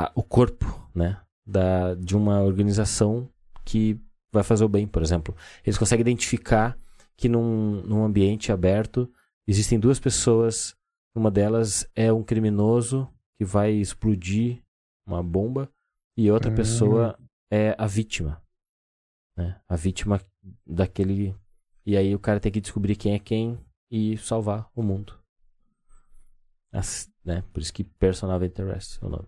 a- 0.03 0.11
o 0.15 0.23
corpo, 0.23 0.65
né? 0.93 1.21
Da, 1.45 1.93
de 1.95 2.15
uma 2.17 2.41
organização 2.41 3.29
que 3.63 3.99
vai 4.31 4.43
fazer 4.43 4.65
o 4.65 4.69
bem, 4.69 4.87
por 4.87 5.01
exemplo. 5.01 5.35
Eles 5.63 5.77
conseguem 5.77 6.01
identificar 6.01 6.77
que 7.15 7.29
num, 7.29 7.81
num 7.83 8.03
ambiente 8.03 8.51
aberto 8.51 9.09
existem 9.47 9.79
duas 9.79 9.99
pessoas. 9.99 10.75
Uma 11.15 11.31
delas 11.31 11.87
é 11.95 12.11
um 12.11 12.23
criminoso 12.23 13.07
que 13.37 13.45
vai 13.45 13.71
explodir 13.73 14.61
uma 15.05 15.21
bomba 15.23 15.69
e 16.17 16.29
outra 16.31 16.51
Hum. 16.51 16.55
pessoa 16.55 17.17
é 17.51 17.75
a 17.77 17.85
vítima. 17.87 18.41
Né? 19.37 19.59
A 19.67 19.75
vítima 19.75 20.19
daquele. 20.65 21.35
E 21.85 21.95
aí 21.95 22.13
o 22.15 22.19
cara 22.19 22.39
tem 22.39 22.51
que 22.51 22.59
descobrir 22.61 22.95
quem 22.95 23.13
é 23.13 23.19
quem 23.19 23.57
e 23.91 24.17
salvar 24.17 24.67
o 24.75 24.81
mundo. 24.83 25.17
As- 26.71 27.09
né? 27.23 27.43
Por 27.53 27.61
isso 27.61 27.71
que 27.73 27.83
Personal 27.83 28.43
Interest 28.43 28.99
é 29.01 29.05
o 29.05 29.09
nome. 29.09 29.27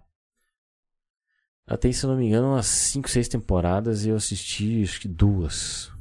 Ela 1.67 1.77
tem, 1.77 1.91
se 1.91 2.05
eu 2.05 2.09
não 2.09 2.17
me 2.17 2.25
engano, 2.25 2.47
umas 2.47 2.65
5, 2.65 3.09
6 3.09 3.27
temporadas 3.27 4.05
e 4.05 4.09
eu 4.09 4.15
assisti 4.15 4.81
acho 4.83 5.01
que 5.01 5.07
duas. 5.07 5.91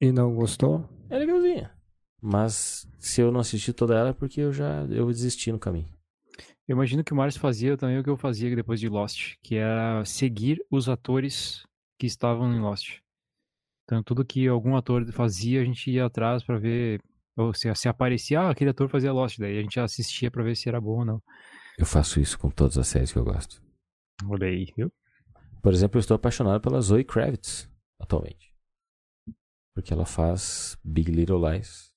E 0.00 0.10
não 0.10 0.34
gostou? 0.34 0.88
É 1.10 1.18
legalzinha. 1.18 1.70
Mas 2.22 2.88
se 2.98 3.20
eu 3.20 3.30
não 3.30 3.40
assisti 3.40 3.72
toda 3.72 3.96
ela 3.96 4.10
é 4.10 4.12
porque 4.14 4.40
eu 4.40 4.52
já 4.52 4.82
eu 4.86 5.06
desisti 5.08 5.52
no 5.52 5.58
caminho. 5.58 5.88
Eu 6.66 6.74
imagino 6.74 7.04
que 7.04 7.12
o 7.12 7.16
Márcio 7.16 7.40
fazia 7.40 7.76
também 7.76 7.98
o 7.98 8.04
que 8.04 8.08
eu 8.08 8.16
fazia 8.16 8.54
depois 8.54 8.80
de 8.80 8.88
Lost, 8.88 9.34
que 9.42 9.56
era 9.56 10.04
seguir 10.04 10.64
os 10.70 10.88
atores 10.88 11.66
que 11.98 12.06
estavam 12.06 12.54
em 12.54 12.60
Lost. 12.60 13.00
Então, 13.84 14.02
tudo 14.04 14.24
que 14.24 14.46
algum 14.46 14.76
ator 14.76 15.04
fazia, 15.12 15.60
a 15.60 15.64
gente 15.64 15.90
ia 15.90 16.06
atrás 16.06 16.44
pra 16.44 16.58
ver. 16.58 17.02
Ou 17.36 17.52
se, 17.52 17.74
se 17.74 17.88
aparecia, 17.88 18.40
ah, 18.40 18.50
aquele 18.50 18.70
ator 18.70 18.88
fazia 18.88 19.12
Lost, 19.12 19.38
daí 19.38 19.58
a 19.58 19.62
gente 19.62 19.80
assistia 19.80 20.30
pra 20.30 20.44
ver 20.44 20.56
se 20.56 20.68
era 20.68 20.80
bom 20.80 21.00
ou 21.00 21.04
não. 21.04 21.22
Eu 21.76 21.84
faço 21.84 22.20
isso 22.20 22.38
com 22.38 22.50
todas 22.50 22.78
as 22.78 22.86
séries 22.86 23.12
que 23.12 23.18
eu 23.18 23.24
gosto. 23.24 23.60
Olha 24.28 24.46
aí, 24.46 24.72
viu? 24.76 24.92
Por 25.62 25.72
exemplo, 25.72 25.98
eu 25.98 26.00
estou 26.00 26.14
apaixonado 26.14 26.60
pela 26.60 26.80
Zoe 26.80 27.04
Kravitz 27.04 27.68
atualmente. 28.00 28.54
Porque 29.74 29.92
ela 29.92 30.06
faz 30.06 30.78
Big 30.84 31.10
Little 31.10 31.48
Lies 31.48 31.92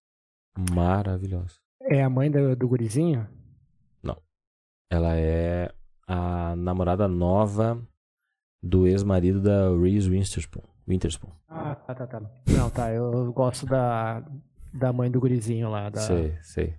maravilhosa. 0.72 1.56
É 1.82 2.04
a 2.04 2.10
mãe 2.10 2.30
do, 2.30 2.56
do 2.56 2.68
gurizinho? 2.68 3.28
Ela 4.94 5.16
é 5.18 5.74
a 6.08 6.56
namorada 6.56 7.08
nova 7.08 7.82
do 8.62 8.86
ex-marido 8.86 9.42
da 9.42 9.76
Reese 9.76 10.08
Witherspoon. 10.08 10.62
Witherspoon. 10.88 11.32
Ah, 11.48 11.74
tá, 11.74 11.96
tá, 11.96 12.06
tá. 12.06 12.22
Não, 12.48 12.70
tá. 12.70 12.94
Eu, 12.94 13.12
eu 13.12 13.34
gosto 13.34 13.66
da, 13.66 14.24
da 14.72 14.94
mãe 14.94 15.10
do 15.10 15.20
gurizinho 15.20 15.68
lá. 15.68 15.90
Da... 15.90 16.00
Sei, 16.00 16.38
sei. 16.44 16.76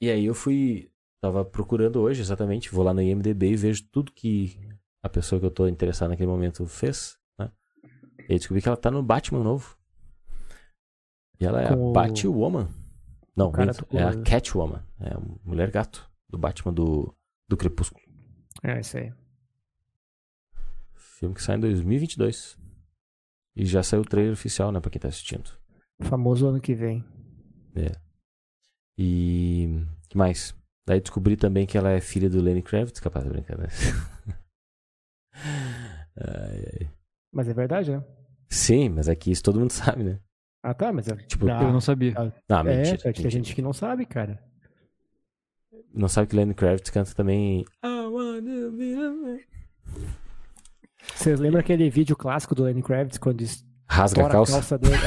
E 0.00 0.10
aí 0.10 0.26
eu 0.26 0.34
fui. 0.34 0.90
Tava 1.20 1.44
procurando 1.44 2.00
hoje 2.00 2.20
exatamente, 2.20 2.72
vou 2.72 2.82
lá 2.82 2.92
no 2.92 3.00
IMDB 3.00 3.52
e 3.52 3.56
vejo 3.56 3.86
tudo 3.92 4.10
que 4.10 4.58
a 5.02 5.08
pessoa 5.08 5.40
que 5.40 5.46
eu 5.46 5.50
tô 5.50 5.66
interessado 5.66 6.10
naquele 6.10 6.28
momento 6.28 6.64
fez, 6.66 7.18
né? 7.38 7.50
E 8.28 8.34
descobri 8.36 8.62
que 8.62 8.68
ela 8.68 8.76
tá 8.76 8.90
no 8.90 9.02
Batman 9.02 9.42
novo. 9.42 9.76
E 11.40 11.44
ela 11.44 11.60
é 11.60 11.68
Com 11.68 11.90
a 11.90 11.92
Batwoman. 11.92 12.68
Não, 13.34 13.50
minto, 13.50 13.86
é 13.90 14.02
a 14.02 14.22
Catwoman. 14.22 14.82
É 15.00 15.14
a 15.14 15.20
mulher 15.44 15.70
gato 15.70 16.08
do 16.28 16.38
Batman 16.38 16.72
do, 16.72 17.14
do 17.48 17.56
Crepúsculo. 17.56 18.02
É, 18.62 18.78
isso 18.78 18.96
aí. 18.98 19.12
Filme 20.94 21.34
que 21.34 21.42
sai 21.42 21.56
em 21.56 21.60
2022. 21.60 22.58
E 23.56 23.66
já 23.66 23.82
saiu 23.82 24.02
o 24.02 24.04
trailer 24.04 24.32
oficial, 24.32 24.70
né, 24.70 24.80
pra 24.80 24.90
quem 24.90 25.00
tá 25.00 25.08
assistindo. 25.08 25.50
Famoso 26.00 26.46
ano 26.46 26.60
que 26.60 26.74
vem. 26.74 27.04
É. 27.74 27.92
E. 28.96 29.84
que 30.08 30.16
mais? 30.16 30.54
Daí 30.86 31.00
descobri 31.00 31.36
também 31.36 31.66
que 31.66 31.78
ela 31.78 31.90
é 31.90 32.00
filha 32.00 32.28
do 32.28 32.40
Lenny 32.40 32.62
Kravitz, 32.62 33.00
capaz 33.00 33.24
de 33.24 33.30
brincadeira. 33.30 33.72
ai, 36.16 36.64
ai. 36.80 36.90
Mas 37.32 37.48
é 37.48 37.54
verdade, 37.54 37.90
né? 37.92 38.04
Sim, 38.48 38.90
mas 38.90 39.08
aqui 39.08 39.30
isso 39.30 39.42
todo 39.42 39.58
mundo 39.60 39.70
sabe, 39.72 40.02
né? 40.04 40.18
Ah, 40.62 40.74
tá, 40.74 40.92
mas 40.92 41.08
é. 41.08 41.16
Tipo, 41.16 41.48
Ah, 41.50 41.62
Eu 41.62 41.72
não 41.72 41.80
sabia. 41.80 42.14
Não, 42.48 42.58
é, 42.60 42.62
mentira. 42.62 42.94
é, 42.94 42.96
tem 42.98 43.06
mentira. 43.10 43.30
gente 43.30 43.54
que 43.54 43.62
não 43.62 43.72
sabe, 43.72 44.06
cara. 44.06 44.38
Não 45.94 46.08
sabe 46.08 46.28
que 46.28 46.36
Lenny 46.36 46.54
Kravitz 46.54 46.88
canta 46.90 47.12
também. 47.14 47.60
I 47.84 48.06
wanna 48.06 48.70
be 48.70 48.94
a 48.94 49.10
man. 49.10 49.38
Vocês 51.14 51.38
lembram 51.40 51.60
aquele 51.60 51.90
vídeo 51.90 52.16
clássico 52.16 52.54
do 52.54 52.62
Lenny 52.64 52.82
Kravitz 52.82 53.18
quando 53.18 53.44
Rasga 53.88 54.22
a 54.22 54.24
estoura 54.24 54.28
a 54.28 54.30
calça. 54.32 54.52
calça 54.52 54.78
dele? 54.78 54.94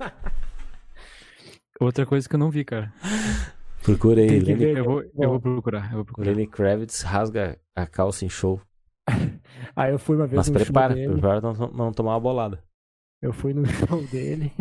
É. 0.00 1.84
Outra 1.84 2.06
coisa 2.06 2.28
que 2.28 2.34
eu 2.34 2.38
não 2.38 2.50
vi, 2.50 2.64
cara. 2.64 2.92
Procura 3.82 4.20
aí. 4.20 4.28
Que 4.28 4.54
Lenny. 4.54 4.64
Eu 4.78 4.84
vou, 4.84 5.02
eu 5.02 5.28
vou 5.30 5.40
procurar, 5.40 5.90
eu 5.90 5.96
vou 5.96 6.04
procurar. 6.04 6.30
Lenny 6.30 6.46
Kravitz 6.46 7.02
rasga 7.02 7.58
a 7.74 7.86
calça 7.86 8.24
em 8.24 8.28
show. 8.28 8.60
Aí 9.74 9.92
eu 9.92 9.98
fui 9.98 10.16
uma 10.16 10.26
vez 10.26 10.38
Mas 10.38 10.48
no 10.48 10.54
prepara, 10.54 10.94
show 10.94 10.96
dele. 10.96 11.12
prepara 11.12 11.40
pra 11.40 11.52
não, 11.52 11.68
não 11.72 11.92
tomar 11.92 12.14
uma 12.14 12.20
bolada. 12.20 12.62
Eu 13.20 13.32
fui 13.32 13.54
no 13.54 13.64
show 13.66 14.06
dele. 14.08 14.52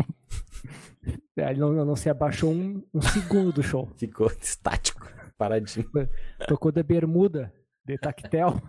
Aí 1.38 1.52
Ele 1.52 1.60
não, 1.60 1.74
não 1.86 1.96
se 1.96 2.10
abaixou 2.10 2.52
um, 2.54 2.84
um 2.94 3.02
segundo 3.02 3.52
do 3.52 3.64
show. 3.64 3.88
Ficou 3.98 4.28
estático, 4.40 5.12
paradinho. 5.38 5.90
Tocou 6.48 6.72
da 6.72 6.84
bermuda, 6.84 7.54
de 7.86 7.98
tactel. 7.98 8.62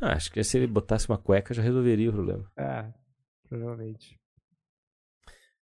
Ah, 0.00 0.12
acho 0.14 0.30
que 0.32 0.42
se 0.42 0.56
ele 0.56 0.66
botasse 0.66 1.08
uma 1.08 1.18
cueca 1.18 1.54
já 1.54 1.62
resolveria 1.62 2.10
o 2.10 2.12
problema. 2.12 2.50
Ah, 2.56 2.92
provavelmente. 3.48 4.18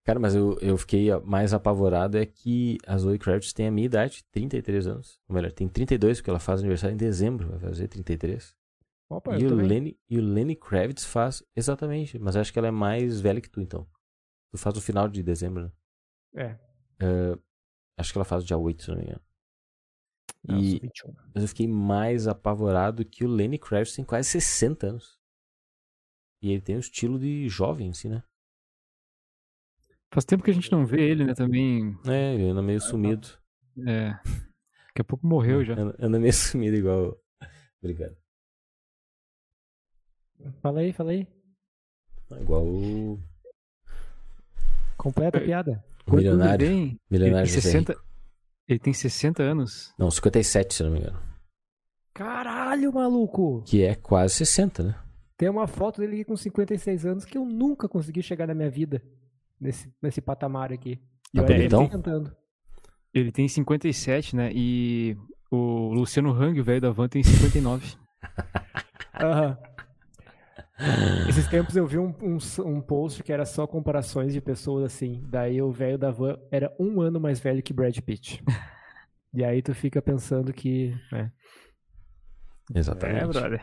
Cara, 0.03 0.19
mas 0.19 0.35
eu, 0.35 0.55
eu 0.61 0.77
fiquei 0.77 1.09
mais 1.23 1.51
apavorado 1.51 2.15
é 2.15 2.25
que 2.27 2.77
a 2.85 2.95
Zoe 2.95 3.17
Kravitz 3.17 3.53
tem 3.53 3.67
a 3.67 3.71
minha 3.71 3.87
idade, 3.87 4.23
33 4.31 4.85
anos. 4.85 5.19
Ou 5.27 5.35
melhor, 5.35 5.51
tem 5.51 5.67
32, 5.67 6.19
porque 6.19 6.29
ela 6.29 6.39
faz 6.39 6.59
aniversário 6.59 6.93
em 6.93 6.97
dezembro, 6.97 7.49
vai 7.49 7.59
fazer 7.59 7.87
33. 7.87 8.55
Opa, 9.09 9.37
e, 9.37 9.45
o. 9.45 9.55
Lenny, 9.55 9.99
e 10.09 10.17
o 10.17 10.21
Lenny 10.21 10.55
Kravitz 10.55 11.05
faz 11.05 11.43
exatamente, 11.55 12.17
mas 12.17 12.35
acho 12.35 12.51
que 12.51 12.57
ela 12.59 12.67
é 12.69 12.71
mais 12.71 13.21
velha 13.21 13.39
que 13.39 13.49
tu, 13.49 13.61
então. 13.61 13.87
Tu 14.51 14.57
faz 14.57 14.75
no 14.75 14.81
final 14.81 15.07
de 15.07 15.21
dezembro, 15.21 15.63
né? 15.63 15.71
É. 16.35 16.59
Eh, 16.99 17.37
acho 17.97 18.11
que 18.11 18.17
ela 18.17 18.25
faz 18.25 18.43
dia 18.43 18.57
8, 18.57 18.83
se 18.83 18.89
não 18.89 18.97
me 18.97 19.03
engano. 19.03 19.21
Não, 20.47 20.59
E- 20.59 20.71
sou 20.71 20.79
21. 20.79 21.13
Mas 21.33 21.43
eu 21.43 21.47
fiquei 21.49 21.67
mais 21.67 22.27
apavorado 22.27 23.05
que 23.05 23.23
o 23.25 23.27
Lenny 23.27 23.59
Kravitz 23.59 23.95
tem 23.95 24.05
quase 24.05 24.29
60 24.29 24.87
anos. 24.87 25.19
E 26.41 26.51
ele 26.51 26.61
tem 26.61 26.75
um 26.75 26.79
estilo 26.79 27.19
de 27.19 27.47
jovem, 27.47 27.89
assim, 27.89 28.09
né? 28.09 28.23
Faz 30.13 30.25
tempo 30.25 30.43
que 30.43 30.51
a 30.51 30.53
gente 30.53 30.71
não 30.71 30.85
vê 30.85 31.09
ele, 31.09 31.25
né? 31.25 31.33
Também. 31.33 31.97
É, 32.07 32.33
ele 32.35 32.49
anda 32.49 32.61
meio 32.61 32.79
sumido. 32.79 33.27
É. 33.87 34.11
Daqui 34.87 35.01
a 35.01 35.03
pouco 35.03 35.27
morreu 35.27 35.63
já. 35.65 35.73
Anda, 35.73 35.95
anda 35.99 36.19
meio 36.19 36.31
sumido 36.33 36.75
igual. 36.77 37.19
Obrigado. 37.79 38.15
Fala 40.61 40.79
aí, 40.81 40.91
fala 40.93 41.11
aí. 41.11 41.27
Igual 42.39 42.63
o 42.65 43.19
Completa 44.97 45.37
a 45.37 45.41
É. 45.41 45.45
piada. 45.45 45.83
o 46.07 46.15
milionário. 46.15 46.67
Tem, 46.67 46.99
Milionário 47.09 47.45
ele 47.45 47.51
tem 47.51 47.55
José 47.55 47.61
60, 47.71 47.93
Rico. 47.93 48.05
ele 48.67 48.79
tem 48.79 48.93
60 48.93 49.43
anos. 49.43 49.93
Não, 49.97 50.09
57, 50.11 50.73
se 50.73 50.83
não 50.83 50.91
me 50.91 50.99
engano. 50.99 51.19
Caralho, 52.13 52.93
maluco! 52.93 53.63
Que 53.67 53.83
é 53.83 53.95
quase 53.95 54.35
60, 54.35 54.83
né? 54.83 54.95
Tem 55.37 55.49
uma 55.49 55.67
foto 55.67 55.99
dele 55.99 56.13
aqui 56.15 56.25
com 56.25 56.37
56 56.37 57.05
anos 57.05 57.25
que 57.25 57.37
eu 57.37 57.43
nunca 57.45 57.89
consegui 57.89 58.23
chegar 58.23 58.47
na 58.47 58.53
minha 58.53 58.69
vida. 58.69 59.01
Nesse, 59.59 59.91
nesse 60.01 60.21
patamar 60.21 60.71
aqui. 60.71 61.01
E 61.33 61.37
Tá 61.37 61.43
ele 61.45 61.53
bonitão? 61.69 61.87
tá 61.87 61.95
tentando. 61.97 62.35
Ele 63.13 63.31
tem 63.31 63.47
57, 63.47 64.35
né? 64.35 64.49
E 64.53 65.17
o 65.51 65.93
Luciano 65.93 66.31
Hang, 66.31 66.59
o 66.59 66.63
velho 66.63 66.81
da 66.81 66.91
van, 66.91 67.07
tem 67.07 67.23
59. 67.23 67.95
Aham. 69.19 69.57
Esses 71.29 71.47
tempos 71.47 71.75
eu 71.75 71.87
vi 71.87 71.97
um, 71.97 72.13
um, 72.21 72.37
um 72.65 72.81
post 72.81 73.23
que 73.23 73.31
era 73.31 73.45
só 73.45 73.65
comparações 73.65 74.33
de 74.33 74.41
pessoas 74.41 74.83
assim. 74.85 75.23
Daí 75.27 75.61
o 75.61 75.71
velho 75.71 75.97
da 75.97 76.11
van 76.11 76.37
era 76.51 76.73
um 76.79 76.99
ano 77.01 77.19
mais 77.19 77.39
velho 77.39 77.63
que 77.63 77.73
Brad 77.73 77.97
Pitt. 77.99 78.43
E 79.33 79.43
aí 79.43 79.61
tu 79.61 79.73
fica 79.73 80.01
pensando 80.01 80.51
que. 80.53 80.93
né, 81.11 81.31
Exatamente. 82.73 83.23
É, 83.23 83.27
brother. 83.27 83.61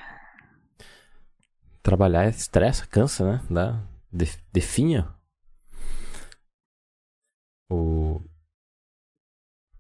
Trabalhar 1.83 2.29
estressa, 2.29 2.87
cansa, 2.87 3.25
né? 3.33 3.47
Dá, 3.51 3.83
de- 4.13 4.39
definha. 4.53 5.13
O. 7.71 8.21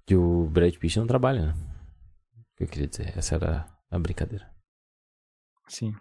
Que 0.06 0.16
o 0.16 0.48
Brad 0.50 0.74
Pitt 0.76 0.98
não 0.98 1.06
trabalha, 1.06 1.46
né? 1.46 1.54
O 2.38 2.56
que 2.56 2.64
eu 2.64 2.68
queria 2.68 2.88
dizer? 2.88 3.16
Essa 3.16 3.36
era 3.36 3.66
a 3.90 3.98
brincadeira. 3.98 4.50
Sim. 5.68 5.94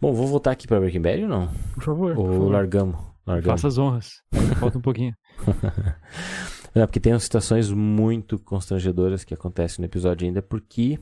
Bom, 0.00 0.12
vou 0.12 0.26
voltar 0.26 0.50
aqui 0.52 0.66
pra 0.66 0.78
Breaking 0.80 1.00
Bad 1.02 1.22
ou 1.22 1.28
não? 1.28 1.48
Por 1.74 1.82
favor. 1.82 2.14
por 2.14 2.24
Ou 2.26 2.32
favor. 2.32 2.52
largamos? 2.52 3.00
Largamos. 3.26 3.60
Faça 3.60 3.68
as 3.68 3.78
honras. 3.78 4.22
Falta 4.58 4.78
um 4.78 4.82
pouquinho. 4.82 5.14
Não, 6.74 6.86
porque 6.86 6.98
tem 6.98 7.12
umas 7.12 7.22
situações 7.24 7.70
muito 7.70 8.38
constrangedoras 8.38 9.24
que 9.24 9.34
acontecem 9.34 9.82
no 9.82 9.86
episódio 9.86 10.26
ainda, 10.26 10.40
porque 10.40 10.98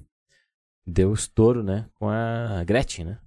deu 0.84 1.12
estouro, 1.14 1.62
né? 1.62 1.88
Com 1.94 2.08
a 2.08 2.64
Gretchen, 2.64 3.04
né? 3.04 3.20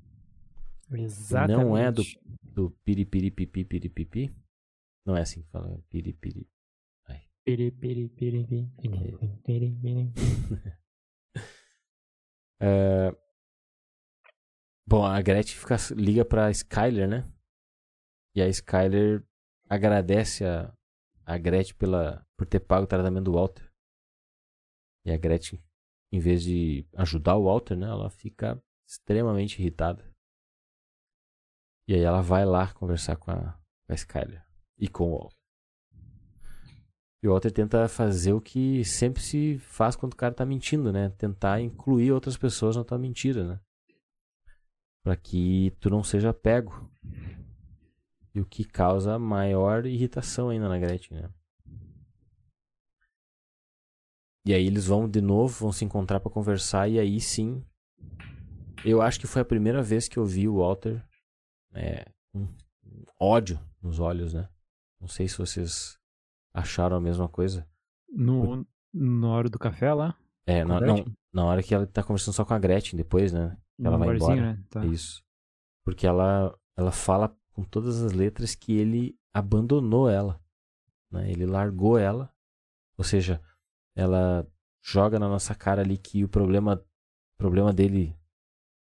Exatamente. 0.91 1.57
Não 1.65 1.77
é 1.77 1.89
do- 1.91 2.03
Do 2.43 2.69
piripiripipi 2.83 3.63
piripipi. 3.63 4.35
Não 5.05 5.15
é 5.15 5.21
assim 5.21 5.41
que 5.41 5.49
fala, 5.49 5.79
piripiri. 5.89 6.45
Piri, 7.45 7.71
piri, 7.71 8.07
piri, 8.09 8.45
piri, 8.45 8.71
piri, 8.81 9.17
piri, 9.43 9.71
piri. 9.81 10.13
É, 12.59 13.13
Bom, 14.85 15.05
a 15.05 15.21
Gretchen 15.21 15.57
fica, 15.57 15.75
liga 15.95 16.25
pra 16.25 16.51
Skyler, 16.51 17.07
né? 17.07 17.31
E 18.35 18.41
a 18.41 18.47
Skyler 18.49 19.25
agradece 19.69 20.45
a, 20.45 20.75
a 21.25 21.37
Gretchen 21.37 21.75
pela, 21.75 22.25
por 22.37 22.45
ter 22.45 22.59
pago 22.59 22.83
o 22.83 22.87
tratamento 22.87 23.25
do 23.25 23.33
Walter. 23.33 23.71
E 25.05 25.11
a 25.11 25.17
Gretchen, 25.17 25.63
em 26.11 26.19
vez 26.19 26.43
de 26.43 26.85
ajudar 26.95 27.35
o 27.37 27.45
Walter, 27.45 27.77
né? 27.77 27.87
Ela 27.87 28.09
fica 28.09 28.61
extremamente 28.87 29.59
irritada. 29.59 30.03
E 31.87 31.93
aí 31.93 32.01
ela 32.01 32.21
vai 32.21 32.45
lá 32.45 32.73
conversar 32.73 33.15
com 33.17 33.31
a, 33.31 33.53
com 33.85 33.93
a 33.93 33.95
Skyler 33.95 34.45
e 34.77 34.87
com 34.87 35.11
o 35.11 35.17
Walter. 35.17 35.37
E 37.21 37.27
o 37.27 37.31
Walter 37.31 37.51
tenta 37.51 37.87
fazer 37.87 38.33
o 38.33 38.41
que 38.41 38.83
sempre 38.83 39.21
se 39.21 39.57
faz 39.59 39.95
quando 39.95 40.11
o 40.11 40.17
cara 40.17 40.33
tá 40.33 40.45
mentindo, 40.45 40.91
né? 40.91 41.09
Tentar 41.09 41.61
incluir 41.61 42.11
outras 42.11 42.35
pessoas 42.35 42.75
na 42.75 42.83
tua 42.83 42.99
mentira, 42.99 43.47
né? 43.47 43.61
Pra 45.03 45.15
que 45.15 45.75
tu 45.79 45.89
não 45.89 46.03
seja 46.03 46.33
pego. 46.33 46.89
E 48.33 48.39
o 48.39 48.45
que 48.45 48.63
causa 48.63 49.19
maior 49.19 49.85
irritação 49.85 50.49
ainda 50.49 50.67
na 50.67 50.79
Gretchen, 50.79 51.17
né? 51.17 51.29
E 54.45 54.53
aí 54.53 54.65
eles 54.65 54.87
vão 54.87 55.07
de 55.07 55.21
novo, 55.21 55.53
vão 55.59 55.71
se 55.71 55.85
encontrar 55.85 56.19
pra 56.19 56.31
conversar 56.31 56.89
e 56.89 56.99
aí 56.99 57.19
sim, 57.21 57.63
eu 58.83 59.01
acho 59.01 59.19
que 59.19 59.27
foi 59.27 59.41
a 59.41 59.45
primeira 59.45 59.81
vez 59.81 60.09
que 60.09 60.17
eu 60.17 60.25
vi 60.25 60.49
o 60.49 60.57
Walter 60.57 61.01
é, 61.73 62.05
com 62.31 62.47
ódio 63.19 63.59
nos 63.81 63.99
olhos, 63.99 64.33
né? 64.33 64.49
Não 64.99 65.07
sei 65.07 65.27
se 65.27 65.37
vocês 65.37 65.97
acharam 66.53 66.97
a 66.97 67.01
mesma 67.01 67.29
coisa. 67.29 67.67
No, 68.09 68.67
na 68.93 69.27
hora 69.29 69.49
do 69.49 69.57
café 69.57 69.93
lá. 69.93 70.17
É, 70.45 70.65
na, 70.65 70.81
não, 70.81 71.05
na 71.31 71.45
hora 71.45 71.63
que 71.63 71.73
ela 71.73 71.87
tá 71.87 72.03
conversando 72.03 72.35
só 72.35 72.43
com 72.43 72.53
a 72.53 72.59
Gretchen 72.59 72.97
depois, 72.97 73.31
né? 73.31 73.57
Ela 73.87 73.97
vai 73.97 74.07
embora. 74.15 74.41
né? 74.53 74.63
Tá. 74.69 74.85
Isso. 74.85 75.23
Porque 75.83 76.05
ela, 76.07 76.57
ela 76.77 76.91
fala 76.91 77.35
com 77.51 77.63
todas 77.63 78.01
as 78.01 78.11
letras 78.13 78.55
que 78.55 78.73
ele 78.73 79.17
abandonou 79.33 80.09
ela. 80.09 80.39
Né? 81.11 81.29
Ele 81.31 81.45
largou 81.45 81.97
ela. 81.97 82.33
Ou 82.97 83.03
seja, 83.03 83.41
ela 83.95 84.47
joga 84.81 85.19
na 85.19 85.27
nossa 85.27 85.53
cara 85.55 85.81
ali 85.81 85.97
que 85.97 86.23
o 86.23 86.29
problema, 86.29 86.83
problema 87.37 87.71
dele. 87.73 88.15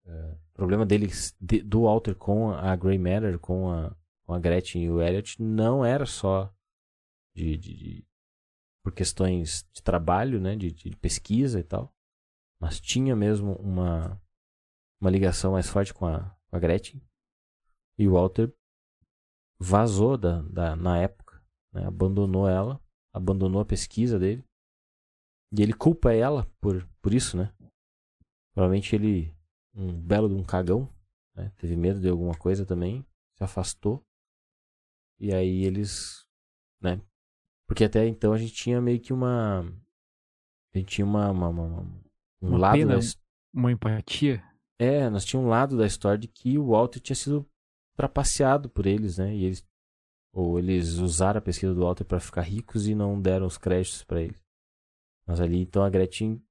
é, 0.05 0.37
problema 0.53 0.85
dele 0.85 1.07
de- 1.39 1.61
do 1.61 1.83
Walter 1.83 2.15
com 2.15 2.51
a 2.51 2.75
Grey 2.75 2.97
Matter, 2.97 3.39
com 3.39 3.71
a, 3.71 3.95
com 4.25 4.33
a 4.33 4.39
Gretchen 4.39 4.83
e 4.83 4.89
o 4.89 5.01
Elliot, 5.01 5.41
não 5.41 5.85
era 5.85 6.05
só 6.05 6.53
de, 7.35 7.55
de- 7.57 7.75
de- 7.77 8.07
por 8.83 8.93
questões 8.93 9.65
de 9.73 9.81
trabalho, 9.83 10.39
né? 10.41 10.55
de, 10.55 10.71
de 10.71 10.95
pesquisa 10.97 11.59
e 11.59 11.63
tal. 11.63 11.93
Mas 12.59 12.79
tinha 12.79 13.15
mesmo 13.15 13.53
uma, 13.55 14.21
uma 14.99 15.09
ligação 15.09 15.53
mais 15.53 15.67
forte 15.69 15.93
com 15.93 16.05
a, 16.05 16.29
com 16.49 16.55
a 16.55 16.59
Gretchen. 16.59 17.01
E 17.97 18.07
o 18.07 18.13
Walter 18.13 18.53
vazou 19.59 20.17
da, 20.17 20.41
da, 20.43 20.75
na 20.75 20.97
época, 20.97 21.43
né? 21.73 21.85
abandonou 21.85 22.47
ela, 22.47 22.81
abandonou 23.13 23.61
a 23.61 23.65
pesquisa 23.65 24.17
dele. 24.19 24.43
E 25.51 25.61
ele 25.61 25.73
culpa 25.73 26.13
ela 26.13 26.45
por, 26.61 26.87
por 27.01 27.13
isso, 27.13 27.35
né? 27.35 27.51
Provavelmente 28.53 28.95
ele, 28.95 29.35
um 29.73 29.99
belo 29.99 30.29
de 30.29 30.35
um 30.35 30.43
cagão, 30.43 30.93
né? 31.35 31.51
teve 31.57 31.75
medo 31.75 31.99
de 31.99 32.07
alguma 32.09 32.37
coisa 32.37 32.65
também, 32.65 33.05
se 33.35 33.43
afastou. 33.43 34.05
E 35.19 35.33
aí 35.33 35.65
eles, 35.65 36.25
né? 36.81 37.01
Porque 37.67 37.83
até 37.83 38.07
então 38.07 38.31
a 38.33 38.37
gente 38.37 38.53
tinha 38.53 38.81
meio 38.81 38.99
que 38.99 39.11
uma. 39.11 39.61
A 40.73 40.77
gente 40.77 40.87
tinha 40.95 41.05
uma. 41.05 41.29
uma- 41.29 41.49
uma- 41.49 41.81
um 42.41 42.47
Uma 42.49 42.57
lado 42.57 42.77
pena, 42.77 42.93
da, 42.93 42.99
um- 42.99 43.59
Uma 43.59 43.71
empatia. 43.71 44.43
É, 44.79 45.09
nós 45.09 45.25
tínhamos 45.25 45.47
um 45.47 45.51
lado 45.51 45.77
da 45.77 45.85
história 45.85 46.17
de 46.17 46.27
que 46.27 46.57
o 46.57 46.69
Walter 46.69 47.01
tinha 47.01 47.15
sido 47.15 47.45
trapaceado 47.97 48.69
por 48.69 48.87
eles, 48.87 49.17
né? 49.17 49.35
E 49.35 49.43
eles 49.43 49.67
ou 50.31 50.57
eles 50.57 50.93
usaram 50.99 51.39
a 51.39 51.41
pesquisa 51.41 51.73
do 51.73 51.81
Walter 51.81 52.05
para 52.05 52.19
ficar 52.19 52.43
ricos 52.43 52.87
e 52.87 52.95
não 52.95 53.19
deram 53.19 53.45
os 53.45 53.57
créditos 53.57 54.03
para 54.03 54.21
ele. 54.21 54.39
Mas 55.25 55.41
ali 55.41 55.59
então 55.61 55.83
a 55.83 55.89
Gretchen 55.89 56.41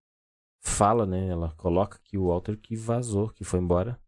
fala, 0.61 1.07
né? 1.07 1.29
Ela 1.29 1.53
coloca 1.55 1.99
que 2.01 2.19
o 2.19 2.27
Walter 2.27 2.59
que 2.59 2.77
vazou, 2.77 3.31
que 3.31 3.45
foi 3.45 3.61
embora, 3.61 3.99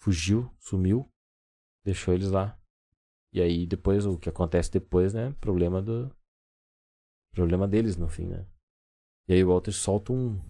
fugiu, 0.00 0.48
sumiu, 0.60 1.10
deixou 1.84 2.14
eles 2.14 2.30
lá. 2.30 2.56
E 3.32 3.40
aí 3.40 3.66
depois 3.66 4.06
o 4.06 4.18
que 4.18 4.28
acontece 4.28 4.70
depois, 4.70 5.12
né? 5.12 5.32
Problema 5.40 5.82
do 5.82 6.14
problema 7.32 7.66
deles 7.66 7.96
no 7.96 8.08
fim, 8.08 8.26
né? 8.26 8.46
E 9.26 9.32
aí 9.32 9.42
o 9.42 9.48
Walter 9.48 9.72
solta 9.72 10.12
um 10.12 10.40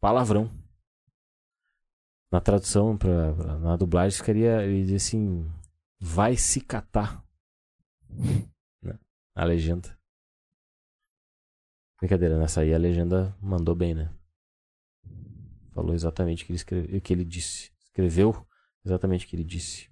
palavrão 0.00 0.50
na 2.32 2.40
tradução, 2.40 2.96
pra, 2.96 3.32
na 3.58 3.76
dublagem, 3.76 4.16
ficaria. 4.16 4.62
Ele 4.64 4.84
diz 4.86 5.06
assim: 5.06 5.48
vai 6.00 6.36
se 6.36 6.60
catar. 6.60 7.22
Né? 8.82 8.98
A 9.36 9.44
legenda. 9.44 9.96
Brincadeira, 12.00 12.36
nessa 12.36 12.62
aí 12.62 12.74
a 12.74 12.78
legenda 12.78 13.32
mandou 13.40 13.76
bem, 13.76 13.94
né? 13.94 14.12
Falou 15.70 15.94
exatamente 15.94 16.42
o 16.42 16.46
que 16.46 16.50
ele, 16.52 16.56
escreve, 16.56 16.96
o 16.96 17.00
que 17.00 17.12
ele 17.12 17.24
disse. 17.24 17.70
Escreveu 17.84 18.44
exatamente 18.84 19.24
o 19.24 19.28
que 19.28 19.36
ele 19.36 19.44
disse. 19.44 19.88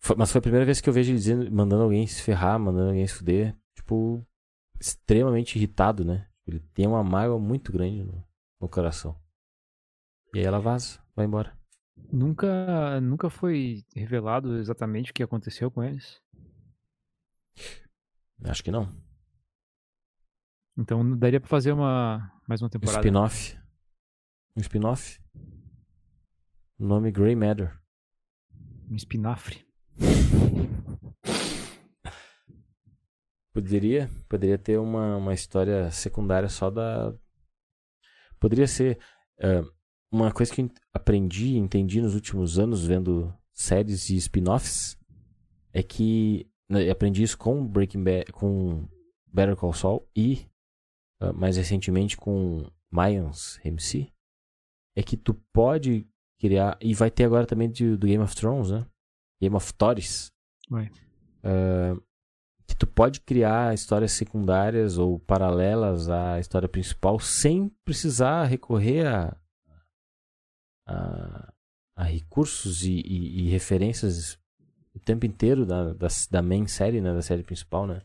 Foi- 0.00 0.16
Mas 0.16 0.32
foi 0.32 0.40
a 0.40 0.42
primeira 0.42 0.66
vez 0.66 0.80
que 0.80 0.88
eu 0.88 0.92
vejo 0.92 1.12
ele 1.12 1.18
dizendo, 1.18 1.48
mandando 1.52 1.84
alguém 1.84 2.04
se 2.08 2.20
ferrar, 2.22 2.58
mandando 2.58 2.88
alguém 2.88 3.06
se 3.06 3.14
fuder. 3.14 3.56
Tipo, 3.76 4.26
extremamente 4.80 5.56
irritado, 5.56 6.04
né? 6.04 6.28
Ele 6.44 6.58
tem 6.74 6.88
uma 6.88 7.04
mágoa 7.04 7.38
muito 7.38 7.70
grande 7.70 8.02
no, 8.02 8.24
no 8.60 8.68
coração. 8.68 9.16
E 10.34 10.38
aí 10.40 10.44
ela 10.44 10.60
vaza, 10.60 10.98
vai 11.16 11.24
embora. 11.26 11.56
Nunca, 12.12 13.00
nunca 13.00 13.28
foi 13.28 13.84
revelado 13.94 14.56
exatamente 14.58 15.10
o 15.10 15.14
que 15.14 15.22
aconteceu 15.22 15.70
com 15.70 15.82
eles. 15.82 16.20
Acho 18.44 18.62
que 18.62 18.70
não. 18.70 18.94
Então 20.76 21.16
daria 21.18 21.40
pra 21.40 21.48
fazer 21.48 21.72
uma 21.72 22.30
mais 22.48 22.62
uma 22.62 22.66
Um 22.66 22.70
temporada. 22.70 22.98
spin-off. 23.00 23.58
Um 24.56 24.60
spin-off. 24.60 25.20
O 26.78 26.86
nome 26.86 27.10
Grey 27.10 27.34
Matter. 27.34 27.76
Um 28.88 28.94
espinafre. 28.94 29.66
Poderia, 33.52 34.08
poderia 34.28 34.58
ter 34.58 34.78
uma, 34.78 35.16
uma 35.16 35.34
história 35.34 35.90
secundária 35.90 36.48
só 36.48 36.70
da. 36.70 37.12
Poderia 38.38 38.68
ser. 38.68 38.98
eh, 39.40 39.62
uma 40.10 40.32
coisa 40.32 40.52
que 40.54 40.62
eu 40.62 40.70
aprendi 40.94 41.48
e 41.54 41.56
entendi 41.58 42.00
nos 42.00 42.14
últimos 42.14 42.58
anos 42.58 42.84
vendo 42.84 43.32
séries 43.52 44.08
e 44.10 44.16
spin-offs 44.16 44.96
é 45.72 45.82
que. 45.82 46.46
né, 46.68 46.88
aprendi 46.90 47.22
isso 47.22 47.36
com 47.38 47.66
Breaking 47.66 48.02
Bad, 48.04 48.32
com 48.32 48.86
Better 49.32 49.56
Call 49.56 49.72
Saul 49.72 50.08
e 50.16 50.46
eh, 51.20 51.32
mais 51.32 51.56
recentemente 51.56 52.16
com 52.16 52.66
Mayans 52.90 53.58
MC. 53.64 54.10
É 54.96 55.02
que 55.02 55.16
tu 55.16 55.34
pode 55.52 56.06
criar. 56.40 56.76
E 56.80 56.94
vai 56.94 57.10
ter 57.10 57.24
agora 57.24 57.46
também 57.46 57.70
de- 57.70 57.96
do 57.96 58.06
Game 58.06 58.22
of 58.22 58.34
Thrones, 58.34 58.70
né? 58.70 58.86
Game 59.40 59.54
of 59.56 59.72
Thrones. 59.74 60.32
Vai. 60.70 60.90
Eh, 61.42 61.94
que 62.66 62.76
tu 62.76 62.86
pode 62.86 63.20
criar 63.20 63.72
histórias 63.74 64.12
secundárias 64.12 64.98
ou 64.98 65.18
paralelas 65.20 66.08
à 66.10 66.38
história 66.38 66.68
principal 66.68 67.18
sem 67.18 67.68
precisar 67.84 68.44
recorrer 68.44 69.06
a, 69.06 69.34
a, 70.88 71.52
a 71.96 72.04
recursos 72.04 72.82
e, 72.84 73.00
e- 73.00 73.40
e 73.42 73.48
referências 73.48 74.38
o 74.94 74.98
tempo 74.98 75.26
inteiro 75.26 75.64
da, 75.64 75.92
da, 75.92 76.08
da 76.30 76.42
main 76.42 76.66
série, 76.66 77.00
né, 77.00 77.12
da 77.14 77.22
série 77.22 77.42
principal, 77.44 77.86
né? 77.86 78.02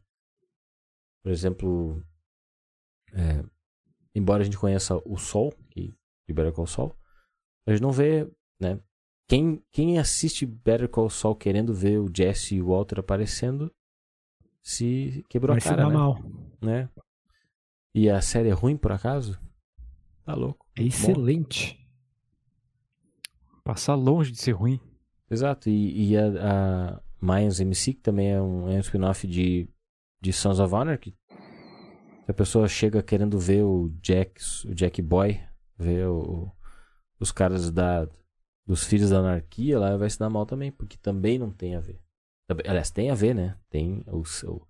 Por 1.24 1.32
exemplo, 1.32 2.04
é, 3.14 3.44
embora 4.14 4.42
a 4.42 4.46
gente 4.46 4.58
conheça 4.58 4.96
o 5.06 5.18
Sol, 5.18 5.54
que 5.70 5.94
de 6.28 6.34
Better 6.34 6.54
Call 6.54 6.68
Saul, 6.68 6.96
a 7.66 7.72
gente 7.72 7.82
não 7.82 7.92
vê, 7.92 8.30
né? 8.60 8.80
Quem, 9.28 9.64
quem 9.72 9.98
assiste 9.98 10.46
Better 10.46 10.90
Call 10.90 11.10
Saul 11.10 11.36
querendo 11.36 11.74
ver 11.74 11.98
o 12.00 12.12
Jesse 12.14 12.56
e 12.56 12.62
o 12.62 12.68
Walter 12.68 13.00
aparecendo 13.00 13.74
se 14.62 15.24
quebrou 15.30 15.56
Vai 15.56 15.60
a 15.60 15.64
cara, 15.64 15.88
né? 15.88 15.94
mal. 15.94 16.18
né? 16.62 16.90
E 17.96 18.10
a 18.10 18.22
série 18.22 18.50
é 18.50 18.54
ruim 18.54 18.76
por 18.78 18.92
acaso? 18.92 19.40
Tá 20.26 20.36
louco. 20.36 20.66
É 20.78 20.84
excelente. 20.84 21.80
Passar 23.64 23.96
longe 23.96 24.32
de 24.32 24.38
ser 24.40 24.52
ruim. 24.52 24.80
Exato. 25.30 25.70
E, 25.70 26.12
e 26.12 26.18
a, 26.18 26.26
a 26.98 27.02
Mayans 27.20 27.60
MC, 27.60 27.94
que 27.94 28.02
também 28.02 28.32
é 28.32 28.42
um, 28.42 28.70
é 28.70 28.76
um 28.76 28.80
spin-off 28.80 29.26
de, 29.28 29.70
de 30.22 30.34
Sons 30.34 30.60
of 30.60 30.74
Anarchy. 30.76 31.16
Se 32.26 32.32
a 32.32 32.34
pessoa 32.34 32.68
chega 32.68 33.02
querendo 33.04 33.38
ver 33.40 33.64
o 33.64 33.90
Jack, 34.02 34.42
o 34.66 34.74
Jack 34.74 35.02
Boy, 35.02 35.42
ver 35.78 36.08
o- 36.08 36.52
os 37.20 37.32
caras 37.32 37.70
da, 37.72 38.08
dos 38.66 38.84
Filhos 38.84 39.10
da 39.10 39.20
Anarquia, 39.20 39.80
lá 39.80 39.96
vai 39.98 40.10
se 40.10 40.20
dar 40.20 40.30
mal 40.30 40.46
também, 40.46 40.72
porque 40.72 40.98
também 40.98 41.38
não 41.38 41.52
tem 41.52 41.76
a 41.76 41.80
ver. 41.80 42.00
Aliás, 42.66 42.92
tem 42.92 43.10
a 43.10 43.16
ver, 43.16 43.34
né? 43.34 43.58
Tem 43.70 44.04
o, 44.08 44.24
seu, 44.26 44.68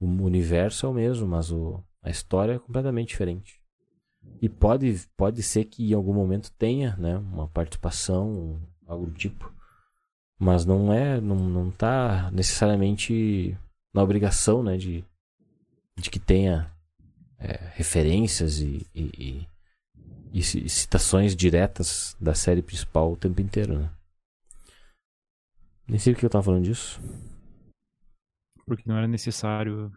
o 0.00 0.06
universo 0.06 0.86
é 0.86 0.88
o 0.88 0.92
mesmo, 0.94 1.26
mas 1.26 1.50
o, 1.52 1.82
a 2.02 2.10
história 2.10 2.54
é 2.54 2.58
completamente 2.58 3.08
diferente. 3.08 3.61
E 4.40 4.48
pode, 4.48 5.06
pode 5.16 5.42
ser 5.42 5.64
que 5.66 5.90
em 5.90 5.94
algum 5.94 6.12
momento 6.12 6.50
tenha, 6.58 6.96
né? 6.96 7.16
Uma 7.16 7.46
participação, 7.48 8.60
algo 8.86 9.06
do 9.06 9.12
tipo. 9.12 9.52
Mas 10.38 10.64
não 10.64 10.92
é, 10.92 11.20
não, 11.20 11.36
não 11.36 11.70
tá 11.70 12.30
necessariamente 12.32 13.56
na 13.94 14.02
obrigação, 14.02 14.62
né? 14.62 14.76
De, 14.76 15.04
de 15.96 16.10
que 16.10 16.18
tenha 16.18 16.70
é, 17.38 17.70
referências 17.74 18.58
e, 18.58 18.86
e, 18.94 19.10
e- 19.18 19.48
e 20.32 20.42
ci- 20.42 20.68
citações 20.68 21.36
diretas 21.36 22.16
da 22.20 22.34
série 22.34 22.62
principal 22.62 23.12
o 23.12 23.16
tempo 23.16 23.40
inteiro, 23.40 23.78
né? 23.78 23.90
Nem 25.86 25.98
sei 25.98 26.14
por 26.14 26.20
que 26.20 26.26
eu 26.26 26.30
tava 26.30 26.44
falando 26.44 26.64
disso. 26.64 27.00
Porque 28.66 28.84
não 28.86 28.96
era 28.96 29.06
necessário. 29.06 29.92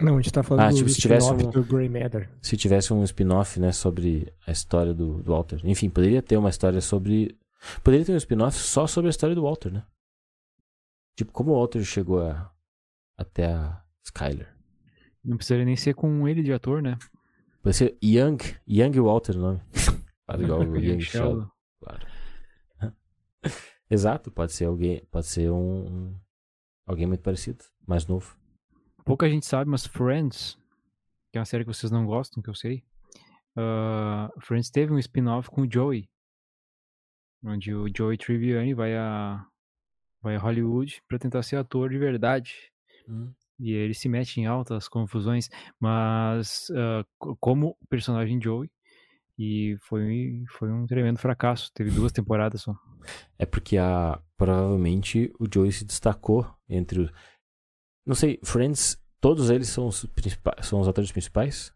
Não, 0.00 0.14
a 0.16 0.20
gente 0.20 0.32
tá 0.32 0.42
falando 0.42 0.64
Ah, 0.66 0.70
do 0.70 0.76
tipo, 0.76 0.88
se 0.88 1.00
tivesse 1.00 1.32
um- 1.32 1.36
do 1.50 1.64
Grey 1.64 1.88
Matter. 1.88 2.30
Se 2.40 2.56
tivesse 2.56 2.92
um 2.92 3.02
spin-off, 3.04 3.58
né, 3.58 3.72
sobre 3.72 4.32
a 4.46 4.52
história 4.52 4.94
do, 4.94 5.22
do 5.22 5.32
Walter. 5.32 5.60
Enfim, 5.64 5.90
poderia 5.90 6.22
ter 6.22 6.36
uma 6.36 6.50
história 6.50 6.80
sobre. 6.80 7.36
Poderia 7.82 8.06
ter 8.06 8.12
um 8.12 8.16
spin-off 8.16 8.56
só 8.56 8.86
sobre 8.86 9.08
a 9.08 9.10
história 9.10 9.34
do 9.34 9.42
Walter, 9.42 9.72
né? 9.72 9.84
Tipo, 11.16 11.32
como 11.32 11.50
o 11.50 11.58
Walter 11.58 11.82
chegou 11.82 12.22
a, 12.24 12.52
até 13.16 13.46
a 13.52 13.82
Skyler. 14.04 14.48
Não 15.24 15.36
precisaria 15.36 15.64
nem 15.64 15.74
ser 15.76 15.94
com 15.94 16.28
ele 16.28 16.42
de 16.44 16.52
ator, 16.52 16.80
né? 16.80 16.96
Pode 17.60 17.74
ser 17.76 17.98
Young, 18.02 18.38
Young 18.68 19.00
Walter 19.00 19.36
o 19.36 19.40
nome. 19.40 19.60
Faz 20.24 20.40
igual 20.40 20.60
o 20.60 20.76
Young. 20.78 21.00
Sheldon. 21.00 21.50
Claro. 21.82 22.06
Exato, 23.90 24.30
pode 24.30 24.52
ser 24.52 24.66
alguém, 24.66 25.02
pode 25.10 25.26
ser 25.26 25.50
um, 25.50 25.56
um- 25.86 26.14
alguém 26.86 27.06
muito 27.06 27.22
parecido, 27.22 27.64
mais 27.86 28.06
novo. 28.06 28.36
Pouca 29.08 29.28
gente 29.28 29.46
sabe, 29.46 29.70
mas 29.70 29.86
Friends, 29.86 30.58
que 31.32 31.38
é 31.38 31.40
uma 31.40 31.44
série 31.46 31.64
que 31.64 31.72
vocês 31.72 31.90
não 31.90 32.04
gostam, 32.06 32.42
que 32.42 32.50
eu 32.50 32.54
sei. 32.54 32.84
ah, 33.56 34.30
Friends 34.40 34.70
teve 34.70 34.92
um 34.92 34.98
spin-off 34.98 35.48
com 35.50 35.62
o 35.62 35.72
Joey. 35.72 36.08
Onde 37.44 37.72
o 37.74 37.86
Joey 37.94 38.18
Tribbiani 38.18 38.74
vai 38.74 38.94
a, 38.96 39.44
vai 40.20 40.36
a 40.36 40.40
Hollywood 40.40 41.02
pra 41.08 41.18
tentar 41.18 41.42
ser 41.42 41.56
ator 41.56 41.88
de 41.90 41.98
verdade. 41.98 42.54
E 43.58 43.72
ele 43.72 43.94
se 43.94 44.08
mete 44.08 44.40
em 44.40 44.46
altas 44.46 44.88
confusões, 44.88 45.48
mas 45.80 46.68
co- 47.18 47.36
como 47.40 47.76
personagem 47.88 48.40
Joey, 48.40 48.70
e 49.38 49.76
foi, 49.82 50.44
foi 50.50 50.70
um 50.70 50.86
tremendo 50.86 51.18
fracasso. 51.18 51.72
Teve 51.72 51.90
duas 51.90 52.12
temporadas 52.12 52.60
só. 52.62 52.74
É 53.38 53.46
porque 53.46 53.78
a 53.78 54.20
provavelmente 54.36 55.32
o 55.40 55.46
Joey 55.52 55.72
se 55.72 55.84
destacou 55.84 56.46
entre 56.68 57.00
os 57.00 57.10
não 58.08 58.14
sei, 58.16 58.40
Friends, 58.42 59.00
todos 59.20 59.50
eles 59.50 59.68
são 59.68 59.86
os 59.86 60.04
são 60.62 60.80
os 60.80 60.88
atores 60.88 61.12
principais? 61.12 61.72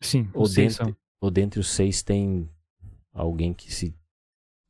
Sim, 0.00 0.28
Ou 0.34 0.42
os 0.42 0.52
seis 0.52 0.72
dentre, 0.74 0.92
são. 0.92 0.96
ou 1.22 1.30
dentre 1.30 1.60
os 1.60 1.68
seis 1.70 2.02
tem 2.02 2.50
alguém 3.12 3.54
que 3.54 3.72
se 3.72 3.96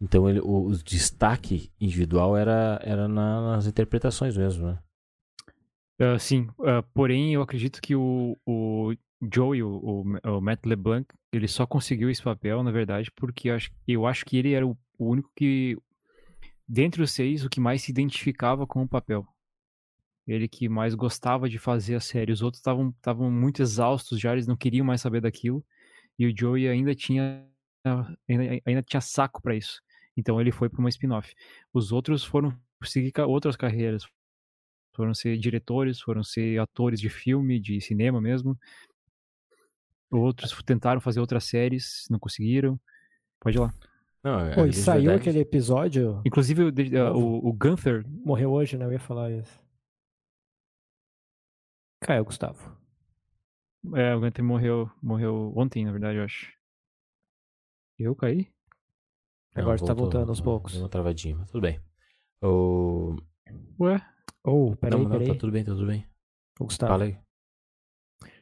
então 0.01 0.29
ele, 0.31 0.39
o, 0.41 0.67
o 0.69 0.77
destaque 0.79 1.73
individual 1.81 2.37
era 2.37 2.79
era 2.85 3.09
na- 3.09 3.57
nas 3.57 3.67
interpretações 3.67 4.37
mesmo, 4.37 4.67
né? 4.69 4.79
Ah, 6.01 6.19
sim, 6.19 6.49
ah, 6.65 6.83
porém 6.95 7.35
eu 7.35 7.43
acredito 7.43 7.81
que 7.83 7.97
o, 7.97 8.37
o 8.47 8.95
Joey, 9.35 9.63
o, 9.65 9.69
o, 10.25 10.37
o 10.37 10.41
Matt 10.41 10.65
LeBlanc, 10.65 11.13
ele 11.33 11.49
só 11.49 11.67
conseguiu 11.67 12.09
esse 12.09 12.23
papel, 12.23 12.63
na 12.63 12.71
verdade, 12.71 13.11
porque 13.17 13.51
eu 13.51 13.55
acho, 13.57 13.71
eu 13.87 14.07
acho 14.07 14.25
que 14.25 14.37
ele 14.37 14.53
era 14.53 14.65
o, 14.65 14.77
o 14.97 15.07
único 15.11 15.29
que, 15.35 15.77
dentre 16.69 17.03
os 17.03 17.11
seis, 17.11 17.45
o 17.45 17.51
que 17.51 17.59
mais 17.59 17.83
se 17.83 17.91
identificava 17.91 18.65
com 18.65 18.83
o 18.83 18.89
papel. 18.89 19.27
Ele 20.29 20.47
que 20.47 20.69
mais 20.69 20.95
gostava 20.95 21.49
de 21.49 21.59
fazer 21.59 21.95
a 21.95 22.01
série. 22.01 22.31
Os 22.31 22.43
outros 22.43 22.61
estavam 22.61 22.91
estavam 22.91 23.31
muito 23.31 23.63
exaustos 23.63 24.21
já, 24.21 24.33
eles 24.33 24.47
não 24.47 24.57
queriam 24.57 24.85
mais 24.85 25.01
saber 25.01 25.23
daquilo. 25.23 25.65
E 26.19 26.27
o 26.27 26.37
Joey 26.39 26.69
ainda 26.69 26.95
tinha 26.95 27.45
ainda, 28.29 28.61
ainda 28.67 28.83
tinha 28.83 29.01
saco 29.01 29.41
pra 29.41 29.57
isso. 29.57 29.81
Então 30.17 30.39
ele 30.41 30.53
foi 30.53 30.69
para 30.69 30.81
uma 30.81 30.91
spin-off. 30.91 31.35
Os 31.73 31.93
outros 31.93 32.23
foram 32.25 32.55
seguir 32.85 33.13
outras 33.23 33.57
carreiras, 33.57 34.05
foram 34.95 35.15
ser 35.15 35.39
diretores, 35.39 35.99
foram 36.01 36.23
ser 36.23 36.61
atores 36.61 37.01
de 37.01 37.09
filme, 37.09 37.59
de 37.59 37.81
cinema 37.81 38.21
mesmo. 38.21 38.55
Outros 40.11 40.53
tentaram 40.65 41.01
fazer 41.01 41.21
outras 41.21 41.45
séries, 41.45 42.05
não 42.11 42.19
conseguiram. 42.19 42.79
Pode 43.41 43.57
ir 43.57 43.61
lá. 43.61 43.73
Não, 44.25 44.41
é- 44.41 44.55
Pô, 44.55 44.65
e 44.67 44.73
saiu 44.73 45.03
verdade- 45.05 45.21
aquele 45.21 45.39
episódio. 45.41 46.21
Inclusive, 46.25 46.65
o, 46.65 47.17
o, 47.17 47.49
o 47.49 47.53
Gunther, 47.53 48.05
Morreu 48.07 48.51
hoje, 48.53 48.77
né? 48.77 48.85
Eu 48.85 48.93
ia 48.93 48.99
falar 48.99 49.31
isso. 49.31 49.68
Caiu, 52.01 52.25
Gustavo. 52.25 52.77
é, 53.95 54.15
o 54.15 54.21
Gunther 54.21 54.45
morreu, 54.45 54.91
morreu 55.03 55.53
ontem, 55.57 55.85
na 55.85 55.93
verdade, 55.93 56.19
eu 56.19 56.25
acho. 56.25 56.53
Eu 57.99 58.15
caí? 58.15 58.53
Não, 59.55 59.63
Agora 59.63 59.79
tá 59.79 59.87
voltou, 59.87 59.97
voltando 60.05 60.29
aos 60.29 60.41
poucos. 60.41 60.73
Deu 60.73 60.83
uma 60.83 60.89
travadinha, 60.89 61.37
mas 61.37 61.51
tudo 61.51 61.63
bem. 61.63 61.81
O... 62.43 63.17
Ué? 63.81 64.01
Oh, 64.45 64.77
peraí, 64.77 64.97
não, 64.99 65.09
não, 65.09 65.11
peraí. 65.19 65.29
tá 65.29 65.35
tudo 65.35 65.53
bem, 65.53 65.65
tá 65.65 65.73
tudo 65.73 65.87
bem. 65.87 66.07
Ô, 66.61 66.65
Gustavo, 66.65 66.93
Fala 66.93 67.05
aí. 67.05 67.19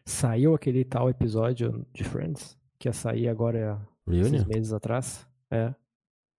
saiu 0.05 0.55
aquele 0.55 0.85
tal 0.85 1.09
episódio 1.09 1.87
de 1.95 2.05
Friends 2.05 2.59
que 2.79 2.89
ia 2.89 2.93
sair 2.93 3.29
agora 3.29 3.81
Reunion? 4.07 4.45
meses 4.47 4.73
atrás. 4.73 5.27
É. 5.51 5.75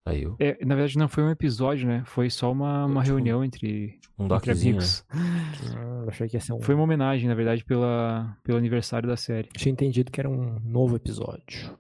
Saiu. 0.07 0.35
É, 0.39 0.63
na 0.65 0.75
verdade, 0.75 0.97
não 0.97 1.07
foi 1.07 1.23
um 1.23 1.29
episódio, 1.29 1.88
né? 1.88 2.03
Foi 2.05 2.29
só 2.29 2.51
uma, 2.51 2.85
uma 2.85 3.01
Tipo, 3.03 3.15
reunião 3.15 3.43
entre, 3.43 3.99
Um 4.17 4.25
entre 4.25 4.27
doczinho, 4.53 4.55
né? 4.55 4.61
amigos. 4.61 5.05
Ah, 5.09 6.01
eu 6.03 6.09
achei 6.09 6.27
que 6.27 6.38
ia 6.38 6.41
ser 6.41 6.53
um. 6.53 6.61
Foi 6.61 6.75
uma 6.75 6.84
homenagem, 6.84 7.27
na 7.27 7.35
verdade, 7.35 7.63
pela, 7.65 8.38
pelo 8.43 8.57
aniversário 8.57 9.07
da 9.07 9.17
série. 9.17 9.49
Tinha 9.49 9.71
entendido 9.71 10.11
que 10.11 10.19
era 10.19 10.29
um 10.29 10.59
novo 10.59 10.95
episódio. 10.95 11.77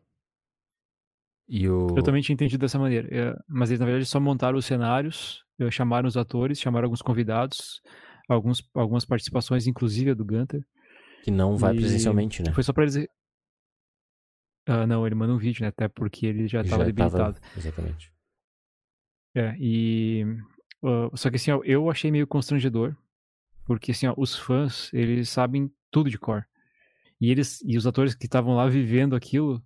E 1.49 1.67
o... 1.69 1.87
Eu 1.95 2.03
também 2.03 2.21
tinha 2.21 2.33
entendido 2.33 2.59
dessa 2.61 2.77
maneira. 2.77 3.07
É, 3.09 3.33
mas 3.47 3.69
eles, 3.69 3.79
na 3.79 3.85
verdade, 3.85 4.05
só 4.05 4.19
montaram 4.19 4.57
os 4.57 4.65
cenários, 4.65 5.43
eh, 5.59 5.71
chamaram 5.71 6.07
os 6.07 6.17
atores, 6.17 6.59
chamaram 6.59 6.85
alguns 6.85 7.01
convidados, 7.01 7.81
alguns, 8.27 8.61
algumas 8.73 9.05
participações, 9.05 9.65
inclusive 9.65 10.11
a 10.11 10.13
do 10.13 10.25
Gunter. 10.25 10.61
Que 11.23 11.31
não 11.31 11.55
vai 11.55 11.73
E 11.73 11.77
presencialmente, 11.77 12.43
né? 12.43 12.51
Foi 12.51 12.63
só 12.63 12.73
pra 12.73 12.83
eles. 12.83 13.07
Ah, 14.67 14.85
não, 14.85 15.05
ele 15.05 15.15
manda 15.15 15.33
um 15.33 15.37
vídeo, 15.37 15.61
né? 15.61 15.69
Até 15.69 15.87
porque 15.87 16.25
ele 16.25 16.47
já 16.47 16.61
estava 16.61 16.83
debilitado. 16.83 17.37
Exatamente. 17.55 18.11
É, 19.37 19.55
e. 19.59 20.23
ah, 20.83 21.09
só 21.15 21.29
que 21.29 21.35
assim, 21.35 21.51
ó, 21.51 21.61
eu 21.63 21.89
achei 21.91 22.09
meio 22.11 22.25
constrangedor. 22.25 22.95
Porque 23.65 23.91
assim, 23.91 24.07
ó, 24.07 24.13
os 24.17 24.35
fãs, 24.37 24.91
eles 24.93 25.29
sabem 25.29 25.71
tudo 25.91 26.09
de 26.09 26.17
cor. 26.17 26.47
E 27.21 27.29
eles. 27.29 27.61
E 27.63 27.77
os 27.77 27.85
atores 27.85 28.15
que 28.15 28.25
estavam 28.25 28.55
lá 28.55 28.67
vivendo 28.67 29.15
aquilo. 29.15 29.63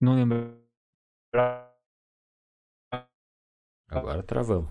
Não 0.00 0.14
lembro. 0.14 0.58
Agora 3.88 4.22
travamos. 4.22 4.68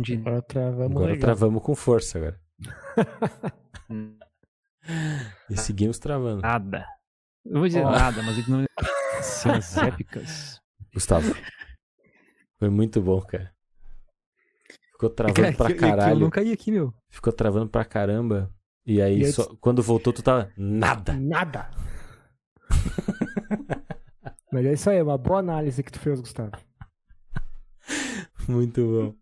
De- 0.00 0.16
Agora 0.16 0.42
travamos 0.42 0.90
Agora 0.96 1.12
legal. 1.12 1.20
travamos 1.20 1.62
com 1.62 1.74
força 1.74 2.18
agora. 2.18 2.40
E 5.50 5.56
seguimos 5.58 5.98
travando. 5.98 6.40
Nada. 6.40 6.86
Não 7.44 7.60
vou 7.60 7.68
dizer 7.68 7.84
Ó. 7.84 7.90
nada, 7.90 8.22
mas 8.22 8.38
ele 8.38 8.50
não. 8.50 8.64
Cenas 9.22 9.76
épicas. 9.76 10.60
Gustavo. 10.94 11.34
Foi 12.58 12.68
muito 12.70 13.00
bom, 13.00 13.20
cara. 13.20 13.52
Ficou 14.92 15.10
travando 15.10 15.36
Cara, 15.40 15.54
pra 15.56 15.66
que- 15.68 15.74
que 15.74 15.84
eu 15.84 15.88
caralho. 15.88 16.18
não 16.20 16.30
caí 16.30 16.52
aqui, 16.52 16.72
meu. 16.72 16.92
Ficou 17.10 17.32
travando 17.32 17.68
pra 17.70 17.84
caramba. 17.84 18.52
E 18.84 19.00
aí, 19.00 19.18
E 19.20 19.22
eu 19.24 19.32
só- 19.32 19.54
quando 19.60 19.82
voltou, 19.82 20.12
tu 20.12 20.22
tava 20.22 20.50
nada. 20.56 21.12
Nada. 21.14 21.70
Mas 24.52 24.64
é 24.66 24.72
isso 24.72 24.90
aí, 24.90 24.96
é 24.98 25.02
uma 25.02 25.18
boa 25.18 25.38
análise 25.40 25.82
que 25.82 25.92
tu 25.92 26.00
fez, 26.00 26.20
Gustavo. 26.20 26.52
Muito 28.48 28.80
bom. 28.82 29.14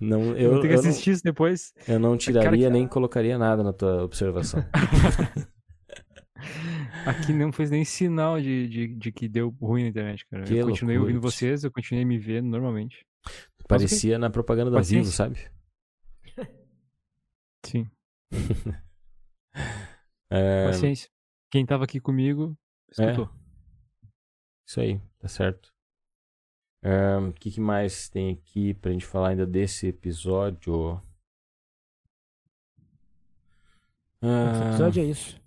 Não, 0.00 0.20
Eu 0.32 0.36
eu, 0.36 0.50
vou 0.50 0.60
ter 0.60 0.68
que 0.68 0.74
eu, 0.74 0.82
não, 0.82 0.88
assistir 0.90 1.12
isso 1.12 1.22
depois. 1.22 1.72
eu 1.86 1.98
não 2.00 2.16
tiraria 2.18 2.66
que- 2.66 2.72
nem 2.72 2.86
colocaria 2.86 3.38
nada 3.38 3.62
na 3.62 3.72
tua 3.72 4.02
observação. 4.02 4.60
Aqui 7.06 7.32
não 7.32 7.52
fez 7.52 7.70
nem 7.70 7.84
sinal 7.84 8.40
de, 8.40 8.68
de, 8.68 8.88
de 8.94 9.12
que 9.12 9.28
deu 9.28 9.50
ruim 9.60 9.82
na 9.84 9.88
internet, 9.88 10.26
cara. 10.26 10.44
Que 10.44 10.56
eu 10.56 10.66
continuei 10.68 10.96
loucura, 10.96 11.14
ouvindo 11.14 11.22
vocês, 11.22 11.64
eu 11.64 11.70
continuei 11.70 12.04
me 12.04 12.18
vendo 12.18 12.48
normalmente. 12.48 13.06
Parecia 13.68 14.18
na 14.18 14.30
propaganda 14.30 14.70
da 14.70 14.80
Vivo, 14.80 15.06
sabe? 15.06 15.38
Sim, 17.64 17.90
É, 20.30 20.66
paciência. 20.66 21.08
Quem 21.50 21.64
tava 21.64 21.84
aqui 21.84 22.00
comigo, 22.00 22.56
escutou. 22.90 23.30
Isso 24.66 24.80
aí, 24.80 25.00
tá 25.18 25.28
certo. 25.28 25.72
É, 26.82 27.16
O 27.16 27.32
que, 27.32 27.50
que 27.52 27.60
mais 27.60 28.08
tem 28.08 28.32
aqui 28.32 28.74
pra 28.74 28.90
gente 28.90 29.06
falar 29.06 29.28
ainda 29.28 29.46
desse 29.46 29.86
episódio? 29.86 31.00
Esse 34.20 34.62
episódio 34.68 35.02
é 35.02 35.06
isso. 35.06 35.40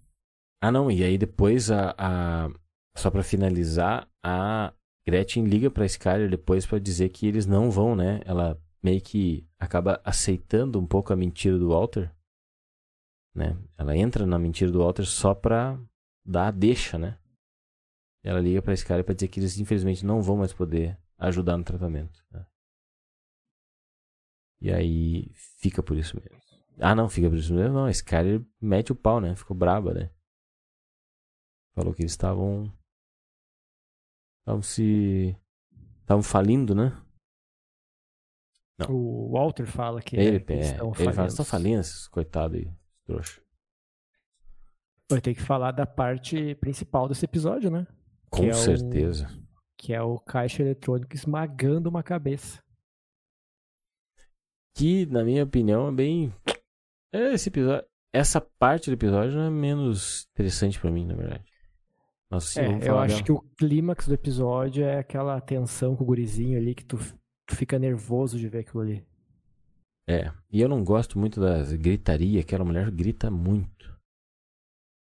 Ah, 0.62 0.72
não, 0.72 0.90
e 0.92 1.04
aí 1.04 1.18
depois 1.18 1.70
a, 1.72 1.94
a- 1.98 2.50
só 2.98 3.12
pra 3.12 3.24
finalizar, 3.24 4.10
a 4.24 4.74
Gretchen 5.06 5.46
liga 5.46 5.70
pra 5.70 5.86
Skyler 5.86 6.30
depois 6.30 6.66
pra 6.66 6.80
dizer 6.80 7.10
que 7.10 7.28
eles 7.28 7.46
não 7.46 7.70
vão, 7.72 7.96
né? 7.96 8.22
Ela 8.26 8.60
meio 8.84 9.02
que 9.02 9.48
acaba 9.60 10.02
aceitando 10.04 10.80
um 10.80 10.86
pouco 10.88 11.14
a 11.14 11.16
mentira 11.16 11.58
do 11.58 11.70
Walter, 11.70 12.12
né? 13.36 13.58
Ela 13.78 13.96
entra 13.96 14.26
na 14.26 14.40
mentira 14.40 14.72
do 14.72 14.80
Walter 14.80 15.06
só 15.06 15.34
pra 15.36 15.80
dar 16.26 16.48
a 16.48 16.52
deixa, 16.52 16.98
né? 16.98 17.18
Ela 18.24 18.40
liga 18.42 18.62
pra 18.62 18.74
Skyler 18.74 19.04
pra 19.06 19.14
dizer 19.14 19.28
que 19.30 19.40
eles 19.40 19.58
infelizmente 19.60 20.06
não 20.06 20.22
vão 20.22 20.38
mais 20.38 20.52
poder 20.52 20.98
ajudar 21.18 21.56
no 21.58 21.64
tratamento. 21.64 22.20
né? 22.32 22.46
E 24.60 24.72
aí 24.72 25.32
fica 25.60 25.84
por 25.84 25.96
isso 25.98 26.16
mesmo. 26.18 26.38
Ah, 26.80 26.96
não, 26.96 27.08
fica 27.08 27.30
por 27.30 27.38
isso 27.38 27.54
mesmo. 27.54 27.74
Não, 27.74 27.86
a 27.86 27.92
Skyler 27.92 28.42
mete 28.60 28.92
o 28.92 28.96
pau, 28.96 29.22
né? 29.22 29.36
Ficou 29.36 29.56
braba, 29.56 29.94
né? 29.94 30.10
Falou 31.78 31.94
que 31.94 32.02
eles 32.02 32.12
estavam. 32.12 32.74
Estavam 34.42 34.64
se. 34.64 35.38
Estavam 36.02 36.24
falindo, 36.24 36.74
né? 36.74 36.90
Não. 38.80 38.92
O 38.96 39.32
Walter 39.34 39.68
fala 39.68 40.02
que 40.02 40.16
ele, 40.16 40.38
é, 40.38 40.40
que 40.40 40.54
eles 40.54 40.68
é, 40.70 40.72
estão 40.72 40.88
ele 40.88 40.96
fala, 40.98 41.14
falindo. 41.14 41.30
estão 41.30 41.46
falindo 41.46 41.80
esses 41.82 42.08
coitados 42.08 42.58
aí, 42.58 42.72
trouxa. 43.06 43.42
Vai 45.12 45.22
ter 45.22 45.36
que 45.36 45.42
falar 45.42 45.72
da 45.72 45.86
parte 45.86 46.56
principal 46.56 47.08
desse 47.08 47.26
episódio, 47.26 47.70
né? 47.70 47.86
Com 48.30 48.46
é 48.46 48.50
o- 48.50 48.54
certeza. 48.56 49.28
Que 49.78 49.94
é 49.94 50.02
o 50.02 50.20
caixa 50.20 50.64
eletrônico 50.64 51.14
esmagando 51.16 51.90
uma 51.90 52.02
cabeça. 52.02 52.64
Que, 54.76 55.06
na 55.06 55.24
minha 55.24 55.44
opinião, 55.44 55.88
é 55.90 55.92
bem. 55.92 56.34
Esse 57.14 57.50
episódio. 57.50 57.88
Essa 58.14 58.42
parte 58.42 58.90
do 58.90 58.94
episódio 58.94 59.36
não 59.36 59.44
é 59.44 59.50
menos 59.50 60.28
interessante 60.32 60.80
pra 60.80 60.90
mim, 60.92 61.06
na 61.06 61.16
verdade. 61.16 61.47
Nossa, 62.30 62.48
sim, 62.48 62.60
é, 62.84 62.90
eu 62.90 63.00
acho 63.00 63.24
que 63.24 63.32
o 63.32 63.40
clímax 63.58 64.08
do 64.08 64.14
episódio 64.14 64.84
é 64.84 65.00
aquela 65.00 65.40
tensão 65.40 65.96
com 65.96 66.04
o 66.04 66.08
gurizinho 66.08 66.58
ali 66.58 66.76
que 66.76 66.84
tu, 66.84 66.98
tu 67.46 67.56
fica 67.56 67.80
nervoso 67.80 68.38
de 68.38 68.50
ver 68.50 68.60
aquilo 68.60 68.82
ali. 68.82 69.08
É. 70.10 70.32
E 70.52 70.62
eu 70.62 70.68
não 70.68 70.84
gosto 70.84 71.18
muito 71.18 71.40
das 71.40 71.74
gritaria, 71.74 72.42
aquela 72.42 72.66
mulher 72.66 72.92
grita 72.92 73.32
muito. 73.32 73.98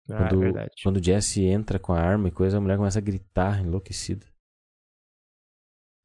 Ah, 0.08 0.14
é 0.14 0.28
Quando, 0.28 0.40
verdade. 0.40 0.70
quando 0.82 0.96
o 0.96 1.02
Jesse 1.02 1.44
entra 1.44 1.78
com 1.78 1.92
a 1.92 2.00
arma 2.00 2.28
e 2.28 2.32
coisa, 2.32 2.58
a 2.58 2.60
mulher 2.60 2.76
começa 2.76 2.98
a 2.98 3.02
gritar, 3.02 3.60
enlouquecida. 3.60 4.26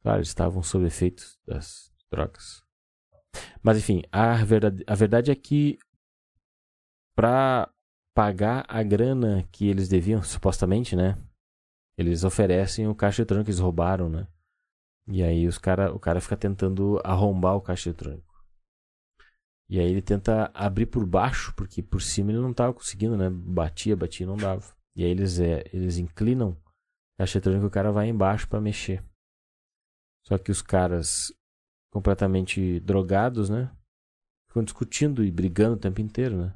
Claro, 0.01 0.19
eles 0.19 0.27
estavam 0.27 0.61
sob 0.61 0.85
efeitos 0.85 1.39
das 1.45 1.91
drogas. 2.11 2.63
Mas 3.63 3.77
enfim, 3.77 4.03
a 4.11 4.35
verdade, 4.43 4.83
a 4.85 4.95
verdade 4.95 5.31
é 5.31 5.35
que 5.35 5.79
pra 7.15 7.73
pagar 8.15 8.65
a 8.69 8.81
grana 8.81 9.43
que 9.51 9.67
eles 9.67 9.89
deviam, 9.89 10.23
supostamente, 10.23 10.95
né? 10.95 11.15
Eles 11.97 12.23
oferecem 12.23 12.87
o 12.87 12.95
caixa 12.95 13.21
eletrônico 13.21 13.49
eles 13.49 13.59
roubaram, 13.59 14.09
né? 14.09 14.27
E 15.07 15.21
aí 15.21 15.45
os 15.47 15.57
cara, 15.57 15.93
o 15.93 15.99
cara 15.99 16.21
fica 16.21 16.37
tentando 16.37 16.99
arrombar 17.03 17.55
o 17.55 17.61
caixa 17.61 17.89
eletrônico. 17.89 18.33
E 19.69 19.79
aí 19.79 19.89
ele 19.89 20.01
tenta 20.01 20.49
abrir 20.53 20.85
por 20.85 21.05
baixo, 21.05 21.53
porque 21.55 21.83
por 21.83 22.01
cima 22.01 22.31
ele 22.31 22.39
não 22.39 22.53
tava 22.53 22.73
conseguindo, 22.73 23.17
né? 23.17 23.29
Batia, 23.29 23.95
batia, 23.95 24.25
não 24.25 24.37
dava. 24.37 24.73
E 24.95 25.03
aí 25.03 25.09
eles, 25.09 25.39
é, 25.39 25.63
eles 25.73 25.97
inclinam 25.97 26.51
o 26.51 26.57
caixa 27.17 27.37
eletrônico 27.37 27.65
e 27.65 27.67
o 27.67 27.71
cara 27.71 27.91
vai 27.91 28.07
embaixo 28.07 28.47
pra 28.47 28.61
mexer. 28.61 29.03
Só 30.25 30.37
que 30.37 30.51
os 30.51 30.61
caras 30.61 31.33
completamente 31.91 32.79
drogados, 32.79 33.49
né? 33.49 33.75
Ficam 34.47 34.63
discutindo 34.63 35.23
e 35.23 35.31
brigando 35.31 35.75
o 35.75 35.79
tempo 35.79 35.99
inteiro, 35.99 36.37
né? 36.37 36.55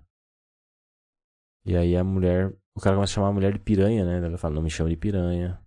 E 1.65 1.75
aí 1.75 1.95
a 1.95 2.03
mulher, 2.03 2.53
o 2.75 2.79
cara 2.81 2.95
começa 2.95 3.13
a 3.13 3.15
chamar 3.15 3.27
a 3.29 3.33
mulher 3.33 3.53
de 3.53 3.59
piranha, 3.59 4.05
né? 4.05 4.25
Ela 4.25 4.37
fala, 4.37 4.55
não 4.55 4.61
me 4.61 4.69
chama 4.69 4.89
de 4.89 4.97
piranha. 4.97 5.59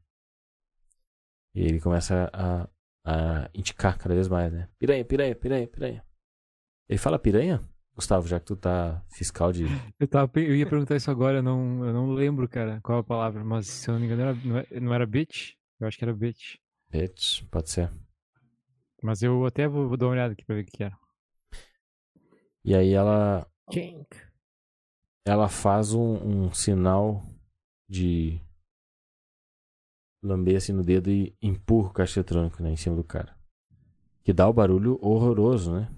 E 1.55 1.61
aí 1.61 1.67
ele 1.67 1.81
começa 1.81 2.31
a, 2.33 2.69
a 3.05 3.51
indicar 3.55 3.99
cada 3.99 4.15
vez 4.15 4.29
mais, 4.29 4.53
né? 4.53 4.69
Piranha, 4.79 5.05
piranha, 5.05 5.35
piranha, 5.35 5.67
piranha. 5.67 6.05
Ele 6.89 6.99
fala 6.99 7.19
piranha? 7.19 7.61
Gustavo, 7.95 8.27
já 8.27 8.41
que 8.41 8.47
tu 8.47 8.57
tá 8.57 9.05
fiscal 9.11 9.53
de. 9.53 9.65
Eu, 10.01 10.09
tava, 10.09 10.31
eu 10.37 10.57
ia 10.57 10.67
perguntar 10.67 10.97
isso 10.97 11.11
agora, 11.11 11.39
eu 11.39 11.43
não, 11.43 11.85
eu 11.85 11.93
não 11.93 12.13
lembro, 12.13 12.49
cara, 12.49 12.81
qual 12.83 12.99
a 12.99 13.05
palavra, 13.05 13.45
mas 13.45 13.67
se 13.67 13.89
eu 13.89 13.93
não 13.95 14.01
me 14.01 14.07
engano, 14.07 14.23
era, 14.23 14.35
não, 14.35 14.59
é- 14.59 14.81
não 14.81 14.95
era 14.95 15.07
bitch? 15.07 15.53
Eu 15.79 15.87
acho 15.87 15.99
que 15.99 16.05
era 16.05 16.15
bitch. 16.15 16.57
Bitch, 16.91 17.45
pode 17.51 17.71
ser. 17.71 17.91
Mas 19.03 19.23
eu 19.23 19.45
até 19.45 19.69
vou, 19.69 19.89
vou 19.89 19.97
dar 19.97 20.07
uma 20.07 20.13
olhada 20.13 20.33
aqui 20.33 20.45
pra 20.45 20.55
ver 20.57 20.63
o 20.63 20.65
que 20.65 20.73
que 20.73 20.85
era. 20.85 20.97
E 22.65 22.75
aí 22.75 22.93
ela, 22.93 23.47
Kink. 23.71 24.17
Ela 25.27 25.49
faz 25.49 25.93
um, 25.95 26.47
um 26.47 26.53
sinal 26.53 27.23
de 27.89 28.41
lamber 30.23 30.57
assim 30.57 30.73
no 30.73 30.83
dedo 30.83 31.11
e 31.11 31.37
empurra 31.43 31.91
o 31.91 31.93
caixa 31.93 32.21
eletrônico 32.21 32.63
né, 32.63 32.71
em 32.71 32.77
cima 32.77 32.97
do 32.97 33.05
cara. 33.05 33.37
Que 34.23 34.33
dá 34.33 34.49
o 34.49 34.53
barulho 34.53 34.99
horroroso, 35.03 35.73
né? 35.75 35.93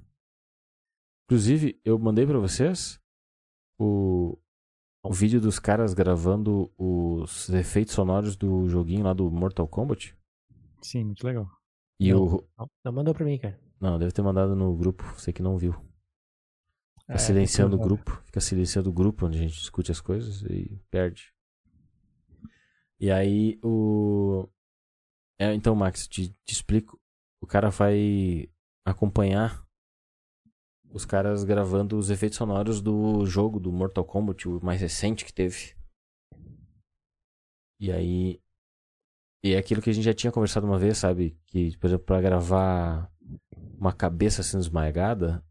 Inclusive, 1.27 1.81
eu 1.85 1.99
mandei 1.99 2.27
pra 2.27 2.39
vocês 2.39 3.01
o, 3.79 4.39
o 5.03 5.13
vídeo 5.13 5.41
dos 5.41 5.59
caras 5.59 5.95
gravando 5.95 6.71
os 6.79 7.49
efeitos 7.51 7.95
sonoros 7.95 8.37
do 8.37 8.69
joguinho 8.69 9.05
lá 9.05 9.13
do 9.13 9.31
Mortal 9.31 9.69
Kombat. 9.69 10.17
Sim, 10.83 11.05
muito 11.05 11.27
legal. 11.27 11.51
E 11.99 12.13
Não. 12.13 12.25
o. 12.25 12.45
Não, 12.59 12.71
não 12.85 12.93
mandou 12.93 13.15
pra 13.15 13.25
mim, 13.25 13.39
cara. 13.39 13.59
Não, 13.81 13.99
deve 13.99 14.13
ter 14.13 14.23
mandado 14.23 14.55
no 14.55 14.75
grupo, 14.75 15.03
você 15.17 15.33
que 15.33 15.43
não 15.43 15.57
viu. 15.57 15.75
Fica 17.07 17.15
É, 17.15 17.19
silenciando 17.19 17.77
o 17.77 17.79
provável. 17.79 18.05
grupo. 18.05 18.23
Fica 18.27 18.41
silenciando 18.41 18.91
o 18.91 18.93
grupo 18.93 19.27
onde 19.27 19.39
a 19.39 19.43
gente 19.43 19.55
discute 19.55 19.93
as 19.93 20.01
coisas 20.01 20.43
e 20.43 20.81
perde. 20.91 21.33
E 22.99 23.11
aí 23.11 23.59
o. 23.63 24.49
É, 25.39 25.53
então, 25.53 25.75
Max, 25.75 26.07
te, 26.09 26.29
te 26.45 26.53
explico. 26.53 26.99
O 27.41 27.47
cara 27.47 27.69
vai 27.71 28.49
acompanhar 28.87 29.63
os 30.91 31.05
caras 31.05 31.43
gravando 31.45 31.99
os 31.99 32.09
efeitos 32.09 32.39
sonoros 32.39 32.81
do 32.81 33.27
jogo 33.27 33.59
do 33.61 33.73
Mortal 33.73 34.05
Kombat, 34.05 34.49
o 34.49 34.65
mais 34.65 34.81
recente 34.81 35.25
que 35.25 35.33
teve. 35.33 35.75
E 37.81 37.91
aí. 37.93 38.41
E 39.43 39.53
é 39.53 39.59
aquilo 39.59 39.83
que 39.83 39.91
a 39.91 39.93
gente 39.93 40.05
já 40.05 40.15
tinha 40.15 40.33
conversado 40.33 40.67
uma 40.67 40.79
vez, 40.79 40.97
sabe? 40.97 41.37
Que, 41.49 41.77
por 41.77 41.89
exemplo, 41.89 42.07
pra 42.07 42.21
gravar 42.23 43.13
uma 43.79 43.93
cabeça 43.93 44.43
sendo 44.43 44.63
esmagada, 44.63 45.45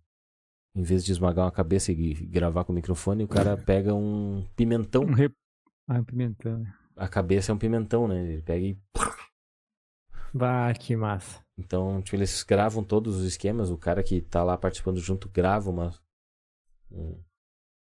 em 0.75 0.81
vez 0.81 1.03
de 1.05 1.11
esmagar 1.11 1.45
uma 1.45 1.51
cabeça 1.51 1.91
e 1.91 2.13
gravar 2.13 2.63
com 2.63 2.71
o 2.71 2.75
microfone, 2.75 3.23
o 3.23 3.27
cara 3.27 3.55
pega 3.55 3.93
um 3.93 4.45
pimentão. 4.55 5.03
Um 5.03 5.13
rep... 5.13 5.33
Ah, 5.87 5.99
um 5.99 6.03
pimentão. 6.03 6.59
né? 6.59 6.73
A 6.95 7.07
cabeça 7.07 7.51
é 7.51 7.55
um 7.55 7.57
pimentão, 7.57 8.07
né? 8.07 8.23
Ele 8.23 8.41
pega 8.41 8.65
e. 8.65 8.77
Bah, 10.33 10.73
que 10.73 10.95
massa. 10.95 11.43
Então, 11.57 12.01
tipo, 12.01 12.15
eles 12.15 12.43
gravam 12.43 12.83
todos 12.83 13.17
os 13.17 13.23
esquemas. 13.23 13.69
O 13.69 13.77
cara 13.77 14.01
que 14.01 14.21
tá 14.21 14.43
lá 14.43 14.57
participando 14.57 14.99
junto 14.99 15.29
grava 15.29 15.69
uma. 15.69 15.93
Um, 16.91 17.19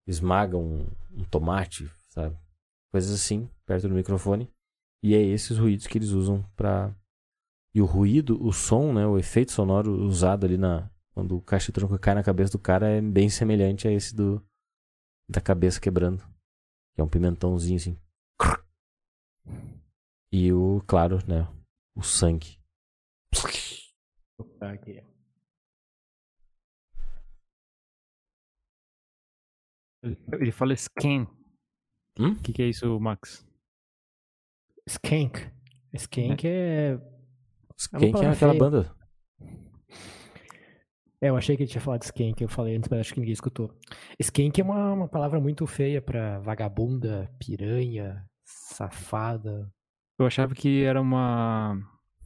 esmaga 0.07 0.57
um, 0.57 0.87
um 1.13 1.25
tomate, 1.25 1.91
sabe? 2.09 2.37
Coisas 2.91 3.13
assim, 3.13 3.49
perto 3.65 3.89
do 3.89 3.95
microfone. 3.95 4.51
E 5.03 5.15
é 5.15 5.23
esses 5.23 5.59
ruídos 5.59 5.87
que 5.87 5.97
eles 5.97 6.11
usam 6.11 6.45
pra. 6.57 6.95
E 7.73 7.81
o 7.81 7.85
ruído, 7.85 8.45
o 8.45 8.53
som, 8.53 8.93
né? 8.93 9.07
O 9.07 9.17
efeito 9.17 9.53
sonoro 9.53 9.93
usado 10.05 10.45
ali 10.45 10.59
na. 10.59 10.91
Quando 11.21 11.37
o 11.37 11.43
caixa-tronco 11.43 11.99
cai 11.99 12.15
na 12.15 12.23
cabeça 12.23 12.53
do 12.53 12.59
cara 12.59 12.89
é 12.89 12.99
bem 12.99 13.29
semelhante 13.29 13.87
a 13.87 13.93
esse 13.93 14.17
do. 14.17 14.43
Da 15.29 15.39
cabeça 15.39 15.79
quebrando. 15.79 16.27
Que 16.95 17.03
é 17.03 17.05
um 17.05 17.11
pimentãozinho 17.11 17.77
assim. 17.77 18.01
E 20.33 20.51
o, 20.51 20.83
claro, 20.87 21.19
né? 21.29 21.47
O 21.95 22.03
sangue. 22.03 22.59
Aqui. 24.63 25.05
Ele 30.33 30.53
fala 30.53 30.75
scan. 30.75 31.27
Hum? 32.19 32.33
O 32.33 32.43
que, 32.43 32.55
que 32.55 32.63
é 32.63 32.69
isso, 32.71 32.99
Max? 32.99 33.47
Skank. 34.89 35.53
Skank 35.93 36.47
é. 36.49 36.97
Quem 37.91 38.01
que 38.01 38.07
é 38.07 38.11
palavra 38.11 38.33
aquela 38.33 38.53
feia. 38.53 38.59
banda? 38.59 39.00
É, 41.23 41.29
eu 41.29 41.37
achei 41.37 41.57
que 41.57 41.63
ele 41.65 41.71
tinha 41.71 41.81
falado 41.83 42.03
skank, 42.03 42.41
eu 42.43 42.49
falei 42.49 42.77
antes, 42.77 42.89
mas 42.89 43.01
acho 43.01 43.13
que 43.15 43.21
ninguém 43.21 43.35
escutou. 43.35 43.71
Skank 44.19 44.59
é 44.61 44.65
uma, 44.65 44.93
uma 44.95 45.09
palavra 45.09 45.39
muito 45.39 45.67
feia 45.67 46.01
pra 46.01 46.39
vagabunda, 46.41 47.31
piranha, 47.39 48.25
safada. 48.45 49.71
Eu 50.19 50.27
achava 50.27 50.55
que 50.55 50.83
era 50.83 51.01
uma 51.01 51.77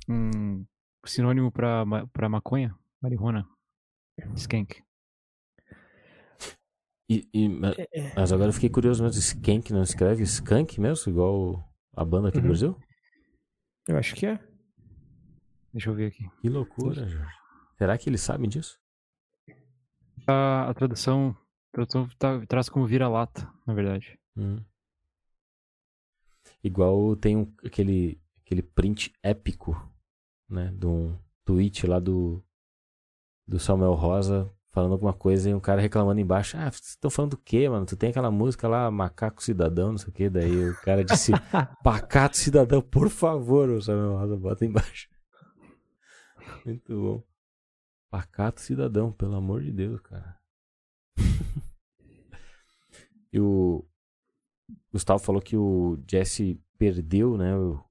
um 0.08 0.64
sinônimo 1.04 1.50
pra, 1.50 1.84
ma- 1.84 2.06
pra 2.06 2.28
maconha, 2.28 2.74
marihuana. 3.02 3.48
Skank. 4.36 4.80
E, 7.10 7.28
e- 7.34 7.48
ma- 7.48 7.74
É, 7.76 8.14
mas 8.14 8.32
agora 8.32 8.48
eu 8.48 8.52
fiquei 8.54 8.70
curioso 8.70 9.02
mesmo. 9.02 9.18
Skank 9.18 9.72
não 9.72 9.82
escreve 9.82 10.22
Skank 10.22 10.80
mesmo? 10.80 11.10
Igual 11.12 11.68
a 11.96 12.04
banda 12.04 12.28
aqui 12.28 12.38
do 12.38 12.42
Uhum. 12.42 12.48
Brasil? 12.48 12.78
Eu 13.88 13.98
acho 13.98 14.14
que 14.14 14.26
é. 14.26 14.38
Deixa 15.72 15.90
eu 15.90 15.94
ver 15.94 16.06
aqui. 16.06 16.28
Que 16.40 16.48
loucura, 16.48 17.06
Jorge. 17.08 17.34
Será 17.76 17.98
que 17.98 18.08
eles 18.08 18.20
sabem 18.20 18.48
disso? 18.48 18.78
A, 20.26 20.68
a 20.70 20.74
tradução, 20.74 21.36
a 21.72 21.72
tradução 21.72 22.08
tá- 22.18 22.44
traz 22.46 22.68
como 22.68 22.86
vira-lata, 22.86 23.48
na 23.66 23.74
verdade. 23.74 24.18
Hum. 24.36 24.60
Igual 26.62 27.14
tem 27.16 27.36
um- 27.36 27.52
aquele, 27.64 28.20
aquele 28.44 28.62
print 28.62 29.12
épico, 29.22 29.76
né? 30.48 30.72
De 30.76 30.86
um 30.86 31.16
tweet 31.44 31.86
lá 31.86 31.98
do, 31.98 32.42
do 33.46 33.58
Samuel 33.58 33.92
Rosa 33.94 34.50
falando 34.70 34.92
alguma 34.92 35.12
coisa 35.12 35.48
e 35.50 35.54
um 35.54 35.60
cara 35.60 35.80
reclamando 35.80 36.20
embaixo. 36.20 36.56
Ah, 36.56 36.70
vocês 36.70 36.88
estão 36.90 37.10
falando 37.10 37.32
do 37.32 37.36
quê, 37.38 37.68
mano? 37.68 37.86
Tu 37.86 37.96
tem 37.96 38.10
aquela 38.10 38.30
música 38.30 38.66
lá, 38.66 38.90
Macaco 38.90 39.42
Cidadão, 39.42 39.92
não 39.92 39.98
sei 39.98 40.08
o 40.08 40.12
quê. 40.12 40.28
Daí 40.30 40.70
o 40.70 40.74
cara 40.80 41.04
disse, 41.04 41.32
Pacato 41.84 42.36
Cidadão, 42.36 42.80
por 42.82 43.08
favor, 43.08 43.68
o 43.68 43.80
Samuel 43.82 44.16
Rosa 44.18 44.36
bota 44.36 44.64
embaixo. 44.64 45.08
Muito 46.64 46.92
bom. 47.00 47.22
Pacato 48.14 48.60
Cidadão, 48.60 49.10
pelo 49.10 49.34
amor 49.34 49.60
de 49.60 49.72
Deus, 49.72 50.00
cara. 50.02 50.38
e 53.32 53.40
o 53.40 53.84
Gustavo 54.92 55.18
falou 55.18 55.42
que 55.42 55.56
o 55.56 55.98
Jesse 56.08 56.62
perdeu, 56.78 57.36
né, 57.36 57.56
o, 57.56 57.84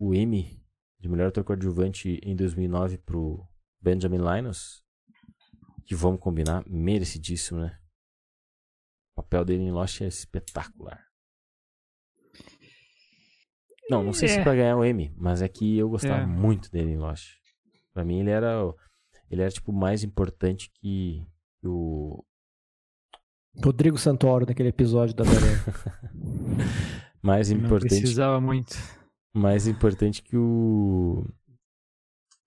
o 0.00 0.12
Emmy 0.12 0.60
de 0.98 1.08
melhor 1.08 1.28
ator 1.28 1.44
coadjuvante 1.44 2.18
em 2.24 2.34
2009 2.34 2.98
pro 2.98 3.46
Benjamin 3.80 4.18
Linus. 4.18 4.84
Que 5.84 5.94
vamos 5.94 6.18
combinar, 6.20 6.64
merecidíssimo, 6.68 7.60
né? 7.60 7.78
O 9.12 9.22
papel 9.22 9.44
dele 9.44 9.62
em 9.62 9.70
Lost 9.70 10.00
é 10.00 10.08
espetacular. 10.08 11.06
Não, 13.88 14.02
não 14.02 14.12
sei 14.12 14.26
se 14.26 14.40
É. 14.40 14.42
pra 14.42 14.56
ganhar 14.56 14.76
o 14.76 14.84
Emmy, 14.84 15.14
mas 15.16 15.40
é 15.40 15.48
que 15.48 15.78
eu 15.78 15.88
gostava 15.88 16.22
É. 16.22 16.26
muito 16.26 16.68
dele 16.68 16.90
em 16.90 16.98
Lost. 16.98 17.36
Pra 17.92 18.04
mim 18.04 18.18
ele 18.18 18.30
era 18.30 18.66
o- 18.66 18.76
ele 19.30 19.42
era 19.42 19.50
tipo 19.50 19.72
mais 19.72 20.02
importante 20.04 20.70
que 20.80 21.26
o 21.64 22.22
Rodrigo 23.64 23.96
Santoro 23.98 24.46
naquele 24.46 24.68
episódio 24.68 25.14
da 25.14 25.24
Belém. 25.24 25.56
mais 27.22 27.50
Não 27.50 27.58
importante 27.58 27.88
precisava 28.00 28.40
muito. 28.40 28.74
mais 29.34 29.66
importante 29.66 30.22
que 30.22 30.36
o. 30.36 31.24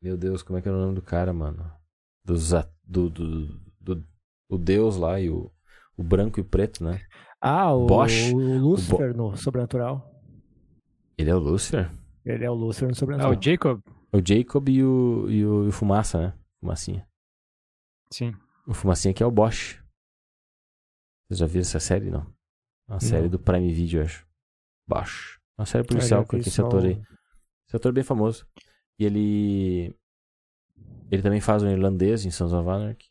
Meu 0.02 0.16
Deus, 0.16 0.42
como 0.44 0.58
é 0.58 0.62
que 0.62 0.68
era 0.70 0.78
o 0.78 0.82
nome 0.82 0.96
do 0.96 1.02
cara, 1.02 1.34
mano? 1.34 1.70
Dos, 2.26 2.54
a- 2.54 2.70
do, 2.86 3.10
do, 3.10 3.48
do, 3.82 4.04
o 4.50 4.58
Deus 4.58 4.96
lá 4.96 5.20
e 5.20 5.30
o, 5.30 5.52
o 5.98 6.04
branco 6.04 6.40
e 6.40 6.42
o 6.42 6.46
preto, 6.46 6.84
né? 6.84 7.02
Ah, 7.42 7.74
o, 7.74 7.86
Bosch. 7.86 8.32
o 8.34 8.38
Lucifer 8.58 9.16
no 9.16 9.36
Sobrenatural. 9.36 10.10
Ele 11.18 11.30
é 11.30 11.36
o 11.36 11.40
Lucifer? 11.40 11.90
Ele 12.24 12.46
é 12.46 12.50
o 12.50 12.54
Lucifer 12.54 12.88
no 12.88 12.94
Ah, 12.94 12.96
Sobrenatural. 12.96 13.38
o 13.38 13.42
Jacob? 13.44 13.82
É 14.14 14.18
o 14.18 14.22
Jacob 14.26 14.70
e 14.70 14.84
o, 14.84 15.26
e 15.30 15.46
o, 15.46 15.66
e 15.66 15.68
o 15.68 15.72
Fumaça, 15.72 16.18
né? 16.22 16.34
Fumacinha. 16.60 17.08
Sim. 18.12 18.34
O 18.68 18.74
Fumacinha 18.74 19.14
que 19.14 19.24
é 19.24 19.26
o 19.26 19.32
Bosch. 19.32 19.82
Vocês 21.28 21.40
já 21.40 21.46
viram 21.46 21.62
essa 21.62 21.80
série, 21.80 22.10
não? 22.10 22.26
Uma 22.88 23.00
série 23.00 23.24
Não. 23.24 23.30
do 23.30 23.40
Prime 23.40 23.72
Video, 23.72 24.02
acho. 24.02 24.28
Bosch. 24.88 25.40
Uma 25.58 25.66
série 25.66 25.86
policial 25.86 26.26
com 26.26 26.38
esse 26.38 26.60
ator 26.60 26.84
aí. 26.84 27.00
Esse 27.68 27.76
ator 27.76 27.92
é 27.92 27.94
bem 27.94 28.04
famoso. 28.04 28.48
E 28.98 29.06
ele. 29.06 29.96
Ele 31.12 31.22
também 31.22 31.40
faz 31.40 31.62
um 31.64 31.70
irlandês 31.70 32.26
em 32.26 32.32
Sons 32.32 32.52
of 32.52 32.68
Anarchy. 32.68 33.10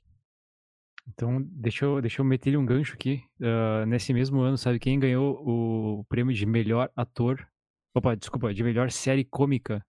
Então, 1.07 1.41
deixa 1.43 1.85
eu, 1.85 2.01
deixa 2.01 2.20
eu 2.20 2.25
meter 2.25 2.57
um 2.57 2.66
gancho 2.66 2.95
aqui. 2.95 3.23
Ah, 3.41 3.87
nesse 3.87 4.12
mesmo 4.12 4.41
ano, 4.41 4.59
sabe 4.59 4.79
quem 4.79 4.99
ganhou 4.99 5.37
o 5.47 6.05
prêmio 6.05 6.35
de 6.35 6.45
melhor 6.45 6.91
ator? 6.95 7.49
Opa, 7.95 8.15
desculpa, 8.15 8.53
de 8.53 8.62
melhor 8.62 8.91
série 8.91 9.25
cômica 9.25 9.85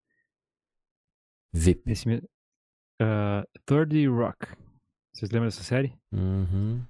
VIP. 1.53 1.83
nesse. 1.85 2.05
Uh, 3.01 3.43
30 3.65 4.09
Rock. 4.11 4.47
Vocês 5.13 5.31
lembram 5.31 5.47
dessa 5.47 5.63
série? 5.63 5.93
Uhum. 6.11 6.81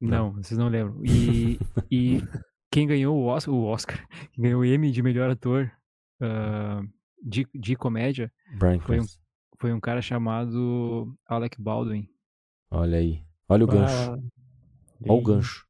Não, 0.00 0.32
vocês 0.32 0.58
não 0.58 0.68
lembram. 0.68 1.02
E, 1.04 1.58
e 1.90 2.18
quem 2.70 2.86
ganhou 2.86 3.16
o 3.16 3.24
Oscar, 3.26 3.54
o 3.54 3.64
Oscar, 3.64 4.06
quem 4.32 4.44
ganhou 4.44 4.60
o 4.60 4.64
Emmy 4.64 4.90
de 4.90 5.02
melhor 5.02 5.30
ator 5.30 5.70
ah, 6.20 6.82
de, 7.22 7.46
de 7.54 7.74
comédia 7.76 8.30
Brian 8.58 8.80
Foi 8.80 9.00
um- 9.00 9.06
foi 9.58 9.72
um 9.72 9.80
cara 9.80 10.02
chamado 10.02 11.16
Alec 11.26 11.60
Baldwin. 11.62 12.06
Olha 12.70 12.98
aí. 12.98 13.24
Olha 13.48 13.64
o 13.64 13.66
gancho. 13.68 13.94
Ah, 14.12 14.18
Olha 15.08 15.12
o 15.12 15.22
gancho. 15.22 15.64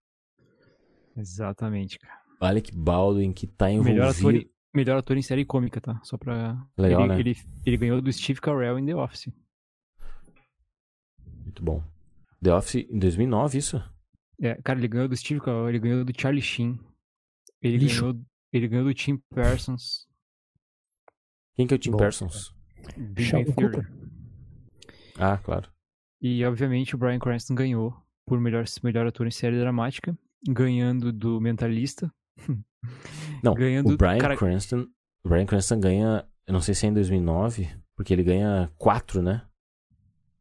Exatamente, 1.17 1.99
cara. 1.99 2.21
Alec 2.41 2.73
Baldwin 2.75 3.33
que 3.33 3.47
tá 3.47 3.71
envolvido. 3.71 3.95
Melhor 3.97 4.11
ator, 4.11 4.35
em- 4.35 4.51
melhor 4.75 4.99
ator 4.99 5.17
em 5.17 5.23
série 5.23 5.45
cômica, 5.45 5.81
tá? 5.81 6.01
Só 6.03 6.17
pra. 6.19 6.57
Legal, 6.77 7.03
ele, 7.03 7.09
né? 7.09 7.21
ele, 7.21 7.37
ele 7.65 7.77
ganhou 7.77 8.01
do 8.03 8.13
Steve 8.13 8.41
Carell 8.41 8.79
em 8.79 8.87
The 8.87 8.97
Office. 8.97 9.29
Muito 11.55 11.63
bom. 11.63 11.85
The 12.43 12.53
Office 12.55 12.87
em 12.91 12.99
2009, 12.99 13.59
isso? 13.59 13.83
É, 14.41 14.61
cara, 14.63 14.79
ele 14.81 14.89
ganhou 14.89 15.09
do 15.09 15.17
Steve 15.17 15.41
Carell, 15.41 15.69
ele 15.69 15.79
ganhou 15.79 16.05
do 16.05 16.13
Charlie 16.21 16.43
Sheen. 16.43 16.79
Ele 17.63 17.79
Lixo. 17.79 18.01
ganhou, 18.01 18.21
ele 18.53 18.69
ganhou 18.69 18.85
do 18.87 18.93
Tim 18.95 19.19
Parsons. 19.33 20.07
Quem 21.55 21.67
que 21.67 21.75
é 21.75 21.77
o 21.77 21.79
Tim 21.79 21.93
Bom. 21.93 21.99
Parsons? 21.99 22.53
Big 22.97 23.23
Sheldon 23.25 23.53
Bang 23.53 23.55
Theory. 23.73 23.77
Cooper. 23.89 24.11
Ah, 25.17 25.39
claro. 25.39 25.71
E, 26.21 26.45
obviamente, 26.45 26.95
o 26.97 26.99
Bryan 26.99 27.21
Cranston 27.21 27.55
ganhou 27.55 27.95
por 28.27 28.41
melhor, 28.41 28.65
melhor 28.83 29.07
ator 29.07 29.27
em 29.27 29.31
série 29.31 29.59
dramática, 29.61 30.19
ganhando 30.49 31.13
do 31.13 31.41
Mentalista. 31.41 32.13
Não, 33.43 33.55
Ganhando- 33.55 33.95
o 33.95 33.97
Brian 33.97 34.19
cara- 34.19 34.37
Cranston. 34.37 34.87
O 35.25 35.29
Brian 35.29 35.47
Cranston 35.47 35.79
ganha. 35.81 36.29
Eu 36.47 36.53
não 36.53 36.61
sei 36.61 36.75
se 36.75 36.85
é 36.85 36.91
em 36.91 36.93
2009, 36.93 37.71
porque 37.97 38.13
ele 38.13 38.23
ganha 38.23 38.71
quatro, 38.77 39.23
né? 39.23 39.47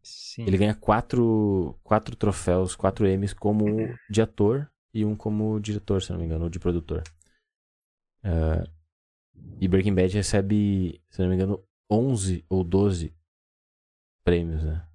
Sim. 0.03 0.43
Ele 0.45 0.57
ganha 0.57 0.75
quatro, 0.75 1.79
quatro 1.83 2.15
troféus, 2.15 2.75
quatro 2.75 3.07
Emmys 3.07 3.33
como 3.33 3.65
de 4.09 4.21
ator 4.21 4.69
e 4.93 5.03
um 5.05 5.15
como 5.15 5.59
diretor, 5.59 6.01
se 6.01 6.11
não 6.11 6.19
me 6.19 6.25
engano, 6.25 6.43
ou 6.43 6.49
de 6.49 6.59
produtor. 6.59 7.01
É, 8.23 8.63
E 9.59 9.67
Breaking 9.67 9.95
Bad 9.95 10.13
recebe, 10.13 11.01
se 11.09 11.21
não 11.21 11.29
me 11.29 11.35
engano, 11.35 11.63
11 11.89 12.45
ou 12.49 12.63
12 12.63 13.13
prêmios, 14.23 14.63
né? 14.63 14.85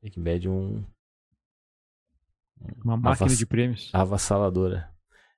Breaking 0.00 0.22
Bad 0.22 0.46
é 0.46 0.50
um 0.50 0.84
Uma 2.84 2.96
máquina 2.96 3.26
Avass- 3.26 3.38
de 3.38 3.46
prêmios. 3.46 3.90
avassaladora. 3.92 4.90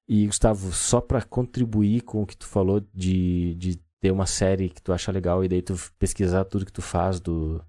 E, 0.06 0.26
Gustavo, 0.26 0.72
só 0.72 1.00
pra 1.00 1.22
contribuir 1.22 2.02
com 2.02 2.22
o 2.22 2.26
que 2.26 2.36
tu 2.36 2.46
falou 2.46 2.80
de, 2.94 3.54
de 3.56 3.76
ter 4.00 4.10
uma 4.10 4.24
série 4.26 4.70
que 4.70 4.80
tu 4.82 4.92
acha 4.92 5.12
legal 5.12 5.44
e 5.44 5.48
daí 5.48 5.60
tu 5.60 5.74
pesquisar 5.98 6.44
tudo 6.44 6.64
que 6.64 6.72
tu 6.72 6.80
faz 6.80 7.20
do, 7.20 7.62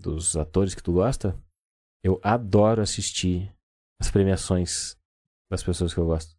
dos 0.00 0.36
atores 0.36 0.74
que 0.74 0.82
tu 0.82 0.92
gosta, 0.92 1.38
eu 2.02 2.20
adoro 2.22 2.82
assistir 2.82 3.54
as 4.00 4.10
premiações 4.10 4.96
das 5.50 5.62
pessoas 5.62 5.92
que 5.94 6.00
eu 6.00 6.06
gosto. 6.06 6.34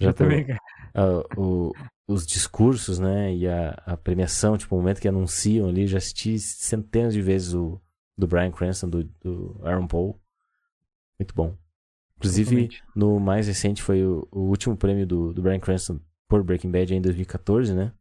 Eu 0.00 0.14
tô- 0.14 0.24
também, 0.24 0.46
cara. 0.46 0.60
ah, 0.94 1.22
o- 1.40 1.72
os 2.08 2.26
discursos, 2.26 2.98
né? 2.98 3.34
E 3.34 3.46
a, 3.48 3.70
a 3.86 3.96
premiação, 3.96 4.56
tipo, 4.56 4.74
o 4.74 4.78
momento 4.78 5.00
que 5.00 5.08
anunciam 5.08 5.68
ali, 5.68 5.86
já 5.86 5.98
assisti 5.98 6.38
centenas 6.38 7.12
de 7.12 7.20
vezes 7.22 7.54
o 7.54 7.80
do 8.16 8.26
Brian 8.26 8.50
Cranston, 8.50 8.88
do, 8.88 9.04
do 9.22 9.60
Aaron 9.62 9.86
Paul. 9.86 10.18
Muito 11.18 11.34
bom. 11.34 11.56
Inclusive, 12.16 12.68
Totalmente. 12.68 12.84
no 12.96 13.20
mais 13.20 13.46
recente 13.46 13.82
foi 13.82 14.04
o, 14.04 14.26
o 14.32 14.40
último 14.40 14.76
prêmio 14.76 15.06
do, 15.06 15.32
do 15.32 15.42
Brian 15.42 15.60
Cranston 15.60 16.00
por 16.28 16.42
Breaking 16.42 16.70
Bad 16.70 16.94
em 16.94 17.00
2014, 17.00 17.74
né? 17.74 17.92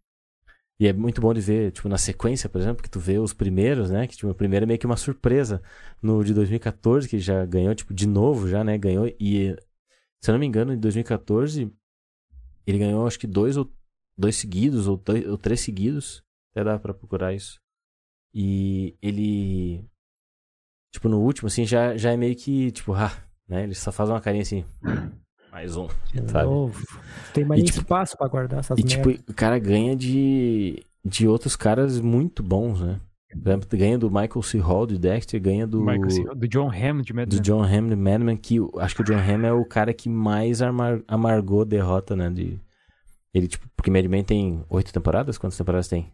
E 0.80 0.88
é 0.88 0.94
muito 0.94 1.20
bom 1.20 1.34
de 1.34 1.41
ver, 1.41 1.72
tipo, 1.72 1.90
na 1.90 1.98
sequência, 1.98 2.48
por 2.48 2.62
exemplo, 2.62 2.84
que 2.84 2.90
tu 2.90 2.99
vê 2.99 3.18
os 3.18 3.34
primeiros, 3.34 3.90
né? 3.90 4.06
Que, 4.06 4.16
tipo, 4.16 4.30
o 4.30 4.36
primeiro 4.36 4.64
é 4.64 4.68
meio 4.68 4.80
que 4.80 4.86
uma 4.86 4.98
surpresa. 4.98 5.62
No 6.02 6.24
de 6.24 6.34
2014, 6.34 7.10
que 7.10 7.18
já 7.18 7.44
ganhou, 7.45 7.74
tipo, 7.74 7.94
de 7.94 8.08
novo 8.08 8.48
já, 8.48 8.64
né? 8.64 8.78
Ganhou 8.78 9.08
e, 9.20 9.56
se 10.22 10.30
eu 10.30 10.34
não 10.34 10.40
me 10.40 10.45
engano, 10.45 10.74
em 10.74 10.78
2014, 10.80 11.74
ele 12.68 12.78
ganhou, 12.78 13.08
acho 13.08 13.18
que 13.20 13.26
dois 13.26 13.58
ou 13.58 13.72
dois 14.16 14.36
seguidos, 14.36 14.88
ou, 14.88 14.98
dois, 14.98 15.28
ou 15.28 15.38
três 15.38 15.62
seguidos. 15.62 16.24
Até 16.52 16.64
dá 16.64 16.78
pra 16.78 16.94
procurar 16.94 17.34
isso. 17.34 17.60
E 18.34 18.95
ele, 19.02 19.84
tipo, 20.94 21.10
no 21.10 21.20
último, 21.20 21.48
assim, 21.48 21.66
já, 21.66 21.98
já 21.98 22.12
é 22.12 22.18
meio 22.18 22.36
que, 22.36 22.72
tipo, 22.72 22.94
ah, 22.94 23.12
né? 23.48 23.64
Ele 23.64 23.74
só 23.74 23.91
faz 23.91 24.10
uma 24.10 24.22
carinha 24.22 24.44
assim, 24.44 24.64
mais 25.52 25.76
um, 25.76 25.88
De 26.14 26.32
sabe? 26.32 26.45
novo. 26.45 26.88
Tem 27.34 27.45
mais 27.45 27.61
E, 27.61 27.65
tipo- 27.65 27.80
espaço 27.80 28.18
pra 28.18 28.28
guardar 28.28 28.60
essas 28.60 28.78
E, 28.80 28.84
tipo, 28.84 29.07
merdas. 29.10 29.26
o 29.30 29.34
cara 29.34 29.57
ganha 29.60 29.95
de, 29.95 30.84
de 31.03 31.28
outros 31.28 31.56
caras 31.56 31.99
muito 31.99 32.41
bons, 32.44 32.82
né? 32.82 32.99
Por 33.30 33.49
exemplo, 33.49 33.68
ganha 33.78 33.98
do 33.98 34.10
Michael 34.10 34.41
C. 34.41 34.57
Hall, 34.60 34.88
de 34.88 34.98
Dexter, 34.98 35.40
ganha 35.41 35.68
do, 35.68 35.82
Michael 35.82 36.10
C. 36.10 36.24
do 36.24 36.48
John 36.48 36.72
Hamm 36.72 37.02
de 37.02 37.14
Mad 37.14 37.28
do. 37.30 37.40
John 37.41 37.61
Hamm, 37.61 37.90
de 37.90 37.95
Mad 37.95 38.22
Men, 38.22 38.38
que 38.38 38.57
acho 38.80 38.95
que 38.95 39.02
o 39.02 39.06
John 39.06 39.18
Hamm 39.19 39.45
é 39.45 39.52
o 39.52 39.65
cara 39.65 39.94
que 39.94 40.07
mais 40.10 40.61
amar- 40.61 41.02
amargou 41.07 41.65
derrota, 41.65 42.15
né? 42.15 42.30
De, 42.30 42.60
ele, 43.34 43.48
tipo, 43.48 43.68
porque 43.76 43.91
Mad 43.91 44.06
Men 44.06 44.24
tem 44.24 44.64
oito 44.69 44.91
temporadas? 44.94 45.38
Quantas 45.38 45.57
temporadas 45.57 45.88
tem? 45.90 46.11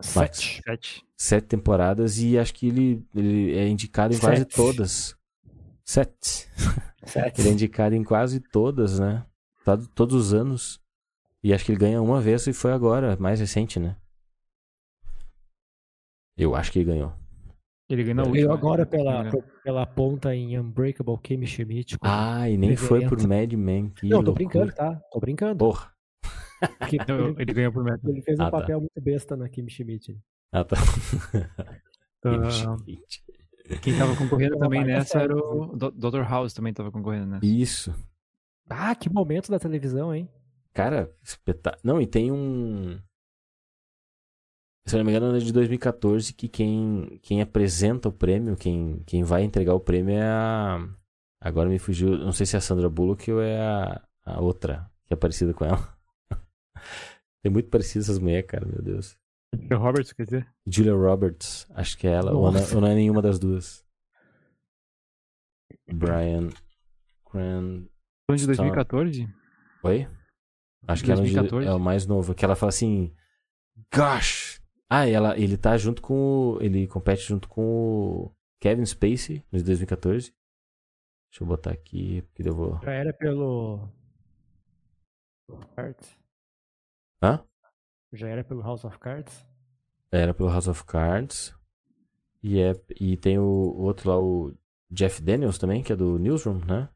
Sete. 0.00 0.60
Sete. 0.64 1.04
Sete 1.16 1.44
temporadas 1.46 2.18
e 2.18 2.36
acho 2.38 2.54
que 2.54 2.66
ele, 2.66 3.04
ele 3.14 3.52
é 3.56 3.68
indicado 3.68 4.14
em 4.14 4.18
quase 4.18 4.38
Sete. 4.38 4.56
todas. 4.56 5.14
Sete. 5.84 6.48
Sete. 7.04 7.40
Ele 7.40 7.48
é 7.50 7.52
indicado 7.52 7.94
em 7.94 8.04
quase 8.04 8.40
todas, 8.40 8.98
né? 8.98 9.24
Tá- 9.64 9.76
Todos 9.94 10.14
os 10.14 10.34
anos. 10.34 10.80
E 11.42 11.52
acho 11.52 11.64
que 11.64 11.72
ele 11.72 11.78
ganha 11.78 12.00
uma 12.00 12.20
vez 12.20 12.46
e 12.46 12.52
foi 12.52 12.72
agora, 12.72 13.16
mais 13.18 13.40
recente, 13.40 13.80
né? 13.80 13.96
Eu 16.36 16.54
acho 16.54 16.72
que 16.72 16.78
ele 16.78 16.86
ganhou. 16.86 17.12
Ele 17.88 18.04
ganhou 18.04 18.24
na 18.26 18.32
Ganhou 18.32 18.52
agora 18.52 18.84
né? 18.84 18.90
pela, 18.90 19.30
pela 19.62 19.86
ponta 19.86 20.34
em 20.34 20.58
Unbreakable 20.58 21.18
Kimmy 21.22 21.46
Schmidt. 21.46 21.96
Ah, 22.00 22.48
e 22.48 22.56
nem 22.56 22.74
foi 22.76 23.06
por 23.06 23.18
Mad 23.26 23.52
Men. 23.52 23.90
Que 23.90 24.08
Não, 24.08 24.22
tô 24.22 24.30
loucura. 24.30 24.34
brincando, 24.34 24.72
tá? 24.74 25.00
Tô 25.10 25.20
brincando. 25.20 25.58
Porra. 25.58 25.92
Não, 27.08 27.28
ele, 27.30 27.42
ele 27.42 27.52
ganhou 27.52 27.72
por 27.72 27.84
Mad 27.84 28.00
Men. 28.02 28.14
ele 28.14 28.22
fez 28.22 28.38
um 28.38 28.42
Ah, 28.44 28.50
tá. 28.50 28.60
papel 28.60 28.78
muito 28.80 29.00
besta 29.00 29.36
na 29.36 29.48
Kimmy 29.48 29.70
Schmidt. 29.70 30.18
Ah, 30.52 30.64
tá. 30.64 30.76
Ah, 32.24 32.76
Quem 33.80 33.96
tava 33.96 34.16
concorrendo 34.16 34.58
também 34.58 34.84
nessa 34.84 35.20
era 35.20 35.36
o 35.36 35.76
Dr. 35.76 36.22
House 36.28 36.52
também 36.52 36.72
tava 36.72 36.90
concorrendo 36.90 37.26
nessa. 37.26 37.46
Isso. 37.46 37.94
Ah, 38.68 38.94
que 38.94 39.12
momento 39.12 39.50
da 39.50 39.58
televisão, 39.58 40.14
hein? 40.14 40.28
Cara, 40.72 41.10
espetáculo. 41.22 41.80
Não, 41.84 42.00
e 42.00 42.06
tem 42.06 42.32
um. 42.32 42.98
Se 44.86 44.96
eu 44.96 44.98
não 44.98 45.04
me 45.04 45.12
engano, 45.12 45.36
é 45.36 45.38
de 45.38 45.52
2014 45.52 46.32
que 46.32 46.48
quem, 46.48 47.20
quem 47.22 47.40
apresenta 47.40 48.08
o 48.08 48.12
prêmio, 48.12 48.56
quem, 48.56 49.02
quem 49.06 49.22
vai 49.22 49.42
entregar 49.42 49.74
o 49.74 49.80
prêmio 49.80 50.14
é 50.14 50.22
a. 50.22 50.88
Agora 51.40 51.68
me 51.68 51.78
fugiu, 51.78 52.16
não 52.16 52.32
sei 52.32 52.46
se 52.46 52.56
é 52.56 52.58
a 52.58 52.60
Sandra 52.60 52.88
Bullock 52.88 53.30
ou 53.30 53.42
é 53.42 53.60
a, 53.60 54.00
a 54.24 54.40
outra 54.40 54.90
que 55.06 55.14
é 55.14 55.16
parecida 55.16 55.52
com 55.52 55.64
ela. 55.64 55.96
Tem 57.42 57.52
muito 57.52 57.68
parecido 57.68 58.04
essas 58.04 58.18
mulheres, 58.18 58.46
cara, 58.46 58.66
meu 58.66 58.80
Deus. 58.80 59.18
O 59.54 59.76
Roberts, 59.76 60.12
quer 60.12 60.24
dizer? 60.24 60.46
Julia 60.66 60.94
Roberts, 60.94 61.66
acho 61.70 61.96
que 61.98 62.06
é 62.06 62.10
ela, 62.12 62.32
ou 62.32 62.50
não, 62.50 62.60
ou 62.74 62.80
não 62.80 62.88
é 62.88 62.94
nenhuma 62.94 63.20
das 63.20 63.38
duas. 63.38 63.84
Brian 65.92 66.48
Cran. 67.30 67.86
Falando 68.26 68.38
de 68.40 68.46
2014? 68.46 69.28
Oi? 69.84 70.08
Acho 70.86 71.04
que 71.04 71.10
ela 71.10 71.20
2014? 71.20 71.68
é 71.68 71.72
o 71.72 71.78
mais 71.78 72.06
novo. 72.06 72.34
Que 72.34 72.44
ela 72.44 72.56
fala 72.56 72.70
assim. 72.70 73.14
Gosh! 73.94 74.60
Ah, 74.88 75.06
ela, 75.08 75.38
ele 75.38 75.56
tá 75.56 75.76
junto 75.76 76.00
com. 76.02 76.54
o- 76.54 76.58
Ele 76.62 76.86
compete 76.86 77.22
junto 77.22 77.48
com 77.48 77.62
o 77.62 78.34
Kevin 78.60 78.84
Spacey 78.84 79.44
no 79.50 79.58
de 79.58 79.64
2014. 79.64 80.32
Deixa 81.30 81.42
eu 81.42 81.46
botar 81.46 81.70
aqui, 81.72 82.22
porque 82.22 82.48
eu 82.48 82.54
vou. 82.54 82.78
Já 82.82 82.92
era 82.92 83.12
pelo. 83.12 83.88
Hã? 87.22 87.44
Já 88.12 88.28
era 88.28 88.44
pelo 88.44 88.62
House 88.62 88.84
of 88.84 88.98
Cards. 88.98 89.46
Era 90.10 90.34
pelo 90.34 90.50
House 90.50 90.68
of 90.68 90.84
Cards. 90.84 91.54
E, 92.42 92.60
é, 92.60 92.72
e 93.00 93.16
tem 93.16 93.38
o, 93.38 93.42
o 93.44 93.82
outro 93.82 94.10
lá, 94.10 94.18
o 94.20 94.52
Jeff 94.90 95.22
Daniels 95.22 95.58
também, 95.58 95.82
que 95.82 95.92
é 95.92 95.96
do 95.96 96.18
Newsroom, 96.18 96.58
né? 96.66 96.88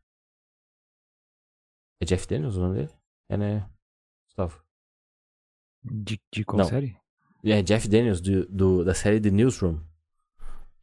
É 2.01 2.05
Jeff 2.05 2.26
Daniels 2.26 2.56
o 2.56 2.60
nome 2.60 2.74
dele? 2.76 2.93
É, 3.28 3.36
né? 3.36 3.70
Gustavo. 4.26 4.62
De, 5.82 6.20
de 6.32 6.44
qual 6.44 6.59
Não. 6.59 6.64
série? 6.66 6.97
É 7.44 7.62
Jeff 7.62 7.88
Daniels, 7.88 8.20
do, 8.20 8.44
do- 8.47 8.84
da 8.84 8.93
série 8.93 9.20
The 9.20 9.30
Newsroom. 9.30 9.80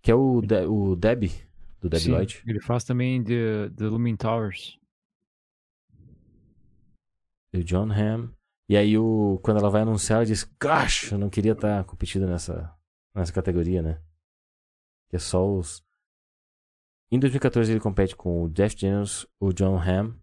Que 0.01 0.11
é 0.11 0.15
o, 0.15 0.41
De, 0.41 0.65
o 0.65 0.95
Debbie, 0.95 1.31
do 1.79 1.95
Sim, 1.99 2.11
Lloyd. 2.11 2.41
ele 2.47 2.59
faz 2.61 2.83
também 2.83 3.23
The, 3.23 3.69
The 3.69 3.85
Looming 3.85 4.15
Towers. 4.15 4.79
O 7.53 7.63
John 7.63 7.91
Hamm. 7.91 8.33
E 8.69 8.77
aí, 8.77 8.97
o, 8.97 9.39
quando 9.43 9.59
ela 9.59 9.69
vai 9.69 9.81
anunciar, 9.81 10.17
ela 10.17 10.25
diz: 10.25 10.43
Gosh, 10.61 11.11
eu 11.11 11.17
não 11.17 11.29
queria 11.29 11.51
estar 11.51 11.83
competindo 11.83 12.27
nessa, 12.27 12.73
nessa 13.13 13.33
categoria, 13.33 13.81
né? 13.81 14.01
Que 15.09 15.17
é 15.17 15.19
só 15.19 15.45
os. 15.45 15.83
Em 17.11 17.19
2014, 17.19 17.71
ele 17.71 17.79
compete 17.79 18.15
com 18.15 18.43
o 18.43 18.49
Jeff 18.49 18.75
Daniels, 18.75 19.27
o 19.39 19.51
John 19.53 19.77
Hamm, 19.77 20.17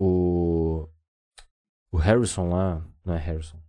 o. 0.00 0.88
O 1.92 1.98
Harrison 1.98 2.50
lá. 2.50 2.86
Não 3.04 3.14
é 3.14 3.18
Harrison. 3.18 3.60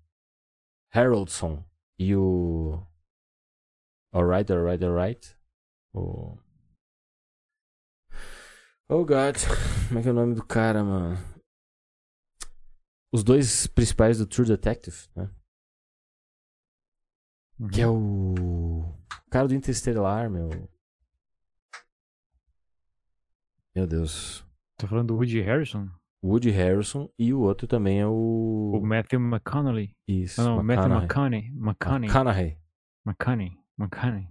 Haroldson. 0.93 1.63
E 1.99 2.15
o. 2.15 2.85
Alright, 4.13 4.51
alright, 4.51 4.83
alright. 4.83 5.37
O. 5.93 6.37
Oh 8.89 9.05
God. 9.05 9.35
Como 9.87 9.99
é 9.99 10.03
que 10.03 10.07
é 10.07 10.11
o 10.11 10.15
nome 10.15 10.35
do 10.35 10.45
cara, 10.45 10.83
mano? 10.83 11.36
Os 13.17 13.23
dois 13.23 13.65
principais 13.65 14.19
do 14.19 14.27
True 14.27 14.47
Detective, 14.47 14.95
né? 15.15 15.27
Uhum. 17.59 17.67
Que 17.67 17.81
é 17.81 17.87
o. 17.87 18.35
o 18.35 19.29
cara 19.31 19.47
do 19.47 19.55
Interestelar, 19.55 20.29
meu. 20.29 20.69
Meu 23.75 23.87
Deus. 23.87 24.45
Tô 24.77 24.85
falando 24.85 25.07
do 25.07 25.15
Woody 25.15 25.41
Harrison? 25.41 25.89
Woody 26.23 26.51
Harrison 26.51 27.09
e 27.17 27.33
o 27.33 27.39
outro 27.39 27.65
também 27.65 28.01
é 28.01 28.05
o. 28.05 28.73
O 28.75 28.85
Matthew 28.85 29.19
McConaughey. 29.19 29.95
Isso. 30.07 30.39
Ah, 30.39 30.43
não, 30.43 30.63
Matthew 30.63 30.95
McConaughey. 30.95 31.47
McConaughey. 31.55 32.59
McConaughey. 33.03 33.57
McConaughey. 33.79 34.29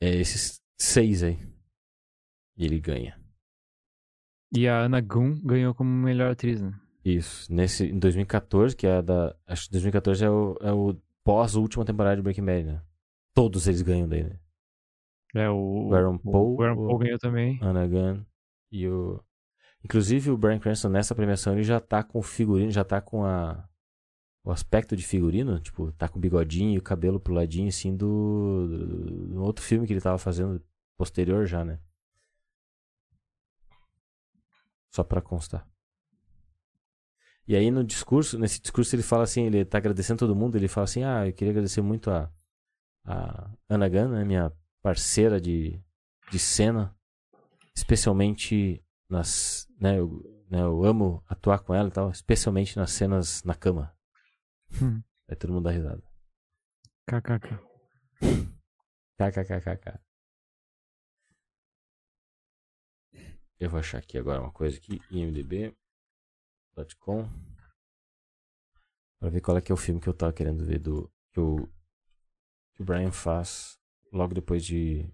É 0.00 0.16
esses 0.16 0.60
seis 0.76 1.22
aí. 1.22 1.38
E 2.56 2.64
ele 2.64 2.80
ganha. 2.80 3.16
E 4.52 4.66
a 4.66 4.80
Anna 4.80 5.00
Gunn 5.00 5.40
ganhou 5.44 5.72
como 5.72 5.88
melhor 5.88 6.32
atriz, 6.32 6.60
né? 6.60 6.76
Isso. 7.04 7.52
Nesse, 7.52 7.86
em 7.86 7.98
2014, 7.98 8.76
que 8.76 8.86
é 8.86 8.96
a 8.96 9.00
da. 9.00 9.34
Acho 9.46 9.66
que 9.66 9.72
2014 9.72 10.24
é 10.24 10.30
o, 10.30 10.56
é 10.60 10.72
o 10.72 10.94
pós-última 11.24 11.84
temporada 11.84 12.16
de 12.16 12.22
Breaking 12.22 12.44
Bad, 12.44 12.64
né? 12.64 12.82
Todos 13.34 13.66
eles 13.66 13.82
ganham 13.82 14.08
daí, 14.08 14.24
né? 14.24 14.38
É 15.34 15.48
o, 15.48 15.88
O 15.88 15.94
Aaron 15.94 16.18
Paul, 16.18 16.56
o 16.56 16.62
Aaron 16.62 16.74
o- 16.74 16.86
Paul 16.88 16.98
ganhou 16.98 17.18
também. 17.18 17.58
Anna 17.62 17.86
Gunn 17.86 18.22
e 18.72 18.86
o. 18.88 19.22
Inclusive 19.82 20.30
o 20.30 20.36
Brian 20.36 20.58
Cranston 20.58 20.90
nessa 20.90 21.14
premiação 21.14 21.54
ele 21.54 21.62
já 21.62 21.80
tá 21.80 22.02
com 22.02 22.18
o 22.18 22.22
figurino, 22.22 22.70
já 22.70 22.84
tá 22.84 23.00
com 23.00 23.24
a. 23.24 23.66
O 24.42 24.50
aspecto 24.50 24.96
de 24.96 25.02
figurino, 25.06 25.60
tipo, 25.60 25.92
tá 25.92 26.08
com 26.08 26.18
o 26.18 26.20
bigodinho 26.20 26.74
e 26.74 26.78
o 26.78 26.82
cabelo 26.82 27.20
pro 27.20 27.32
ladinho, 27.34 27.68
assim, 27.68 27.94
do. 27.96 28.66
do, 28.68 29.26
do 29.34 29.42
outro 29.42 29.64
filme 29.64 29.86
que 29.86 29.92
ele 29.92 30.00
tava 30.00 30.18
fazendo 30.18 30.62
posterior 30.98 31.46
já, 31.46 31.64
né? 31.64 31.78
Só 34.90 35.04
pra 35.04 35.20
constar. 35.22 35.66
E 37.46 37.56
aí 37.56 37.70
no 37.70 37.82
discurso, 37.82 38.38
nesse 38.38 38.60
discurso 38.60 38.94
ele 38.94 39.02
fala 39.02 39.24
assim, 39.24 39.46
ele 39.46 39.64
tá 39.64 39.78
agradecendo 39.78 40.18
todo 40.18 40.36
mundo, 40.36 40.56
ele 40.56 40.68
fala 40.68 40.84
assim, 40.84 41.02
ah, 41.02 41.26
eu 41.26 41.32
queria 41.32 41.50
agradecer 41.50 41.82
muito 41.82 42.10
a, 42.10 42.30
a 43.04 43.50
Ana 43.68 43.88
Gunn, 43.88 44.08
né, 44.08 44.24
minha 44.24 44.52
parceira 44.82 45.40
de, 45.40 45.82
de 46.30 46.38
cena, 46.38 46.94
especialmente 47.74 48.84
nas, 49.08 49.68
né, 49.80 49.98
eu, 49.98 50.22
né, 50.50 50.60
eu 50.60 50.84
amo 50.84 51.24
atuar 51.28 51.58
com 51.58 51.74
ela 51.74 51.88
e 51.88 51.92
tal, 51.92 52.10
especialmente 52.10 52.76
nas 52.76 52.92
cenas 52.92 53.42
na 53.42 53.54
cama. 53.54 53.92
Hum. 54.80 55.02
Aí 55.28 55.36
todo 55.36 55.52
mundo 55.52 55.64
dá 55.64 55.70
risada. 55.70 56.02
KKK. 57.06 57.58
KKKKK. 59.18 60.00
Eu 63.58 63.68
vou 63.68 63.80
achar 63.80 63.98
aqui 63.98 64.16
agora 64.16 64.40
uma 64.40 64.52
coisa 64.52 64.78
aqui, 64.78 65.00
imdb.com 66.84 67.28
para 69.18 69.28
ver 69.30 69.40
qual 69.40 69.56
é 69.56 69.60
que 69.60 69.70
é 69.70 69.74
o 69.74 69.78
filme 69.78 70.00
que 70.00 70.08
eu 70.08 70.14
tava 70.14 70.32
querendo 70.32 70.64
ver 70.64 70.78
do 70.78 71.10
que 71.32 71.40
o, 71.40 71.66
que 72.74 72.82
o 72.82 72.84
Brian 72.84 73.12
faz 73.12 73.78
logo 74.12 74.32
depois 74.34 74.64
de 74.64 75.06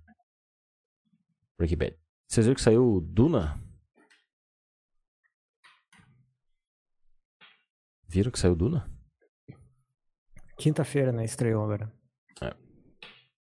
Breaking 1.59 1.77
Bad. 1.77 1.99
Vocês 2.29 2.47
viram 2.47 2.55
que 2.55 2.63
saiu 2.63 2.95
o 2.97 3.01
Duna? 3.01 3.61
Viram 8.09 8.31
que 8.31 8.39
saiu 8.39 8.53
o 8.53 8.57
Duna? 8.57 8.91
Quinta-feira, 10.59 11.13
né? 11.13 11.25
Estreou 11.25 11.63
agora. 11.65 11.93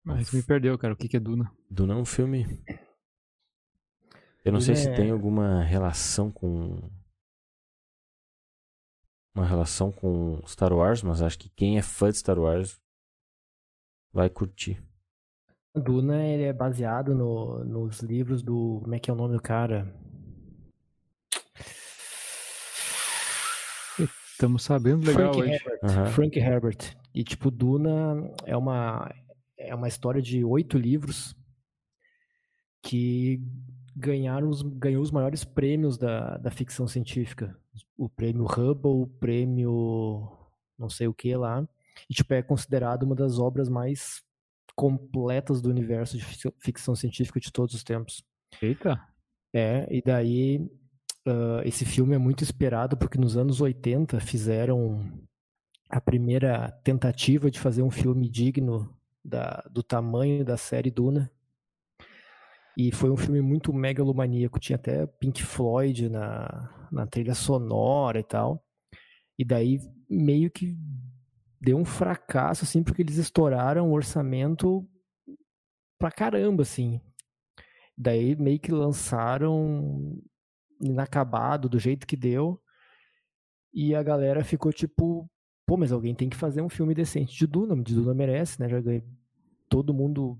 Mas 0.05 0.33
me 0.33 0.43
perdeu, 0.43 0.77
cara. 0.79 0.95
O 0.95 0.97
que, 0.97 1.07
que 1.09 1.17
é 1.19 1.21
Duna? 1.21 1.53
Duna 1.71 1.95
é 1.95 1.97
um 1.97 2.05
filme. 2.05 2.47
Eu 4.45 4.53
não 4.53 4.61
sei 4.61 4.75
se 4.75 4.89
é- 4.89 4.95
tem 4.97 5.11
alguma 5.11 5.63
relação 5.63 6.33
com. 6.33 6.91
Uma 9.39 9.47
relação 9.47 9.93
com 9.93 10.43
Star 10.49 10.73
Wars, 10.73 11.01
mas 11.01 11.23
acho 11.23 11.39
que 11.39 11.49
quem 11.49 11.79
é 11.79 11.83
fã 11.83 12.11
de 12.11 12.19
Star 12.19 12.37
Wars 12.41 12.77
vai 14.13 14.29
curtir. 14.29 14.83
Duna 15.77 16.25
ele 16.25 16.43
é 16.43 16.53
baseado 16.53 17.15
no- 17.15 17.65
nos 17.65 18.01
livros 18.01 18.43
do. 18.43 18.81
Como 18.83 18.97
é 18.97 18.99
que 18.99 19.09
é 19.09 19.13
o 19.13 19.17
nome 19.17 19.37
do 19.37 19.41
cara? 19.41 19.95
Estamos 24.33 24.65
sabendo 24.65 25.07
legal 25.07 25.33
Frank 25.33 25.39
hoje. 25.41 25.53
Herbert. 25.53 25.79
Aham. 25.85 26.07
Frank 26.07 26.39
Herbert. 26.39 26.97
E, 27.15 27.23
tipo, 27.23 27.49
Duna 27.49 28.33
é 28.45 28.57
uma, 28.57 29.09
é 29.57 29.73
uma 29.73 29.87
história 29.87 30.21
de 30.21 30.43
oito 30.45 30.77
livros 30.77 31.33
que 32.83 33.41
ganharam 33.95 34.49
os, 34.49 34.63
ganhou 34.63 35.01
os 35.01 35.13
maiores 35.13 35.45
prêmios 35.45 35.97
da, 35.97 36.39
da 36.39 36.51
ficção 36.51 36.89
científica. 36.89 37.57
O 37.97 38.09
prêmio 38.09 38.45
Hubble, 38.45 38.91
o 39.03 39.07
prêmio 39.07 40.31
não 40.79 40.89
sei 40.89 41.09
o 41.09 41.15
que 41.15 41.35
lá. 41.37 41.67
E, 42.09 42.15
tipo, 42.15 42.33
é 42.35 42.43
considerado 42.43 43.03
uma 43.03 43.15
das 43.15 43.39
obras 43.39 43.69
mais 43.69 44.23
completas 44.77 45.61
do 45.61 45.69
universo 45.69 46.17
de 46.17 46.25
fic- 46.25 46.55
ficção 46.61 46.95
científica 46.95 47.41
de 47.41 47.53
todos 47.53 47.75
os 47.75 47.83
tempos. 47.83 48.23
Eita. 48.63 49.01
É, 49.53 49.87
e 49.91 50.01
daí 50.01 50.71
ah, 51.27 51.63
esse 51.65 51.85
filme 51.85 52.15
é 52.15 52.19
muito 52.19 52.45
esperado 52.45 52.97
porque 52.97 53.19
nos 53.19 53.37
anos 53.37 53.61
80 53.61 54.21
fizeram 54.21 55.11
a 55.91 56.01
primeira 56.01 56.71
tentativa 56.85 57.51
de 57.51 57.59
fazer 57.59 57.83
um 57.83 57.91
filme 57.91 58.29
digno 58.29 58.95
da- 59.25 59.65
do 59.71 59.83
tamanho 59.83 60.45
da 60.45 60.57
série 60.57 60.91
Duna. 60.91 61.31
E 62.77 62.93
foi 62.93 63.11
um 63.11 63.17
filme 63.17 63.41
muito 63.41 63.73
megalomaníaco, 63.73 64.61
tinha 64.61 64.77
até 64.77 65.05
Pink 65.07 65.43
Floyd 65.43 66.09
na, 66.09 66.71
na 66.91 67.07
trilha 67.07 67.35
sonora 67.35 68.19
e 68.21 68.25
tal. 68.25 68.65
E 69.39 69.45
daí 69.45 69.81
meio 70.09 70.51
que 70.51 70.77
deu 71.61 71.77
um 71.77 71.85
fracasso, 71.85 72.65
assim, 72.65 72.83
porque 72.83 73.03
eles 73.03 73.17
estouraram 73.17 73.91
o 73.91 73.93
orçamento 73.93 74.89
pra 75.99 76.11
caramba, 76.11 76.63
assim. 76.63 77.01
Daí 77.97 78.37
meio 78.37 78.61
que 78.61 78.73
lançaram 78.73 80.21
inacabado, 80.81 81.69
do 81.69 81.79
jeito 81.79 82.07
que 82.07 82.17
deu. 82.17 82.61
E 83.73 83.95
a 83.95 84.03
galera 84.03 84.45
ficou 84.45 84.73
tipo, 84.73 85.29
pô, 85.67 85.77
mas 85.77 85.93
alguém 85.93 86.15
tem 86.15 86.29
que 86.29 86.37
fazer 86.37 86.63
um 86.63 86.69
filme 86.69 86.95
decente 86.95 87.37
de 87.37 87.47
Duna, 87.47 87.81
de 87.83 87.95
Duna 87.95 88.15
merece, 88.15 88.61
né? 88.61 88.69
Já 88.69 88.81
ganhei. 88.81 89.05
Todo 89.69 89.93
mundo 89.93 90.39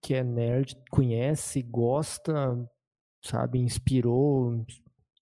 que 0.00 0.14
é 0.14 0.24
nerd 0.24 0.76
conhece, 0.90 1.62
gosta, 1.62 2.58
sabe, 3.22 3.58
inspirou 3.58 4.64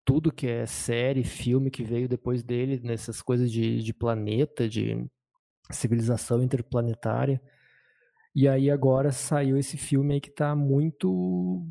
tudo 0.05 0.31
que 0.31 0.47
é 0.47 0.65
série, 0.67 1.23
filme 1.23 1.71
que 1.71 1.83
veio 1.83 2.07
depois 2.07 2.43
dele, 2.43 2.79
nessas 2.83 3.21
coisas 3.21 3.51
de, 3.51 3.81
de 3.81 3.93
planeta, 3.93 4.69
de 4.69 5.03
civilização 5.71 6.43
interplanetária. 6.43 7.41
E 8.33 8.47
aí 8.47 8.69
agora 8.69 9.11
saiu 9.11 9.57
esse 9.57 9.77
filme 9.77 10.13
aí 10.13 10.21
que 10.21 10.29
tá 10.29 10.55
muito. 10.55 11.65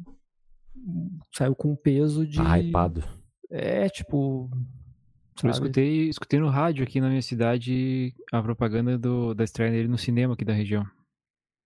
Saiu 1.32 1.54
com 1.54 1.76
peso 1.76 2.26
de. 2.26 2.38
Tá 2.38 2.58
hypado. 2.58 3.04
É, 3.50 3.88
tipo. 3.88 4.50
Eu 4.50 5.52
sabe? 5.52 5.52
escutei, 5.52 6.08
escutei 6.08 6.40
no 6.40 6.48
rádio 6.48 6.84
aqui 6.84 7.00
na 7.00 7.08
minha 7.08 7.22
cidade 7.22 8.14
a 8.32 8.42
propaganda 8.42 8.96
do, 8.96 9.34
da 9.34 9.44
estreia 9.44 9.70
dele 9.70 9.88
no 9.88 9.98
cinema 9.98 10.34
aqui 10.34 10.44
da 10.44 10.52
região. 10.52 10.86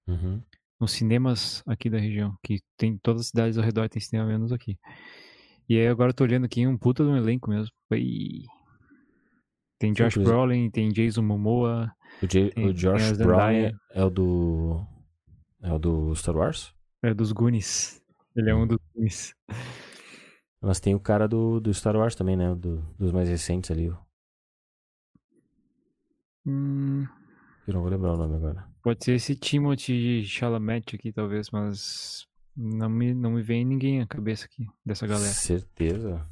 Uhum. 0.06 0.42
Nos 0.80 0.92
cinemas 0.92 1.62
aqui 1.66 1.88
da 1.88 1.98
região. 1.98 2.36
Que 2.42 2.60
tem 2.76 2.98
todas 2.98 3.22
as 3.22 3.28
cidades 3.28 3.56
ao 3.56 3.64
redor 3.64 3.88
tem 3.88 4.00
cinema 4.00 4.26
menos 4.26 4.52
aqui. 4.52 4.78
E 5.68 5.78
aí 5.78 5.86
agora 5.86 6.10
eu 6.10 6.14
tô 6.14 6.24
olhando 6.24 6.44
aqui 6.46 6.66
um 6.66 6.76
puta 6.78 7.04
de 7.04 7.10
um 7.10 7.16
elenco 7.16 7.50
mesmo. 7.50 7.70
E... 7.92 8.44
Tem 9.78 9.92
Josh 9.92 10.16
Brolin, 10.16 10.70
tem 10.70 10.88
Jason 10.90 11.22
Momoa. 11.22 11.92
O, 12.22 12.26
J- 12.26 12.50
Tem- 12.50 12.66
o 12.66 12.72
Josh 12.72 13.02
Zendaya. 13.14 13.72
é 13.92 14.04
o 14.04 14.10
do. 14.10 14.84
É 15.62 15.72
o 15.72 15.78
do 15.78 16.14
Star 16.16 16.36
Wars? 16.36 16.74
É 17.02 17.12
dos 17.14 17.30
Goonies. 17.32 18.02
Ele 18.34 18.50
é 18.50 18.54
um 18.54 18.66
dos 18.66 18.78
Goonies. 18.94 19.34
Mas 20.60 20.80
tem 20.80 20.94
o 20.94 21.00
cara 21.00 21.28
do, 21.28 21.60
do 21.60 21.72
Star 21.72 21.94
Wars 21.96 22.14
também, 22.16 22.36
né? 22.36 22.52
Do- 22.54 22.82
dos 22.98 23.12
mais 23.12 23.28
recentes 23.28 23.70
ali. 23.70 23.92
Hum, 26.46 27.06
Eu 27.66 27.74
não 27.74 27.82
vou 27.82 27.90
lembrar 27.90 28.14
o 28.14 28.16
nome 28.16 28.36
agora. 28.36 28.66
pode 28.82 29.04
ser 29.04 29.12
esse 29.14 29.36
Timothy 29.36 30.24
Chalamet 30.24 30.96
aqui, 30.96 31.12
talvez, 31.12 31.50
mas 31.50 32.26
não 32.60 32.88
me, 32.90 33.14
não 33.14 33.30
me 33.30 33.42
vem 33.42 33.64
ninguém 33.64 34.00
à 34.02 34.06
cabeça 34.06 34.46
aqui 34.46 34.66
dessa 34.84 35.06
galera. 35.06 35.32
Certeza. 35.32 36.28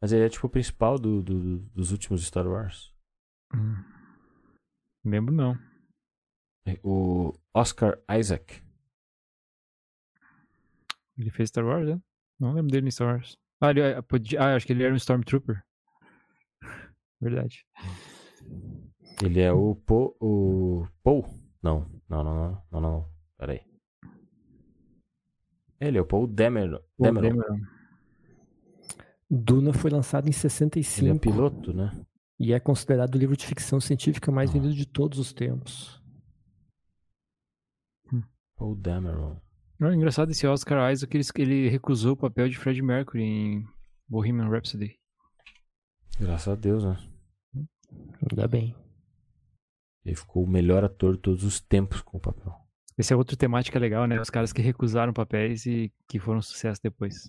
Mas 0.00 0.12
ele 0.12 0.24
é 0.24 0.28
tipo 0.28 0.46
o 0.46 0.50
principal 0.50 0.98
do, 0.98 1.22
do- 1.22 1.58
dos 1.70 1.92
últimos 1.92 2.24
Star 2.26 2.46
Wars. 2.46 2.92
Hum. 3.54 3.76
Lembro 5.04 5.34
não. 5.34 5.58
O 6.82 7.32
Oscar 7.52 7.98
Isaac. 8.18 8.62
Ele 11.16 11.30
fez 11.30 11.50
Star 11.50 11.64
Wars, 11.64 11.86
né? 11.86 12.00
Não 12.40 12.52
lembro 12.52 12.70
dele 12.72 12.88
em 12.88 12.90
Star 12.90 13.08
Wars. 13.14 13.36
Ah, 13.60 13.70
ele, 13.70 13.82
ah, 13.82 14.02
podia- 14.02 14.40
ah, 14.42 14.56
acho 14.56 14.66
que 14.66 14.72
ele 14.72 14.82
era 14.82 14.92
um 14.92 14.96
Stormtrooper. 14.96 15.62
Verdade. 17.20 17.64
Ele 19.22 19.40
é 19.40 19.52
o 19.52 19.76
Po. 19.76 20.16
O 20.20 20.86
Paul? 21.02 21.24
Não, 21.62 21.88
não, 22.08 22.24
não, 22.24 22.34
não, 22.34 22.62
não, 22.72 22.80
não. 22.80 23.10
Pera 23.38 23.52
aí. 23.52 23.60
Ele 25.86 25.98
é 25.98 26.00
o 26.00 26.06
Paul 26.06 26.26
Dameron. 26.26 26.78
Pô, 26.96 27.04
Dameron. 27.04 27.36
Dameron. 27.36 27.60
Duna 29.30 29.72
foi 29.72 29.90
lançado 29.90 30.24
em 30.26 30.30
Ele 30.30 30.36
é 30.36 30.40
65 30.40 31.18
piloto, 31.20 31.72
né? 31.72 31.90
e 32.38 32.52
é 32.52 32.60
considerado 32.60 33.14
o 33.14 33.18
livro 33.18 33.36
de 33.36 33.46
ficção 33.46 33.80
científica 33.80 34.30
mais 34.30 34.50
Ah. 34.50 34.52
vendido 34.54 34.74
de 34.74 34.86
todos 34.86 35.18
os 35.18 35.32
tempos. 35.32 36.02
Paul 38.56 38.76
Dameron. 38.76 39.40
Não, 39.78 39.88
é 39.88 39.94
engraçado 39.94 40.30
esse 40.30 40.46
Oscar 40.46 40.92
Isaac, 40.92 41.16
ele, 41.16 41.24
ele 41.42 41.68
recusou 41.68 42.12
o 42.12 42.16
papel 42.16 42.48
de 42.48 42.56
Fred 42.56 42.80
Mercury 42.80 43.22
em 43.22 43.66
Bohemian 44.08 44.48
Rhapsody. 44.48 44.96
Graças 46.20 46.48
a 46.48 46.54
Deus, 46.54 46.84
né? 46.84 46.96
Ainda 48.30 48.46
bem. 48.46 48.74
Ele 50.04 50.14
ficou 50.14 50.44
o 50.44 50.48
melhor 50.48 50.84
ator 50.84 51.16
de 51.16 51.22
todos 51.22 51.42
os 51.42 51.60
tempos 51.60 52.00
com 52.02 52.18
o 52.18 52.20
papel. 52.20 52.54
Esse 52.96 53.12
é 53.12 53.16
outra 53.16 53.36
temática 53.36 53.78
legal, 53.78 54.06
né? 54.06 54.20
Os 54.20 54.30
caras 54.30 54.52
que 54.52 54.62
recusaram 54.62 55.12
papéis 55.12 55.66
e 55.66 55.92
que 56.08 56.18
foram 56.20 56.40
sucesso 56.40 56.80
depois. 56.82 57.28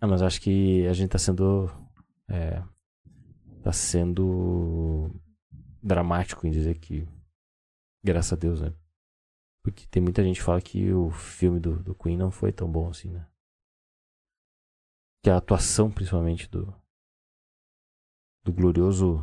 Ah, 0.00 0.06
mas 0.06 0.22
acho 0.22 0.40
que 0.40 0.86
a 0.86 0.92
gente 0.92 1.10
tá 1.10 1.18
sendo. 1.18 1.70
É, 2.28 2.62
tá 3.62 3.72
sendo 3.72 5.14
dramático 5.82 6.46
em 6.46 6.50
dizer 6.50 6.78
que. 6.78 7.06
Graças 8.02 8.32
a 8.32 8.36
Deus, 8.36 8.60
né? 8.60 8.74
Porque 9.62 9.86
tem 9.86 10.02
muita 10.02 10.24
gente 10.24 10.36
que 10.36 10.42
fala 10.42 10.60
que 10.60 10.92
o 10.92 11.10
filme 11.10 11.60
do, 11.60 11.80
do 11.82 11.94
Queen 11.94 12.16
não 12.16 12.30
foi 12.30 12.50
tão 12.50 12.70
bom 12.70 12.88
assim, 12.88 13.10
né? 13.10 13.26
Que 15.22 15.30
a 15.30 15.36
atuação, 15.36 15.90
principalmente, 15.90 16.48
do. 16.48 16.74
Do 18.42 18.52
glorioso. 18.52 19.18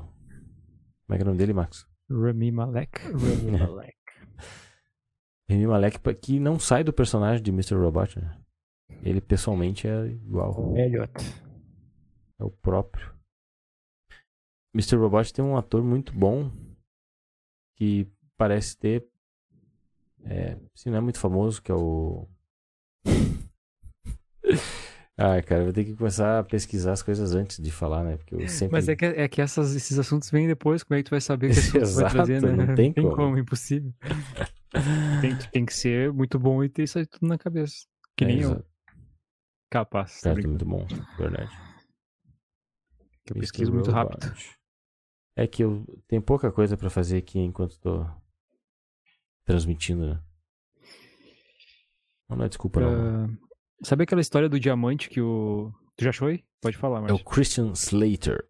Como 1.05 1.15
é 1.15 1.17
que 1.17 1.23
é 1.23 1.25
o 1.25 1.25
nome 1.25 1.39
dele, 1.39 1.53
Max? 1.53 1.89
Rami 2.09 2.51
Malek. 2.51 3.01
Rami. 3.01 3.59
Malek. 3.59 3.97
Remy 5.49 5.65
Malek, 5.65 5.99
que 6.21 6.39
não 6.39 6.59
sai 6.59 6.83
do 6.83 6.93
personagem 6.93 7.41
de 7.41 7.49
Mr. 7.49 7.73
Robot, 7.73 8.19
né? 8.19 8.37
Ele 9.01 9.19
pessoalmente 9.19 9.87
é 9.87 10.05
igual. 10.05 10.77
Elliot. 10.77 11.11
É 12.39 12.43
o 12.43 12.51
próprio. 12.51 13.11
Mr. 14.75 14.95
Robot 14.97 15.33
tem 15.33 15.43
um 15.43 15.57
ator 15.57 15.83
muito 15.83 16.13
bom 16.13 16.51
que 17.75 18.07
parece 18.37 18.77
ter. 18.77 19.03
É, 20.23 20.55
se 20.75 20.89
não 20.91 20.97
é 20.97 21.01
muito 21.01 21.17
famoso, 21.17 21.61
que 21.63 21.71
é 21.71 21.75
o. 21.75 22.27
Ai, 25.17 25.41
cara, 25.41 25.61
eu 25.61 25.65
vou 25.65 25.73
ter 25.73 25.83
que 25.83 25.95
começar 25.95 26.39
a 26.39 26.43
pesquisar 26.43 26.93
as 26.93 27.01
coisas 27.01 27.33
antes 27.33 27.61
de 27.61 27.71
falar, 27.71 28.03
né? 28.03 28.17
Porque 28.17 28.35
eu 28.35 28.47
sempre. 28.47 28.73
Mas 28.73 28.87
é 28.87 28.95
que, 28.95 29.05
é 29.05 29.27
que 29.27 29.41
essas, 29.41 29.75
esses 29.75 29.97
assuntos 29.97 30.29
vêm 30.29 30.47
depois, 30.47 30.83
como 30.83 30.97
é 30.97 31.03
que 31.03 31.09
tu 31.09 31.11
vai 31.11 31.19
saber 31.21 31.53
que 31.53 31.61
tu 31.61 31.71
vai 31.71 31.81
Exato, 31.81 32.13
trazer, 32.13 32.41
né? 32.41 32.67
não 32.67 32.75
tem 32.75 32.93
como. 32.93 33.37
impossível. 33.37 33.91
tem, 35.21 35.37
tem 35.51 35.65
que 35.65 35.73
ser 35.73 36.11
muito 36.13 36.37
bom 36.39 36.63
e 36.63 36.69
ter 36.69 36.83
isso 36.83 36.97
aí 36.99 37.05
tudo 37.05 37.27
na 37.27 37.37
cabeça. 37.37 37.85
Que 38.17 38.23
É, 38.25 38.27
nem 38.27 38.41
eu. 38.41 38.65
Capaz. 39.69 40.13
tá 40.15 40.19
Certo, 40.33 40.35
brincando. 40.35 40.65
muito 40.65 40.95
bom, 40.95 41.05
verdade. 41.17 41.51
Que 43.25 43.33
eu 43.33 43.39
pesquiso 43.39 43.71
muito 43.73 43.91
rápido. 43.91 44.19
É 45.35 45.47
que 45.47 45.63
eu 45.63 45.85
tenho 46.07 46.21
pouca 46.21 46.51
coisa 46.51 46.75
pra 46.75 46.89
fazer 46.89 47.17
aqui 47.17 47.39
enquanto 47.39 47.79
tô 47.79 48.05
transmitindo, 49.45 50.05
né? 50.07 50.23
Não, 52.27 52.37
não 52.37 52.45
é 52.45 52.49
desculpa, 52.49 52.79
não. 52.81 53.25
Ah, 53.25 53.27
sabe 53.83 54.03
aquela 54.03 54.21
história 54.21 54.49
do 54.49 54.59
diamante 54.59 55.09
que 55.09 55.21
o. 55.21 55.71
Tu 55.97 56.03
já 56.03 56.09
achou 56.09 56.27
aí? 56.27 56.43
Pode 56.61 56.77
falar, 56.77 57.07
É 57.09 57.13
o. 57.13 57.23
Christian 57.23 57.71
Slater. 57.73 58.47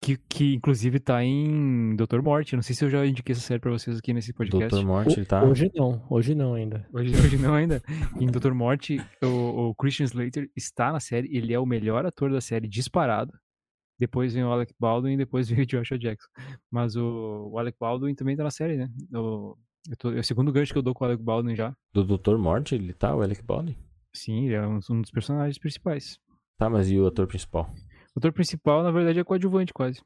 Que, 0.00 0.16
que 0.28 0.54
inclusive 0.54 1.00
tá 1.00 1.24
em 1.24 1.96
Doutor 1.96 2.22
Morte. 2.22 2.54
Não 2.54 2.62
sei 2.62 2.76
se 2.76 2.84
eu 2.84 2.90
já 2.90 3.04
indiquei 3.04 3.32
essa 3.32 3.40
série 3.40 3.58
pra 3.60 3.70
vocês 3.72 3.98
aqui 3.98 4.12
nesse 4.12 4.32
podcast. 4.32 4.78
Dr. 4.78 4.86
Morte, 4.86 5.18
ele 5.18 5.26
tá. 5.26 5.42
Hoje 5.42 5.70
não, 5.74 6.04
hoje 6.08 6.34
não 6.34 6.54
ainda. 6.54 6.86
Hoje, 6.92 7.14
hoje 7.16 7.38
não 7.38 7.54
ainda. 7.54 7.82
Em 8.20 8.26
Doutor 8.26 8.54
Morte, 8.54 9.00
o, 9.22 9.70
o 9.70 9.74
Christian 9.74 10.04
Slater 10.04 10.48
está 10.54 10.92
na 10.92 11.00
série. 11.00 11.34
Ele 11.36 11.52
é 11.52 11.58
o 11.58 11.66
melhor 11.66 12.04
ator 12.06 12.30
da 12.30 12.40
série, 12.40 12.68
disparado. 12.68 13.32
Depois 13.98 14.34
vem 14.34 14.44
o 14.44 14.52
Alec 14.52 14.72
Baldwin 14.78 15.14
e 15.14 15.16
depois 15.16 15.48
vem 15.50 15.62
o 15.62 15.66
Joshua 15.66 15.98
Jackson. 15.98 16.28
Mas 16.70 16.94
o, 16.94 17.48
o 17.52 17.58
Alec 17.58 17.76
Baldwin 17.80 18.14
também 18.14 18.36
tá 18.36 18.44
na 18.44 18.50
série, 18.50 18.76
né? 18.76 18.88
O, 19.14 19.56
eu 19.88 19.96
tô- 19.96 20.12
é 20.12 20.20
o 20.20 20.24
segundo 20.24 20.52
gancho 20.52 20.72
que 20.72 20.78
eu 20.78 20.82
dou 20.82 20.94
com 20.94 21.04
o 21.04 21.08
Alec 21.08 21.22
Baldwin 21.22 21.56
já. 21.56 21.74
Do 21.92 22.04
Dr. 22.04 22.36
Morte, 22.36 22.74
ele 22.74 22.92
tá, 22.92 23.16
o 23.16 23.22
Alec 23.22 23.42
Baldwin. 23.42 23.76
Sim, 24.14 24.44
ele 24.44 24.54
é 24.54 24.66
um, 24.66 24.78
um 24.90 25.00
dos 25.00 25.10
personagens 25.10 25.58
principais. 25.58 26.18
Tá, 26.58 26.70
mas 26.70 26.90
e 26.90 26.98
o 26.98 27.06
ator 27.06 27.26
principal? 27.26 27.68
O 28.16 28.18
ator 28.18 28.32
principal, 28.32 28.82
na 28.82 28.90
verdade, 28.90 29.20
é 29.20 29.24
coadjuvante 29.24 29.74
quase. 29.74 30.00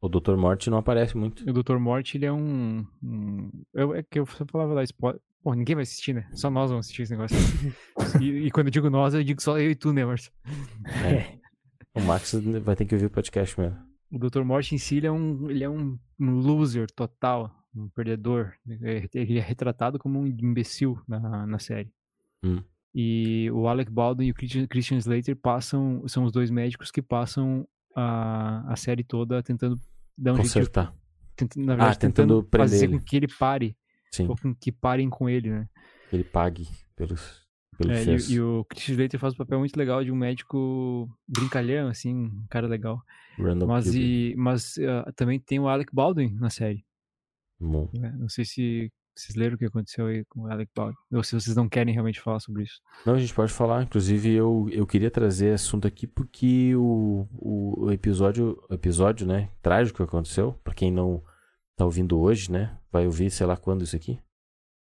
O 0.00 0.08
Dr. 0.08 0.36
Morte 0.36 0.70
não 0.70 0.78
aparece 0.78 1.16
muito. 1.16 1.42
O 1.50 1.52
Dr. 1.52 1.76
Morte, 1.76 2.16
ele 2.16 2.26
é 2.26 2.32
um. 2.32 2.86
um 3.02 3.50
eu, 3.74 3.92
é 3.92 4.04
que 4.04 4.20
eu 4.20 4.26
só 4.26 4.46
falava 4.46 4.72
lá, 4.72 4.84
spoiler. 4.84 5.20
Pô, 5.42 5.52
ninguém 5.52 5.74
vai 5.74 5.82
assistir, 5.82 6.14
né? 6.14 6.28
Só 6.32 6.48
nós 6.48 6.70
vamos 6.70 6.86
assistir 6.86 7.02
esse 7.02 7.12
negócio. 7.12 7.36
e, 8.22 8.46
e 8.46 8.50
quando 8.52 8.68
eu 8.68 8.70
digo 8.70 8.88
nós, 8.88 9.14
eu 9.14 9.24
digo 9.24 9.42
só 9.42 9.58
eu 9.58 9.68
e 9.68 9.74
tu, 9.74 9.92
né, 9.92 10.04
Marcio? 10.04 10.30
É. 11.04 11.38
O 11.92 12.00
Max 12.02 12.34
vai 12.62 12.76
ter 12.76 12.84
que 12.84 12.94
ouvir 12.94 13.06
o 13.06 13.10
podcast 13.10 13.58
mesmo. 13.58 13.76
O 14.12 14.18
Dr. 14.18 14.42
Morte 14.44 14.76
em 14.76 14.78
si, 14.78 14.98
ele 14.98 15.08
é 15.08 15.12
um, 15.12 15.50
ele 15.50 15.64
é 15.64 15.68
um, 15.68 15.98
um 16.20 16.38
loser 16.38 16.88
total, 16.92 17.52
um 17.74 17.88
perdedor. 17.88 18.52
É- 18.80 19.08
Ele 19.12 19.38
é 19.38 19.42
retratado 19.42 19.98
como 19.98 20.20
um 20.20 20.26
imbecil 20.26 21.00
na, 21.08 21.44
na 21.46 21.58
série. 21.58 21.92
Hum. 22.44 22.62
E 23.00 23.48
o 23.52 23.68
Alec 23.68 23.92
Baldwin 23.92 24.26
e 24.26 24.30
o 24.32 24.34
Christian, 24.34 24.98
Slater 24.98 25.36
passam, 25.36 26.02
são 26.08 26.24
os 26.24 26.32
dois 26.32 26.50
médicos 26.50 26.90
que 26.90 27.00
passam 27.00 27.64
a, 27.94 28.72
a 28.72 28.74
série 28.74 29.04
toda 29.04 29.40
tentando 29.40 29.78
dar 30.16 30.32
um 30.32 30.36
jeito 30.36 30.48
Consertar. 30.48 30.92
tentando, 31.36 31.64
na 31.64 31.76
verdade, 31.76 31.96
Ah, 31.96 32.00
tentando 32.00 32.42
prender 32.42 32.68
fazer 32.70 32.84
ele. 32.86 32.98
com 32.98 33.04
que 33.04 33.16
ele 33.16 33.28
pare, 33.28 33.76
Sim, 34.10 34.26
ou 34.26 34.36
com 34.36 34.52
que 34.52 34.72
parem 34.72 35.08
com 35.08 35.28
ele, 35.28 35.48
né? 35.48 35.68
que 36.10 36.16
ele 36.16 36.24
pague 36.24 36.66
pelos, 36.96 37.46
pelo 37.76 37.92
É, 37.92 38.02
e, 38.02 38.32
e 38.32 38.40
o 38.40 38.64
Christian 38.64 38.94
Slater 38.94 39.20
faz 39.20 39.32
um 39.34 39.36
papel 39.36 39.60
muito 39.60 39.76
legal 39.76 40.02
de 40.02 40.10
um 40.10 40.16
médico 40.16 41.08
brincalhão, 41.28 41.86
assim, 41.88 42.12
um 42.16 42.46
cara 42.50 42.66
legal. 42.66 43.00
Random 43.38 43.66
Mas, 43.68 43.94
e, 43.94 44.34
mas 44.36 44.76
ah, 44.78 45.12
também 45.14 45.38
tem 45.38 45.60
o 45.60 45.68
Alec 45.68 45.94
Baldwin 45.94 46.34
na 46.34 46.50
série. 46.50 46.84
Bom. 47.60 47.88
né? 47.94 48.12
Não 48.18 48.28
sei 48.28 48.44
se 48.44 48.92
vocês 49.18 49.36
leram 49.36 49.56
o 49.56 49.58
que 49.58 49.64
aconteceu 49.64 50.06
aí 50.06 50.24
com 50.26 50.42
o 50.42 50.46
Alec 50.46 50.70
Baldwin, 50.74 50.96
ou 51.12 51.22
se 51.22 51.34
vocês 51.34 51.56
não 51.56 51.68
querem 51.68 51.92
realmente 51.92 52.20
falar 52.20 52.40
sobre 52.40 52.62
isso. 52.62 52.80
Não, 53.04 53.14
a 53.14 53.18
gente 53.18 53.34
pode 53.34 53.52
falar. 53.52 53.82
Inclusive, 53.82 54.32
eu, 54.32 54.68
eu 54.70 54.86
queria 54.86 55.10
trazer 55.10 55.54
assunto 55.54 55.86
aqui 55.86 56.06
porque 56.06 56.74
o, 56.76 57.26
o, 57.32 57.86
o 57.86 57.92
episódio, 57.92 58.62
episódio, 58.70 59.26
né, 59.26 59.50
trágico 59.60 59.98
que 59.98 60.02
aconteceu, 60.02 60.52
pra 60.62 60.74
quem 60.74 60.92
não 60.92 61.22
tá 61.76 61.84
ouvindo 61.84 62.18
hoje, 62.18 62.50
né, 62.50 62.78
vai 62.90 63.06
ouvir 63.06 63.30
sei 63.30 63.46
lá 63.46 63.56
quando 63.56 63.82
isso 63.82 63.96
aqui. 63.96 64.20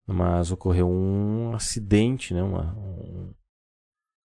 Mas 0.05 0.51
ocorreu 0.51 0.89
um 0.89 1.53
acidente, 1.53 2.33
né, 2.33 2.41
uma, 2.41 2.73
um... 2.75 3.33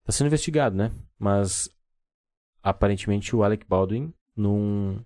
Tá 0.04 0.12
sendo 0.12 0.26
investigado, 0.26 0.76
né, 0.76 0.92
mas 1.18 1.68
aparentemente 2.62 3.34
o 3.34 3.42
Alec 3.42 3.66
Baldwin, 3.66 4.12
num, 4.36 5.04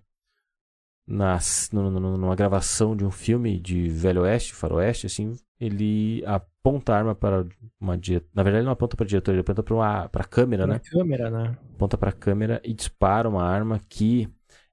nas, 1.09 1.69
num- 1.73 1.89
num- 1.89 2.17
numa 2.17 2.35
gravação 2.35 2.95
de 2.95 3.03
um 3.03 3.09
filme 3.09 3.59
de 3.59 3.89
Velho 3.89 4.21
Oeste, 4.21 4.53
Faroeste, 4.53 5.07
assim, 5.07 5.35
ele 5.59 6.23
aponta 6.25 6.93
a 6.93 6.97
arma 6.97 7.15
para 7.15 7.45
uma 7.81 7.97
dire... 7.97 8.23
Na 8.33 8.43
verdade, 8.43 8.61
ele 8.61 8.65
não 8.67 8.73
aponta 8.73 8.95
para 8.95 9.05
a 9.05 9.07
diretora, 9.07 9.35
ele 9.35 9.41
aponta 9.41 9.63
para 9.63 9.73
uma 9.73 10.07
para 10.07 10.23
a 10.23 10.27
câmera, 10.27 10.67
Na 10.67 10.75
né? 10.75 10.79
câmera, 10.79 11.31
né? 11.31 11.57
Aponta 11.75 11.97
para 11.97 12.11
a 12.11 12.13
câmera 12.13 12.61
e 12.63 12.73
dispara 12.73 13.27
uma 13.27 13.43
arma 13.43 13.79
que 13.89 14.29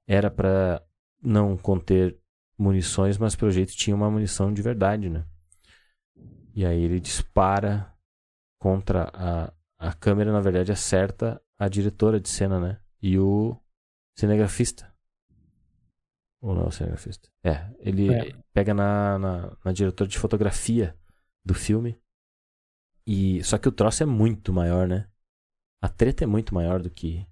era 0.07 0.29
para 0.29 0.81
não 1.21 1.57
conter 1.57 2.15
munições, 2.57 3.17
mas 3.17 3.35
pelo 3.35 3.49
jeito 3.51 3.73
tinha 3.75 3.95
uma 3.95 4.09
munição 4.09 4.53
de 4.53 4.61
verdade, 4.61 5.09
né? 5.09 5.25
E 6.55 6.65
aí 6.65 6.83
ele 6.83 6.99
dispara 6.99 7.91
contra 8.59 9.09
a, 9.13 9.53
a 9.79 9.93
câmera, 9.93 10.31
na 10.31 10.39
verdade, 10.39 10.71
acerta 10.71 11.41
a 11.57 11.67
diretora 11.67 12.19
de 12.19 12.29
cena, 12.29 12.59
né? 12.59 12.79
E 13.01 13.17
o 13.17 13.57
cinegrafista. 14.17 14.91
Ou 16.47 16.55
não 16.55 16.63
é 16.63 16.67
o 16.67 16.71
cinegrafista? 16.71 17.27
É, 17.43 17.69
ele 17.79 18.13
É. 18.13 18.33
pega 18.53 18.73
na, 18.73 19.19
na, 19.19 19.57
na 19.65 19.71
diretora 19.73 20.09
de 20.09 20.17
fotografia 20.17 20.95
do 21.43 21.53
filme. 21.53 21.99
E 23.05 23.43
só 23.43 23.57
que 23.57 23.67
o 23.67 23.71
troço 23.71 24.01
é 24.03 24.05
muito 24.05 24.53
maior, 24.53 24.87
né? 24.87 25.07
A 25.81 25.89
treta 25.89 26.23
é 26.23 26.27
muito 26.27 26.53
maior 26.55 26.81
do 26.81 26.89
que 26.89 27.25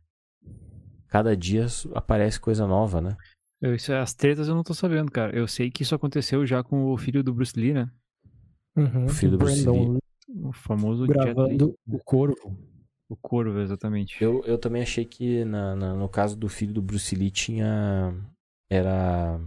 cada 1.08 1.36
dia 1.36 1.66
aparece 1.94 2.40
coisa 2.40 2.68
nova, 2.68 3.00
né? 3.00 3.16
Eu, 3.62 3.74
isso, 3.74 3.94
as 3.94 4.14
tretas 4.14 4.48
eu 4.50 4.56
não 4.56 4.64
tô 4.64 4.74
sabendo, 4.74 5.10
cara. 5.12 5.34
Eu 5.34 5.48
sei 5.48 5.72
que 5.72 5.84
isso 5.84 5.96
aconteceu 5.96 6.46
já 6.46 6.62
com 6.62 6.92
o 6.92 6.98
filho 6.98 7.24
do 7.24 7.34
Bruce 7.34 7.58
Lee, 7.58 7.74
né? 7.74 7.90
Uhum. 8.76 9.06
O 9.06 9.10
filho 9.10 9.32
do 9.32 9.38
Bruce 9.38 9.64
Brandon 9.64 9.92
Lee. 9.94 10.00
O 10.44 10.52
famoso 10.52 11.08
gravando 11.08 11.74
o 11.88 12.00
corvo. 12.00 12.36
O 13.08 13.16
corvo, 13.16 13.60
exatamente. 13.60 14.22
Eu, 14.22 14.44
eu 14.46 14.58
também 14.58 14.82
achei 14.82 15.06
que 15.06 15.46
na, 15.46 15.74
na- 15.76 15.94
no 15.94 16.10
caso 16.10 16.36
do 16.36 16.50
filho 16.50 16.74
do 16.74 16.82
Bruce 16.82 17.16
Lee 17.16 17.32
tinha. 17.32 18.14
Era. 18.70 19.40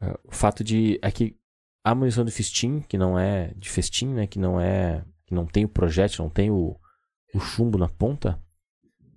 é, 0.00 0.18
O 0.24 0.32
fato 0.32 0.62
de. 0.64 0.98
É 1.02 1.10
que 1.10 1.36
a 1.84 1.94
munição 1.94 2.24
de 2.24 2.30
festim, 2.32 2.80
que 2.80 2.98
não 2.98 3.18
é. 3.18 3.52
De 3.56 3.68
festim, 3.68 4.08
né? 4.08 4.26
Que 4.26 4.38
não 4.38 4.60
é. 4.60 5.04
Que 5.26 5.34
não 5.34 5.46
tem 5.46 5.64
o 5.64 5.68
projétil, 5.68 6.24
não 6.24 6.30
tem 6.30 6.50
o, 6.50 6.76
o 7.34 7.40
chumbo 7.40 7.78
na 7.78 7.88
ponta. 7.88 8.40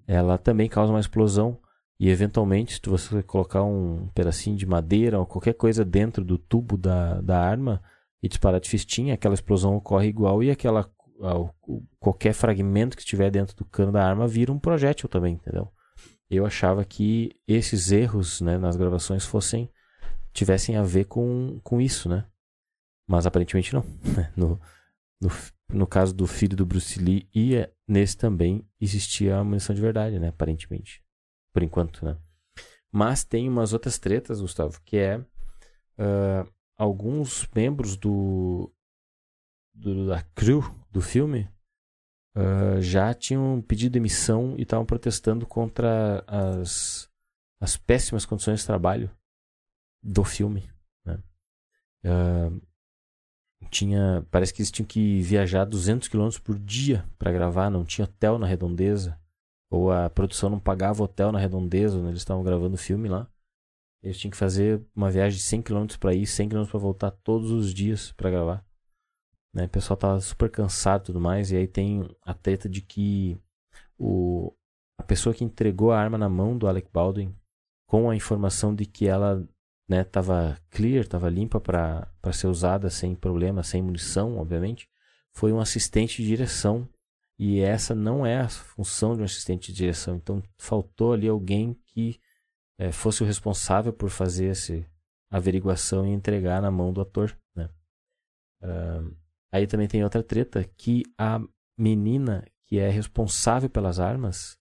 Ela 0.08 0.38
também 0.38 0.70
causa 0.70 0.92
uma 0.92 1.00
explosão. 1.00 1.60
E 2.00 2.10
eventualmente, 2.10 2.74
se 2.74 2.90
você 2.90 3.22
colocar 3.22 3.64
um 3.64 4.08
pedacinho 4.16 4.58
de 4.58 4.66
madeira 4.66 5.20
ou 5.20 5.26
qualquer 5.26 5.54
coisa 5.54 5.86
dentro 5.86 6.26
do 6.26 6.38
tubo 6.38 6.76
da, 6.76 7.22
da 7.22 7.40
arma 7.40 7.82
e 8.24 8.28
disparar 8.28 8.60
de 8.60 8.70
festim, 8.70 9.12
aquela 9.12 9.36
explosão 9.36 9.76
ocorre 9.76 10.08
igual 10.08 10.42
e 10.42 10.50
aquela 10.50 10.92
qualquer 12.00 12.34
fragmento 12.34 12.98
que 12.98 13.04
estiver 13.04 13.30
dentro 13.30 13.56
do 13.56 13.64
cano 13.64 13.92
da 13.92 14.04
arma 14.04 14.28
vira 14.28 14.52
um 14.52 14.58
projétil 14.58 15.08
também, 15.08 15.36
entendeu? 15.36 15.72
Eu 16.32 16.46
achava 16.46 16.86
que 16.86 17.36
esses 17.46 17.92
erros 17.92 18.40
né, 18.40 18.58
nas 18.58 18.78
gravações 18.78 19.26
fossem 19.26 19.70
tivessem 20.32 20.78
a 20.78 20.82
ver 20.82 21.04
com, 21.06 21.60
com 21.62 21.82
isso, 21.82 22.08
né? 22.08 22.26
Mas 23.06 23.26
aparentemente 23.26 23.74
não. 23.74 23.84
né? 24.16 24.32
No, 24.38 24.58
no, 25.20 25.30
no 25.68 25.86
caso 25.86 26.14
do 26.14 26.26
filho 26.26 26.56
do 26.56 26.66
Bruce 26.66 26.98
Lee 26.98 27.28
e 27.36 27.56
eh, 27.56 27.70
nesse 27.86 28.16
também 28.16 28.66
existia 28.80 29.38
a 29.38 29.44
munição 29.44 29.76
de 29.76 29.82
verdade, 29.82 30.20
né? 30.20 30.30
Aparentemente. 30.30 31.04
Por 31.54 31.64
enquanto, 31.64 32.06
né? 32.06 32.18
Mas 32.90 33.26
tem 33.26 33.50
umas 33.50 33.74
outras 33.74 34.00
tretas, 34.00 34.40
Gustavo, 34.40 34.80
que 34.86 34.96
é 34.96 35.22
ah, 35.98 36.46
alguns 36.78 37.46
membros 37.54 37.98
do, 37.98 38.74
do- 39.74 40.08
da 40.08 40.24
crew 40.34 40.64
do 40.92 41.02
filme 41.02 41.50
ah, 42.36 42.80
já 42.80 43.14
tinham 43.14 43.62
pedido 43.62 43.94
demissão 43.94 44.56
e 44.58 44.64
estavam 44.64 44.86
protestando 44.86 45.46
contra 45.46 46.24
as, 46.28 47.10
as 47.60 47.78
péssimas 47.78 48.26
condições 48.26 48.62
de 48.62 48.66
trabalho 48.66 49.12
do 50.02 50.24
filme. 50.24 50.70
né? 51.06 51.20
Ah, 52.06 52.52
tinha, 53.70 54.26
parece 54.32 54.54
que 54.54 54.62
eles 54.62 54.72
tinham 54.72 54.88
que 54.88 55.22
viajar 55.22 55.66
200 55.66 56.08
km 56.08 56.30
por 56.44 56.58
dia 56.58 57.06
para 57.18 57.32
gravar, 57.32 57.70
não 57.70 57.86
tinha 57.86 58.06
hotel 58.06 58.38
na 58.38 58.48
redondeza. 58.48 59.20
Ou 59.70 59.92
a 59.92 60.10
produção 60.10 60.50
não 60.50 60.60
pagava 60.60 61.04
hotel 61.04 61.32
na 61.32 61.40
redondeza, 61.40 61.98
onde 61.98 62.10
eles 62.10 62.22
estavam 62.22 62.44
gravando 62.44 62.76
o 62.76 62.78
filme 62.78 63.08
lá. 63.08 63.28
Eles 64.04 64.18
tinham 64.18 64.32
que 64.32 64.38
fazer 64.38 64.84
uma 64.96 65.10
viagem 65.10 65.38
de 65.38 65.44
100 65.44 65.62
km 65.62 65.86
para 66.00 66.14
ir, 66.14 66.26
100 66.26 66.50
km 66.50 66.66
para 66.66 66.80
voltar 66.80 67.12
todos 67.12 67.52
os 67.52 67.74
dias 67.74 68.12
para 68.14 68.30
gravar. 68.30 68.66
Né? 69.54 69.66
O 69.66 69.70
pessoal 69.70 69.98
tava 69.98 70.20
super 70.20 70.50
cansado 70.50 71.04
e 71.04 71.06
tudo 71.08 71.20
mais. 71.20 71.52
E 71.52 71.58
aí 71.58 71.68
tem 71.68 72.08
a 72.24 72.34
treta 72.34 72.70
de 72.70 72.82
que 72.82 73.38
o, 73.98 74.54
a 74.98 75.04
pessoa 75.04 75.34
que 75.34 75.44
entregou 75.44 75.92
a 75.92 76.00
arma 76.00 76.18
na 76.18 76.30
mão 76.30 76.58
do 76.58 76.68
Alec 76.68 76.90
Baldwin 76.92 77.36
com 77.86 78.10
a 78.10 78.16
informação 78.16 78.74
de 78.74 78.86
que 78.86 79.08
ela 79.08 79.46
né, 79.88 80.04
tava 80.04 80.58
clear, 80.70 81.06
tava 81.06 81.30
limpa 81.30 81.60
para 81.60 82.08
ser 82.32 82.48
usada 82.48 82.90
sem 82.90 83.14
problema, 83.14 83.64
sem 83.64 83.82
munição, 83.82 84.38
obviamente, 84.38 84.90
foi 85.34 85.52
um 85.52 85.60
assistente 85.60 86.22
de 86.22 86.28
direção. 86.30 86.88
E 87.38 87.60
essa 87.60 87.94
não 87.94 88.26
é 88.26 88.40
a 88.40 88.48
função 88.48 89.16
de 89.16 89.22
um 89.22 89.26
assistente 89.26 89.72
de 89.72 89.78
direção. 89.80 90.16
Então 90.16 90.42
faltou 90.58 91.12
ali 91.14 91.28
alguém 91.28 91.74
que 91.88 92.20
é, 92.78 92.92
fosse 92.92 93.24
o 93.24 93.26
responsável 93.26 93.92
por 93.92 94.10
fazer 94.10 94.48
essa 94.48 94.86
averiguação 95.30 96.06
e 96.06 96.12
entregar 96.12 96.62
na 96.62 96.72
mão 96.72 96.94
do 96.94 97.02
ator. 97.02 97.38
Né? 97.56 97.70
Uh, 98.62 99.16
aí 99.52 99.68
também 99.68 99.88
tem 99.88 100.04
outra 100.04 100.24
treta 100.24 100.64
que 100.64 101.04
a 101.18 101.40
menina 101.78 102.46
que 102.66 102.80
é 102.80 102.90
responsável 102.90 103.70
pelas 103.70 104.00
armas, 104.00 104.58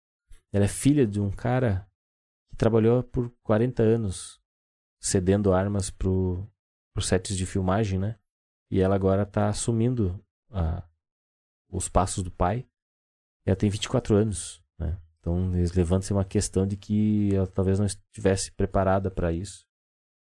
ela 0.52 0.64
é 0.64 0.68
filha 0.68 1.06
de 1.06 1.20
um 1.20 1.30
cara 1.30 1.88
que 2.48 2.56
trabalhou 2.56 3.04
por 3.04 3.32
40 3.44 3.82
anos 3.82 4.40
cedendo 5.00 5.52
armas 5.52 5.90
para 5.90 6.08
os 6.08 7.06
sets 7.06 7.36
de 7.36 7.46
filmagem, 7.46 7.98
né? 7.98 8.18
E 8.70 8.80
ela 8.80 8.94
agora 8.94 9.22
está 9.22 9.48
assumindo 9.48 10.20
a, 10.50 10.84
os 11.70 11.88
passos 11.88 12.22
do 12.22 12.30
pai. 12.30 12.66
Ela 13.46 13.56
tem 13.56 13.70
24 13.70 14.14
anos, 14.16 14.62
né? 14.78 15.00
Então 15.20 15.54
eles 15.54 15.72
levantam 15.72 16.16
uma 16.16 16.24
questão 16.24 16.66
de 16.66 16.76
que 16.76 17.34
ela 17.34 17.46
talvez 17.46 17.78
não 17.78 17.86
estivesse 17.86 18.50
preparada 18.52 19.10
para 19.10 19.32
isso. 19.32 19.64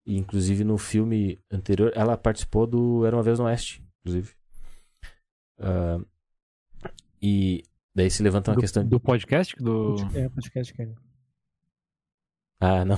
E 0.06 0.18
inclusive 0.18 0.64
no 0.64 0.78
filme 0.78 1.44
anterior, 1.52 1.92
ela 1.96 2.18
participou 2.18 2.66
do 2.66 3.06
Era 3.06 3.16
uma 3.16 3.24
vez 3.24 3.38
no 3.38 3.46
Oeste, 3.46 3.86
inclusive. 4.00 4.34
Uh, 5.60 6.06
e 7.22 7.64
daí 7.94 8.10
se 8.10 8.22
levanta 8.22 8.52
uma 8.52 8.56
do, 8.56 8.62
questão 8.62 8.86
do 8.86 9.00
podcast 9.00 9.56
do 9.56 9.96
É, 10.14 10.30
podcast, 10.30 10.74
cara. 10.74 10.96
Ah, 12.60 12.86
não. 12.86 12.98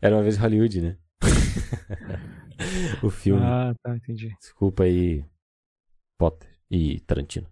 Era 0.00 0.16
uma 0.16 0.22
vez 0.22 0.36
Hollywood, 0.36 0.80
né? 0.80 0.98
o 3.02 3.10
filme. 3.10 3.42
Ah, 3.42 3.74
tá, 3.82 3.96
entendi. 3.96 4.34
Desculpa 4.40 4.84
aí, 4.84 5.24
Potter 6.18 6.48
e 6.70 7.00
Tarantino. 7.00 7.46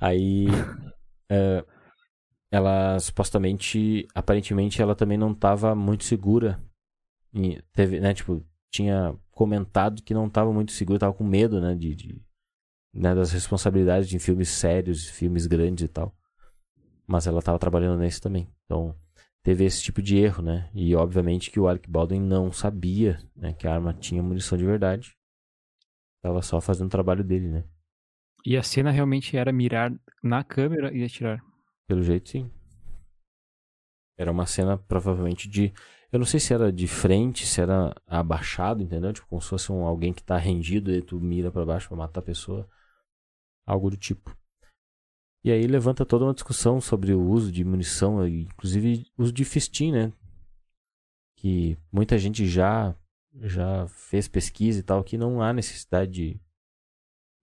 Aí, 0.00 0.48
uh, 0.48 1.66
ela 2.50 2.98
supostamente, 2.98 4.06
aparentemente, 4.14 4.80
ela 4.80 4.94
também 4.94 5.18
não 5.18 5.32
estava 5.32 5.74
muito 5.74 6.04
segura. 6.04 6.60
E 7.32 7.62
teve, 7.72 8.00
né, 8.00 8.12
tipo, 8.12 8.44
tinha 8.70 9.16
comentado 9.30 10.02
que 10.02 10.14
não 10.14 10.26
estava 10.26 10.52
muito 10.52 10.72
segura, 10.72 10.96
estava 10.96 11.14
com 11.14 11.24
medo, 11.24 11.60
né, 11.60 11.74
de, 11.74 11.94
de 11.94 12.22
né, 12.92 13.14
das 13.14 13.32
responsabilidades 13.32 14.08
de 14.08 14.18
filmes 14.18 14.48
sérios, 14.48 15.08
filmes 15.08 15.46
grandes 15.46 15.84
e 15.84 15.88
tal. 15.88 16.14
Mas 17.06 17.26
ela 17.26 17.40
estava 17.40 17.58
trabalhando 17.58 17.98
nesse 17.98 18.20
também. 18.20 18.48
Então, 18.64 18.96
teve 19.42 19.64
esse 19.64 19.82
tipo 19.82 20.00
de 20.00 20.18
erro, 20.18 20.42
né? 20.42 20.70
E 20.74 20.94
obviamente 20.94 21.50
que 21.50 21.58
o 21.58 21.66
Alec 21.66 21.90
Baldwin 21.90 22.20
não 22.20 22.52
sabia 22.52 23.18
né, 23.34 23.52
que 23.52 23.66
a 23.66 23.74
arma 23.74 23.92
tinha 23.92 24.22
munição 24.22 24.56
de 24.56 24.64
verdade. 24.64 25.16
Tava 26.22 26.42
só 26.42 26.60
fazendo 26.60 26.86
o 26.86 26.90
trabalho 26.90 27.24
dele, 27.24 27.48
né? 27.48 27.64
E 28.44 28.56
a 28.56 28.62
cena 28.62 28.90
realmente 28.90 29.36
era 29.36 29.52
mirar 29.52 29.92
na 30.22 30.44
câmera 30.44 30.94
e 30.94 31.04
atirar. 31.04 31.42
Pelo 31.86 32.02
jeito, 32.02 32.28
sim. 32.28 32.50
Era 34.16 34.30
uma 34.30 34.46
cena 34.46 34.78
provavelmente 34.78 35.48
de. 35.48 35.72
Eu 36.12 36.18
não 36.18 36.26
sei 36.26 36.40
se 36.40 36.52
era 36.52 36.72
de 36.72 36.88
frente, 36.88 37.46
se 37.46 37.60
era 37.60 37.94
abaixado, 38.06 38.82
entendeu? 38.82 39.12
Tipo, 39.12 39.28
como 39.28 39.40
se 39.40 39.48
fosse 39.48 39.70
um, 39.70 39.84
alguém 39.84 40.12
que 40.12 40.22
tá 40.22 40.36
rendido 40.36 40.92
e 40.92 41.00
tu 41.00 41.20
mira 41.20 41.52
para 41.52 41.64
baixo 41.64 41.88
pra 41.88 41.96
matar 41.96 42.20
a 42.20 42.24
pessoa. 42.24 42.68
Algo 43.64 43.90
do 43.90 43.96
tipo. 43.96 44.36
E 45.44 45.50
aí 45.50 45.66
levanta 45.66 46.04
toda 46.04 46.24
uma 46.24 46.34
discussão 46.34 46.80
sobre 46.80 47.14
o 47.14 47.22
uso 47.22 47.50
de 47.52 47.64
munição, 47.64 48.26
inclusive 48.26 49.06
uso 49.16 49.32
de 49.32 49.44
festim, 49.44 49.92
né? 49.92 50.12
Que 51.36 51.78
muita 51.92 52.18
gente 52.18 52.46
já 52.46 52.94
já 53.42 53.86
fez 53.86 54.26
pesquisa 54.26 54.80
e 54.80 54.82
tal, 54.82 55.04
que 55.04 55.16
não 55.16 55.40
há 55.40 55.52
necessidade 55.52 56.10
de, 56.10 56.40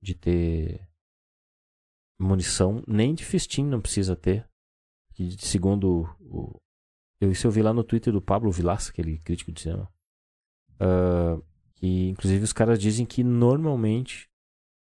de 0.01 0.13
ter 0.13 0.87
munição, 2.19 2.83
nem 2.85 3.15
de 3.15 3.23
festim 3.23 3.63
não 3.63 3.81
precisa 3.81 4.15
ter. 4.15 4.47
Que 5.13 5.31
segundo 5.39 6.03
o, 6.19 6.59
eu, 7.19 7.31
isso 7.31 7.47
eu 7.47 7.51
vi 7.51 7.61
lá 7.61 7.73
no 7.73 7.83
Twitter 7.83 8.13
do 8.13 8.21
Pablo 8.21 8.51
Vilaça, 8.51 8.91
aquele 8.91 9.17
crítico 9.19 9.51
de 9.51 9.61
cinema. 9.61 9.91
Uh, 10.75 11.43
que 11.75 12.09
inclusive 12.09 12.43
os 12.43 12.53
caras 12.53 12.79
dizem 12.79 13.05
que 13.05 13.23
normalmente 13.23 14.29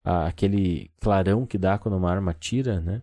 aquele 0.04 0.90
clarão 1.00 1.46
que 1.46 1.58
dá 1.58 1.78
quando 1.78 1.96
uma 1.96 2.12
arma 2.12 2.34
tira, 2.34 2.82
né? 2.82 3.02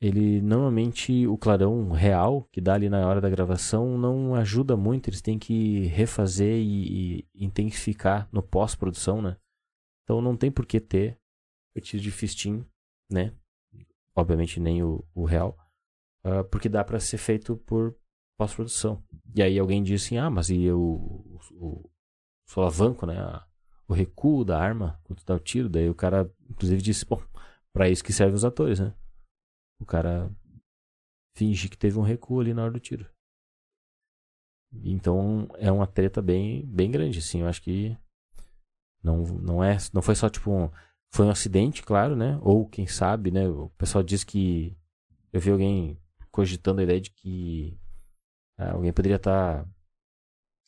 Ele 0.00 0.40
normalmente 0.42 1.26
o 1.26 1.36
clarão 1.36 1.90
real 1.90 2.46
que 2.50 2.60
dá 2.60 2.74
ali 2.74 2.88
na 2.88 3.06
hora 3.06 3.20
da 3.20 3.30
gravação 3.30 3.96
não 3.96 4.34
ajuda 4.34 4.76
muito, 4.76 5.08
eles 5.08 5.22
têm 5.22 5.38
que 5.38 5.86
refazer 5.86 6.58
e, 6.58 7.20
e 7.20 7.44
intensificar 7.44 8.28
no 8.32 8.42
pós-produção, 8.42 9.22
né? 9.22 9.36
Então 10.02 10.20
não 10.20 10.36
tem 10.36 10.50
por 10.50 10.66
que 10.66 10.80
ter 10.80 11.18
o 11.74 11.80
tiro 11.80 12.02
de 12.02 12.10
fisting, 12.10 12.64
né? 13.10 13.32
Obviamente 14.14 14.60
nem 14.60 14.82
o, 14.82 15.04
o 15.14 15.24
real, 15.24 15.56
uh, 16.24 16.44
porque 16.50 16.68
dá 16.68 16.84
para 16.84 17.00
ser 17.00 17.18
feito 17.18 17.56
por 17.56 17.96
pós-produção. 18.38 19.02
E 19.34 19.42
aí 19.42 19.58
alguém 19.58 19.82
diz 19.82 20.04
assim, 20.04 20.18
ah, 20.18 20.30
mas 20.30 20.50
e 20.50 20.70
o, 20.70 20.80
o, 20.80 21.40
o 21.52 21.90
solavanco, 22.48 23.06
né? 23.06 23.16
o 23.88 23.92
recuo 23.92 24.44
da 24.44 24.58
arma 24.58 25.00
quando 25.04 25.24
dá 25.24 25.34
o 25.34 25.40
tiro. 25.40 25.68
Daí 25.68 25.88
o 25.88 25.94
cara, 25.94 26.30
inclusive, 26.48 26.82
disse: 26.82 27.04
Bom, 27.04 27.22
pra 27.72 27.88
isso 27.88 28.04
que 28.04 28.12
servem 28.12 28.34
os 28.34 28.44
atores, 28.44 28.80
né? 28.80 28.94
O 29.80 29.86
cara 29.86 30.30
finge 31.36 31.68
que 31.68 31.76
teve 31.76 31.98
um 31.98 32.02
recuo 32.02 32.40
ali 32.40 32.54
na 32.54 32.62
hora 32.62 32.72
do 32.72 32.80
tiro. 32.80 33.08
Então 34.82 35.48
é 35.56 35.70
uma 35.70 35.86
treta 35.86 36.20
bem, 36.20 36.66
bem 36.66 36.90
grande, 36.90 37.18
assim. 37.18 37.40
Eu 37.40 37.48
acho 37.48 37.62
que 37.62 37.96
não, 39.02 39.22
não 39.22 39.64
é, 39.64 39.76
não 39.92 40.02
foi 40.02 40.14
só 40.14 40.28
tipo 40.28 40.50
um, 40.50 40.70
foi 41.12 41.26
um 41.26 41.30
acidente, 41.30 41.82
claro, 41.82 42.16
né? 42.16 42.38
Ou 42.42 42.68
quem 42.68 42.86
sabe, 42.86 43.30
né? 43.30 43.48
O 43.48 43.68
pessoal 43.70 44.02
diz 44.02 44.24
que 44.24 44.76
eu 45.32 45.40
vi 45.40 45.50
alguém 45.50 46.00
cogitando 46.30 46.80
a 46.80 46.84
ideia 46.84 47.00
de 47.00 47.10
que 47.10 47.78
alguém 48.56 48.92
poderia 48.92 49.16
estar 49.16 49.64
tá, 49.64 49.70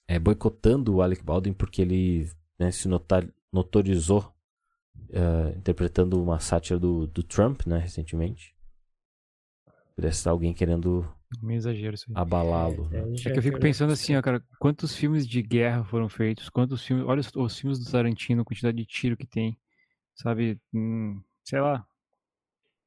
é, 0.08 0.18
boicotando 0.18 0.94
o 0.94 1.02
Alec 1.02 1.22
Baldwin 1.22 1.52
porque 1.52 1.82
ele 1.82 2.30
né, 2.58 2.70
se 2.70 2.88
notar, 2.88 3.26
notorizou 3.52 4.34
uh, 5.10 5.56
interpretando 5.56 6.22
uma 6.22 6.38
sátira 6.40 6.78
do, 6.78 7.06
do 7.06 7.22
Trump, 7.22 7.66
né, 7.66 7.78
recentemente. 7.78 8.54
Parece 9.94 10.18
estar 10.18 10.30
alguém 10.30 10.52
querendo 10.52 11.10
abalá-lo. 12.14 12.88
É, 12.92 13.02
né? 13.02 13.14
É 13.24 13.30
que 13.30 13.38
eu 13.38 13.42
fico 13.42 13.58
pensando 13.58 13.92
assim, 13.92 14.14
ó, 14.14 14.22
cara, 14.22 14.44
quantos 14.58 14.94
filmes 14.94 15.26
de 15.26 15.42
guerra 15.42 15.84
foram 15.84 16.08
feitos? 16.08 16.50
Quantos 16.50 16.84
filmes. 16.84 17.06
Olha 17.06 17.20
os, 17.20 17.34
os 17.34 17.58
filmes 17.58 17.78
do 17.78 17.90
Tarantino, 17.90 18.42
a 18.42 18.44
quantidade 18.44 18.76
de 18.76 18.84
tiro 18.84 19.16
que 19.16 19.26
tem. 19.26 19.58
Sabe? 20.14 20.60
Hum, 20.72 21.22
sei 21.44 21.60
lá. 21.60 21.86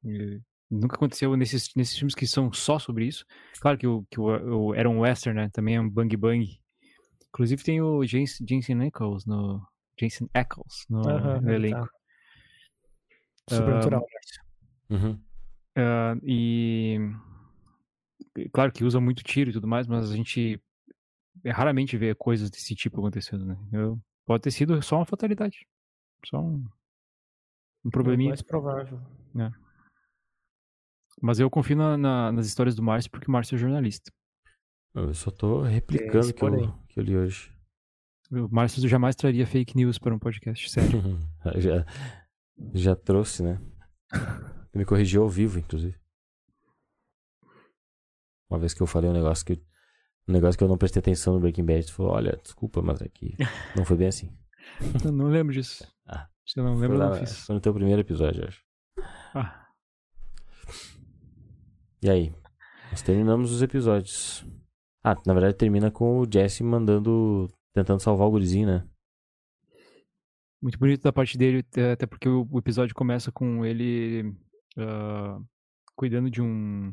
E 0.04 0.40
Nunca 0.70 0.94
aconteceu 0.96 1.36
nesses, 1.36 1.74
nesses 1.74 1.96
filmes 1.98 2.14
que 2.14 2.26
são 2.26 2.52
só 2.52 2.78
sobre 2.78 3.06
isso. 3.06 3.24
Claro 3.60 3.76
que 3.76 3.86
o, 3.86 4.04
que 4.10 4.20
o, 4.20 4.68
o 4.68 4.74
era 4.74 4.88
um 4.88 5.00
western, 5.00 5.40
né? 5.40 5.50
Também 5.52 5.74
é 5.76 5.80
um 5.80 5.88
bang 5.90 6.16
bang. 6.16 6.46
Inclusive 7.28 7.62
tem 7.64 7.80
o 7.80 8.04
Jensen, 8.04 8.46
Jensen 8.48 8.86
Ackles 8.86 9.24
no. 9.26 9.60
Jensen 9.98 10.28
Ackles 10.32 10.86
no, 10.88 11.00
Aham, 11.08 11.40
no 11.40 11.46
tá. 11.46 11.52
elenco. 11.52 11.88
Sobrenatural. 13.48 14.06
Uhum. 14.88 15.20
Ah, 15.76 16.14
e. 16.22 16.98
Claro 18.52 18.70
que 18.72 18.84
usa 18.84 19.00
muito 19.00 19.22
tiro 19.24 19.50
e 19.50 19.52
tudo 19.52 19.66
mais, 19.66 19.86
mas 19.86 20.10
a 20.10 20.16
gente 20.16 20.60
raramente 21.46 21.96
vê 21.96 22.14
coisas 22.14 22.50
desse 22.50 22.74
tipo 22.74 22.98
acontecendo, 23.00 23.44
né? 23.44 23.56
Eu- 23.72 24.00
pode 24.24 24.42
ter 24.42 24.50
sido 24.52 24.80
só 24.82 24.96
uma 24.96 25.06
fatalidade. 25.06 25.66
Só 26.26 26.40
um, 26.40 26.54
um 26.54 26.64
É 27.86 27.88
o 27.88 27.90
probleminha. 27.90 28.30
mais 28.30 28.42
provável. 28.42 29.00
Mas 31.20 31.38
eu 31.38 31.50
confio 31.50 31.76
na- 31.76 31.96
na- 31.96 32.32
nas 32.32 32.46
histórias 32.46 32.74
do 32.74 32.82
Márcio 32.82 33.10
porque 33.10 33.28
o 33.28 33.30
Márcio 33.30 33.54
é 33.54 33.58
jornalista. 33.58 34.10
Eu 34.94 35.12
só 35.14 35.30
tô 35.30 35.62
replicando 35.62 36.28
o 36.30 36.34
que, 36.34 36.44
eu- 36.44 36.72
que 36.88 37.00
eu 37.00 37.04
li 37.04 37.16
hoje. 37.16 37.52
O 38.32 38.48
Márcio 38.48 38.86
jamais 38.88 39.14
traria 39.16 39.46
fake 39.46 39.76
news 39.76 39.98
para 39.98 40.14
um 40.14 40.18
podcast, 40.18 40.68
sério. 40.70 41.00
já, 41.58 41.84
já 42.74 42.96
trouxe, 42.96 43.42
né? 43.42 43.60
Me 44.74 44.84
corrigiu 44.84 45.22
ao 45.22 45.28
vivo, 45.28 45.58
inclusive. 45.58 45.98
Uma 48.48 48.58
vez 48.58 48.72
que 48.74 48.80
eu 48.82 48.86
falei 48.86 49.10
um 49.10 49.12
negócio 49.12 49.44
que 49.44 49.62
um 50.28 50.32
negócio 50.32 50.56
que 50.56 50.62
eu 50.62 50.68
não 50.68 50.78
prestei 50.78 51.00
atenção 51.00 51.34
no 51.34 51.40
Breaking 51.40 51.64
Bad, 51.64 51.86
tu 51.86 51.92
falou, 51.94 52.12
olha, 52.12 52.38
desculpa, 52.42 52.80
mas 52.82 53.00
é 53.02 53.08
que 53.08 53.34
não 53.76 53.84
foi 53.84 53.96
bem 53.96 54.08
assim. 54.08 54.36
eu 55.04 55.10
não 55.12 55.26
lembro 55.26 55.52
disso. 55.52 55.84
Ah. 56.06 56.28
Se 56.46 56.58
eu 56.60 56.64
não 56.64 56.74
Foi, 56.74 56.82
lembro, 56.82 56.96
eu 56.96 57.00
lá- 57.00 57.10
não 57.10 57.16
fiz. 57.26 57.44
foi 57.46 57.54
no 57.54 57.60
teu 57.60 57.74
primeiro 57.74 58.00
episódio, 58.00 58.42
eu 58.42 58.48
acho. 58.48 58.62
Ah, 59.34 59.66
E 62.02 62.08
aí? 62.08 62.32
Nós 62.90 63.02
terminamos 63.02 63.52
os 63.52 63.62
episódios. 63.62 64.44
Ah, 65.02 65.16
na 65.26 65.32
verdade 65.32 65.56
termina 65.56 65.90
com 65.90 66.20
o 66.20 66.26
Jesse 66.30 66.62
mandando. 66.62 67.48
tentando 67.72 68.00
salvar 68.00 68.26
o 68.26 68.30
gurizinho, 68.30 68.66
né? 68.66 68.86
muito 70.62 70.78
bonito 70.78 71.02
da 71.02 71.12
parte 71.12 71.38
dele, 71.38 71.64
até 71.92 72.06
porque 72.06 72.28
o 72.28 72.58
episódio 72.58 72.94
começa 72.94 73.32
com 73.32 73.64
ele 73.64 74.34
ah, 74.76 75.38
cuidando 75.96 76.30
de 76.30 76.42
um 76.42 76.92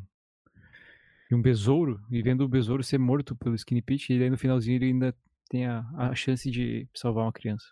e 1.30 1.34
um 1.34 1.42
besouro, 1.42 2.00
e 2.10 2.22
vendo 2.22 2.42
o 2.42 2.48
besouro 2.48 2.82
ser 2.82 2.96
morto 2.96 3.36
pelo 3.36 3.54
Skinny 3.54 3.82
Pete, 3.82 4.14
e 4.14 4.22
aí 4.22 4.30
no 4.30 4.38
finalzinho 4.38 4.76
ele 4.76 4.86
ainda 4.86 5.14
tem 5.50 5.66
a, 5.66 5.86
a 5.94 6.14
chance 6.14 6.50
de 6.50 6.88
salvar 6.96 7.24
uma 7.24 7.32
criança. 7.32 7.66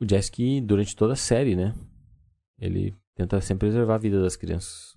O 0.00 0.08
Jesse 0.08 0.32
que 0.32 0.60
durante 0.60 0.96
toda 0.96 1.12
a 1.12 1.16
série, 1.16 1.54
né? 1.54 1.72
Ele 2.58 2.92
tenta 3.14 3.40
sempre 3.40 3.68
preservar 3.68 3.94
a 3.94 3.98
vida 3.98 4.20
das 4.20 4.34
crianças. 4.34 4.93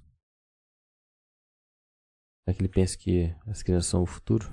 É 2.48 2.54
que 2.54 2.62
ele 2.62 2.70
pensa 2.70 2.98
que 2.98 3.36
as 3.46 3.62
crianças 3.62 3.88
são 3.88 4.02
o 4.02 4.06
futuro? 4.06 4.50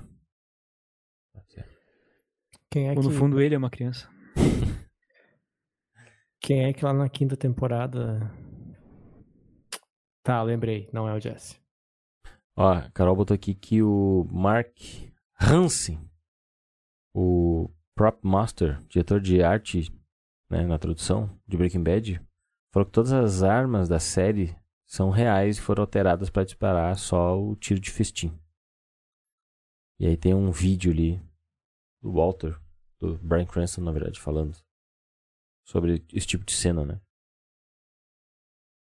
Quem 2.69 2.89
é 2.89 2.91
Ou 2.91 2.99
que, 2.99 3.07
no 3.07 3.11
fundo 3.11 3.39
ele 3.39 3.55
é 3.55 3.57
uma 3.57 3.69
criança. 3.69 4.09
quem 6.41 6.65
é 6.65 6.73
que 6.73 6.83
lá 6.83 6.91
na 6.91 7.07
quinta 7.07 7.37
temporada. 7.37 8.29
Tá, 10.21 10.43
lembrei, 10.43 10.89
não 10.91 11.07
é 11.07 11.15
o 11.15 11.19
Jesse. 11.21 11.57
Ó, 12.53 12.69
a 12.69 12.91
Carol 12.91 13.15
botou 13.15 13.33
aqui 13.33 13.55
que 13.55 13.81
o 13.81 14.27
Mark 14.29 14.75
Hansen, 15.39 15.97
o 17.13 17.69
prop 17.95 18.19
master, 18.23 18.81
diretor 18.89 19.21
de 19.21 19.41
arte, 19.41 19.89
né, 20.49 20.65
na 20.65 20.77
tradução 20.77 21.29
de 21.47 21.55
Breaking 21.55 21.83
Bad, 21.83 22.21
falou 22.73 22.85
que 22.85 22.91
todas 22.91 23.13
as 23.13 23.41
armas 23.41 23.87
da 23.87 23.99
série 23.99 24.53
são 24.85 25.09
reais 25.09 25.57
e 25.57 25.61
foram 25.61 25.81
alteradas 25.81 26.29
para 26.29 26.45
disparar 26.45 26.97
só 26.97 27.39
o 27.39 27.55
tiro 27.55 27.79
de 27.79 27.91
festim. 27.91 28.37
E 29.99 30.05
aí 30.05 30.17
tem 30.17 30.33
um 30.33 30.51
vídeo 30.51 30.91
ali 30.91 31.21
do 32.01 32.13
Walter, 32.13 32.59
do 32.99 33.17
Brian 33.19 33.45
Cranston, 33.45 33.81
na 33.81 33.91
verdade, 33.91 34.19
falando 34.19 34.55
sobre 35.65 36.05
esse 36.13 36.27
tipo 36.27 36.45
de 36.45 36.53
cena, 36.53 36.85
né? 36.85 37.01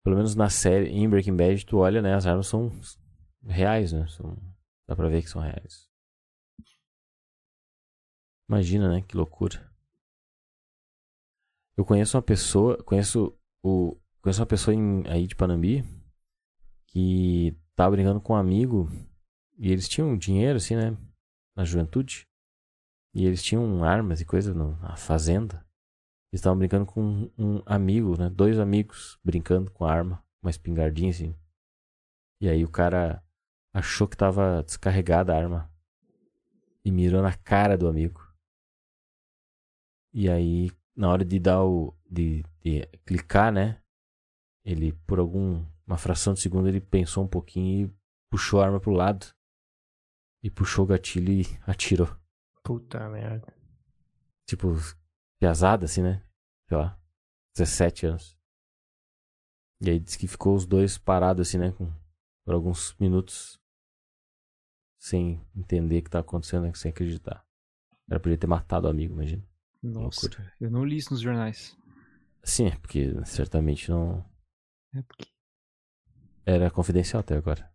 Pelo 0.04 0.18
menos 0.18 0.36
na 0.36 0.50
série, 0.50 0.90
em 0.90 1.10
Breaking 1.10 1.36
Bad, 1.36 1.66
tu 1.66 1.78
olha, 1.78 2.02
né? 2.02 2.14
As 2.14 2.26
armas 2.26 2.48
são 2.48 2.70
reais, 3.44 3.92
né? 3.92 4.08
São, 4.08 4.36
dá 4.88 4.96
pra 4.96 5.10
ver 5.10 5.22
que 5.24 5.30
são 5.30 5.42
reais. 5.42 5.90
Imagina, 8.48 8.90
né? 8.90 9.02
Que 9.02 9.18
loucura. 9.18 9.72
Eu 11.78 11.84
conheço 11.84 12.16
uma 12.16 12.24
pessoa, 12.24 12.82
conheço 12.84 13.38
o, 13.64 13.98
conheço 14.26 14.42
uma 14.42 14.48
pessoa 14.48 14.74
em, 14.74 15.04
aí 15.08 15.28
de 15.28 15.36
Panambi 15.36 15.86
que 16.88 17.56
tava 17.76 17.92
brincando 17.92 18.20
com 18.20 18.34
um 18.34 18.38
amigo 18.38 18.90
e 19.56 19.72
eles 19.72 19.88
tinham 19.88 20.18
dinheiro, 20.18 20.58
assim, 20.58 20.76
né? 20.76 20.98
Na 21.56 21.64
juventude. 21.64 22.28
E 23.14 23.24
eles 23.24 23.44
tinham 23.44 23.84
armas 23.84 24.20
e 24.20 24.26
coisa 24.26 24.52
na 24.52 24.96
fazenda. 24.96 25.64
Eles 26.32 26.40
estavam 26.40 26.58
brincando 26.58 26.88
com 26.88 27.02
um, 27.02 27.32
um 27.38 27.62
amigo, 27.68 28.18
né? 28.18 28.28
Dois 28.28 28.58
amigos 28.58 29.20
brincando 29.24 29.70
com 29.70 29.86
a 29.86 29.94
arma, 29.94 30.24
uma 30.42 30.50
espingardinha 30.50 31.12
assim. 31.12 31.36
E 32.42 32.50
aí 32.50 32.66
o 32.66 32.72
cara 32.72 33.24
achou 33.72 34.08
que 34.08 34.18
tava 34.18 34.64
descarregada 34.64 35.36
a 35.36 35.38
arma 35.38 35.72
e 36.84 36.92
mirou 36.92 37.22
na 37.22 37.38
cara 37.38 37.78
do 37.78 37.88
amigo. 37.88 38.28
E 40.12 40.28
aí, 40.28 40.72
na 40.96 41.12
hora 41.12 41.24
de 41.24 41.40
dar 41.40 41.64
o. 41.64 41.96
de, 42.10 42.44
de 42.64 42.88
clicar, 43.06 43.52
né? 43.54 43.80
Ele, 44.66 44.92
por 45.06 45.20
alguma 45.20 45.98
fração 45.98 46.34
de 46.34 46.42
segundo, 46.42 46.68
ele 46.68 46.82
pensou 46.82 47.24
um 47.24 47.28
pouquinho 47.28 47.88
e 47.88 47.94
puxou 48.30 48.60
a 48.60 48.66
arma 48.66 48.80
pro 48.80 48.92
lado. 48.92 49.28
E 50.44 50.50
puxou 50.50 50.86
o 50.86 50.88
gatilho 50.88 51.32
e 51.32 51.46
atirou. 51.66 52.10
Puta 52.64 53.08
merda. 53.10 53.54
Tipo, 54.48 54.76
piazada 55.40 55.86
assim, 55.86 56.02
né? 56.02 56.24
Sei 56.68 56.78
lá. 56.78 57.00
17 57.56 58.08
anos. 58.08 58.38
E 59.82 59.90
aí 59.90 60.00
disse 60.00 60.18
que 60.18 60.28
ficou 60.28 60.56
os 60.56 60.66
dois 60.66 60.98
parados 60.98 61.48
assim, 61.48 61.58
né? 61.58 61.72
Com, 61.72 61.92
por 62.44 62.54
alguns 62.54 62.96
minutos. 63.00 63.60
Sem 65.00 65.40
entender 65.56 66.00
o 66.00 66.04
que 66.04 66.10
tá 66.10 66.20
acontecendo, 66.20 66.64
né? 66.64 66.74
Sem 66.74 66.90
acreditar. 66.90 67.46
Era 68.10 68.20
podia 68.20 68.38
ter 68.38 68.48
matado 68.48 68.88
o 68.88 68.90
amigo, 68.90 69.14
imagina. 69.14 69.44
Nossa, 69.82 70.30
eu 70.60 70.72
não 70.72 70.84
li 70.84 70.98
isso 70.98 71.12
nos 71.12 71.22
jornais. 71.22 71.78
Sim, 72.44 72.68
é 72.68 72.78
porque 72.78 73.14
certamente 73.26 73.90
não. 73.90 74.26
É 74.96 75.02
porque. 75.04 75.28
Era 76.46 76.70
confidencial 76.72 77.20
até 77.22 77.36
agora. 77.36 77.70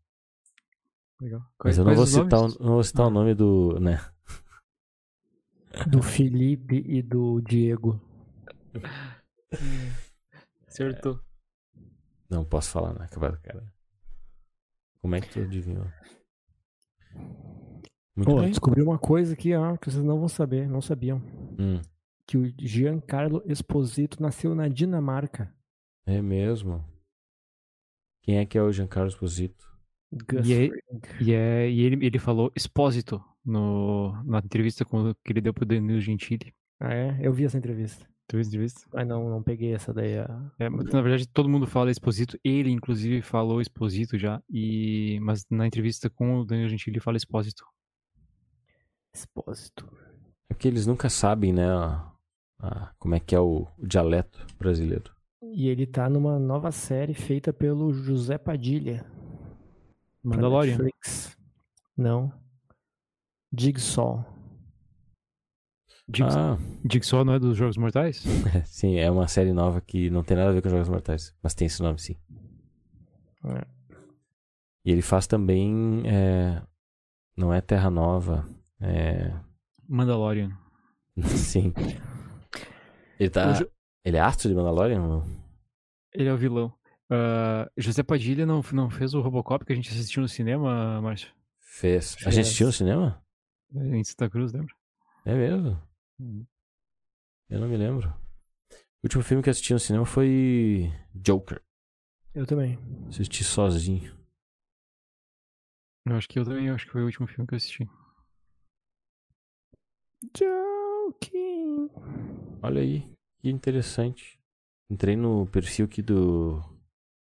Legal. 1.21 1.43
Mas 1.63 1.77
eu 1.77 1.85
não 1.85 1.95
vou 1.95 2.07
citar, 2.07 2.41
o, 2.41 2.49
não 2.63 2.73
vou 2.75 2.85
citar 2.85 3.07
o 3.07 3.09
Ah. 3.09 3.13
nome 3.13 3.35
do. 3.35 3.79
né? 3.81 3.99
Do 5.89 6.03
Felipe 6.03 6.83
e 6.87 7.03
do 7.03 7.41
Diego. 7.43 8.01
Acertou. 10.67 11.21
Não 12.29 12.45
posso 12.45 12.71
falar, 12.71 12.95
né? 12.99 13.07
Cara. 13.43 13.73
Como 15.01 15.15
é 15.15 15.21
que 15.21 15.29
tu 15.31 15.41
adivinhou? 15.41 15.87
Muito 18.17 18.37
bem. 18.37 18.49
descobri 18.51 18.83
uma 18.83 18.99
coisa 18.99 19.33
aqui, 19.33 19.55
ó, 19.55 19.77
que 19.77 19.91
vocês 19.91 20.05
não 20.05 20.19
vão 20.19 20.29
saber, 20.29 20.69
não 20.69 20.81
sabiam. 20.81 21.19
Hum, 21.59 21.81
Que 22.27 22.37
o 22.37 22.45
Giancarlo 22.59 23.43
Esposito 23.47 24.23
nasceu 24.23 24.55
na 24.55 24.69
Dinamarca. 24.69 25.53
é 26.07 26.21
mesmo. 26.23 26.85
Quem 28.23 28.39
é 28.39 28.47
que 28.47 28.57
é 28.59 28.63
o 28.63 28.73
Giancarlo 28.73 29.09
Esposito? 29.09 29.69
Gus 30.13 30.49
E 30.49 30.69
Fring. 30.69 31.01
E, 31.21 31.33
é, 31.33 31.71
e 31.71 31.81
ele, 31.83 32.05
ele 32.07 32.19
falou 32.19 32.51
expósito 32.55 33.23
no, 33.45 34.13
na 34.25 34.39
entrevista 34.39 34.85
com, 34.85 35.15
que 35.25 35.33
ele 35.33 35.41
deu 35.41 35.55
pro 35.55 35.65
Danilo 35.65 36.01
Gentili. 36.01 36.53
Ah, 36.81 36.93
é? 36.93 37.19
Eu 37.23 37.33
vi 37.33 37.45
essa 37.45 37.59
entrevista. 37.59 38.05
Tu 38.27 38.35
viu 38.37 38.41
essa 38.41 38.49
entrevista? 38.51 38.81
Mas 38.93 39.07
não, 39.09 39.29
não 39.29 39.43
peguei 39.43 39.75
essa 39.75 39.93
daí. 39.93 40.19
a- 40.19 40.51
É, 40.59 40.69
mas, 40.69 40.85
na 40.87 41.01
verdade, 41.03 41.29
todo 41.29 41.49
mundo 41.49 41.67
fala 41.67 41.91
exposito. 41.91 42.39
Ele, 42.45 42.71
inclusive, 42.71 43.23
falou 43.23 43.61
exposito 43.61 44.17
já. 44.19 44.43
E, 44.49 45.19
mas 45.21 45.45
na 45.51 45.67
entrevista 45.67 46.09
com 46.11 46.39
o 46.41 46.45
Danilo 46.45 46.69
Gentili, 46.69 46.97
ele 46.97 47.01
fala 47.05 47.17
expósito. 47.17 47.65
Expósito. 49.15 49.89
É 50.49 50.55
porque 50.55 50.69
eles 50.69 50.87
nunca 50.87 51.09
sabem, 51.09 51.53
né? 51.53 51.67
a- 51.71 52.11
a- 52.61 52.93
como 52.99 53.15
é 53.15 53.21
que 53.21 53.35
é 53.35 53.41
o, 53.41 53.67
o 53.79 53.87
dialeto 53.87 54.47
brasileiro. 54.59 55.13
E 55.43 55.69
ele 55.69 55.87
tá 55.87 56.09
numa 56.09 56.39
nova 56.39 56.71
série 56.71 57.15
feita 57.15 57.53
pelo 57.53 57.93
José 57.93 58.37
Padilha. 58.37 59.05
Mandalorian. 60.23 60.73
Netflix. 60.77 61.37
Não. 61.97 62.33
Jigsaw. 63.57 64.25
Jigs- 66.13 66.37
Ah, 66.37 66.59
Jigsaw 66.91 67.25
não 67.25 67.35
é 67.35 67.39
dos 67.39 67.57
Jogos 67.57 67.77
Mortais? 67.77 68.23
sim, 68.67 68.97
é 68.99 69.11
uma 69.11 69.29
série 69.29 69.53
nova 69.53 69.81
que 69.81 70.11
não 70.11 70.23
tem 70.25 70.37
nada 70.37 70.51
a 70.51 70.53
ver 70.53 70.61
com 70.63 70.69
Jogos 70.69 70.89
Mortais. 70.89 71.35
Mas 71.43 71.55
tem 71.55 71.67
esse 71.67 71.83
nome, 71.83 71.99
sim. 71.99 72.17
É. 73.45 73.65
E 74.85 74.91
ele 74.93 75.03
faz 75.03 75.27
também. 75.27 76.03
é, 76.07 76.63
não 77.37 77.53
é 77.53 77.61
Terra 77.61 77.91
Nova. 77.91 78.47
É. 78.81 79.33
Mandalorian. 79.89 80.51
Sim. 81.25 81.73
Ele 83.19 83.29
tá. 83.31 83.53
Ele 84.05 84.17
é 84.17 84.21
astro 84.21 84.49
de 84.49 84.55
Mandalorian? 84.55 85.07
Não? 85.07 85.23
Ele 86.13 86.29
é 86.29 86.33
o 86.33 86.37
vilão. 86.37 86.73
Ah, 87.11 87.71
José 87.77 88.03
Padilha 88.03 88.47
não, 88.47 88.63
não 88.73 88.89
fez 88.89 89.15
o 89.15 89.21
Robocop 89.21 89.65
que 89.65 89.73
a 89.73 89.77
gente 89.77 89.91
assistiu 89.91 90.23
no 90.23 90.29
cinema, 90.29 91.01
Márcio? 91.01 91.33
Fez. 91.59 92.17
A 92.25 92.31
gente 92.31 92.43
assistiu 92.43 92.69
no 92.69 92.73
cinema? 92.73 93.23
Em 93.75 94.03
Santa 94.05 94.31
Cruz, 94.31 94.53
lembra? 94.53 94.75
É 95.25 95.35
mesmo? 95.35 95.81
Uhum. 96.19 96.47
Eu 97.49 97.61
não 97.61 97.69
me 97.69 97.77
lembro. 97.77 98.09
O 99.03 99.07
último 99.07 99.23
filme 99.23 99.43
que 99.43 99.49
eu 99.49 99.53
assisti 99.53 99.73
no 99.73 99.79
cinema 99.79 100.05
foi 100.05 100.93
Joker. 101.15 101.63
Eu 102.35 102.47
também. 102.47 102.79
Assisti 103.09 103.43
sozinho. 103.43 104.17
Eu 106.07 106.17
acho 106.17 106.29
que 106.29 106.39
eu 106.39 106.45
também, 106.45 106.67
eu 106.67 106.75
acho 106.75 106.87
que 106.87 106.93
foi 106.93 107.03
o 107.03 107.07
último 107.07 107.27
filme 107.27 107.47
que 107.47 107.55
eu 107.55 107.57
assisti. 107.57 107.89
Joking. 110.37 111.91
Olha 112.63 112.83
aí, 112.83 113.17
que 113.41 113.49
interessante. 113.49 114.39
Entrei 114.89 115.17
no 115.17 115.47
perfil 115.47 115.87
aqui 115.87 116.03
do 116.03 116.63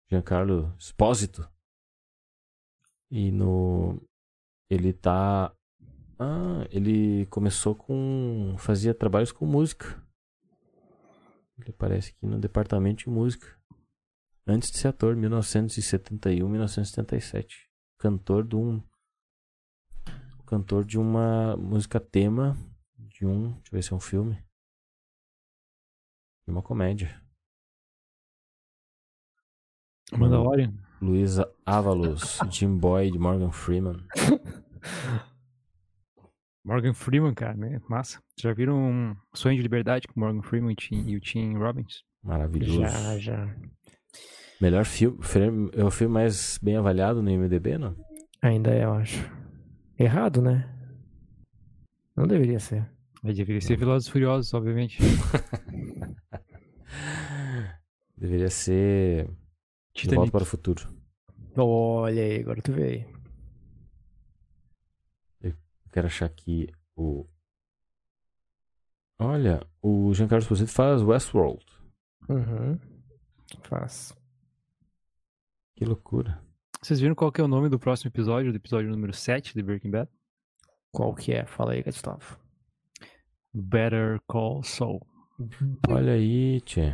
Giancarlo 0.09 0.73
Espósito. 0.79 1.49
E 3.11 3.31
no. 3.31 4.01
Ele 4.69 4.93
tá. 4.93 5.53
Ah, 6.19 6.65
ele 6.71 7.25
começou 7.27 7.75
com. 7.75 8.55
Fazia 8.57 8.93
trabalhos 8.93 9.31
com 9.31 9.45
música. 9.45 10.01
Ele 11.59 11.71
aparece 11.71 12.11
aqui 12.11 12.25
no 12.25 12.39
departamento 12.39 13.03
de 13.03 13.09
música. 13.09 13.57
Antes 14.45 14.71
de 14.71 14.77
ser 14.77 14.89
ator, 14.89 15.15
1971, 15.15 16.47
1977. 16.47 17.69
Cantor 17.97 18.47
de 18.47 18.55
um. 18.55 18.81
Cantor 20.45 20.85
de 20.85 20.97
uma 20.97 21.57
música 21.57 21.99
tema 21.99 22.55
de 22.97 23.25
um. 23.25 23.51
Deixa 23.53 23.67
eu 23.67 23.71
ver 23.71 23.83
se 23.83 23.93
é 23.93 23.95
um 23.95 23.99
filme. 23.99 24.46
Uma 26.47 26.61
comédia. 26.61 27.21
Mandalorian? 30.17 30.73
Luísa 31.01 31.51
Avalos, 31.65 32.39
Jim 32.49 32.77
Boyd, 32.77 33.19
Morgan 33.19 33.51
Freeman. 33.51 33.97
Morgan 36.63 36.93
Freeman, 36.93 37.33
cara, 37.33 37.55
né? 37.55 37.81
Massa. 37.89 38.21
Já 38.39 38.53
viram 38.53 38.77
um 38.77 39.15
Sonho 39.33 39.57
de 39.57 39.61
Liberdade 39.61 40.07
com 40.07 40.19
Morgan 40.19 40.41
Freeman 40.41 40.71
e, 40.71 40.75
Tim, 40.75 41.07
e 41.07 41.15
o 41.15 41.19
Tim 41.19 41.53
Robbins? 41.55 42.03
Maravilhoso. 42.23 42.81
Já, 42.81 43.17
já. 43.19 43.55
Melhor 44.59 44.85
filme. 44.85 45.17
É 45.73 45.83
o 45.83 45.91
filme 45.91 46.13
mais 46.13 46.57
bem 46.61 46.77
avaliado 46.77 47.21
no 47.21 47.29
IMDB, 47.29 47.77
não? 47.77 47.95
Ainda 48.41 48.73
é, 48.73 48.83
eu 48.83 48.93
acho. 48.93 49.23
Errado, 49.99 50.41
né? 50.41 50.69
Não 52.15 52.27
deveria 52.27 52.59
ser. 52.59 52.89
Aí 53.23 53.33
deveria 53.33 53.61
ser 53.61 53.77
Velozes 53.77 54.07
e 54.07 54.11
Furiosos, 54.11 54.53
obviamente. 54.53 54.99
Deveria 58.17 58.49
ser 58.49 59.25
De 59.93 60.01
Titanic. 60.01 60.17
Volta 60.17 60.31
para 60.31 60.43
o 60.43 60.45
Futuro. 60.45 60.87
Olha 61.55 62.21
aí, 62.21 62.39
agora 62.39 62.61
tu 62.61 62.71
vê 62.71 62.83
aí. 62.83 63.15
Eu 65.41 65.53
quero 65.91 66.07
achar 66.07 66.25
aqui 66.25 66.69
o... 66.95 67.27
Olha, 69.19 69.65
o 69.81 70.13
Giancarlo 70.13 70.43
Esposito 70.43 70.71
faz 70.71 71.01
Westworld. 71.01 71.65
Uhum. 72.29 72.79
Faz. 73.61 74.15
Que 75.75 75.85
loucura. 75.85 76.41
Vocês 76.81 76.99
viram 76.99 77.15
qual 77.15 77.31
que 77.31 77.41
é 77.41 77.43
o 77.43 77.47
nome 77.47 77.69
do 77.69 77.79
próximo 77.79 78.09
episódio, 78.09 78.51
do 78.51 78.57
episódio 78.57 78.89
número 78.89 79.13
7 79.13 79.53
de 79.53 79.63
Breaking 79.63 79.91
Bad? 79.91 80.09
Qual 80.91 81.13
que 81.13 81.33
é? 81.33 81.45
Fala 81.45 81.73
aí, 81.73 81.81
Gustavo. 81.81 82.39
Better 83.53 84.21
Call 84.27 84.63
Saul. 84.63 85.01
Olha 85.89 86.13
aí, 86.13 86.61
tchê. 86.61 86.93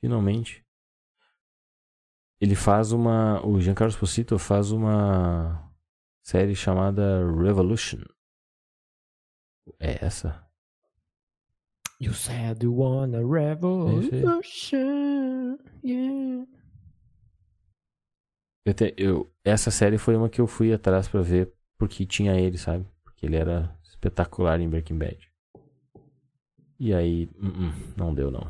Finalmente. 0.00 0.64
Ele 2.40 2.54
faz 2.56 2.90
uma. 2.92 3.44
O 3.46 3.60
Giancarlo 3.60 3.90
Esposito 3.92 4.38
faz 4.38 4.72
uma 4.72 5.72
série 6.24 6.54
chamada 6.56 7.24
Revolution. 7.40 8.00
É 9.78 10.04
essa? 10.04 10.44
You 12.00 12.12
said 12.12 12.64
you 12.64 12.74
want 12.76 13.14
a 13.14 13.18
revolution. 13.18 14.36
Yeah. 15.84 16.46
Eu 18.66 18.74
te- 18.74 18.94
eu- 18.96 19.32
essa 19.44 19.70
série 19.70 19.98
foi 19.98 20.16
uma 20.16 20.28
que 20.28 20.40
eu 20.40 20.48
fui 20.48 20.72
atrás 20.72 21.06
pra 21.06 21.20
ver 21.22 21.52
porque 21.78 22.04
tinha 22.04 22.34
ele, 22.38 22.58
sabe? 22.58 22.84
Porque 23.04 23.24
ele 23.26 23.36
era 23.36 23.76
espetacular 23.84 24.60
em 24.60 24.68
Breaking 24.68 24.98
Bad. 24.98 25.31
E 26.84 26.92
aí, 26.92 27.28
hum, 27.40 27.70
não 27.96 28.12
deu 28.12 28.28
não. 28.30 28.40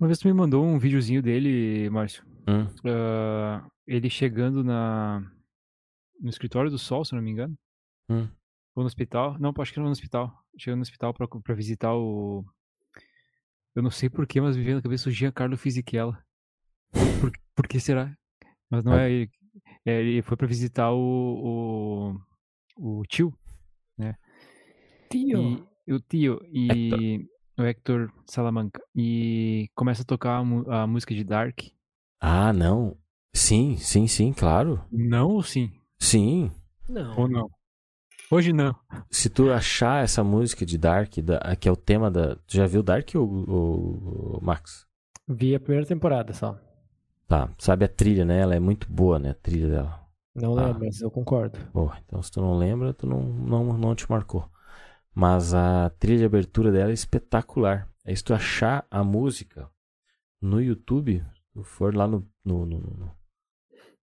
Uma 0.00 0.06
vez 0.08 0.18
tu 0.18 0.26
me 0.26 0.32
mandou 0.32 0.64
um 0.64 0.78
videozinho 0.78 1.22
dele, 1.22 1.90
Márcio. 1.90 2.24
Hum, 2.48 2.66
Ah, 2.88 3.68
ele 3.86 4.08
chegando 4.08 4.64
na 4.64 5.20
no 6.18 6.30
escritório 6.30 6.70
do 6.70 6.78
Sol, 6.78 7.04
se 7.04 7.12
eu 7.14 7.16
não 7.16 7.22
me 7.22 7.30
engano. 7.30 7.54
Hum. 8.08 8.26
Ou 8.74 8.82
no 8.82 8.86
hospital. 8.86 9.38
Não, 9.38 9.52
acho 9.58 9.70
que 9.72 9.78
era 9.78 9.84
no 9.86 9.92
hospital. 9.92 10.32
Chegando 10.56 10.78
no 10.78 10.82
hospital 10.82 11.12
pra, 11.12 11.28
pra 11.28 11.54
visitar 11.54 11.94
o. 11.94 12.42
Eu 13.74 13.82
não 13.82 13.90
sei 13.90 14.08
porquê, 14.08 14.40
mas 14.40 14.56
me 14.56 14.62
veio 14.62 14.76
na 14.76 14.82
cabeça 14.82 15.08
o 15.10 15.12
Giancarlo 15.12 15.56
Fisichella. 15.58 16.18
Por, 17.20 17.30
por 17.54 17.68
que 17.68 17.78
será? 17.78 18.16
Mas 18.70 18.82
não 18.82 18.92
Ah. 18.94 19.02
é 19.02 19.10
ele. 19.10 19.30
É, 19.84 20.00
ele 20.00 20.22
foi 20.22 20.36
pra 20.38 20.46
visitar 20.46 20.90
o. 20.90 22.16
o, 22.78 23.00
o 23.00 23.02
tio. 23.06 23.32
Tio. 25.10 25.58
E, 25.58 25.71
o 25.88 26.00
tio. 26.00 26.40
E. 26.52 27.26
O 27.58 27.62
Hector 27.62 28.10
Salamanca. 28.26 28.80
E 28.96 29.68
começa 29.74 30.02
a 30.02 30.06
tocar 30.06 30.42
a, 30.68 30.82
a 30.82 30.86
música 30.86 31.14
de 31.14 31.22
Dark. 31.22 31.60
Ah, 32.20 32.52
não. 32.52 32.96
Sim, 33.34 33.76
sim, 33.76 34.06
sim, 34.06 34.32
claro. 34.32 34.82
Não 34.90 35.30
ou 35.32 35.42
sim? 35.42 35.70
Sim. 35.98 36.50
Não. 36.88 37.18
Ou 37.18 37.28
não? 37.28 37.50
Hoje 38.30 38.52
não. 38.52 38.74
Se 39.10 39.28
tu 39.28 39.50
achar 39.52 40.02
essa 40.02 40.24
música 40.24 40.64
de 40.64 40.78
Dark, 40.78 41.18
da- 41.18 41.54
que 41.56 41.68
é 41.68 41.72
o 41.72 41.76
tema 41.76 42.10
da. 42.10 42.36
Tu 42.36 42.56
já 42.56 42.66
viu 42.66 42.82
Dark 42.82 43.10
ou, 43.14 43.28
ou- 43.48 44.32
ou 44.34 44.40
Max? 44.42 44.86
Vi 45.28 45.54
a 45.54 45.60
primeira 45.60 45.86
temporada 45.86 46.32
só. 46.32 46.58
Tá, 47.28 47.50
sabe 47.58 47.84
a 47.84 47.88
trilha, 47.88 48.24
né? 48.24 48.40
Ela 48.40 48.54
é 48.54 48.60
muito 48.60 48.90
boa, 48.90 49.18
né? 49.18 49.30
A 49.30 49.34
trilha 49.34 49.68
dela. 49.68 50.00
Não 50.34 50.58
Ah. 50.58 50.66
lembro, 50.66 50.80
mas 50.86 51.00
eu 51.02 51.10
concordo. 51.10 51.58
Pô, 51.72 51.90
então 52.06 52.22
se 52.22 52.30
tu 52.30 52.40
não 52.40 52.56
lembra, 52.56 52.94
tu 52.94 53.06
não, 53.06 53.22
não, 53.22 53.76
não 53.76 53.94
te 53.94 54.10
marcou. 54.10 54.48
Mas 55.14 55.52
a 55.52 55.90
trilha 55.98 56.18
de 56.18 56.24
abertura 56.24 56.72
dela 56.72 56.90
é 56.90 56.94
espetacular. 56.94 57.88
Aí 58.04 58.16
se 58.16 58.24
tu 58.24 58.32
achar 58.34 58.86
a 58.90 59.04
música 59.04 59.70
no 60.40 60.60
YouTube, 60.60 61.24
se 61.34 61.42
tu 61.52 61.62
for 61.62 61.94
lá 61.94 62.06
no. 62.06 62.26
no, 62.44 62.66
no, 62.66 63.16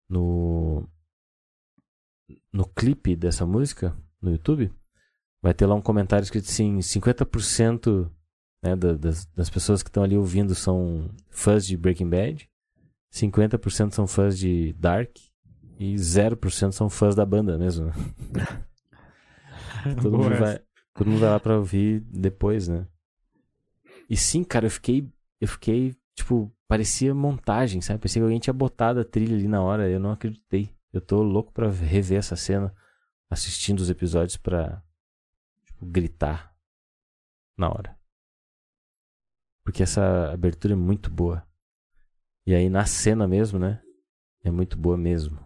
no, 0.09 0.89
no, 2.53 2.66
clipe 2.66 3.16
dessa 3.16 3.47
música, 3.47 3.97
no 4.20 4.31
YouTube, 4.31 4.73
vai 5.41 5.55
ter 5.55 5.66
lá 5.66 5.74
um 5.74 5.81
comentário 5.81 6.24
escrito 6.24 6.47
assim: 6.49 6.78
50% 6.78 8.11
né, 8.62 8.74
da- 8.77 8.95
das, 8.95 9.27
das 9.27 9.49
pessoas 9.49 9.83
que 9.83 9.89
estão 9.89 10.03
ali 10.03 10.16
ouvindo 10.16 10.55
são 10.55 11.09
fãs 11.31 11.65
de 11.65 11.77
Breaking 11.77 12.11
Bad, 12.11 12.51
50% 13.12 13.93
são 13.93 14.07
fãs 14.07 14.37
de 14.39 14.73
Dark 14.74 15.16
e 15.78 15.95
0% 15.95 16.73
são 16.73 16.91
fãs 16.91 17.15
da 17.15 17.24
banda 17.24 17.57
mesmo. 17.57 17.87
né? 17.87 17.95
Todo 20.03 20.11
Boa 20.19 20.31
mundo, 20.31 20.39
vai, 20.39 20.61
todo 20.97 21.09
mundo 21.09 21.20
vai 21.20 21.31
lá 21.31 21.40
pra 21.40 21.59
ouvir 21.59 22.01
depois, 22.01 22.68
né? 22.68 22.86
E 24.09 24.16
sim, 24.16 24.43
cara, 24.44 24.66
eu 24.66 24.70
fiquei. 24.70 25.10
Eu 25.40 25.48
fiquei, 25.48 25.94
tipo, 26.14 26.51
parecia 26.66 27.14
montagem, 27.14 27.81
sabe? 27.81 28.01
Parecia 28.01 28.20
que 28.20 28.24
alguém 28.24 28.39
tinha 28.39 28.55
botado 28.55 29.01
a 29.01 29.05
trilha 29.05 29.35
ali 29.36 29.48
na 29.48 29.62
hora. 29.62 29.89
Eu 29.89 30.01
não 30.01 30.10
acreditei. 30.10 30.74
Eu 30.93 31.01
tô 31.01 31.23
louco 31.23 31.52
pra 31.52 31.70
rever 31.70 32.18
essa 32.18 32.36
cena, 32.36 32.74
assistindo 33.28 33.81
os 33.81 33.90
episódios 33.90 34.36
pra 34.36 34.82
tipo, 35.64 35.85
gritar 35.85 36.56
na 37.56 37.68
hora. 37.68 37.98
Porque 39.62 39.82
essa 39.82 40.32
abertura 40.32 40.74
é 40.74 40.77
muito 40.77 41.10
boa. 41.10 41.47
E 42.47 42.55
aí 42.55 42.70
na 42.70 42.86
cena 42.86 43.27
mesmo, 43.27 43.59
né? 43.59 43.82
É 44.43 44.51
muito 44.51 44.78
boa 44.78 44.97
mesmo. 44.97 45.44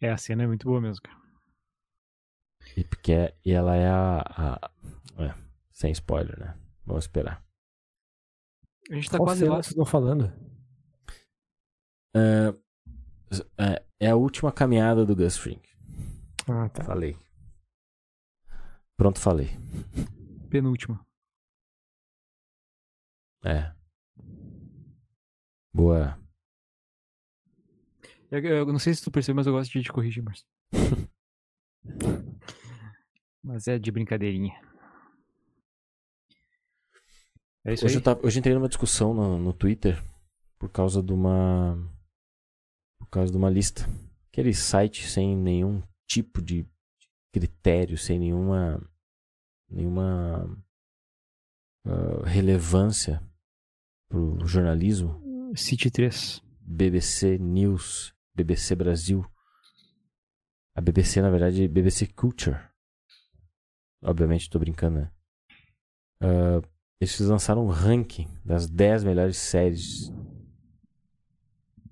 É, 0.00 0.10
a 0.10 0.16
cena 0.16 0.44
é 0.44 0.46
muito 0.46 0.64
boa 0.64 0.80
mesmo, 0.80 1.02
cara. 1.02 1.23
E, 2.76 2.84
porque 2.84 3.12
é- 3.12 3.36
e 3.44 3.52
ela 3.52 3.74
é 3.76 3.88
a, 3.88 4.20
a- 4.20 4.70
é, 5.22 5.34
sem 5.70 5.92
spoiler, 5.92 6.38
né? 6.38 6.58
Vamos 6.84 7.04
esperar. 7.04 7.44
A 8.90 8.94
gente 8.94 9.10
tá 9.10 9.16
Qual 9.18 9.26
quase 9.28 9.44
lá. 9.44 9.56
vocês 9.56 9.68
estão 9.68 9.86
falando? 9.86 10.32
É, 12.14 12.54
é, 13.58 13.84
é 14.00 14.10
a 14.10 14.16
última 14.16 14.52
caminhada 14.52 15.04
do 15.06 15.16
Gus 15.16 15.36
Fring. 15.36 15.60
Ah, 16.48 16.68
tá. 16.68 16.84
Falei. 16.84 17.16
Pronto, 18.96 19.18
falei. 19.18 19.48
Penúltima. 20.50 21.04
É. 23.44 23.74
Boa. 25.74 26.18
Eu, 28.30 28.40
eu 28.44 28.66
não 28.66 28.78
sei 28.78 28.94
se 28.94 29.02
tu 29.02 29.10
percebeu, 29.10 29.36
mas 29.36 29.46
eu 29.46 29.52
gosto 29.52 29.72
de 29.72 29.82
te 29.82 29.92
corrigir, 29.92 30.22
Marcio. 30.22 30.46
mas 33.44 33.68
é 33.68 33.78
de 33.78 33.92
brincadeirinha. 33.92 34.58
É 37.66 37.74
isso 37.74 37.84
Hoje 37.84 37.94
aí. 37.94 37.98
eu, 37.98 38.02
tava, 38.02 38.26
hoje 38.26 38.38
eu 38.38 38.40
entrei 38.40 38.54
numa 38.54 38.68
discussão 38.68 39.12
no, 39.12 39.38
no 39.38 39.52
Twitter 39.52 40.02
por 40.58 40.70
causa 40.70 41.02
de 41.02 41.12
uma. 41.12 41.76
Por 42.98 43.08
causa 43.08 43.30
de 43.30 43.36
uma 43.36 43.50
lista. 43.50 43.86
Aquele 44.28 44.54
site 44.54 45.06
sem 45.06 45.36
nenhum 45.36 45.82
tipo 46.06 46.42
de 46.42 46.66
critério, 47.32 47.98
sem 47.98 48.18
nenhuma. 48.18 48.80
nenhuma 49.68 50.46
ah, 51.86 52.22
relevância 52.26 53.22
pro 54.08 54.38
jornalismo. 54.46 55.22
City 55.54 55.90
3. 55.90 56.42
BBC 56.60 57.38
News, 57.38 58.14
BBC 58.34 58.74
Brasil. 58.74 59.24
A 60.74 60.80
BBC, 60.80 61.22
na 61.22 61.30
verdade, 61.30 61.64
é 61.64 61.68
BBC 61.68 62.06
Culture. 62.08 62.73
Obviamente, 64.04 64.50
tô 64.50 64.58
brincando, 64.58 64.98
né? 64.98 65.10
Ah, 66.20 66.60
eles 67.00 67.18
lançaram 67.20 67.64
um 67.64 67.68
ranking 67.68 68.28
das 68.44 68.68
10 68.68 69.04
melhores 69.04 69.36
séries. 69.36 70.12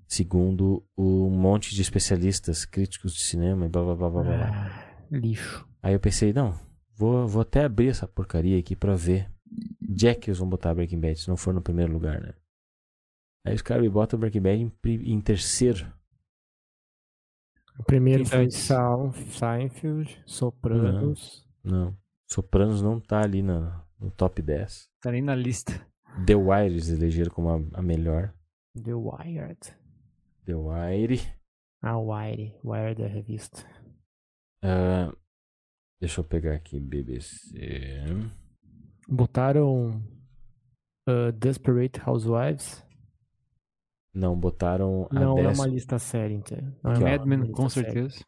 Segundo 0.07 0.83
um 0.95 1.29
monte 1.29 1.73
de 1.73 1.81
especialistas, 1.81 2.65
críticos 2.65 3.13
de 3.13 3.23
cinema 3.23 3.65
e 3.65 3.69
blá 3.69 3.83
blá 3.83 3.95
blá 3.95 4.09
blá 4.09 4.23
blá. 4.23 4.47
Ah, 4.47 5.07
lixo. 5.11 5.67
Aí 5.81 5.93
eu 5.93 5.99
pensei, 5.99 6.31
não, 6.31 6.57
vou, 6.95 7.27
vou 7.27 7.41
até 7.41 7.63
abrir 7.63 7.89
essa 7.89 8.07
porcaria 8.07 8.59
aqui 8.59 8.75
pra 8.75 8.95
ver. 8.95 9.31
Que 10.19 10.29
eles 10.29 10.39
vão 10.39 10.49
botar 10.49 10.73
Breaking 10.73 10.99
Bad 10.99 11.19
se 11.19 11.27
não 11.27 11.37
for 11.37 11.53
no 11.53 11.61
primeiro 11.61 11.93
lugar, 11.93 12.19
né? 12.19 12.33
Aí 13.45 13.53
os 13.53 13.61
caras 13.61 13.83
me 13.83 13.89
botam 13.89 14.19
Breaking 14.19 14.41
Bad 14.41 14.61
em, 14.61 15.13
em 15.13 15.21
terceiro. 15.21 15.91
O 17.77 17.83
primeiro 17.83 18.23
Quem 18.23 18.31
tá 18.31 18.37
foi 18.37 18.49
Seinfeld, 19.29 20.23
Sopranos. 20.25 21.47
Não. 21.63 21.95
Sopranos 22.33 22.81
não 22.81 22.99
tá 22.99 23.21
ali 23.21 23.43
na, 23.43 23.85
no 23.99 24.09
top 24.09 24.41
10. 24.41 24.89
Tá 24.99 25.11
nem 25.11 25.21
na 25.21 25.35
lista. 25.35 25.71
The 26.25 26.35
Wire 26.35 26.65
eles 26.65 26.89
elegeram 26.89 27.31
como 27.31 27.49
a, 27.49 27.79
a 27.79 27.81
melhor. 27.83 28.33
The 28.83 28.95
Wired. 28.95 29.59
The 30.43 30.55
Wire. 30.55 31.21
Ah, 31.83 31.99
Wired. 31.99 32.55
Wired 32.63 33.03
é 33.03 33.05
a 33.05 33.09
revista. 33.09 33.63
Ah, 34.63 35.13
deixa 36.01 36.21
eu 36.21 36.23
pegar 36.25 36.55
aqui, 36.55 36.79
BBC. 36.79 38.03
Botaram 39.07 40.03
uh, 41.07 41.31
Desperate 41.33 42.01
Housewives. 42.03 42.83
Não, 44.11 44.35
botaram 44.35 45.07
a 45.11 45.13
Não, 45.13 45.35
não 45.35 45.37
é 45.37 45.43
décima. 45.43 45.65
uma 45.67 45.71
lista 45.71 45.99
séria 45.99 46.33
inteira. 46.33 46.75
Não 46.83 46.93
é 46.93 46.95
Aqui, 46.95 47.03
Mad 47.03 47.25
Men, 47.27 47.51
com 47.51 47.69
certeza. 47.69 48.25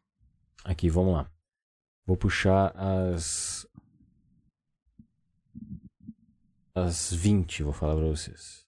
Aqui, 0.64 0.90
vamos 0.90 1.14
lá. 1.14 1.32
Vou 2.06 2.16
puxar 2.16 2.72
as. 2.76 3.65
As 6.76 7.14
20, 7.14 7.64
vou 7.64 7.72
falar 7.74 7.96
pra 7.96 8.06
vocês. 8.08 8.66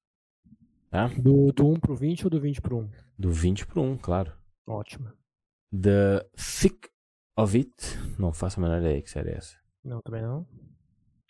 Tá? 0.89 1.07
Do, 1.07 1.51
do 1.51 1.67
1 1.67 1.79
pro 1.79 1.95
20 1.95 2.23
ou 2.23 2.29
do 2.29 2.39
20 2.39 2.61
pro 2.61 2.77
1? 2.79 2.89
Do 3.19 3.31
20 3.31 3.67
pro 3.67 3.81
1, 3.81 3.97
claro. 3.97 4.31
Ótimo. 4.65 5.11
The 5.71 6.25
Thick 6.35 6.89
of 7.37 7.57
It. 7.57 7.75
Não 8.17 8.31
faço 8.31 8.59
a 8.59 8.63
menor 8.63 8.79
ideia 8.79 9.01
que 9.01 9.09
série 9.09 9.31
é 9.31 9.35
essa. 9.37 9.57
Não, 9.83 10.01
também 10.01 10.21
não. 10.21 10.47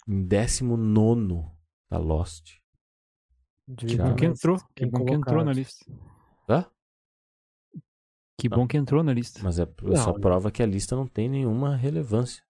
Em 0.08 0.24
19 0.24 1.46
tá 1.90 1.98
Lost. 1.98 2.58
Devia 3.68 3.98
Que 3.98 4.04
bom 4.04 4.16
Que 4.16 4.26
entrou, 4.26 4.58
que 4.76 4.86
bom 4.86 5.06
que 5.06 5.14
entrou 5.14 5.44
na 5.44 5.52
lista. 5.54 5.86
Hã? 6.48 6.66
Que 8.40 8.48
Não. 8.48 8.58
bom 8.60 8.68
que 8.68 8.78
entrou 8.78 9.04
na 9.04 9.12
lista. 9.14 9.40
Mas 9.44 9.58
é 9.60 9.68
Não. 9.82 9.96
só 9.96 10.14
prova 10.14 10.52
que 10.52 10.62
a 10.62 10.66
lista 10.66 10.96
não 10.96 11.08
tem 11.08 11.28
nenhuma 11.28 11.76
relevância. 11.76 12.44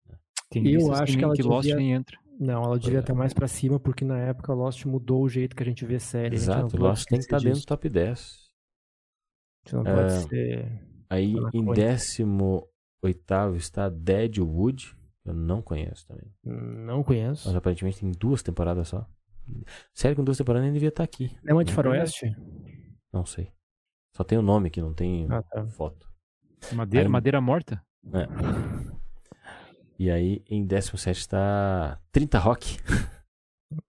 Tem 0.50 0.68
Eu 0.68 0.92
acho 0.94 1.06
que, 1.06 1.12
que 1.12 1.16
nem- 1.16 1.24
ela 1.26 1.34
que 1.36 1.44
Lost 1.44 1.64
devia- 1.64 1.78
nem 1.78 1.94
entra. 1.94 2.20
Não, 2.40 2.64
ela 2.64 2.78
devia 2.78 3.00
estar 3.00 3.14
mais 3.16 3.34
pra 3.34 3.48
cima, 3.48 3.80
porque 3.80 4.06
na 4.06 4.18
época 4.20 4.54
Lost 4.54 4.86
mudou 4.86 5.24
o 5.24 5.30
jeito 5.30 5.56
que 5.56 5.64
a 5.64 5.66
gente 5.66 5.86
vê 5.86 6.00
série. 6.00 6.30
não 6.30 6.36
Exato, 6.36 6.62
pode 6.70 6.78
Lost 6.78 7.06
tem 7.08 7.18
que 7.20 7.26
estar 7.26 7.40
dentro 7.40 7.60
do 7.62 7.66
top 7.66 7.90
10. 7.90 8.48
Isso 9.66 9.76
não 9.76 9.84
pode 9.84 10.00
É. 10.00 10.10
ser. 10.22 10.88
Aí 11.10 11.34
em 11.54 11.66
conta. 11.66 11.74
18 11.74 13.56
está 13.58 13.90
Deadwood. 13.90 14.96
Eu 15.26 15.34
não 15.34 15.62
conheço 15.62 16.08
também. 16.08 16.32
Não 16.44 17.04
conheço. 17.04 17.48
Mas 17.48 17.56
aparentemente 17.58 18.00
tem 18.00 18.12
duas 18.12 18.42
temporadas 18.42 18.88
só. 18.88 19.06
Sério, 19.94 20.16
com 20.16 20.24
duas 20.24 20.38
temporadas 20.38 20.64
nem 20.66 20.74
devia 20.74 20.90
estar 20.90 21.04
aqui. 21.04 21.36
É 21.46 21.54
uma 21.54 21.64
de 21.66 21.74
faroeste? 21.74 22.34
Não 23.12 23.26
sei. 23.26 23.52
Só 24.16 24.24
tem 24.24 24.38
o 24.38 24.42
nome 24.42 24.70
que 24.70 24.82
não 24.82 24.94
tem 24.94 25.28
Ah, 25.30 25.42
tá. 25.44 25.68
foto. 25.68 26.08
Madeira, 26.74 27.08
Aí- 27.08 27.12
madeira 27.12 27.42
morta? 27.42 27.82
É. 28.14 28.26
E 30.00 30.12
aí 30.12 30.44
em 30.50 30.66
17 30.66 31.20
está 31.20 32.00
30 32.12 32.38
Rock. 32.40 32.78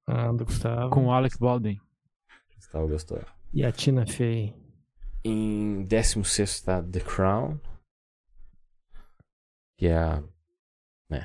Ah, 0.06 0.32
do 0.32 0.44
Gustavo. 0.44 0.90
Com 0.90 1.06
o 1.06 1.12
Alec 1.12 1.38
Baldwin. 1.38 1.78
Gustavo 2.56 2.88
gostou. 2.88 3.20
E 3.52 3.64
a 3.64 3.70
Tina 3.70 4.06
Fey. 4.06 4.54
Em 5.24 5.82
16 5.84 6.50
está 6.50 6.82
The 6.82 7.00
Crown. 7.00 7.58
Que 9.78 9.86
é 9.88 9.96
a 9.98 10.22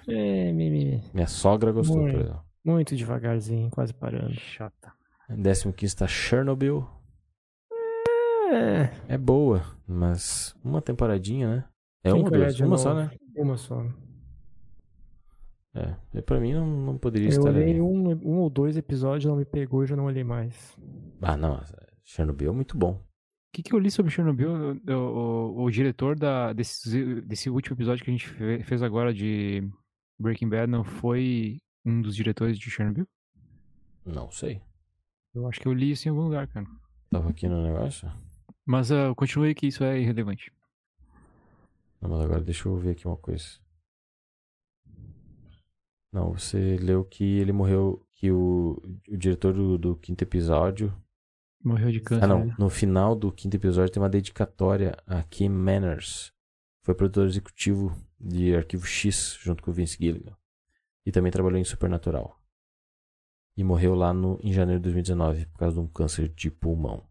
É, 0.08 0.52
me, 0.52 0.70
me- 0.70 1.02
minha 1.14 1.28
sogra 1.28 1.72
gostou, 1.72 1.96
por 1.98 2.04
Muito. 2.04 2.20
exemplo. 2.20 2.46
muito 2.64 2.96
devagarzinho, 2.96 3.70
quase 3.70 3.94
parando. 3.94 4.34
Chata. 4.36 4.94
Em 5.30 5.42
15 5.42 5.86
está 5.86 6.08
Chernobyl. 6.08 6.88
É, 8.52 9.14
É 9.16 9.18
boa, 9.18 9.64
mas 9.88 10.56
uma 10.64 10.82
temporadinha, 10.82 11.48
né? 11.58 11.66
É 12.04 12.12
Tem 12.12 12.20
uma 12.22 12.30
duas? 12.30 12.60
Uma 12.60 12.78
só, 12.78 12.94
né? 12.94 13.10
uma 13.36 13.58
só. 13.58 13.84
É. 15.76 15.96
E 16.14 16.22
pra 16.22 16.40
mim 16.40 16.54
não, 16.54 16.66
não 16.68 16.98
poderia 16.98 17.28
Eu 17.30 17.38
estar 17.40 17.50
olhei 17.50 17.72
ali. 17.72 17.82
um, 17.82 18.10
um 18.12 18.38
ou 18.40 18.50
dois 18.50 18.78
episódios, 18.78 19.26
não 19.26 19.36
me 19.38 19.46
pegou 19.46 19.84
e 19.84 19.88
já 19.88 19.96
não 19.96 20.06
olhei 20.06 20.24
mais. 20.24 20.78
Ah, 21.22 21.36
não. 21.36 21.60
Chernobyl 22.04 22.52
é 22.52 22.56
muito 22.56 22.78
bom. 22.78 22.92
O 22.94 23.02
que, 23.56 23.64
que 23.64 23.74
eu 23.74 23.80
li 23.80 23.90
sobre 23.90 24.12
Chernobyl? 24.12 24.52
O, 24.88 24.92
o- 24.94 25.64
o 25.64 25.72
diretor 25.72 26.16
da, 26.18 26.54
desse, 26.54 27.22
desse 27.22 27.50
último 27.50 27.76
episódio 27.76 28.04
que 28.04 28.10
a 28.12 28.14
gente 28.14 28.28
fe- 28.28 28.64
fez 28.64 28.82
agora 28.84 29.14
de 29.14 29.68
Breaking 30.20 30.50
Bad 30.50 30.68
não 30.72 30.84
foi 30.84 31.60
um 31.86 32.02
dos 32.02 32.16
diretores 32.16 32.58
de 32.60 32.70
Chernobyl? 32.70 33.08
Não 34.06 34.30
sei. 34.32 34.62
Eu 35.34 35.48
acho 35.48 35.60
que 35.60 35.68
eu 35.68 35.74
li 35.74 35.92
isso 35.92 36.08
em 36.08 36.12
algum 36.12 36.24
lugar, 36.24 36.48
cara. 36.48 36.66
Tava 37.10 37.30
aqui 37.30 37.48
no 37.48 37.64
negócio. 37.64 38.12
Mas 38.66 38.92
uh, 38.92 39.14
continue 39.16 39.54
que 39.56 39.68
isso 39.68 39.84
é 39.84 40.00
irrelevante. 40.00 40.52
Não, 42.02 42.10
mas 42.10 42.22
agora 42.22 42.42
deixa 42.42 42.68
eu 42.68 42.76
ver 42.78 42.92
aqui 42.92 43.08
uma 43.08 43.18
coisa. 43.18 43.46
Não, 46.14 46.32
você 46.32 46.78
leu 46.78 47.04
que 47.04 47.24
ele 47.40 47.52
morreu. 47.52 48.06
Que 48.14 48.32
o, 48.32 48.80
o 49.10 49.18
diretor 49.18 49.52
do, 49.52 49.78
do 49.78 49.96
quinto 49.96 50.24
episódio. 50.24 50.96
Morreu 51.62 51.92
de 51.92 52.00
câncer. 52.00 52.24
Ah, 52.24 52.28
não. 52.28 52.46
né? 52.46 52.56
No 52.60 52.70
final 52.70 53.16
do 53.16 53.32
quinto 53.32 53.58
episódio 53.58 53.92
tem 53.92 54.02
uma 54.02 54.10
dedicatória 54.10 54.96
a 55.08 55.24
Kim 55.24 55.50
Manners. 55.50 56.32
Foi 56.84 56.94
produtor 56.94 57.26
executivo 57.26 57.98
de 58.20 58.56
Arquivo 58.56 58.86
X, 58.86 59.38
junto 59.42 59.64
com 59.64 59.72
o 59.72 59.74
Vince 59.74 59.98
Gilligan. 60.00 60.38
E 61.06 61.12
também 61.12 61.32
trabalhou 61.32 61.60
em 61.60 61.64
Supernatural. 61.64 62.40
E 63.58 63.64
morreu 63.64 63.96
lá 63.96 64.14
no, 64.14 64.40
em 64.44 64.54
janeiro 64.54 64.80
de 64.80 64.84
2019 64.84 65.48
por 65.48 65.60
causa 65.60 65.76
de 65.76 65.82
um 65.82 65.88
câncer 65.88 66.30
de 66.30 66.52
pulmão. 66.52 67.04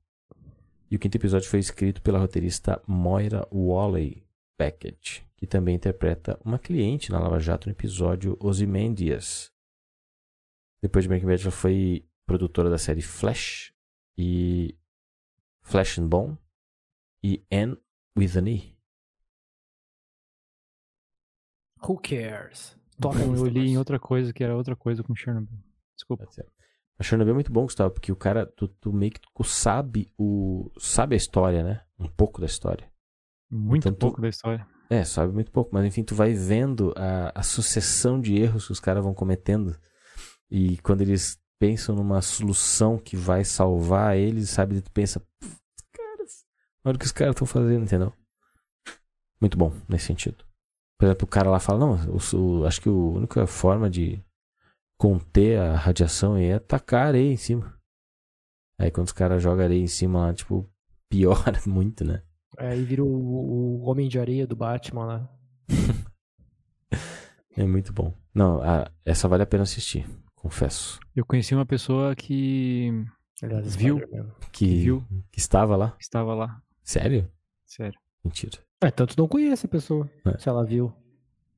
E 0.91 0.97
o 0.97 0.99
quinto 0.99 1.17
episódio 1.17 1.49
foi 1.49 1.59
escrito 1.59 2.03
pela 2.03 2.19
roteirista 2.19 2.81
Moira 2.87 3.47
Walley 3.51 4.23
Beckett, 4.63 5.27
que 5.37 5.45
também 5.45 5.75
interpreta 5.75 6.39
uma 6.45 6.57
cliente 6.57 7.11
na 7.11 7.19
Lava 7.19 7.41
Jato 7.41 7.69
no 7.69 7.73
episódio 7.73 8.37
Ozymandias. 8.39 9.53
Depois 10.81 11.05
de 11.05 11.09
Breaking 11.09 11.27
Bad, 11.27 11.43
ela 11.43 11.51
foi 11.51 12.09
produtora 12.25 12.71
da 12.71 12.79
série 12.79 13.03
Flash 13.03 13.75
e 14.17 14.79
Flash 15.63 15.99
and 15.99 16.07
Bone 16.07 16.39
e 17.25 17.45
Anne 17.51 17.77
with 18.17 18.39
an 18.39 18.49
E. 18.49 18.79
Who 21.83 21.99
cares? 22.01 22.79
Toca 23.01 23.19
eu 23.19 23.47
li 23.47 23.71
em 23.71 23.79
outra 23.79 23.99
coisa 23.99 24.33
que 24.33 24.45
era 24.45 24.57
outra 24.57 24.77
coisa 24.77 25.03
com 25.03 25.13
Chernobyl. 25.13 25.59
Desculpa. 25.97 26.29
A 26.97 27.03
Chernobyl 27.03 27.33
é 27.33 27.35
muito 27.35 27.53
bom, 27.53 27.63
Gustavo, 27.63 27.93
porque 27.93 28.13
o 28.13 28.17
cara, 28.17 28.47
tu, 28.47 28.69
tu 28.69 28.93
meio 28.93 29.11
que 29.11 29.21
tu 29.21 29.43
sabe 29.43 30.13
o 30.17 30.71
sabe 30.79 31.17
a 31.17 31.19
história, 31.19 31.65
né? 31.65 31.85
Um 31.99 32.07
pouco 32.07 32.41
da 32.41 32.47
história. 32.47 32.92
Muito 33.55 33.83
Então 33.89 33.93
tu- 33.93 33.99
pouco 34.01 34.21
da 34.21 34.29
história. 34.31 34.67
É, 34.89 35.05
sabe 35.05 35.33
muito 35.33 35.51
pouco, 35.51 35.71
mas 35.73 35.85
enfim, 35.85 36.03
tu 36.03 36.15
vai 36.15 36.33
vendo 36.33 36.93
a, 36.97 37.41
a 37.41 37.43
sucessão 37.43 38.21
de 38.21 38.35
erros 38.37 38.67
que 38.67 38.73
os 38.73 38.81
caras 38.81 39.03
vão 39.05 39.13
cometendo. 39.15 39.77
E 40.51 40.79
quando 40.79 41.03
eles 41.03 41.39
pensam 41.59 41.95
numa 41.95 42.21
solução 42.23 42.99
que 42.99 43.17
vai 43.17 43.45
salvar 43.45 44.17
eles, 44.17 44.51
sabe? 44.51 44.81
Tu 44.81 44.91
pensa, 44.91 45.21
"Pff, 45.21 45.57
caras, 45.93 46.45
olha 46.85 46.97
o 46.97 46.99
que 46.99 47.05
os 47.07 47.13
caras 47.13 47.35
estão 47.35 47.47
fazendo, 47.47 47.85
entendeu? 47.85 48.13
Muito 49.41 49.57
bom 49.59 49.73
nesse 49.89 50.07
sentido. 50.07 50.45
Por 50.99 51.07
exemplo, 51.07 51.25
o 51.25 51.31
cara 51.31 51.51
lá 51.51 51.59
fala, 51.59 51.79
não, 51.81 51.95
o- 52.17 52.37
o- 52.61 52.67
acho 52.67 52.81
que 52.81 52.89
a 52.89 52.93
única 52.93 53.47
forma 53.47 53.89
de 53.91 54.23
conter 54.99 55.59
a 55.59 55.77
radiação 55.77 56.37
é 56.37 56.59
tacar 56.59 57.09
areia 57.09 57.33
em 57.33 57.37
cima. 57.37 57.79
Aí 58.79 58.91
quando 58.91 59.07
os 59.09 59.13
caras 59.13 59.43
jogam 59.43 59.65
areia 59.65 59.83
em 59.83 59.87
cima 59.89 60.27
lá, 60.27 60.35
tipo, 60.35 60.69
piora 61.09 61.61
muito, 61.67 62.05
né? 62.05 62.23
Aí 62.59 62.83
vira 62.85 63.03
o, 63.03 63.07
o 63.09 63.83
Homem 63.89 64.09
de 64.09 64.19
Areia 64.19 64.47
do 64.47 64.57
Batman 64.57 65.05
lá. 65.07 65.29
É 67.55 67.67
muito 67.67 67.93
bom. 67.93 68.15
Não, 68.35 68.63
a- 68.63 68.91
essa 69.05 69.29
vale 69.29 69.43
a 69.43 69.47
pena 69.47 69.63
assistir, 69.65 70.07
confesso. 70.35 70.99
Eu 71.15 71.23
conheci 71.25 71.55
uma 71.55 71.67
pessoa 71.67 72.17
que 72.17 72.91
Aliás, 73.43 73.77
Viu? 73.77 74.01
Que, 74.51 74.67
Viu? 74.83 75.05
que 75.31 75.39
estava 75.39 75.77
lá. 75.77 75.95
estava 76.01 76.35
lá. 76.35 76.63
Sério? 76.83 77.31
Sério. 77.67 78.01
Mentira. 78.25 78.59
É, 78.81 78.91
tanto 78.91 79.15
não 79.19 79.29
conhece 79.29 79.67
a 79.67 79.69
pessoa, 79.69 80.11
É. 80.25 80.39
se 80.39 80.49
ela 80.49 80.65
viu. 80.65 80.95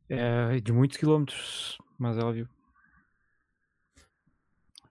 É 0.09 0.59
de 0.61 0.73
muitos 0.73 0.97
quilômetros, 0.97 1.79
mas 1.97 2.19
ela 2.19 2.33
viu. 2.33 2.49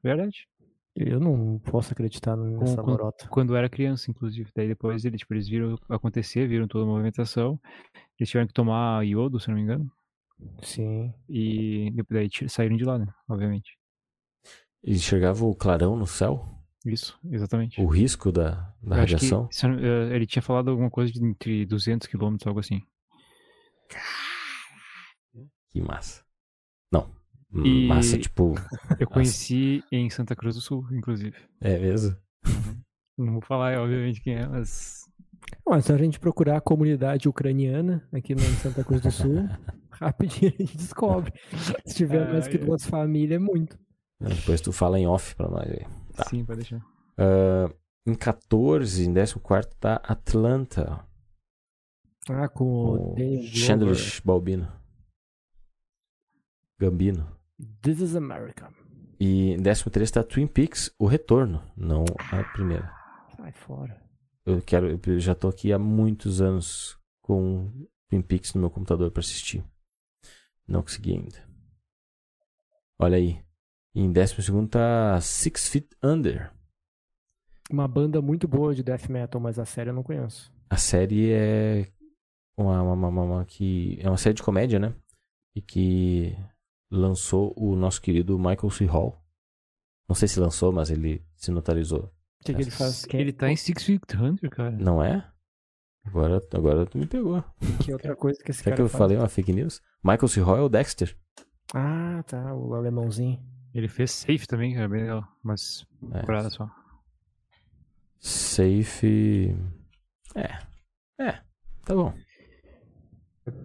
Verdade. 0.01 0.47
Eu 0.95 1.19
não 1.19 1.57
posso 1.59 1.91
acreditar 1.91 2.35
nessa 2.37 2.75
Com- 2.77 2.83
com- 2.83 2.91
lorota. 2.91 3.27
Quando 3.27 3.55
era 3.55 3.67
criança, 3.69 4.11
inclusive. 4.11 4.51
Daí 4.55 4.67
depois 4.67 5.03
eles, 5.05 5.19
tipo, 5.19 5.33
eles 5.33 5.47
viram 5.49 5.75
acontecer, 5.89 6.47
viram 6.47 6.67
toda 6.67 6.83
a 6.83 6.87
movimentação. 6.87 7.59
Eles 8.19 8.29
tiveram 8.29 8.47
que 8.47 8.53
tomar 8.53 9.03
iodo, 9.05 9.39
se 9.39 9.47
não 9.47 9.55
me 9.55 9.61
engano. 9.63 9.91
Sim. 10.61 11.11
E 11.27 11.89
depois 11.95 12.29
daí 12.29 12.49
saíram 12.49 12.75
de 12.77 12.83
lá, 12.83 12.99
né? 12.99 13.07
Obviamente. 13.27 13.75
E 14.83 14.91
enxergava 14.93 15.45
o 15.45 15.55
clarão 15.55 15.95
no 15.95 16.05
céu? 16.05 16.45
Isso, 16.85 17.17
exatamente. 17.31 17.79
O 17.81 17.87
risco 17.87 18.31
da, 18.31 18.71
da 18.83 18.95
que, 18.95 18.99
radiação? 19.01 19.49
não- 19.63 19.79
eh, 19.79 20.15
ele 20.15 20.27
tinha 20.27 20.41
falado 20.43 20.69
alguma 20.69 20.89
coisa 20.91 21.11
de 21.11 21.25
entre 21.25 21.65
200 21.65 22.07
quilômetros, 22.07 22.45
algo 22.45 22.59
assim. 22.59 22.81
Que 25.69 25.81
massa. 25.81 26.23
Não. 26.91 27.09
E- 27.55 27.87
Massa, 27.87 28.17
tipo. 28.17 28.55
Eu 28.99 29.07
conheci 29.07 29.83
em 29.91 30.09
Santa 30.09 30.35
Cruz 30.35 30.55
do 30.55 30.61
Sul, 30.61 30.87
inclusive. 30.91 31.35
É 31.61 31.77
mesmo? 31.77 32.15
Não 33.17 33.33
vou 33.33 33.41
falar, 33.41 33.77
obviamente, 33.79 34.21
quem 34.21 34.35
é, 34.35 34.47
mas. 34.47 35.03
Mas 35.67 35.85
se 35.85 35.93
a 35.93 35.97
gente 35.97 36.19
procurar 36.19 36.57
a 36.57 36.61
comunidade 36.61 37.29
ucraniana 37.29 38.07
aqui 38.11 38.33
no 38.33 38.41
em 38.41 38.55
Santa 38.55 38.83
Cruz 38.83 39.01
do 39.01 39.11
Sul, 39.11 39.47
rapidinho 39.91 40.51
a 40.57 40.61
gente 40.61 40.77
descobre. 40.77 41.33
Se 41.85 41.95
tiver 41.95 42.31
mais 42.31 42.47
que 42.47 42.57
é. 42.57 42.59
duas 42.59 42.85
famílias, 42.85 43.39
é 43.39 43.43
muito. 43.43 43.77
Depois 44.19 44.61
tu 44.61 44.71
fala 44.71 44.99
em 44.99 45.05
off 45.05 45.35
pra 45.35 45.49
nós 45.49 45.69
aí. 45.69 45.85
Tá. 46.15 46.23
Sim, 46.25 46.43
pode 46.45 46.59
deixar. 46.61 46.81
Ah, 47.17 47.69
em 48.05 48.15
14, 48.15 49.05
em 49.07 49.13
14 49.13 49.69
tá 49.79 49.95
Atlanta. 50.03 51.05
Ah, 52.29 52.47
com 52.47 53.11
o 53.11 53.15
Dave 53.15 53.47
Chandler. 53.47 53.97
Balbino. 54.23 54.71
Gambino. 56.79 57.27
This 57.81 57.99
is 57.99 58.15
America. 58.15 58.71
E 59.19 59.51
em 59.51 59.61
13 59.61 60.11
tá 60.11 60.23
Twin 60.23 60.47
Peaks, 60.47 60.93
o 60.99 61.05
retorno, 61.05 61.63
não 61.77 62.03
a 62.31 62.43
primeira. 62.43 62.91
Sai 63.37 63.51
fora. 63.51 64.01
eu 64.45 64.61
quero. 64.61 64.99
Eu 65.05 65.19
já 65.19 65.33
tô 65.33 65.47
aqui 65.47 65.71
há 65.71 65.79
muitos 65.79 66.41
anos 66.41 66.97
com 67.21 67.71
Twin 68.09 68.21
Peaks 68.21 68.53
no 68.53 68.61
meu 68.61 68.69
computador 68.69 69.11
pra 69.11 69.21
assistir. 69.21 69.63
Não 70.67 70.81
consegui 70.81 71.13
ainda. 71.13 71.43
Olha 72.99 73.17
aí. 73.17 73.41
Em 73.95 74.11
décimo 74.11 74.41
segundo 74.41 74.69
tá 74.69 75.19
Six 75.21 75.69
Feet 75.69 75.87
Under. 76.01 76.51
Uma 77.71 77.87
banda 77.87 78.21
muito 78.21 78.47
boa 78.47 78.73
de 78.73 78.83
death 78.83 79.07
metal, 79.07 79.39
mas 79.39 79.57
a 79.57 79.65
série 79.65 79.89
eu 79.89 79.93
não 79.93 80.03
conheço. 80.03 80.51
A 80.69 80.77
série 80.77 81.31
é 81.31 81.87
uma, 82.57 82.81
uma, 82.81 83.07
uma, 83.07 83.21
uma 83.21 83.45
que 83.45 83.97
é 84.01 84.09
uma 84.09 84.17
série 84.17 84.33
de 84.35 84.43
comédia, 84.43 84.79
né? 84.79 84.93
E 85.55 85.61
que 85.61 86.35
lançou 86.93 87.53
o 87.57 87.75
nosso 87.75 88.01
querido 88.01 88.37
Michael 88.37 88.69
C. 88.69 88.85
Hall. 88.85 89.19
Não 90.07 90.15
sei 90.15 90.27
se 90.27 90.39
lançou, 90.39 90.71
mas 90.71 90.89
ele 90.89 91.25
se 91.35 91.49
notarizoou. 91.51 92.03
O 92.41 92.45
que, 92.45 92.53
que 92.53 92.61
ele 92.61 92.71
faz? 92.71 93.05
Ele 93.11 93.31
tá 93.33 93.49
em 93.49 93.55
Six 93.55 93.83
Feet 93.83 94.01
Under, 94.19 94.49
cara. 94.49 94.71
Não 94.71 95.03
é? 95.03 95.27
Agora, 96.05 96.41
agora 96.53 96.85
tu 96.85 96.97
me 96.97 97.07
pegou. 97.07 97.43
Que 97.83 97.93
outra 97.93 98.15
coisa 98.15 98.37
que 98.43 98.51
esse 98.51 98.59
Será 98.61 98.75
cara 98.75 98.75
que 98.75 98.81
eu 98.83 98.89
faz? 98.89 98.99
falei 98.99 99.17
uma 99.17 99.29
fake 99.29 99.53
news? 99.53 99.81
Michael 100.03 100.27
C. 100.27 100.41
Hall 100.41 100.57
é 100.57 100.61
o 100.61 100.69
Dexter. 100.69 101.17
Ah, 101.73 102.21
tá, 102.27 102.53
o 102.53 102.73
alemãozinho. 102.73 103.39
Ele 103.73 103.87
fez 103.87 104.11
Safe 104.11 104.45
também, 104.45 104.75
cara, 104.75 104.89
bem 104.89 105.01
legal. 105.01 105.23
Mas 105.41 105.87
É. 106.11 106.49
só. 106.49 106.69
Safe. 108.19 109.55
É. 110.35 110.59
É. 111.19 111.31
Tá 111.85 111.95
bom. 111.95 112.13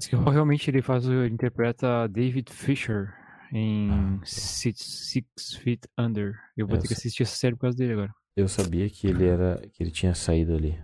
Se 0.00 0.14
realmente 0.16 0.70
ele 0.70 0.82
faz, 0.82 1.06
o- 1.06 1.12
ele 1.12 1.34
interpreta 1.34 2.08
David 2.08 2.52
Fisher 2.52 3.14
em 3.52 3.90
Ah, 3.90 4.20
Six, 4.24 4.80
Six 4.84 5.54
Feet 5.56 5.80
Under. 5.98 6.34
Eu 6.56 6.66
vou 6.66 6.76
Eu 6.76 6.80
ter 6.82 6.88
que 6.88 6.94
assistir 6.94 7.22
essa 7.22 7.36
série 7.36 7.54
por 7.54 7.62
causa 7.62 7.76
dele 7.78 7.92
agora. 7.94 8.14
Eu 8.36 8.46
sabia 8.48 8.88
que 8.88 9.06
ele 9.06 9.26
era. 9.26 9.60
que 9.72 9.82
ele 9.82 9.90
tinha 9.90 10.14
saído 10.14 10.54
ali. 10.54 10.78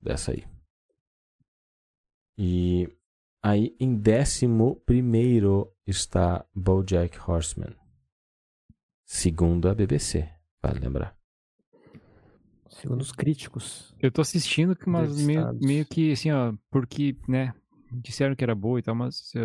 Dessa 0.00 0.32
aí. 0.32 0.44
E 2.36 2.88
aí, 3.42 3.74
em 3.78 3.94
décimo 3.94 4.76
primeiro 4.86 5.72
está 5.86 6.44
Bojack 6.54 7.18
Horseman. 7.30 7.74
Segundo 9.04 9.68
a 9.68 9.74
BBC, 9.74 10.28
vale 10.62 10.80
lembrar. 10.80 11.16
Segundo 12.68 13.02
os 13.02 13.12
críticos. 13.12 13.94
Eu 14.00 14.10
tô 14.10 14.20
assistindo, 14.20 14.74
que- 14.74 14.88
mas 14.88 15.16
meio, 15.24 15.54
meio 15.60 15.86
que 15.86 16.10
assim, 16.12 16.32
ó, 16.32 16.52
porque, 16.70 17.16
né, 17.28 17.54
disseram 17.92 18.34
que 18.34 18.42
era 18.42 18.54
boa 18.54 18.78
e 18.78 18.82
tal, 18.82 18.94
mas 18.94 19.32
uh, 19.36 19.38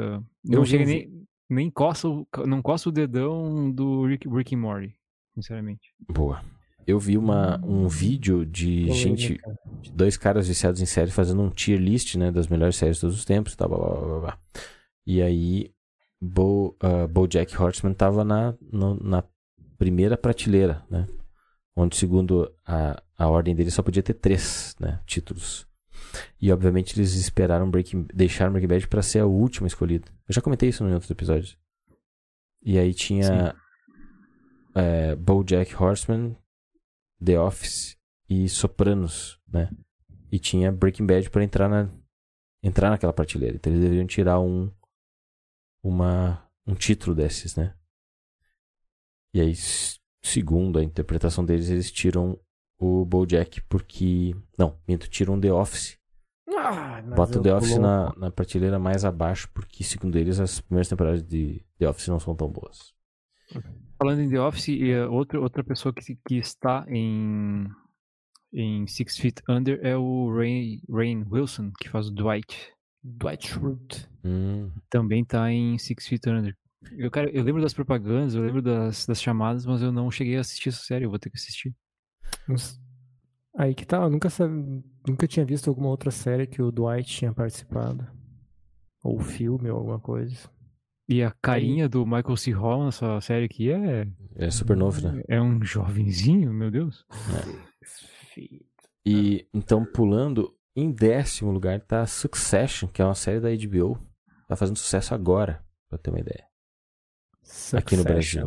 Eu 0.45 0.59
não 0.59 0.65
chega 0.65 0.83
um 0.83 0.87
nem, 0.87 1.27
nem 1.49 1.69
coça 1.69 2.07
o, 2.07 2.27
não 2.45 2.61
coça 2.61 2.89
o 2.89 2.91
dedão 2.91 3.71
do 3.71 4.05
Rick, 4.05 4.27
Rick 4.29 4.55
and 4.55 4.59
Morty, 4.59 4.95
sinceramente. 5.33 5.93
Boa. 6.11 6.41
Eu 6.87 6.99
vi 6.99 7.17
uma, 7.17 7.63
um 7.63 7.87
vídeo 7.87 8.45
de 8.45 8.91
gente, 8.91 9.37
Polêmica. 9.39 9.59
de 9.81 9.91
dois 9.91 10.17
caras 10.17 10.47
viciados 10.47 10.81
em 10.81 10.85
série 10.85 11.11
fazendo 11.11 11.41
um 11.41 11.49
tier 11.49 11.79
list, 11.79 12.15
né, 12.15 12.31
das 12.31 12.47
melhores 12.47 12.75
séries 12.77 12.97
de 12.97 13.01
todos 13.01 13.15
os 13.17 13.25
tempos, 13.25 13.55
tá, 13.55 13.67
blá, 13.67 13.77
blá, 13.77 13.89
blá, 13.89 13.99
blá, 14.07 14.19
blá. 14.19 14.39
E 15.05 15.21
aí, 15.21 15.71
Bo, 16.21 16.75
ah, 16.81 17.07
BoJack 17.07 17.55
Horseman 17.61 17.93
tava 17.93 18.23
na, 18.23 18.53
no- 18.71 18.95
na 18.95 19.23
primeira 19.77 20.17
prateleira, 20.17 20.83
né, 20.89 21.07
onde 21.75 21.95
segundo 21.95 22.51
a, 22.65 23.01
a 23.17 23.27
ordem 23.27 23.53
dele 23.55 23.69
só 23.71 23.83
podia 23.83 24.01
ter 24.03 24.15
três, 24.15 24.75
né, 24.79 24.99
títulos. 25.05 25.67
E 26.41 26.51
obviamente 26.51 26.97
eles 26.97 27.13
esperaram 27.15 27.69
Breaking, 27.69 28.07
deixaram 28.13 28.51
Breaking 28.51 28.67
Bad 28.67 28.87
pra 28.87 29.01
ser 29.01 29.19
a 29.19 29.25
última 29.25 29.67
escolhida. 29.67 30.07
Eu 30.27 30.33
já 30.33 30.41
comentei 30.41 30.69
isso 30.69 30.83
em 30.83 30.93
outros 30.93 31.11
episódios. 31.11 31.57
E 32.61 32.77
aí 32.77 32.93
tinha 32.93 33.55
é, 34.75 35.15
BoJack 35.15 35.75
Horseman, 35.75 36.35
The 37.23 37.39
Office 37.39 37.97
e 38.29 38.47
Sopranos, 38.47 39.39
né? 39.47 39.69
E 40.31 40.39
tinha 40.39 40.71
Breaking 40.71 41.05
Bad 41.05 41.29
para 41.29 41.43
entrar 41.43 41.69
na 41.69 41.89
entrar 42.61 42.89
naquela 42.89 43.13
prateleira. 43.13 43.55
Então 43.55 43.71
eles 43.71 43.81
deveriam 43.81 44.07
tirar 44.07 44.39
um 44.39 44.71
uma 45.83 46.45
um 46.67 46.75
título 46.75 47.15
desses, 47.15 47.55
né? 47.55 47.73
E 49.33 49.41
aí, 49.41 49.53
segundo 50.23 50.79
a 50.79 50.83
interpretação 50.83 51.45
deles, 51.45 51.69
eles 51.69 51.91
tiram 51.91 52.39
o 52.79 53.05
BoJack 53.05 53.61
porque 53.63 54.35
não, 54.57 54.77
minto, 54.87 55.09
tiram 55.09 55.39
The 55.39 55.51
Office. 55.51 55.97
Ah, 56.57 57.01
Botam 57.01 57.37
eu 57.37 57.43
The 57.43 57.55
Office 57.55 57.77
na, 57.77 58.13
na 58.17 58.31
prateleira 58.31 58.79
mais 58.79 59.05
abaixo 59.05 59.49
porque 59.53 59.83
segundo 59.83 60.17
eles 60.17 60.39
as 60.39 60.59
primeiras 60.59 60.87
temporadas 60.87 61.23
de 61.23 61.63
The 61.77 61.89
Office 61.89 62.07
não 62.07 62.19
são 62.19 62.35
tão 62.35 62.49
boas. 62.49 62.93
Falando 63.97 64.21
em 64.21 64.29
The 64.29 64.39
Office, 64.39 64.69
e, 64.69 64.93
uh, 64.93 65.11
outra, 65.11 65.39
outra 65.39 65.63
pessoa 65.63 65.93
que, 65.93 66.17
que 66.25 66.35
está 66.35 66.85
em, 66.87 67.67
em 68.53 68.87
Six 68.87 69.17
Feet 69.17 69.41
Under 69.49 69.79
é 69.83 69.97
o 69.97 70.33
Rain, 70.33 70.81
Rain 70.89 71.25
Wilson, 71.29 71.71
que 71.77 71.89
faz 71.89 72.07
o 72.07 72.11
Dwight. 72.11 72.71
Dwight 73.03 73.47
Schrute. 73.47 74.07
Hum, 74.23 74.71
Também 74.89 75.25
tá 75.25 75.51
em 75.51 75.77
Six 75.77 76.07
Feet 76.07 76.27
Under. 76.27 76.55
Eu, 76.97 77.11
cara, 77.11 77.29
eu 77.31 77.43
lembro 77.43 77.61
das 77.61 77.73
propagandas, 77.73 78.35
eu 78.35 78.41
lembro 78.41 78.61
das, 78.61 79.05
das 79.05 79.21
chamadas, 79.21 79.65
mas 79.65 79.81
eu 79.81 79.91
não 79.91 80.09
cheguei 80.09 80.37
a 80.37 80.41
assistir 80.41 80.69
essa 80.69 80.81
série, 80.81 81.05
eu 81.05 81.09
vou 81.09 81.19
ter 81.19 81.29
que 81.29 81.37
assistir. 81.37 81.75
Aí 83.55 83.75
que 83.75 83.85
tá, 83.85 83.97
eu 83.97 84.09
nunca, 84.09 84.29
nunca 85.07 85.27
tinha 85.27 85.45
visto 85.45 85.69
alguma 85.69 85.89
outra 85.89 86.11
série 86.11 86.47
que 86.47 86.61
o 86.61 86.71
Dwight 86.71 87.09
tinha 87.09 87.33
participado. 87.33 88.07
Ou 89.03 89.19
filme, 89.19 89.69
ou 89.69 89.77
alguma 89.77 89.99
coisa. 89.99 90.49
E 91.07 91.23
a 91.23 91.31
carinha 91.41 91.89
do 91.89 92.05
Michael 92.05 92.37
C. 92.37 92.51
Hall 92.51 92.85
nessa 92.85 93.19
série 93.19 93.45
aqui 93.45 93.71
é, 93.71 94.07
é 94.35 94.51
super 94.51 94.77
novo, 94.77 95.01
né? 95.01 95.23
é 95.27 95.41
um 95.41 95.63
jovenzinho, 95.63 96.53
meu 96.53 96.69
Deus. 96.69 97.03
E 99.05 99.47
então, 99.51 99.83
pulando, 99.83 100.55
em 100.75 100.91
décimo 100.91 101.51
lugar 101.51 101.79
tá 101.81 102.05
Succession, 102.05 102.87
que 102.87 103.01
é 103.01 103.05
uma 103.05 103.15
série 103.15 103.39
da 103.39 103.49
HBO. 103.49 103.99
Tá 104.47 104.55
fazendo 104.55 104.77
sucesso 104.77 105.15
agora, 105.15 105.63
pra 105.89 105.97
ter 105.97 106.11
uma 106.11 106.19
ideia. 106.19 106.45
Aqui 107.73 107.95
no 107.95 108.03
Brasil. 108.03 108.45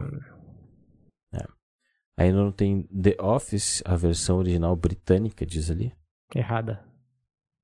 Aí 2.16 2.30
não 2.32 2.52
tem 2.52 2.82
The 2.88 3.16
Office, 3.20 3.82
a 3.84 3.96
versão 3.96 4.38
original 4.38 4.76
britânica, 4.76 5.44
diz 5.46 5.70
ali. 5.70 5.92
Errada. 6.34 6.84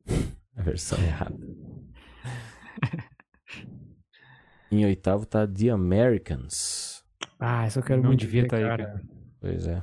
A 0.57 0.63
versão 0.63 0.99
errada. 0.99 1.39
em 4.73 4.85
oitavo 4.85 5.25
tá 5.25 5.47
The 5.47 5.71
Americans. 5.71 7.05
Ah, 7.39 7.67
isso 7.67 7.79
eu 7.79 7.83
quero 7.83 8.03
Não 8.03 8.09
muito 8.09 8.21
devia 8.21 8.43
ver, 8.43 8.49
tá 8.49 8.57
aí, 8.57 8.65
cara. 8.65 8.87
cara. 8.87 9.03
Pois 9.41 9.67
é. 9.69 9.83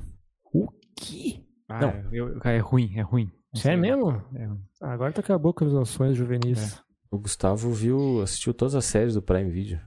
O 0.52 0.68
quê? 0.96 1.42
Ah, 1.68 1.80
Não. 1.80 2.12
eu- 2.12 2.38
cara, 2.40 2.56
é 2.56 2.60
ruim, 2.60 2.92
é 2.96 3.00
ruim. 3.00 3.30
Sério 3.54 3.80
sei. 3.82 3.90
mesmo? 3.90 4.10
É 4.34 4.48
Agora 4.82 5.12
tá 5.12 5.20
acabou 5.20 5.54
com 5.54 5.64
as 5.64 5.72
noções 5.72 6.16
juvenis. 6.16 6.82
O 7.10 7.18
Gustavo 7.18 7.70
viu, 7.72 8.20
assistiu 8.20 8.52
todas 8.52 8.74
as 8.74 8.84
séries 8.84 9.14
do 9.14 9.22
Prime 9.22 9.48
Video. 9.50 9.80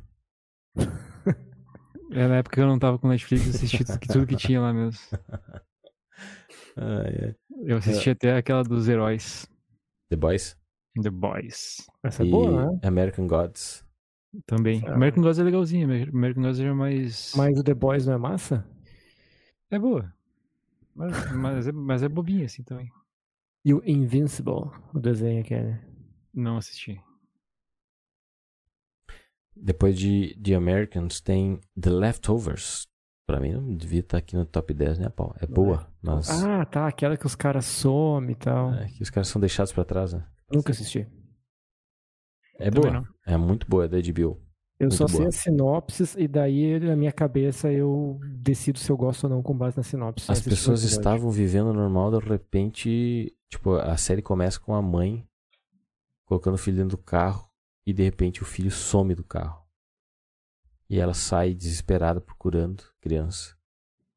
É 2.11 2.27
na 2.27 2.37
época 2.37 2.55
que 2.55 2.61
eu 2.61 2.67
não 2.67 2.79
tava 2.79 2.97
com 2.97 3.07
Netflix, 3.07 3.45
eu 3.45 3.51
assisti 3.51 3.83
tudo 4.07 4.25
que, 4.25 4.35
tinha 4.35 4.61
lá 4.61 4.73
mesmo. 4.73 4.99
Ah, 6.81 7.03
é. 7.05 7.35
Eu 7.63 7.77
assisti 7.77 8.09
até 8.09 8.37
aquela 8.37 8.63
dos 8.63 8.87
heróis. 8.87 9.45
The 10.09 10.15
Boys 10.15 10.57
The 11.01 11.09
Boys. 11.09 11.89
Essa 12.03 12.23
é 12.23 12.25
e 12.25 12.31
boa, 12.31 12.71
né? 12.71 12.79
American 12.83 13.27
Gods. 13.27 13.85
Também. 14.45 14.83
Ah. 14.85 14.93
American 14.93 15.23
Gods 15.23 15.39
é 15.39 15.43
legalzinho, 15.43 15.85
American 15.85 16.43
Gods 16.43 16.59
é 16.59 16.73
mais. 16.73 17.33
Mas 17.35 17.59
o 17.59 17.63
The 17.63 17.73
Boys 17.73 18.05
não 18.05 18.13
é 18.13 18.17
massa? 18.17 18.65
É 19.71 19.79
boa. 19.79 20.13
Mas, 20.95 21.31
mas, 21.33 21.67
é, 21.67 21.71
mas 21.71 22.03
é 22.03 22.09
bobinha 22.09 22.45
assim 22.45 22.63
também. 22.63 22.91
E 23.63 23.73
o 23.73 23.81
Invincible, 23.85 24.71
o 24.93 24.99
desenho 24.99 25.41
aquele. 25.41 25.77
Não 26.33 26.57
assisti. 26.57 27.01
Depois 29.61 29.97
de 29.97 30.37
The 30.41 30.53
Americans 30.55 31.19
tem 31.21 31.59
The 31.79 31.89
Leftovers. 31.89 32.87
Pra 33.27 33.39
mim 33.39 33.51
não 33.51 33.75
devia 33.75 33.99
estar 33.99 34.17
aqui 34.17 34.35
no 34.35 34.45
top 34.45 34.73
10, 34.73 34.97
né, 34.99 35.09
Paulo? 35.09 35.35
É 35.39 35.45
boa, 35.45 35.87
mas 36.01 36.29
Ah, 36.43 36.65
tá. 36.65 36.87
Aquela 36.87 37.15
que 37.15 37.25
os 37.27 37.35
caras 37.35 37.65
somem 37.65 38.31
e 38.31 38.35
tal. 38.35 38.73
é 38.73 38.87
que 38.87 39.03
os 39.03 39.09
caras 39.09 39.27
são 39.27 39.39
deixados 39.39 39.71
pra 39.71 39.83
trás, 39.85 40.13
né? 40.13 40.25
Nunca 40.51 40.71
assisti. 40.71 41.05
É 42.57 42.71
Também 42.71 42.91
boa. 42.91 43.01
não. 43.01 43.07
É 43.33 43.37
muito 43.37 43.67
boa, 43.69 43.85
é 43.85 43.87
da 43.87 43.97
HBO. 44.01 44.41
Eu 44.79 44.87
Muito 44.87 44.95
só 44.95 45.07
sei 45.07 45.17
boa. 45.17 45.27
as 45.29 45.35
sinopses 45.35 46.15
e 46.17 46.25
daí 46.27 46.79
na 46.79 46.95
minha 46.95 47.11
cabeça 47.11 47.69
eu 47.71 48.17
decido 48.37 48.79
se 48.79 48.89
eu 48.89 48.95
gosto 48.95 49.25
ou 49.25 49.29
não 49.29 49.43
com 49.43 49.55
base 49.55 49.75
na 49.75 49.83
sinopse. 49.83 50.31
As 50.31 50.39
um 50.39 50.49
pessoas 50.49 50.83
estavam 50.83 51.29
vivendo 51.29 51.73
normal, 51.73 52.17
de 52.17 52.25
repente, 52.25 53.35
tipo, 53.49 53.73
a 53.73 53.97
série 53.97 54.21
começa 54.21 54.57
com 54.57 54.73
a 54.73 54.81
mãe 54.81 55.27
colocando 56.25 56.53
o 56.53 56.57
filho 56.57 56.77
dentro 56.77 56.95
do 56.97 57.03
carro 57.03 57.48
e 57.89 57.93
de 57.93 58.03
repente 58.03 58.43
o 58.43 58.45
filho 58.45 58.69
some 58.69 59.15
do 59.15 59.23
carro. 59.23 59.65
E 60.87 60.99
ela 60.99 61.15
sai 61.15 61.55
desesperada 61.55 62.21
procurando 62.21 62.83
a 62.83 63.01
criança. 63.01 63.57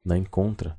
Não 0.04 0.14
encontra. 0.14 0.78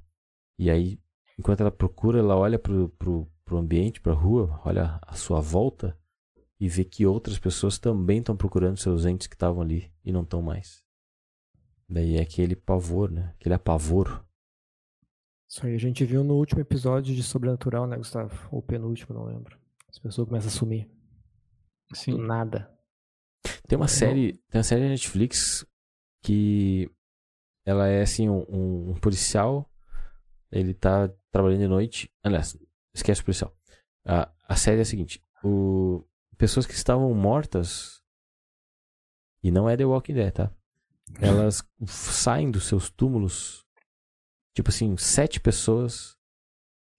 E 0.60 0.70
aí, 0.70 1.00
enquanto 1.38 1.62
ela 1.62 1.72
procura, 1.72 2.20
ela 2.20 2.36
olha 2.36 2.60
pro, 2.60 2.90
pro, 2.90 3.28
pro 3.44 3.58
ambiente, 3.58 4.00
pra 4.00 4.14
rua, 4.14 4.62
olha 4.64 5.00
à 5.02 5.14
sua 5.14 5.40
volta 5.40 5.98
e 6.60 6.70
vê 6.70 6.86
que 6.86 7.06
outras 7.06 7.40
pessoas 7.40 7.80
também 7.80 8.20
estão 8.20 8.38
procurando 8.38 8.78
seus 8.78 9.06
entes 9.06 9.26
que 9.26 9.36
estavam 9.36 9.64
ali 9.64 9.92
e 10.06 10.12
não 10.12 10.22
estão 10.22 10.42
mais. 10.42 10.84
Daí 11.90 12.18
é 12.18 12.22
aquele 12.22 12.56
pavor, 12.56 13.10
né? 13.10 13.34
Aquele 13.40 13.56
apavoro. 13.56 14.24
Isso 15.50 15.66
aí 15.66 15.74
a 15.74 15.80
gente 15.80 16.06
viu 16.06 16.24
no 16.24 16.36
último 16.36 16.62
episódio 16.62 17.16
de 17.16 17.24
Sobrenatural, 17.24 17.88
né, 17.88 17.98
Gustavo? 17.98 18.50
Ou 18.52 18.62
penúltimo, 18.62 19.16
não 19.16 19.26
lembro. 19.26 19.58
As 19.90 19.98
pessoas 19.98 20.28
começam 20.28 20.50
a 20.50 20.52
sumir. 20.52 20.88
Do 21.90 21.98
Sim. 21.98 22.18
nada. 22.18 22.72
Tem 23.74 23.80
uma 23.80 23.88
série, 23.88 24.34
tem 24.50 24.60
uma 24.60 24.64
série 24.64 24.82
da 24.84 24.90
Netflix 24.90 25.66
que 26.24 26.90
ela 27.66 27.88
é 27.88 28.02
assim 28.02 28.30
um, 28.30 28.92
um- 28.92 28.94
policial, 28.96 29.70
ele 30.52 30.74
tá 30.74 31.10
trabalhando 31.32 31.62
de 31.62 31.68
noite. 31.68 32.12
Aliás, 32.24 32.58
esquece 32.94 33.22
o 33.22 33.26
policial. 33.26 33.56
A, 34.06 34.32
a 34.48 34.56
série 34.56 34.78
é 34.80 34.82
a 34.82 34.86
seguinte: 34.86 35.22
o, 35.44 36.04
pessoas 36.38 36.66
que 36.66 36.74
estavam 36.74 37.14
mortas 37.14 38.02
e 39.44 39.50
não 39.52 39.70
é 39.70 39.76
The 39.76 39.86
Walking 39.86 40.14
Dead, 40.14 40.32
tá? 40.34 40.52
Elas 41.20 41.64
f- 41.82 42.14
saem 42.14 42.50
dos 42.52 42.66
seus 42.66 42.90
túmulos, 42.90 43.66
tipo 44.56 44.70
assim, 44.70 44.96
sete 44.98 45.40
pessoas 45.40 46.16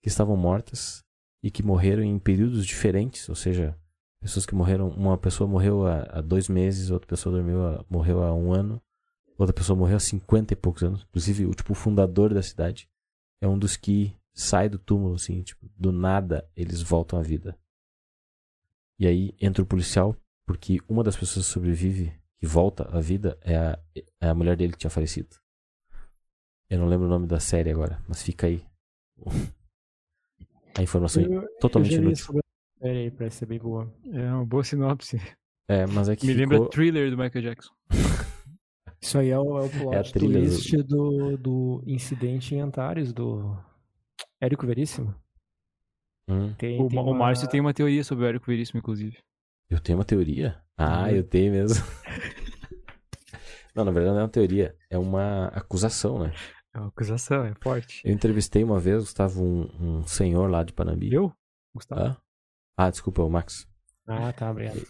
que 0.03 0.09
estavam 0.09 0.37
mortas 0.37 1.03
e 1.43 1.51
que 1.51 1.63
morreram 1.63 2.03
em 2.03 2.19
períodos 2.19 2.67
diferentes, 2.67 3.29
ou 3.29 3.35
seja, 3.35 3.79
pessoas 4.25 4.47
que 4.47 4.55
morreram. 4.55 4.89
Uma 4.89 5.17
pessoa 5.19 5.49
morreu 5.49 5.87
há, 5.87 6.03
há 6.11 6.21
dois 6.21 6.49
meses, 6.49 6.91
outra 6.91 7.07
pessoa 7.07 7.35
dormiu 7.37 7.65
há- 7.67 7.85
morreu 7.89 8.23
há 8.23 8.35
um 8.35 8.53
ano, 8.53 8.83
outra 9.39 9.53
pessoa 9.55 9.77
morreu 9.77 9.97
há 9.97 10.01
cinquenta 10.01 10.53
e 10.53 10.57
poucos 10.57 10.83
anos. 10.83 11.05
Inclusive, 11.09 11.47
o 11.47 11.55
tipo 11.55 11.75
fundador 11.75 12.33
da 12.35 12.43
cidade 12.43 12.89
é 13.41 13.47
um 13.49 13.59
dos 13.59 13.77
que 13.77 14.15
sai 14.33 14.69
do 14.69 14.79
túmulo, 14.79 15.15
assim, 15.15 15.43
tipo, 15.43 15.67
do 15.77 15.93
nada 15.93 16.49
eles 16.57 16.83
voltam 16.83 17.19
à 17.19 17.23
vida. 17.23 17.57
E 18.99 19.07
aí 19.07 19.35
entra 19.41 19.63
o 19.63 19.67
policial, 19.67 20.17
porque 20.47 20.79
uma 20.89 21.03
das 21.05 21.17
pessoas 21.17 21.47
que 21.47 21.53
sobrevive, 21.53 22.13
que 22.39 22.47
volta 22.47 22.89
à 22.97 23.01
vida, 23.01 23.39
é 23.43 23.57
a, 23.57 23.79
é 24.21 24.29
a 24.29 24.35
mulher 24.35 24.57
dele 24.57 24.73
que 24.73 24.79
tinha 24.79 24.91
falecido. 24.91 25.37
Eu 26.71 26.79
não 26.79 26.87
lembro 26.87 27.07
o 27.07 27.11
nome 27.11 27.27
da 27.27 27.39
série 27.39 27.71
agora, 27.71 28.03
mas 28.09 28.23
fica 28.23 28.47
aí. 28.47 28.65
A 30.77 30.83
informação 30.83 31.23
Eu, 31.23 31.47
totalmente 31.61 31.95
eu 31.95 32.03
inútil. 32.03 32.41
Sobre 32.85 32.91
a 32.91 32.93
série 32.93 32.99
aí, 33.05 33.11
parece 33.11 33.37
ser 33.39 33.47
bem 33.47 33.59
boa. 33.59 33.93
É 34.13 34.33
uma 34.33 34.45
boa 34.45 34.65
sinopse. 34.65 35.21
É, 35.69 35.87
mas 35.87 36.09
é 36.09 36.17
que 36.17 36.27
Me 36.27 36.35
ficou... 36.35 36.51
lembra 36.53 36.71
thriller 36.71 37.11
do 37.11 37.17
Michael 37.17 37.43
Jackson. 37.43 37.73
Isso 39.01 39.19
aí 39.19 39.31
é 39.31 39.39
o, 39.39 39.59
é 39.59 39.63
o 39.65 39.71
plot 39.71 39.95
É 39.95 39.99
a 39.99 40.03
trilha 40.03 40.41
do- 40.41 40.47
twist 40.49 40.83
do, 40.83 41.37
do 41.37 41.83
incidente 41.87 42.55
em 42.55 42.61
Antares, 42.61 43.13
do 43.13 43.57
Érico 44.41 44.67
Veríssimo. 44.67 45.15
Hum, 46.29 46.55
Tem, 46.55 46.81
O, 46.81 46.89
tem 46.89 46.99
o 46.99 47.03
uma- 47.03 47.15
Márcio 47.19 47.49
tem 47.49 47.61
uma 47.61 47.75
teoria 47.75 48.03
sobre 48.03 48.25
o 48.25 48.29
Érico 48.29 48.47
Veríssimo, 48.47 48.79
inclusive. 48.79 49.19
eu 49.71 49.79
tenho 49.81 49.99
uma 49.99 50.05
teoria? 50.05 50.59
Ah, 50.77 51.03
Uhum. 51.03 51.09
eu 51.09 51.25
tenho 51.25 51.53
mesmo. 51.53 51.85
não, 53.75 53.85
na 53.85 53.91
verdade 53.91 54.15
não 54.15 54.21
é 54.21 54.25
uma 54.25 54.29
teoria, 54.29 54.75
é 54.89 54.97
uma 54.99 55.47
acusação, 55.49 56.19
né? 56.19 56.33
É 56.75 56.79
uma 56.79 56.89
acusação, 56.89 57.45
é 57.45 57.55
forte. 57.63 58.01
Eu 58.05 58.13
entrevistei 58.13 58.65
uma 58.65 58.81
vez, 58.81 59.01
Gustavo, 59.05 59.43
um, 59.45 59.71
um 59.99 60.07
senhor 60.07 60.51
lá 60.51 60.63
de 60.65 60.73
Panambi. 60.73 61.13
Eu? 61.13 61.33
Gustavo? 61.75 62.01
Ah? 62.01 62.17
Ah, 62.77 62.91
desculpa, 62.91 63.23
o 63.23 63.31
Max. 63.31 63.67
Ah, 64.07 64.33
tá, 64.33 64.51
obrigado. 64.51 64.83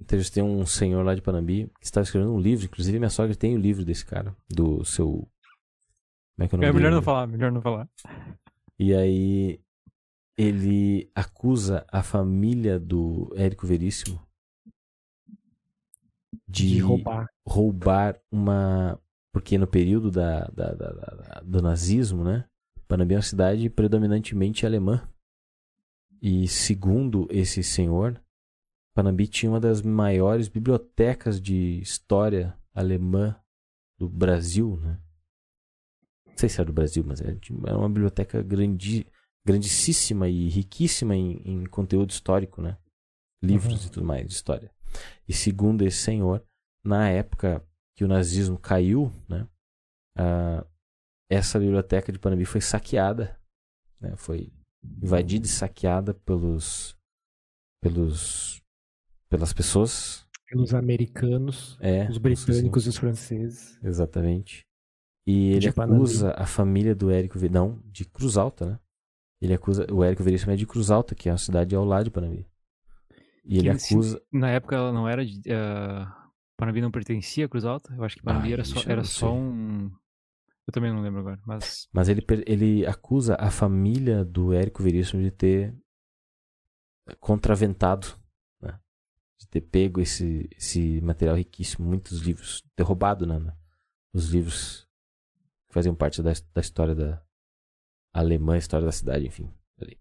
Entrevistei 0.00 0.42
um 0.42 0.66
senhor 0.66 1.04
lá 1.04 1.14
de 1.14 1.22
Panambi 1.22 1.70
que 1.78 1.86
estava 1.86 2.02
escrevendo 2.04 2.32
um 2.34 2.40
livro. 2.40 2.64
Inclusive, 2.64 2.98
minha 2.98 3.10
sogra 3.10 3.34
tem 3.36 3.54
o 3.54 3.60
livro 3.60 3.84
desse 3.84 4.04
cara, 4.04 4.34
do 4.50 4.84
seu. 4.84 5.28
Como 6.36 6.44
é 6.44 6.48
que 6.48 6.54
é 6.54 6.58
o 6.58 6.60
nome 6.60 6.68
É 6.68 6.72
melhor 6.72 6.88
dele? 6.88 6.94
não 6.96 7.02
falar, 7.02 7.26
melhor 7.28 7.52
não 7.52 7.62
falar. 7.62 7.88
E 8.78 8.92
aí, 8.92 9.60
ele 10.36 11.08
acusa 11.14 11.86
a 11.92 12.02
família 12.02 12.80
do 12.80 13.32
Érico 13.36 13.66
Veríssimo 13.66 14.20
de, 16.48 16.68
De 16.68 16.78
roubar. 16.80 17.26
roubar 17.46 18.18
uma. 18.32 18.98
Porque 19.32 19.58
no 19.58 19.66
período 19.66 20.10
da- 20.10 20.46
da- 20.48 20.74
da- 20.74 20.92
da- 20.92 21.42
do 21.44 21.62
nazismo, 21.62 22.22
né? 22.24 22.44
Panambi 22.86 23.14
é 23.14 23.16
uma 23.16 23.22
cidade 23.22 23.68
predominantemente 23.70 24.66
alemã. 24.66 25.08
E 26.20 26.48
segundo 26.48 27.26
esse 27.30 27.62
senhor, 27.62 28.20
Panambi 28.94 29.26
tinha 29.28 29.50
uma 29.50 29.60
das 29.60 29.82
maiores 29.82 30.48
bibliotecas 30.48 31.40
de 31.40 31.80
história 31.80 32.56
alemã 32.74 33.38
do 33.98 34.08
Brasil, 34.08 34.76
né? 34.78 35.00
Não 36.26 36.36
sei 36.38 36.48
se 36.48 36.56
era 36.60 36.66
do 36.66 36.72
Brasil, 36.72 37.04
mas 37.06 37.20
era 37.20 37.34
de- 37.34 37.52
era 37.66 37.78
uma 37.78 37.88
biblioteca 37.88 38.42
grandi, 38.42 39.06
grandíssima 39.44 40.28
e 40.28 40.48
riquíssima 40.48 41.14
em, 41.14 41.36
em 41.44 41.64
conteúdo 41.66 42.10
histórico, 42.10 42.60
né? 42.60 42.76
Livros 43.42 43.82
Uhum. 43.82 43.86
e 43.86 43.90
tudo 43.90 44.06
mais 44.06 44.26
de 44.26 44.32
história. 44.32 44.70
E 45.28 45.32
segundo 45.32 45.82
esse 45.84 45.98
senhor, 45.98 46.44
na 46.84 47.08
época 47.10 47.64
que 47.96 48.04
o 48.04 48.08
nazismo 48.08 48.58
caiu, 48.58 49.12
né? 49.28 49.46
ah, 50.16 50.66
essa 51.30 51.58
biblioteca 51.58 52.10
de 52.12 52.18
Panambi 52.18 52.44
foi 52.44 52.60
saqueada, 52.60 53.38
né? 54.00 54.16
Foi 54.16 54.52
invadida 55.02 55.46
e 55.46 55.48
saqueada 55.48 56.14
pelos 56.14 56.96
pelos 57.80 58.62
pelas 59.28 59.52
pessoas, 59.52 60.24
Pelos 60.48 60.72
americanos, 60.74 61.76
é, 61.80 62.08
os 62.08 62.18
britânicos 62.18 62.86
e 62.86 62.88
os 62.90 62.96
franceses. 62.96 63.78
Exatamente. 63.82 64.64
E 65.26 65.52
ele 65.52 65.72
Panambi. 65.72 65.96
acusa 65.96 66.34
a 66.36 66.46
família 66.46 66.94
do 66.94 67.10
Érico 67.10 67.38
Ver... 67.38 67.50
Não, 67.50 67.80
de 67.86 68.04
Cruz 68.04 68.36
Alta, 68.36 68.66
né? 68.66 68.78
Ele 69.40 69.54
acusa... 69.54 69.86
O 69.90 70.04
Érico 70.04 70.22
Veríssimo 70.22 70.52
é 70.52 70.56
de 70.56 70.66
Cruz 70.66 70.90
Alta, 70.90 71.14
que 71.14 71.28
é 71.28 71.32
uma 71.32 71.38
cidade 71.38 71.74
ao 71.74 71.84
lado 71.84 72.04
de 72.04 72.10
Panambi. 72.10 72.46
E 73.44 73.58
ele 73.58 73.70
acusa... 73.70 74.20
Na 74.30 74.50
época 74.50 74.76
ela 74.76 74.92
não 74.92 75.08
era 75.08 75.24
de. 75.24 75.40
ah, 75.50 76.28
Panambi 76.56 76.80
não 76.80 76.90
pertencia 76.90 77.46
a 77.46 77.48
Cruz 77.48 77.64
Alta? 77.64 77.92
Eu 77.94 78.04
acho 78.04 78.16
que 78.16 78.22
Panambi 78.22 78.50
Ah, 78.50 78.52
era, 78.52 78.64
só, 78.64 78.82
era 78.86 79.02
só 79.02 79.34
um. 79.34 79.90
Eu 80.66 80.72
também 80.72 80.92
não 80.92 81.02
lembro 81.02 81.20
agora, 81.20 81.40
mas. 81.46 81.88
Mas 81.92 82.08
ele, 82.08 82.24
ele 82.46 82.86
acusa 82.86 83.36
a 83.38 83.50
família 83.50 84.24
do 84.24 84.52
Érico 84.52 84.82
Veríssimo 84.82 85.22
de 85.22 85.30
ter 85.30 85.76
contraventado, 87.20 88.06
né? 88.60 88.80
De 89.38 89.46
ter 89.48 89.60
pego 89.60 90.00
esse, 90.00 90.48
esse 90.56 91.00
material 91.02 91.36
riquíssimo, 91.36 91.86
muitos 91.86 92.20
livros, 92.20 92.62
ter 92.74 92.82
roubado, 92.82 93.26
né? 93.26 93.54
Os 94.12 94.30
livros 94.30 94.88
que 95.68 95.74
faziam 95.74 95.94
parte 95.94 96.22
da, 96.22 96.32
da 96.54 96.60
história 96.60 96.94
da 96.94 97.22
alemã, 98.12 98.56
história 98.56 98.86
da 98.86 98.92
cidade, 98.92 99.26
enfim. 99.26 99.52
ali. 99.80 99.98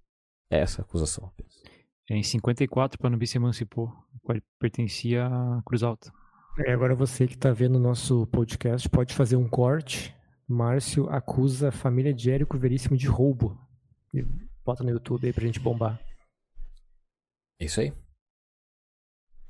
É 0.49 0.59
essa 0.59 0.81
a 0.81 0.85
acusação 0.85 1.25
apenas. 1.25 1.61
Em 2.09 2.21
54, 2.21 2.99
Panambi 2.99 3.25
se 3.25 3.37
emancipou. 3.37 3.91
Pertencia 4.59 5.25
à 5.25 5.61
Cruz 5.65 5.83
Alta. 5.83 6.11
É, 6.59 6.71
agora 6.71 6.93
você 6.93 7.25
que 7.25 7.33
está 7.33 7.51
vendo 7.51 7.77
o 7.77 7.79
nosso 7.79 8.27
podcast 8.27 8.87
pode 8.89 9.13
fazer 9.13 9.35
um 9.35 9.49
corte. 9.49 10.15
Márcio 10.47 11.09
acusa 11.09 11.69
a 11.69 11.71
família 11.71 12.13
de 12.13 12.29
Érico 12.29 12.57
Veríssimo 12.57 12.97
de 12.97 13.07
roubo. 13.07 13.57
E 14.13 14.21
bota 14.63 14.83
no 14.83 14.89
YouTube 14.91 15.25
aí 15.25 15.33
pra 15.33 15.45
gente 15.45 15.59
bombar. 15.59 15.99
É 17.59 17.65
isso 17.65 17.79
aí. 17.79 17.93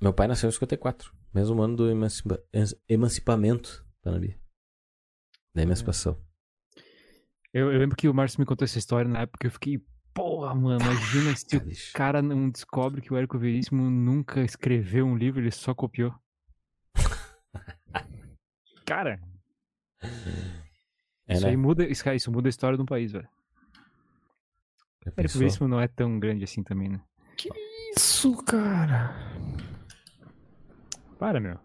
Meu 0.01 0.13
pai 0.13 0.27
nasceu 0.27 0.49
em 0.49 0.51
54, 0.51 1.13
mesmo 1.33 1.61
ano 1.61 1.75
do 1.77 1.89
emancipa- 1.89 2.41
emancipamento 2.51 2.83
emancipamento, 2.89 3.87
Panambi. 4.01 4.39
Da 5.55 5.61
emancipação. 5.61 6.21
Eu, 7.53 7.71
eu 7.71 7.79
lembro 7.79 7.95
que 7.95 8.09
o 8.09 8.13
Márcio 8.13 8.39
me 8.39 8.45
contou 8.45 8.65
essa 8.65 8.79
história 8.79 9.09
na 9.09 9.21
época 9.21 9.47
eu 9.47 9.51
fiquei. 9.51 9.79
Porra, 10.13 10.53
mano, 10.53 10.79
imagina 10.79 11.35
se 11.35 11.57
o 11.57 11.93
cara 11.93 12.21
não 12.21 12.49
descobre 12.49 13.01
que 13.01 13.11
o 13.11 13.17
Érico 13.17 13.39
Veríssimo 13.39 13.89
nunca 13.89 14.41
escreveu 14.43 15.05
um 15.07 15.15
livro, 15.17 15.39
ele 15.41 15.49
só 15.51 15.73
copiou. 15.73 16.13
Cara, 18.85 19.19
É, 21.27 21.33
isso 21.33 21.43
né? 21.43 21.49
aí 21.49 21.57
muda, 21.57 21.87
isso, 21.87 22.03
cara, 22.03 22.15
isso 22.15 22.31
muda 22.31 22.47
a 22.47 22.51
história 22.51 22.77
de 22.77 22.83
um 22.83 22.85
país, 22.85 23.11
velho. 23.11 23.27
O? 25.05 25.37
Veríssimo 25.37 25.67
não 25.67 25.81
é 25.81 25.87
tão 25.87 26.19
grande 26.19 26.43
assim 26.43 26.63
também, 26.63 26.89
né? 26.89 27.01
Isso, 27.95 28.35
cara. 28.43 29.13
Para, 31.19 31.39
meu. 31.39 31.59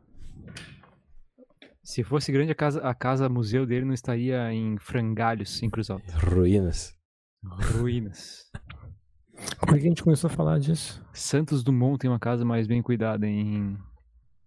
Se 1.83 2.05
fosse 2.05 2.31
grande, 2.31 2.53
a 2.53 2.55
casa, 2.55 2.81
a 2.81 2.95
casa 2.95 3.28
museu 3.28 3.65
dele 3.65 3.87
não 3.87 3.95
estaria 3.95 4.53
em 4.53 4.77
frangalhos, 4.78 5.62
em 5.62 5.70
Cruz 5.70 5.89
Alta. 5.89 6.12
Ruínas. 6.19 6.95
Ruínas. 7.43 8.51
Como 9.59 9.77
é 9.77 9.81
que 9.81 9.87
a 9.87 9.89
gente 9.89 10.03
começou 10.03 10.28
a 10.28 10.33
falar 10.33 10.59
disso? 10.59 11.03
Santos 11.12 11.62
Dumont 11.62 11.99
tem 11.99 12.11
uma 12.11 12.19
casa 12.19 12.45
mais 12.45 12.67
bem 12.67 12.83
cuidada 12.83 13.27
em, 13.27 13.78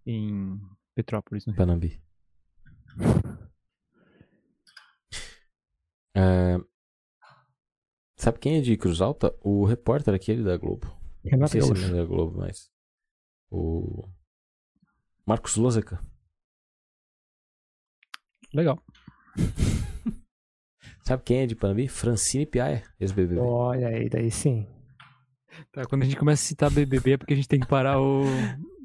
em 0.06 0.60
Petrópolis, 0.94 1.46
Rio. 1.46 1.56
Panambi. 1.56 2.00
É, 6.14 6.58
Sabe 8.16 8.38
quem 8.38 8.58
é 8.58 8.60
de 8.60 8.76
Cruz 8.76 9.00
Alta? 9.00 9.34
O 9.40 9.64
repórter 9.64 10.14
aquele 10.14 10.44
da 10.44 10.56
Globo. 10.56 10.86
Não 11.24 11.30
Renato 11.32 11.52
sei 11.52 11.62
se 11.62 11.84
é 11.84 11.88
da 11.96 12.04
Globo, 12.04 12.38
mas. 12.38 12.70
O. 13.50 14.08
Marcos 15.26 15.56
Lozeca. 15.56 16.00
Legal. 18.54 18.80
Sabe 21.04 21.22
quem 21.24 21.38
é 21.40 21.46
de 21.46 21.56
Panambi? 21.56 21.88
Francine 21.88 22.46
Piaia, 22.46 22.82
ex-BBB. 23.00 23.40
Olha 23.40 23.88
aí, 23.88 24.08
daí 24.08 24.30
sim. 24.30 24.68
Tá, 25.72 25.84
quando 25.84 26.02
a 26.02 26.04
gente 26.04 26.16
começa 26.16 26.42
a 26.42 26.46
citar 26.46 26.70
BBB 26.70 27.12
é 27.12 27.16
porque 27.16 27.32
a 27.34 27.36
gente 27.36 27.48
tem 27.48 27.60
que 27.60 27.66
parar 27.66 28.00
o 28.00 28.22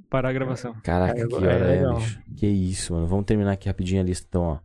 parar 0.10 0.30
a 0.30 0.34
gravação. 0.34 0.74
Caraca, 0.82 1.20
É, 1.22 1.28
que 1.28 1.34
é 1.34 1.38
hora 1.38 1.52
é, 1.54 1.76
legal. 1.76 1.96
bicho. 1.98 2.24
Que 2.36 2.48
isso, 2.48 2.94
mano. 2.94 3.08
Vamos 3.08 3.26
terminar 3.26 3.52
aqui 3.52 3.68
rapidinho 3.68 4.02
a 4.02 4.04
lista, 4.04 4.26
então, 4.28 4.42
ó. 4.42 4.60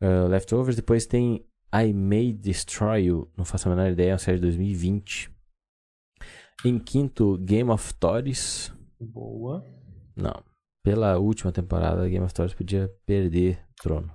Ah, 0.00 0.26
leftovers, 0.28 0.76
depois 0.76 1.06
tem 1.06 1.44
I 1.74 1.92
May 1.92 2.32
Destroy 2.32 3.04
You. 3.04 3.30
Não 3.36 3.44
faço 3.44 3.68
a 3.68 3.74
menor 3.74 3.90
ideia, 3.90 4.10
é 4.10 4.12
uma 4.12 4.18
série 4.18 4.38
de 4.38 4.42
2020. 4.42 5.30
Em 6.64 6.78
quinto, 6.78 7.38
Game 7.38 7.70
of 7.70 7.94
Thrones. 7.94 8.72
Boa. 9.00 9.64
Não. 10.16 10.42
Pela 10.82 11.18
última 11.18 11.52
temporada, 11.52 12.08
Game 12.08 12.24
of 12.24 12.32
Thrones 12.34 12.54
podia 12.54 12.90
perder 13.06 13.64
o 13.78 13.82
trono. 13.82 14.10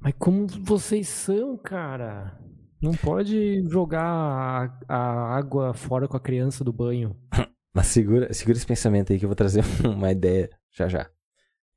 Mas 0.00 0.14
como 0.18 0.46
vocês 0.46 1.08
são, 1.08 1.56
cara? 1.56 2.38
Não 2.80 2.92
pode 2.92 3.68
jogar 3.68 4.04
a, 4.04 4.94
a 4.94 5.36
água 5.36 5.74
fora 5.74 6.06
com 6.06 6.16
a 6.16 6.20
criança 6.20 6.62
do 6.62 6.72
banho. 6.72 7.16
Mas 7.74 7.88
segura, 7.88 8.32
segura 8.32 8.56
esse 8.56 8.66
pensamento 8.66 9.12
aí 9.12 9.18
que 9.18 9.24
eu 9.24 9.28
vou 9.28 9.36
trazer 9.36 9.62
uma 9.84 10.10
ideia 10.12 10.48
já 10.72 10.88
já. 10.88 11.10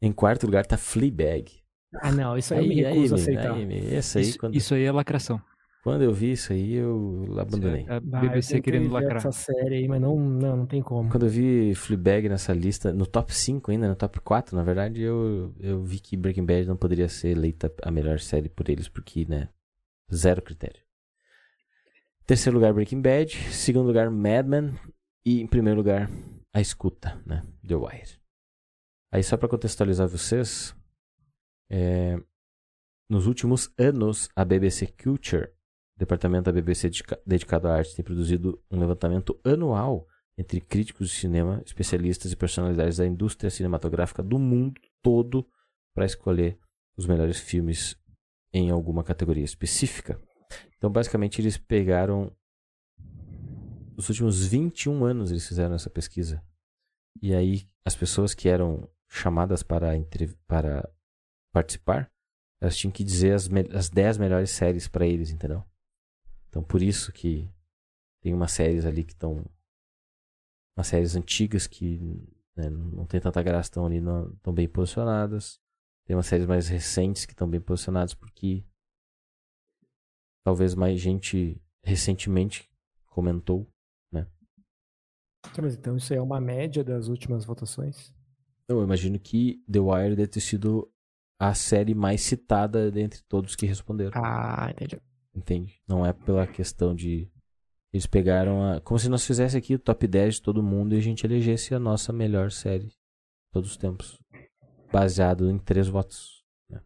Em 0.01 0.11
quarto 0.11 0.45
lugar 0.45 0.65
tá 0.65 0.77
Fleabag. 0.77 1.60
Ah, 2.01 2.11
não, 2.11 2.37
isso 2.37 2.53
aí, 2.53 2.63
eu 2.63 2.67
me 2.69 2.81
recuso 2.81 3.15
a 3.15 3.17
aceitar. 3.17 3.53
Aí, 3.55 3.95
esse 3.95 4.17
aí, 4.17 4.23
Isso, 4.23 4.37
quando, 4.39 4.55
isso 4.55 4.73
aí 4.73 4.83
é 4.83 4.91
lacração. 4.91 5.41
quando 5.83 6.03
eu 6.03 6.13
vi 6.13 6.31
isso 6.31 6.53
aí, 6.53 6.73
eu 6.75 7.25
abandonei. 7.37 7.85
É 7.87 7.93
a 7.93 7.97
Ah, 7.97 7.99
BBC 7.99 8.61
querendo 8.61 8.89
lacrar. 8.91 9.17
essa 9.17 9.31
série 9.31 9.75
aí, 9.75 9.87
mas 9.87 9.99
não, 9.99 10.17
não, 10.17 10.57
não 10.57 10.65
tem 10.65 10.81
como. 10.81 11.09
Quando 11.09 11.25
eu 11.25 11.29
vi 11.29 11.75
Fleabag 11.75 12.29
nessa 12.29 12.53
lista, 12.53 12.93
no 12.93 13.05
top 13.05 13.33
5 13.35 13.71
ainda, 13.71 13.89
no 13.89 13.95
top 13.95 14.19
4, 14.21 14.55
na 14.55 14.63
verdade, 14.63 15.01
eu, 15.01 15.53
eu 15.59 15.81
vi 15.83 15.99
que 15.99 16.15
Breaking 16.15 16.45
Bad 16.45 16.65
não 16.67 16.77
poderia 16.77 17.09
ser 17.09 17.29
eleita 17.29 17.73
a 17.83 17.91
melhor 17.91 18.19
série 18.19 18.47
por 18.47 18.69
eles, 18.69 18.87
porque, 18.87 19.25
né, 19.27 19.49
zero 20.13 20.41
critério. 20.41 20.79
Terceiro 22.25 22.55
lugar, 22.57 22.73
Breaking 22.73 23.01
Bad. 23.01 23.35
Segundo 23.51 23.87
lugar, 23.87 24.09
Mad 24.09 24.45
Men. 24.47 24.73
E 25.25 25.41
em 25.41 25.47
primeiro 25.47 25.77
lugar, 25.77 26.09
A 26.53 26.61
Escuta, 26.61 27.19
né, 27.25 27.43
The 27.67 27.75
Wire. 27.75 28.19
Aí 29.11 29.21
só 29.23 29.35
pra 29.35 29.49
contextualizar 29.49 30.07
vocês, 30.07 30.73
é, 31.71 32.21
nos 33.09 33.27
últimos 33.27 33.71
anos, 33.77 34.29
a 34.35 34.43
BBC 34.43 34.87
Culture, 34.87 35.49
departamento 35.97 36.45
da 36.45 36.51
BBC 36.51 36.89
dedica- 36.89 37.21
dedicado 37.25 37.69
à 37.69 37.75
arte, 37.75 37.95
tem 37.95 38.03
produzido 38.03 38.61
um 38.69 38.77
levantamento 38.77 39.39
anual 39.41 40.05
entre 40.37 40.59
críticos 40.59 41.09
de 41.09 41.15
cinema, 41.15 41.61
especialistas 41.65 42.31
e 42.31 42.35
personalidades 42.35 42.97
da 42.97 43.07
indústria 43.07 43.49
cinematográfica 43.49 44.21
do 44.21 44.37
mundo 44.37 44.81
todo 45.01 45.47
para 45.93 46.05
escolher 46.05 46.59
os 46.97 47.05
melhores 47.05 47.39
filmes 47.39 47.95
em 48.53 48.69
alguma 48.69 49.03
categoria 49.03 49.45
específica. 49.45 50.19
Então, 50.77 50.91
basicamente, 50.91 51.39
eles 51.41 51.57
pegaram 51.57 52.35
os 53.95 54.09
últimos 54.09 54.45
21 54.45 55.05
anos 55.05 55.31
eles 55.31 55.47
fizeram 55.47 55.75
essa 55.75 55.89
pesquisa. 55.89 56.43
E 57.21 57.33
aí, 57.33 57.67
as 57.85 57.95
pessoas 57.95 58.33
que 58.33 58.49
eram 58.49 58.89
chamadas 59.07 59.63
para, 59.63 59.91
para 60.47 60.89
participar, 61.51 62.11
elas 62.59 62.77
tinham 62.77 62.91
que 62.91 63.03
dizer 63.03 63.33
as, 63.33 63.49
as 63.73 63.89
10 63.89 64.17
melhores 64.17 64.51
séries 64.51 64.87
para 64.87 65.05
eles, 65.05 65.31
entendeu? 65.31 65.63
Então, 66.49 66.63
por 66.63 66.81
isso 66.81 67.11
que 67.11 67.49
tem 68.21 68.33
umas 68.33 68.51
séries 68.51 68.85
ali 68.85 69.03
que 69.03 69.13
estão. 69.13 69.45
Umas 70.77 70.87
séries 70.87 71.15
antigas 71.15 71.67
que 71.67 71.99
né, 72.55 72.69
não 72.69 73.05
tem 73.05 73.19
tanta 73.19 73.41
graça, 73.41 73.69
estão 73.69 73.85
ali, 73.85 73.99
não 73.99 74.31
estão 74.33 74.53
bem 74.53 74.67
posicionadas. 74.67 75.59
Tem 76.05 76.15
umas 76.15 76.27
séries 76.27 76.45
mais 76.45 76.67
recentes 76.67 77.25
que 77.25 77.33
estão 77.33 77.49
bem 77.49 77.61
posicionadas 77.61 78.13
porque 78.13 78.65
talvez 80.43 80.73
mais 80.75 80.99
gente 80.99 81.61
recentemente 81.83 82.69
comentou. 83.05 83.71
Tá, 85.41 85.61
mas 85.61 85.75
então 85.75 85.97
isso 85.97 86.13
aí 86.13 86.19
é 86.19 86.21
uma 86.21 86.39
média 86.39 86.83
das 86.83 87.07
últimas 87.07 87.43
votações? 87.43 88.13
Eu 88.67 88.81
imagino 88.83 89.19
que 89.19 89.63
The 89.69 89.79
Wire 89.79 90.15
deve 90.15 90.27
ter 90.27 90.39
sido 90.39 90.90
a 91.43 91.55
série 91.55 91.95
mais 91.95 92.21
citada 92.21 92.91
dentre 92.91 93.21
todos 93.23 93.55
que 93.55 93.65
responderam. 93.65 94.11
Ah, 94.13 94.69
entendi. 94.69 95.01
Entende? 95.33 95.81
Não 95.87 96.05
é 96.05 96.13
pela 96.13 96.45
questão 96.45 96.93
de. 96.93 97.31
Eles 97.91 98.05
pegaram 98.05 98.63
a. 98.73 98.81
Como 98.81 98.99
se 98.99 99.09
nós 99.09 99.25
fizesse 99.25 99.57
aqui 99.57 99.73
o 99.73 99.79
top 99.79 100.05
10 100.07 100.35
de 100.35 100.41
todo 100.43 100.61
mundo 100.61 100.93
e 100.93 100.97
a 100.97 101.01
gente 101.01 101.25
elegesse 101.25 101.73
a 101.73 101.79
nossa 101.79 102.13
melhor 102.13 102.51
série 102.51 102.87
de 102.87 102.97
todos 103.51 103.71
os 103.71 103.77
tempos. 103.77 104.21
Baseado 104.91 105.49
em 105.49 105.57
três 105.57 105.87
votos. 105.87 106.43
né? 106.69 106.79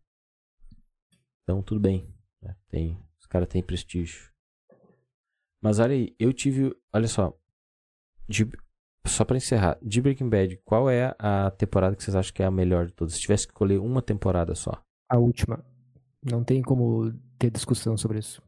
Então 1.43 1.61
tudo 1.61 1.81
bem. 1.81 2.07
né? 2.41 2.55
Tem, 2.69 2.97
os 3.19 3.25
caras 3.27 3.49
têm 3.49 3.61
prestígio. 3.61 4.31
Mas 5.61 5.79
olha 5.79 5.93
aí, 5.93 6.15
eu 6.17 6.31
tive. 6.31 6.73
Olha 6.93 7.07
só. 7.07 7.37
de- 8.29 8.49
só 9.07 9.23
pra 9.23 9.37
encerrar, 9.37 9.77
de 9.81 10.01
Breaking 10.01 10.29
Bad, 10.29 10.57
qual 10.65 10.89
é 10.89 11.15
a 11.19 11.51
temporada 11.51 11.95
que 11.95 12.03
vocês 12.03 12.15
acham 12.15 12.33
que 12.33 12.41
é 12.41 12.45
a 12.45 12.51
melhor 12.51 12.87
de 12.87 12.93
todas? 12.93 13.13
Se 13.13 13.21
tivesse 13.21 13.45
que 13.47 13.51
escolher 13.51 13.79
uma 13.79 14.01
temporada 14.01 14.55
só. 14.55 14.81
A 15.09 15.17
última. 15.17 15.63
Não 16.23 16.43
tem 16.43 16.61
como 16.61 17.11
ter 17.37 17.51
discussão 17.51 17.95
sobre 17.97 18.19
isso. 18.19 18.41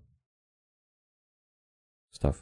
Gustavo. 2.11 2.42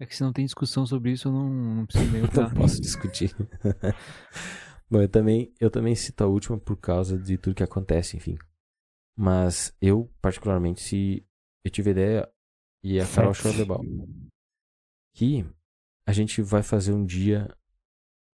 É 0.00 0.06
que 0.06 0.14
se 0.14 0.22
não 0.22 0.32
tem 0.32 0.44
discussão 0.44 0.84
sobre 0.84 1.12
isso, 1.12 1.28
eu 1.28 1.32
não, 1.32 1.48
não 1.48 1.86
preciso 1.86 2.10
nem 2.12 2.22
Não 2.22 2.28
opinar. 2.28 2.54
posso 2.54 2.80
discutir. 2.80 3.34
Bom, 4.90 5.00
eu 5.00 5.08
também, 5.08 5.54
eu 5.58 5.70
também 5.70 5.94
cito 5.94 6.22
a 6.22 6.26
última 6.26 6.58
por 6.58 6.76
causa 6.76 7.18
de 7.18 7.38
tudo 7.38 7.54
que 7.54 7.62
acontece, 7.62 8.16
enfim. 8.16 8.36
Mas 9.16 9.74
eu, 9.80 10.12
particularmente, 10.20 10.82
se 10.82 11.26
eu 11.64 11.70
tive 11.70 11.92
ideia, 11.92 12.28
e 12.82 13.00
a 13.00 13.06
Carol. 13.06 13.32
Schroederball, 13.32 13.84
que 15.14 15.46
a 16.12 16.14
gente 16.14 16.42
vai 16.42 16.62
fazer 16.62 16.92
um 16.92 17.04
dia 17.06 17.48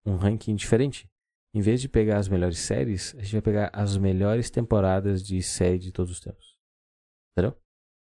um 0.05 0.17
ranking 0.17 0.53
diferente. 0.53 1.09
Em 1.53 1.61
vez 1.61 1.79
de 1.81 1.87
pegar 1.87 2.17
as 2.17 2.27
melhores 2.27 2.59
séries, 2.59 3.15
a 3.17 3.21
gente 3.21 3.31
vai 3.31 3.41
pegar 3.41 3.71
as 3.73 3.97
melhores 3.97 4.49
temporadas 4.49 5.23
de 5.23 5.41
série 5.41 5.79
de 5.79 5.91
todos 5.91 6.11
os 6.11 6.19
tempos. 6.19 6.57
Entendeu? 7.31 7.57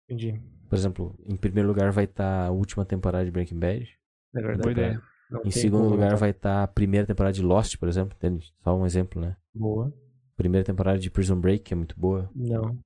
Entendi. 0.09 0.41
Por 0.69 0.75
exemplo, 0.75 1.17
em 1.25 1.37
primeiro 1.37 1.69
lugar 1.69 1.89
vai 1.91 2.03
estar 2.03 2.47
a 2.47 2.51
última 2.51 2.85
temporada 2.85 3.23
de 3.23 3.31
Breaking 3.31 3.59
Bad. 3.59 3.97
É 4.35 4.41
verdade. 4.41 4.61
Boa 4.61 4.71
ideia. 4.71 5.01
Não 5.31 5.41
Em 5.45 5.51
segundo 5.51 5.87
lugar 5.87 6.17
vai 6.17 6.31
estar 6.31 6.63
a 6.63 6.67
primeira 6.67 7.07
temporada 7.07 7.33
de 7.33 7.41
Lost, 7.41 7.77
por 7.77 7.87
exemplo, 7.87 8.15
entende? 8.17 8.53
Só 8.61 8.77
um 8.77 8.85
exemplo, 8.85 9.21
né? 9.21 9.37
Boa. 9.55 9.93
Primeira 10.35 10.65
temporada 10.65 10.99
de 10.99 11.09
Prison 11.09 11.39
Break, 11.39 11.63
que 11.63 11.73
é 11.73 11.77
muito 11.77 11.97
boa. 11.97 12.29
Não. 12.35 12.77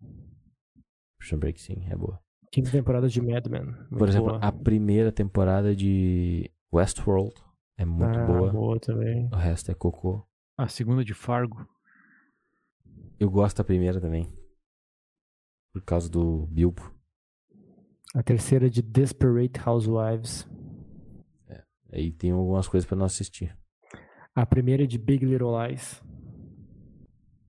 Prison 1.18 1.40
Break, 1.40 1.60
sim, 1.60 1.84
é 1.90 1.96
boa. 1.96 2.22
Quinta 2.52 2.72
temporada 2.72 3.10
de 3.10 3.20
Mad 3.20 3.48
Men. 3.48 3.66
Muito 3.66 3.98
por 3.98 4.08
exemplo, 4.08 4.30
boa. 4.30 4.40
a 4.40 4.52
primeira 4.52 5.12
temporada 5.12 5.76
de 5.76 6.50
Westworld 6.76 7.34
é 7.78 7.86
muito 7.86 8.20
ah, 8.20 8.26
boa. 8.26 8.52
boa 8.52 8.80
também. 8.80 9.30
O 9.32 9.36
resto 9.38 9.72
é 9.72 9.74
cocô. 9.74 10.28
A 10.58 10.68
segunda 10.68 11.06
de 11.06 11.14
Fargo. 11.14 11.66
Eu 13.18 13.30
gosto 13.30 13.58
da 13.58 13.64
primeira 13.64 14.02
também. 14.02 14.30
Por 15.72 15.82
causa 15.84 16.10
do 16.10 16.48
Bilbo. 16.48 16.94
A 18.14 18.22
terceira 18.22 18.70
de 18.70 18.82
Desperate 18.82 19.58
Housewives. 19.66 20.48
Aí 21.92 22.12
tem 22.12 22.32
algumas 22.32 22.68
coisas 22.68 22.86
pra 22.86 22.98
não 22.98 23.06
assistir. 23.06 23.58
A 24.34 24.46
primeira 24.46 24.86
de 24.86 24.98
Big 24.98 25.26
Little 25.26 25.52
Lies. 25.58 26.04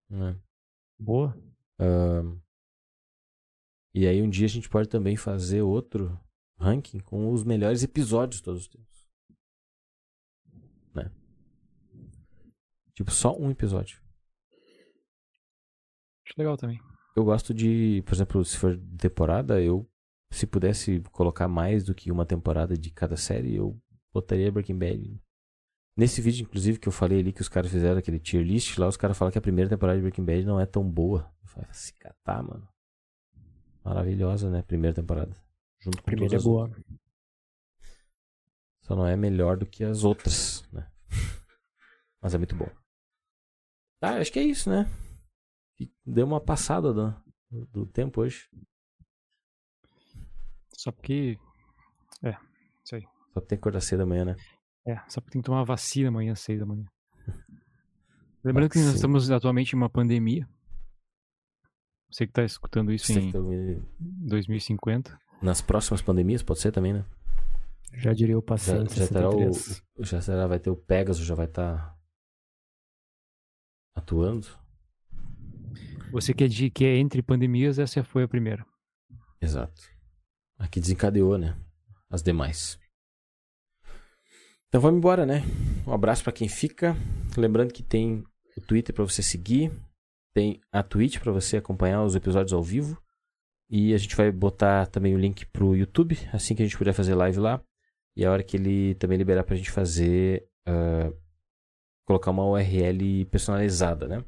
né? 0.08 0.38
Boa. 0.98 1.36
Ahn, 1.80 2.38
E 3.92 4.06
aí 4.06 4.22
um 4.22 4.30
dia 4.30 4.46
a 4.46 4.48
gente 4.48 4.68
pode 4.68 4.88
também 4.88 5.16
fazer 5.16 5.62
outro 5.62 6.16
ranking 6.58 7.00
com 7.00 7.32
os 7.32 7.42
melhores 7.42 7.82
episódios 7.82 8.38
de 8.38 8.44
todos 8.44 8.62
os 8.62 8.68
tempos. 8.68 8.95
Tipo, 12.96 13.10
só 13.10 13.36
um 13.38 13.50
episódio. 13.50 14.00
Acho 16.24 16.34
legal 16.38 16.56
também. 16.56 16.80
Eu 17.14 17.24
gosto 17.24 17.54
de, 17.54 18.02
por 18.04 18.14
exemplo, 18.14 18.44
se 18.44 18.56
for 18.56 18.76
temporada, 18.98 19.60
eu 19.62 19.88
se 20.30 20.46
pudesse 20.46 21.00
colocar 21.12 21.46
mais 21.46 21.84
do 21.84 21.94
que 21.94 22.10
uma 22.10 22.26
temporada 22.26 22.76
de 22.76 22.90
cada 22.90 23.16
série, 23.16 23.54
eu 23.54 23.78
botaria 24.12 24.50
Breaking 24.50 24.78
Bad. 24.78 25.20
Nesse 25.96 26.20
vídeo, 26.20 26.44
inclusive, 26.44 26.78
que 26.78 26.88
eu 26.88 26.92
falei 26.92 27.20
ali 27.20 27.32
que 27.32 27.40
os 27.40 27.48
caras 27.48 27.70
fizeram 27.70 27.98
aquele 27.98 28.18
tier 28.18 28.42
list, 28.42 28.76
lá 28.78 28.88
os 28.88 28.96
caras 28.96 29.16
falam 29.16 29.30
que 29.30 29.38
a 29.38 29.42
primeira 29.42 29.70
temporada 29.70 29.98
de 29.98 30.02
Breaking 30.02 30.24
Bad 30.24 30.44
não 30.44 30.60
é 30.60 30.66
tão 30.66 30.82
boa. 30.82 31.30
Eu 31.42 31.48
falei, 31.48 31.68
se 31.72 31.92
catar, 31.94 32.42
mano. 32.42 32.68
Maravilhosa, 33.84 34.50
né? 34.50 34.62
Primeira 34.62 34.94
temporada. 34.94 35.34
Junto 35.80 35.98
com 35.98 36.02
A 36.02 36.12
primeira 36.12 36.36
é 36.36 36.40
boa. 36.40 36.70
Só 38.82 38.96
não 38.96 39.06
é 39.06 39.16
melhor 39.16 39.56
do 39.56 39.64
que 39.64 39.84
as 39.84 40.04
outras, 40.04 40.68
né? 40.72 40.90
Mas 42.20 42.34
é 42.34 42.38
muito 42.38 42.56
bom. 42.56 42.68
Tá, 44.00 44.18
acho 44.18 44.32
que 44.32 44.38
é 44.38 44.42
isso, 44.44 44.68
né? 44.70 44.86
Deu 46.04 46.26
uma 46.26 46.40
passada 46.40 46.92
do, 46.92 47.14
do 47.72 47.86
tempo 47.86 48.20
hoje. 48.20 48.48
Só 50.74 50.92
porque. 50.92 51.38
Só 52.84 53.40
tem 53.40 53.48
que 53.48 53.54
acordar 53.56 53.80
cedo 53.80 54.02
amanhã, 54.02 54.24
né? 54.24 54.36
É, 54.86 54.96
só 55.08 55.20
porque 55.20 55.32
tem 55.32 55.42
que 55.42 55.46
tomar 55.46 55.64
vacina 55.64 56.08
amanhã 56.08 56.32
às 56.32 56.40
seis 56.40 56.58
da 56.60 56.64
manhã. 56.66 56.86
Lembrando 58.44 58.70
que 58.70 58.78
nós 58.78 58.94
estamos 58.94 59.30
atualmente 59.30 59.72
em 59.72 59.76
uma 59.76 59.90
pandemia. 59.90 60.48
Você 62.10 62.26
que 62.26 62.32
tá 62.32 62.44
escutando 62.44 62.92
isso 62.92 63.12
Você 63.12 63.18
em 63.20 63.32
tá 63.32 63.38
ouvindo- 63.38 63.86
2050. 63.98 65.18
Nas 65.42 65.60
próximas 65.60 66.00
pandemias, 66.00 66.42
pode 66.42 66.60
ser 66.60 66.70
também, 66.72 66.94
né? 66.94 67.04
Já 67.94 68.12
diria 68.12 68.38
o 68.38 68.40
Já, 68.40 68.46
paciente 68.46 68.94
já 68.98 69.08
terá 69.08 69.28
o, 69.28 69.52
63. 69.52 69.82
o- 69.98 70.04
já 70.04 70.20
será, 70.22 70.46
vai 70.46 70.58
ter 70.60 70.70
o 70.70 70.76
Pegasus, 70.76 71.24
já 71.26 71.34
vai 71.34 71.46
estar 71.46 71.95
atuando. 73.96 74.46
Você 76.12 76.32
que 76.32 76.44
é, 76.44 76.48
de, 76.48 76.70
que 76.70 76.84
é 76.84 76.96
entre 76.96 77.22
pandemias, 77.22 77.78
essa 77.78 78.04
foi 78.04 78.22
a 78.22 78.28
primeira. 78.28 78.64
Exato. 79.40 79.82
Aqui 80.58 80.80
desencadeou, 80.80 81.36
né? 81.36 81.56
As 82.08 82.22
demais. 82.22 82.78
Então 84.68 84.80
vamos 84.80 84.98
embora, 84.98 85.26
né? 85.26 85.42
Um 85.86 85.92
abraço 85.92 86.22
para 86.22 86.32
quem 86.32 86.48
fica. 86.48 86.96
Lembrando 87.36 87.72
que 87.72 87.82
tem 87.82 88.22
o 88.56 88.60
Twitter 88.60 88.94
para 88.94 89.04
você 89.04 89.22
seguir, 89.22 89.72
tem 90.34 90.60
a 90.70 90.82
Twitch 90.82 91.18
para 91.18 91.32
você 91.32 91.56
acompanhar 91.56 92.04
os 92.04 92.14
episódios 92.14 92.52
ao 92.52 92.62
vivo. 92.62 93.00
E 93.68 93.92
a 93.92 93.98
gente 93.98 94.14
vai 94.14 94.30
botar 94.30 94.86
também 94.86 95.14
o 95.14 95.18
link 95.18 95.44
pro 95.46 95.74
YouTube, 95.74 96.16
assim 96.32 96.54
que 96.54 96.62
a 96.62 96.64
gente 96.64 96.78
puder 96.78 96.92
fazer 96.92 97.14
live 97.14 97.38
lá. 97.40 97.60
E 98.14 98.24
a 98.24 98.30
hora 98.30 98.42
que 98.42 98.56
ele 98.56 98.94
também 98.94 99.18
liberar 99.18 99.44
pra 99.44 99.56
gente 99.56 99.70
fazer. 99.70 100.48
Uh, 100.68 101.25
colocar 102.06 102.30
uma 102.30 102.46
URL 102.46 103.26
personalizada, 103.26 104.06
né? 104.08 104.24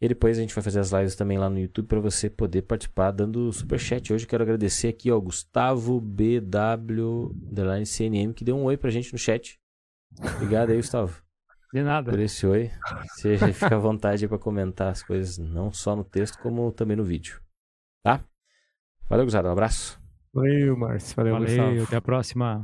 E 0.00 0.08
depois 0.08 0.38
a 0.38 0.40
gente 0.40 0.54
vai 0.54 0.62
fazer 0.62 0.80
as 0.80 0.92
lives 0.92 1.16
também 1.16 1.38
lá 1.38 1.48
no 1.48 1.58
YouTube 1.58 1.86
para 1.86 2.00
você 2.00 2.28
poder 2.28 2.62
participar 2.62 3.10
dando 3.10 3.50
super 3.52 3.78
chat. 3.78 4.12
Hoje 4.12 4.26
quero 4.26 4.42
agradecer 4.42 4.88
aqui 4.88 5.10
ao 5.10 5.20
Gustavo 5.20 6.00
BW 6.00 7.34
CNM 7.84 8.32
que 8.34 8.44
deu 8.44 8.56
um 8.56 8.64
oi 8.64 8.76
pra 8.76 8.90
gente 8.90 9.12
no 9.12 9.18
chat. 9.18 9.58
Obrigado 10.36 10.70
aí, 10.70 10.76
Gustavo. 10.76 11.22
De 11.72 11.82
nada. 11.82 12.10
Por 12.10 12.20
esse 12.20 12.46
oi. 12.46 12.70
Você 13.14 13.36
fica 13.52 13.74
à 13.74 13.78
vontade 13.78 14.28
para 14.28 14.38
comentar 14.38 14.88
as 14.88 15.02
coisas, 15.02 15.36
não 15.36 15.72
só 15.72 15.96
no 15.96 16.04
texto, 16.04 16.38
como 16.38 16.70
também 16.72 16.96
no 16.96 17.04
vídeo. 17.04 17.40
Tá? 18.02 18.22
Valeu, 19.08 19.24
Gustavo. 19.24 19.48
Um 19.48 19.52
abraço. 19.52 20.00
Valeu, 20.32 20.76
Márcio. 20.76 21.16
Valeu, 21.16 21.32
Valeu, 21.32 21.48
Gustavo. 21.48 21.82
até 21.82 21.96
a 21.96 22.00
próxima. 22.02 22.62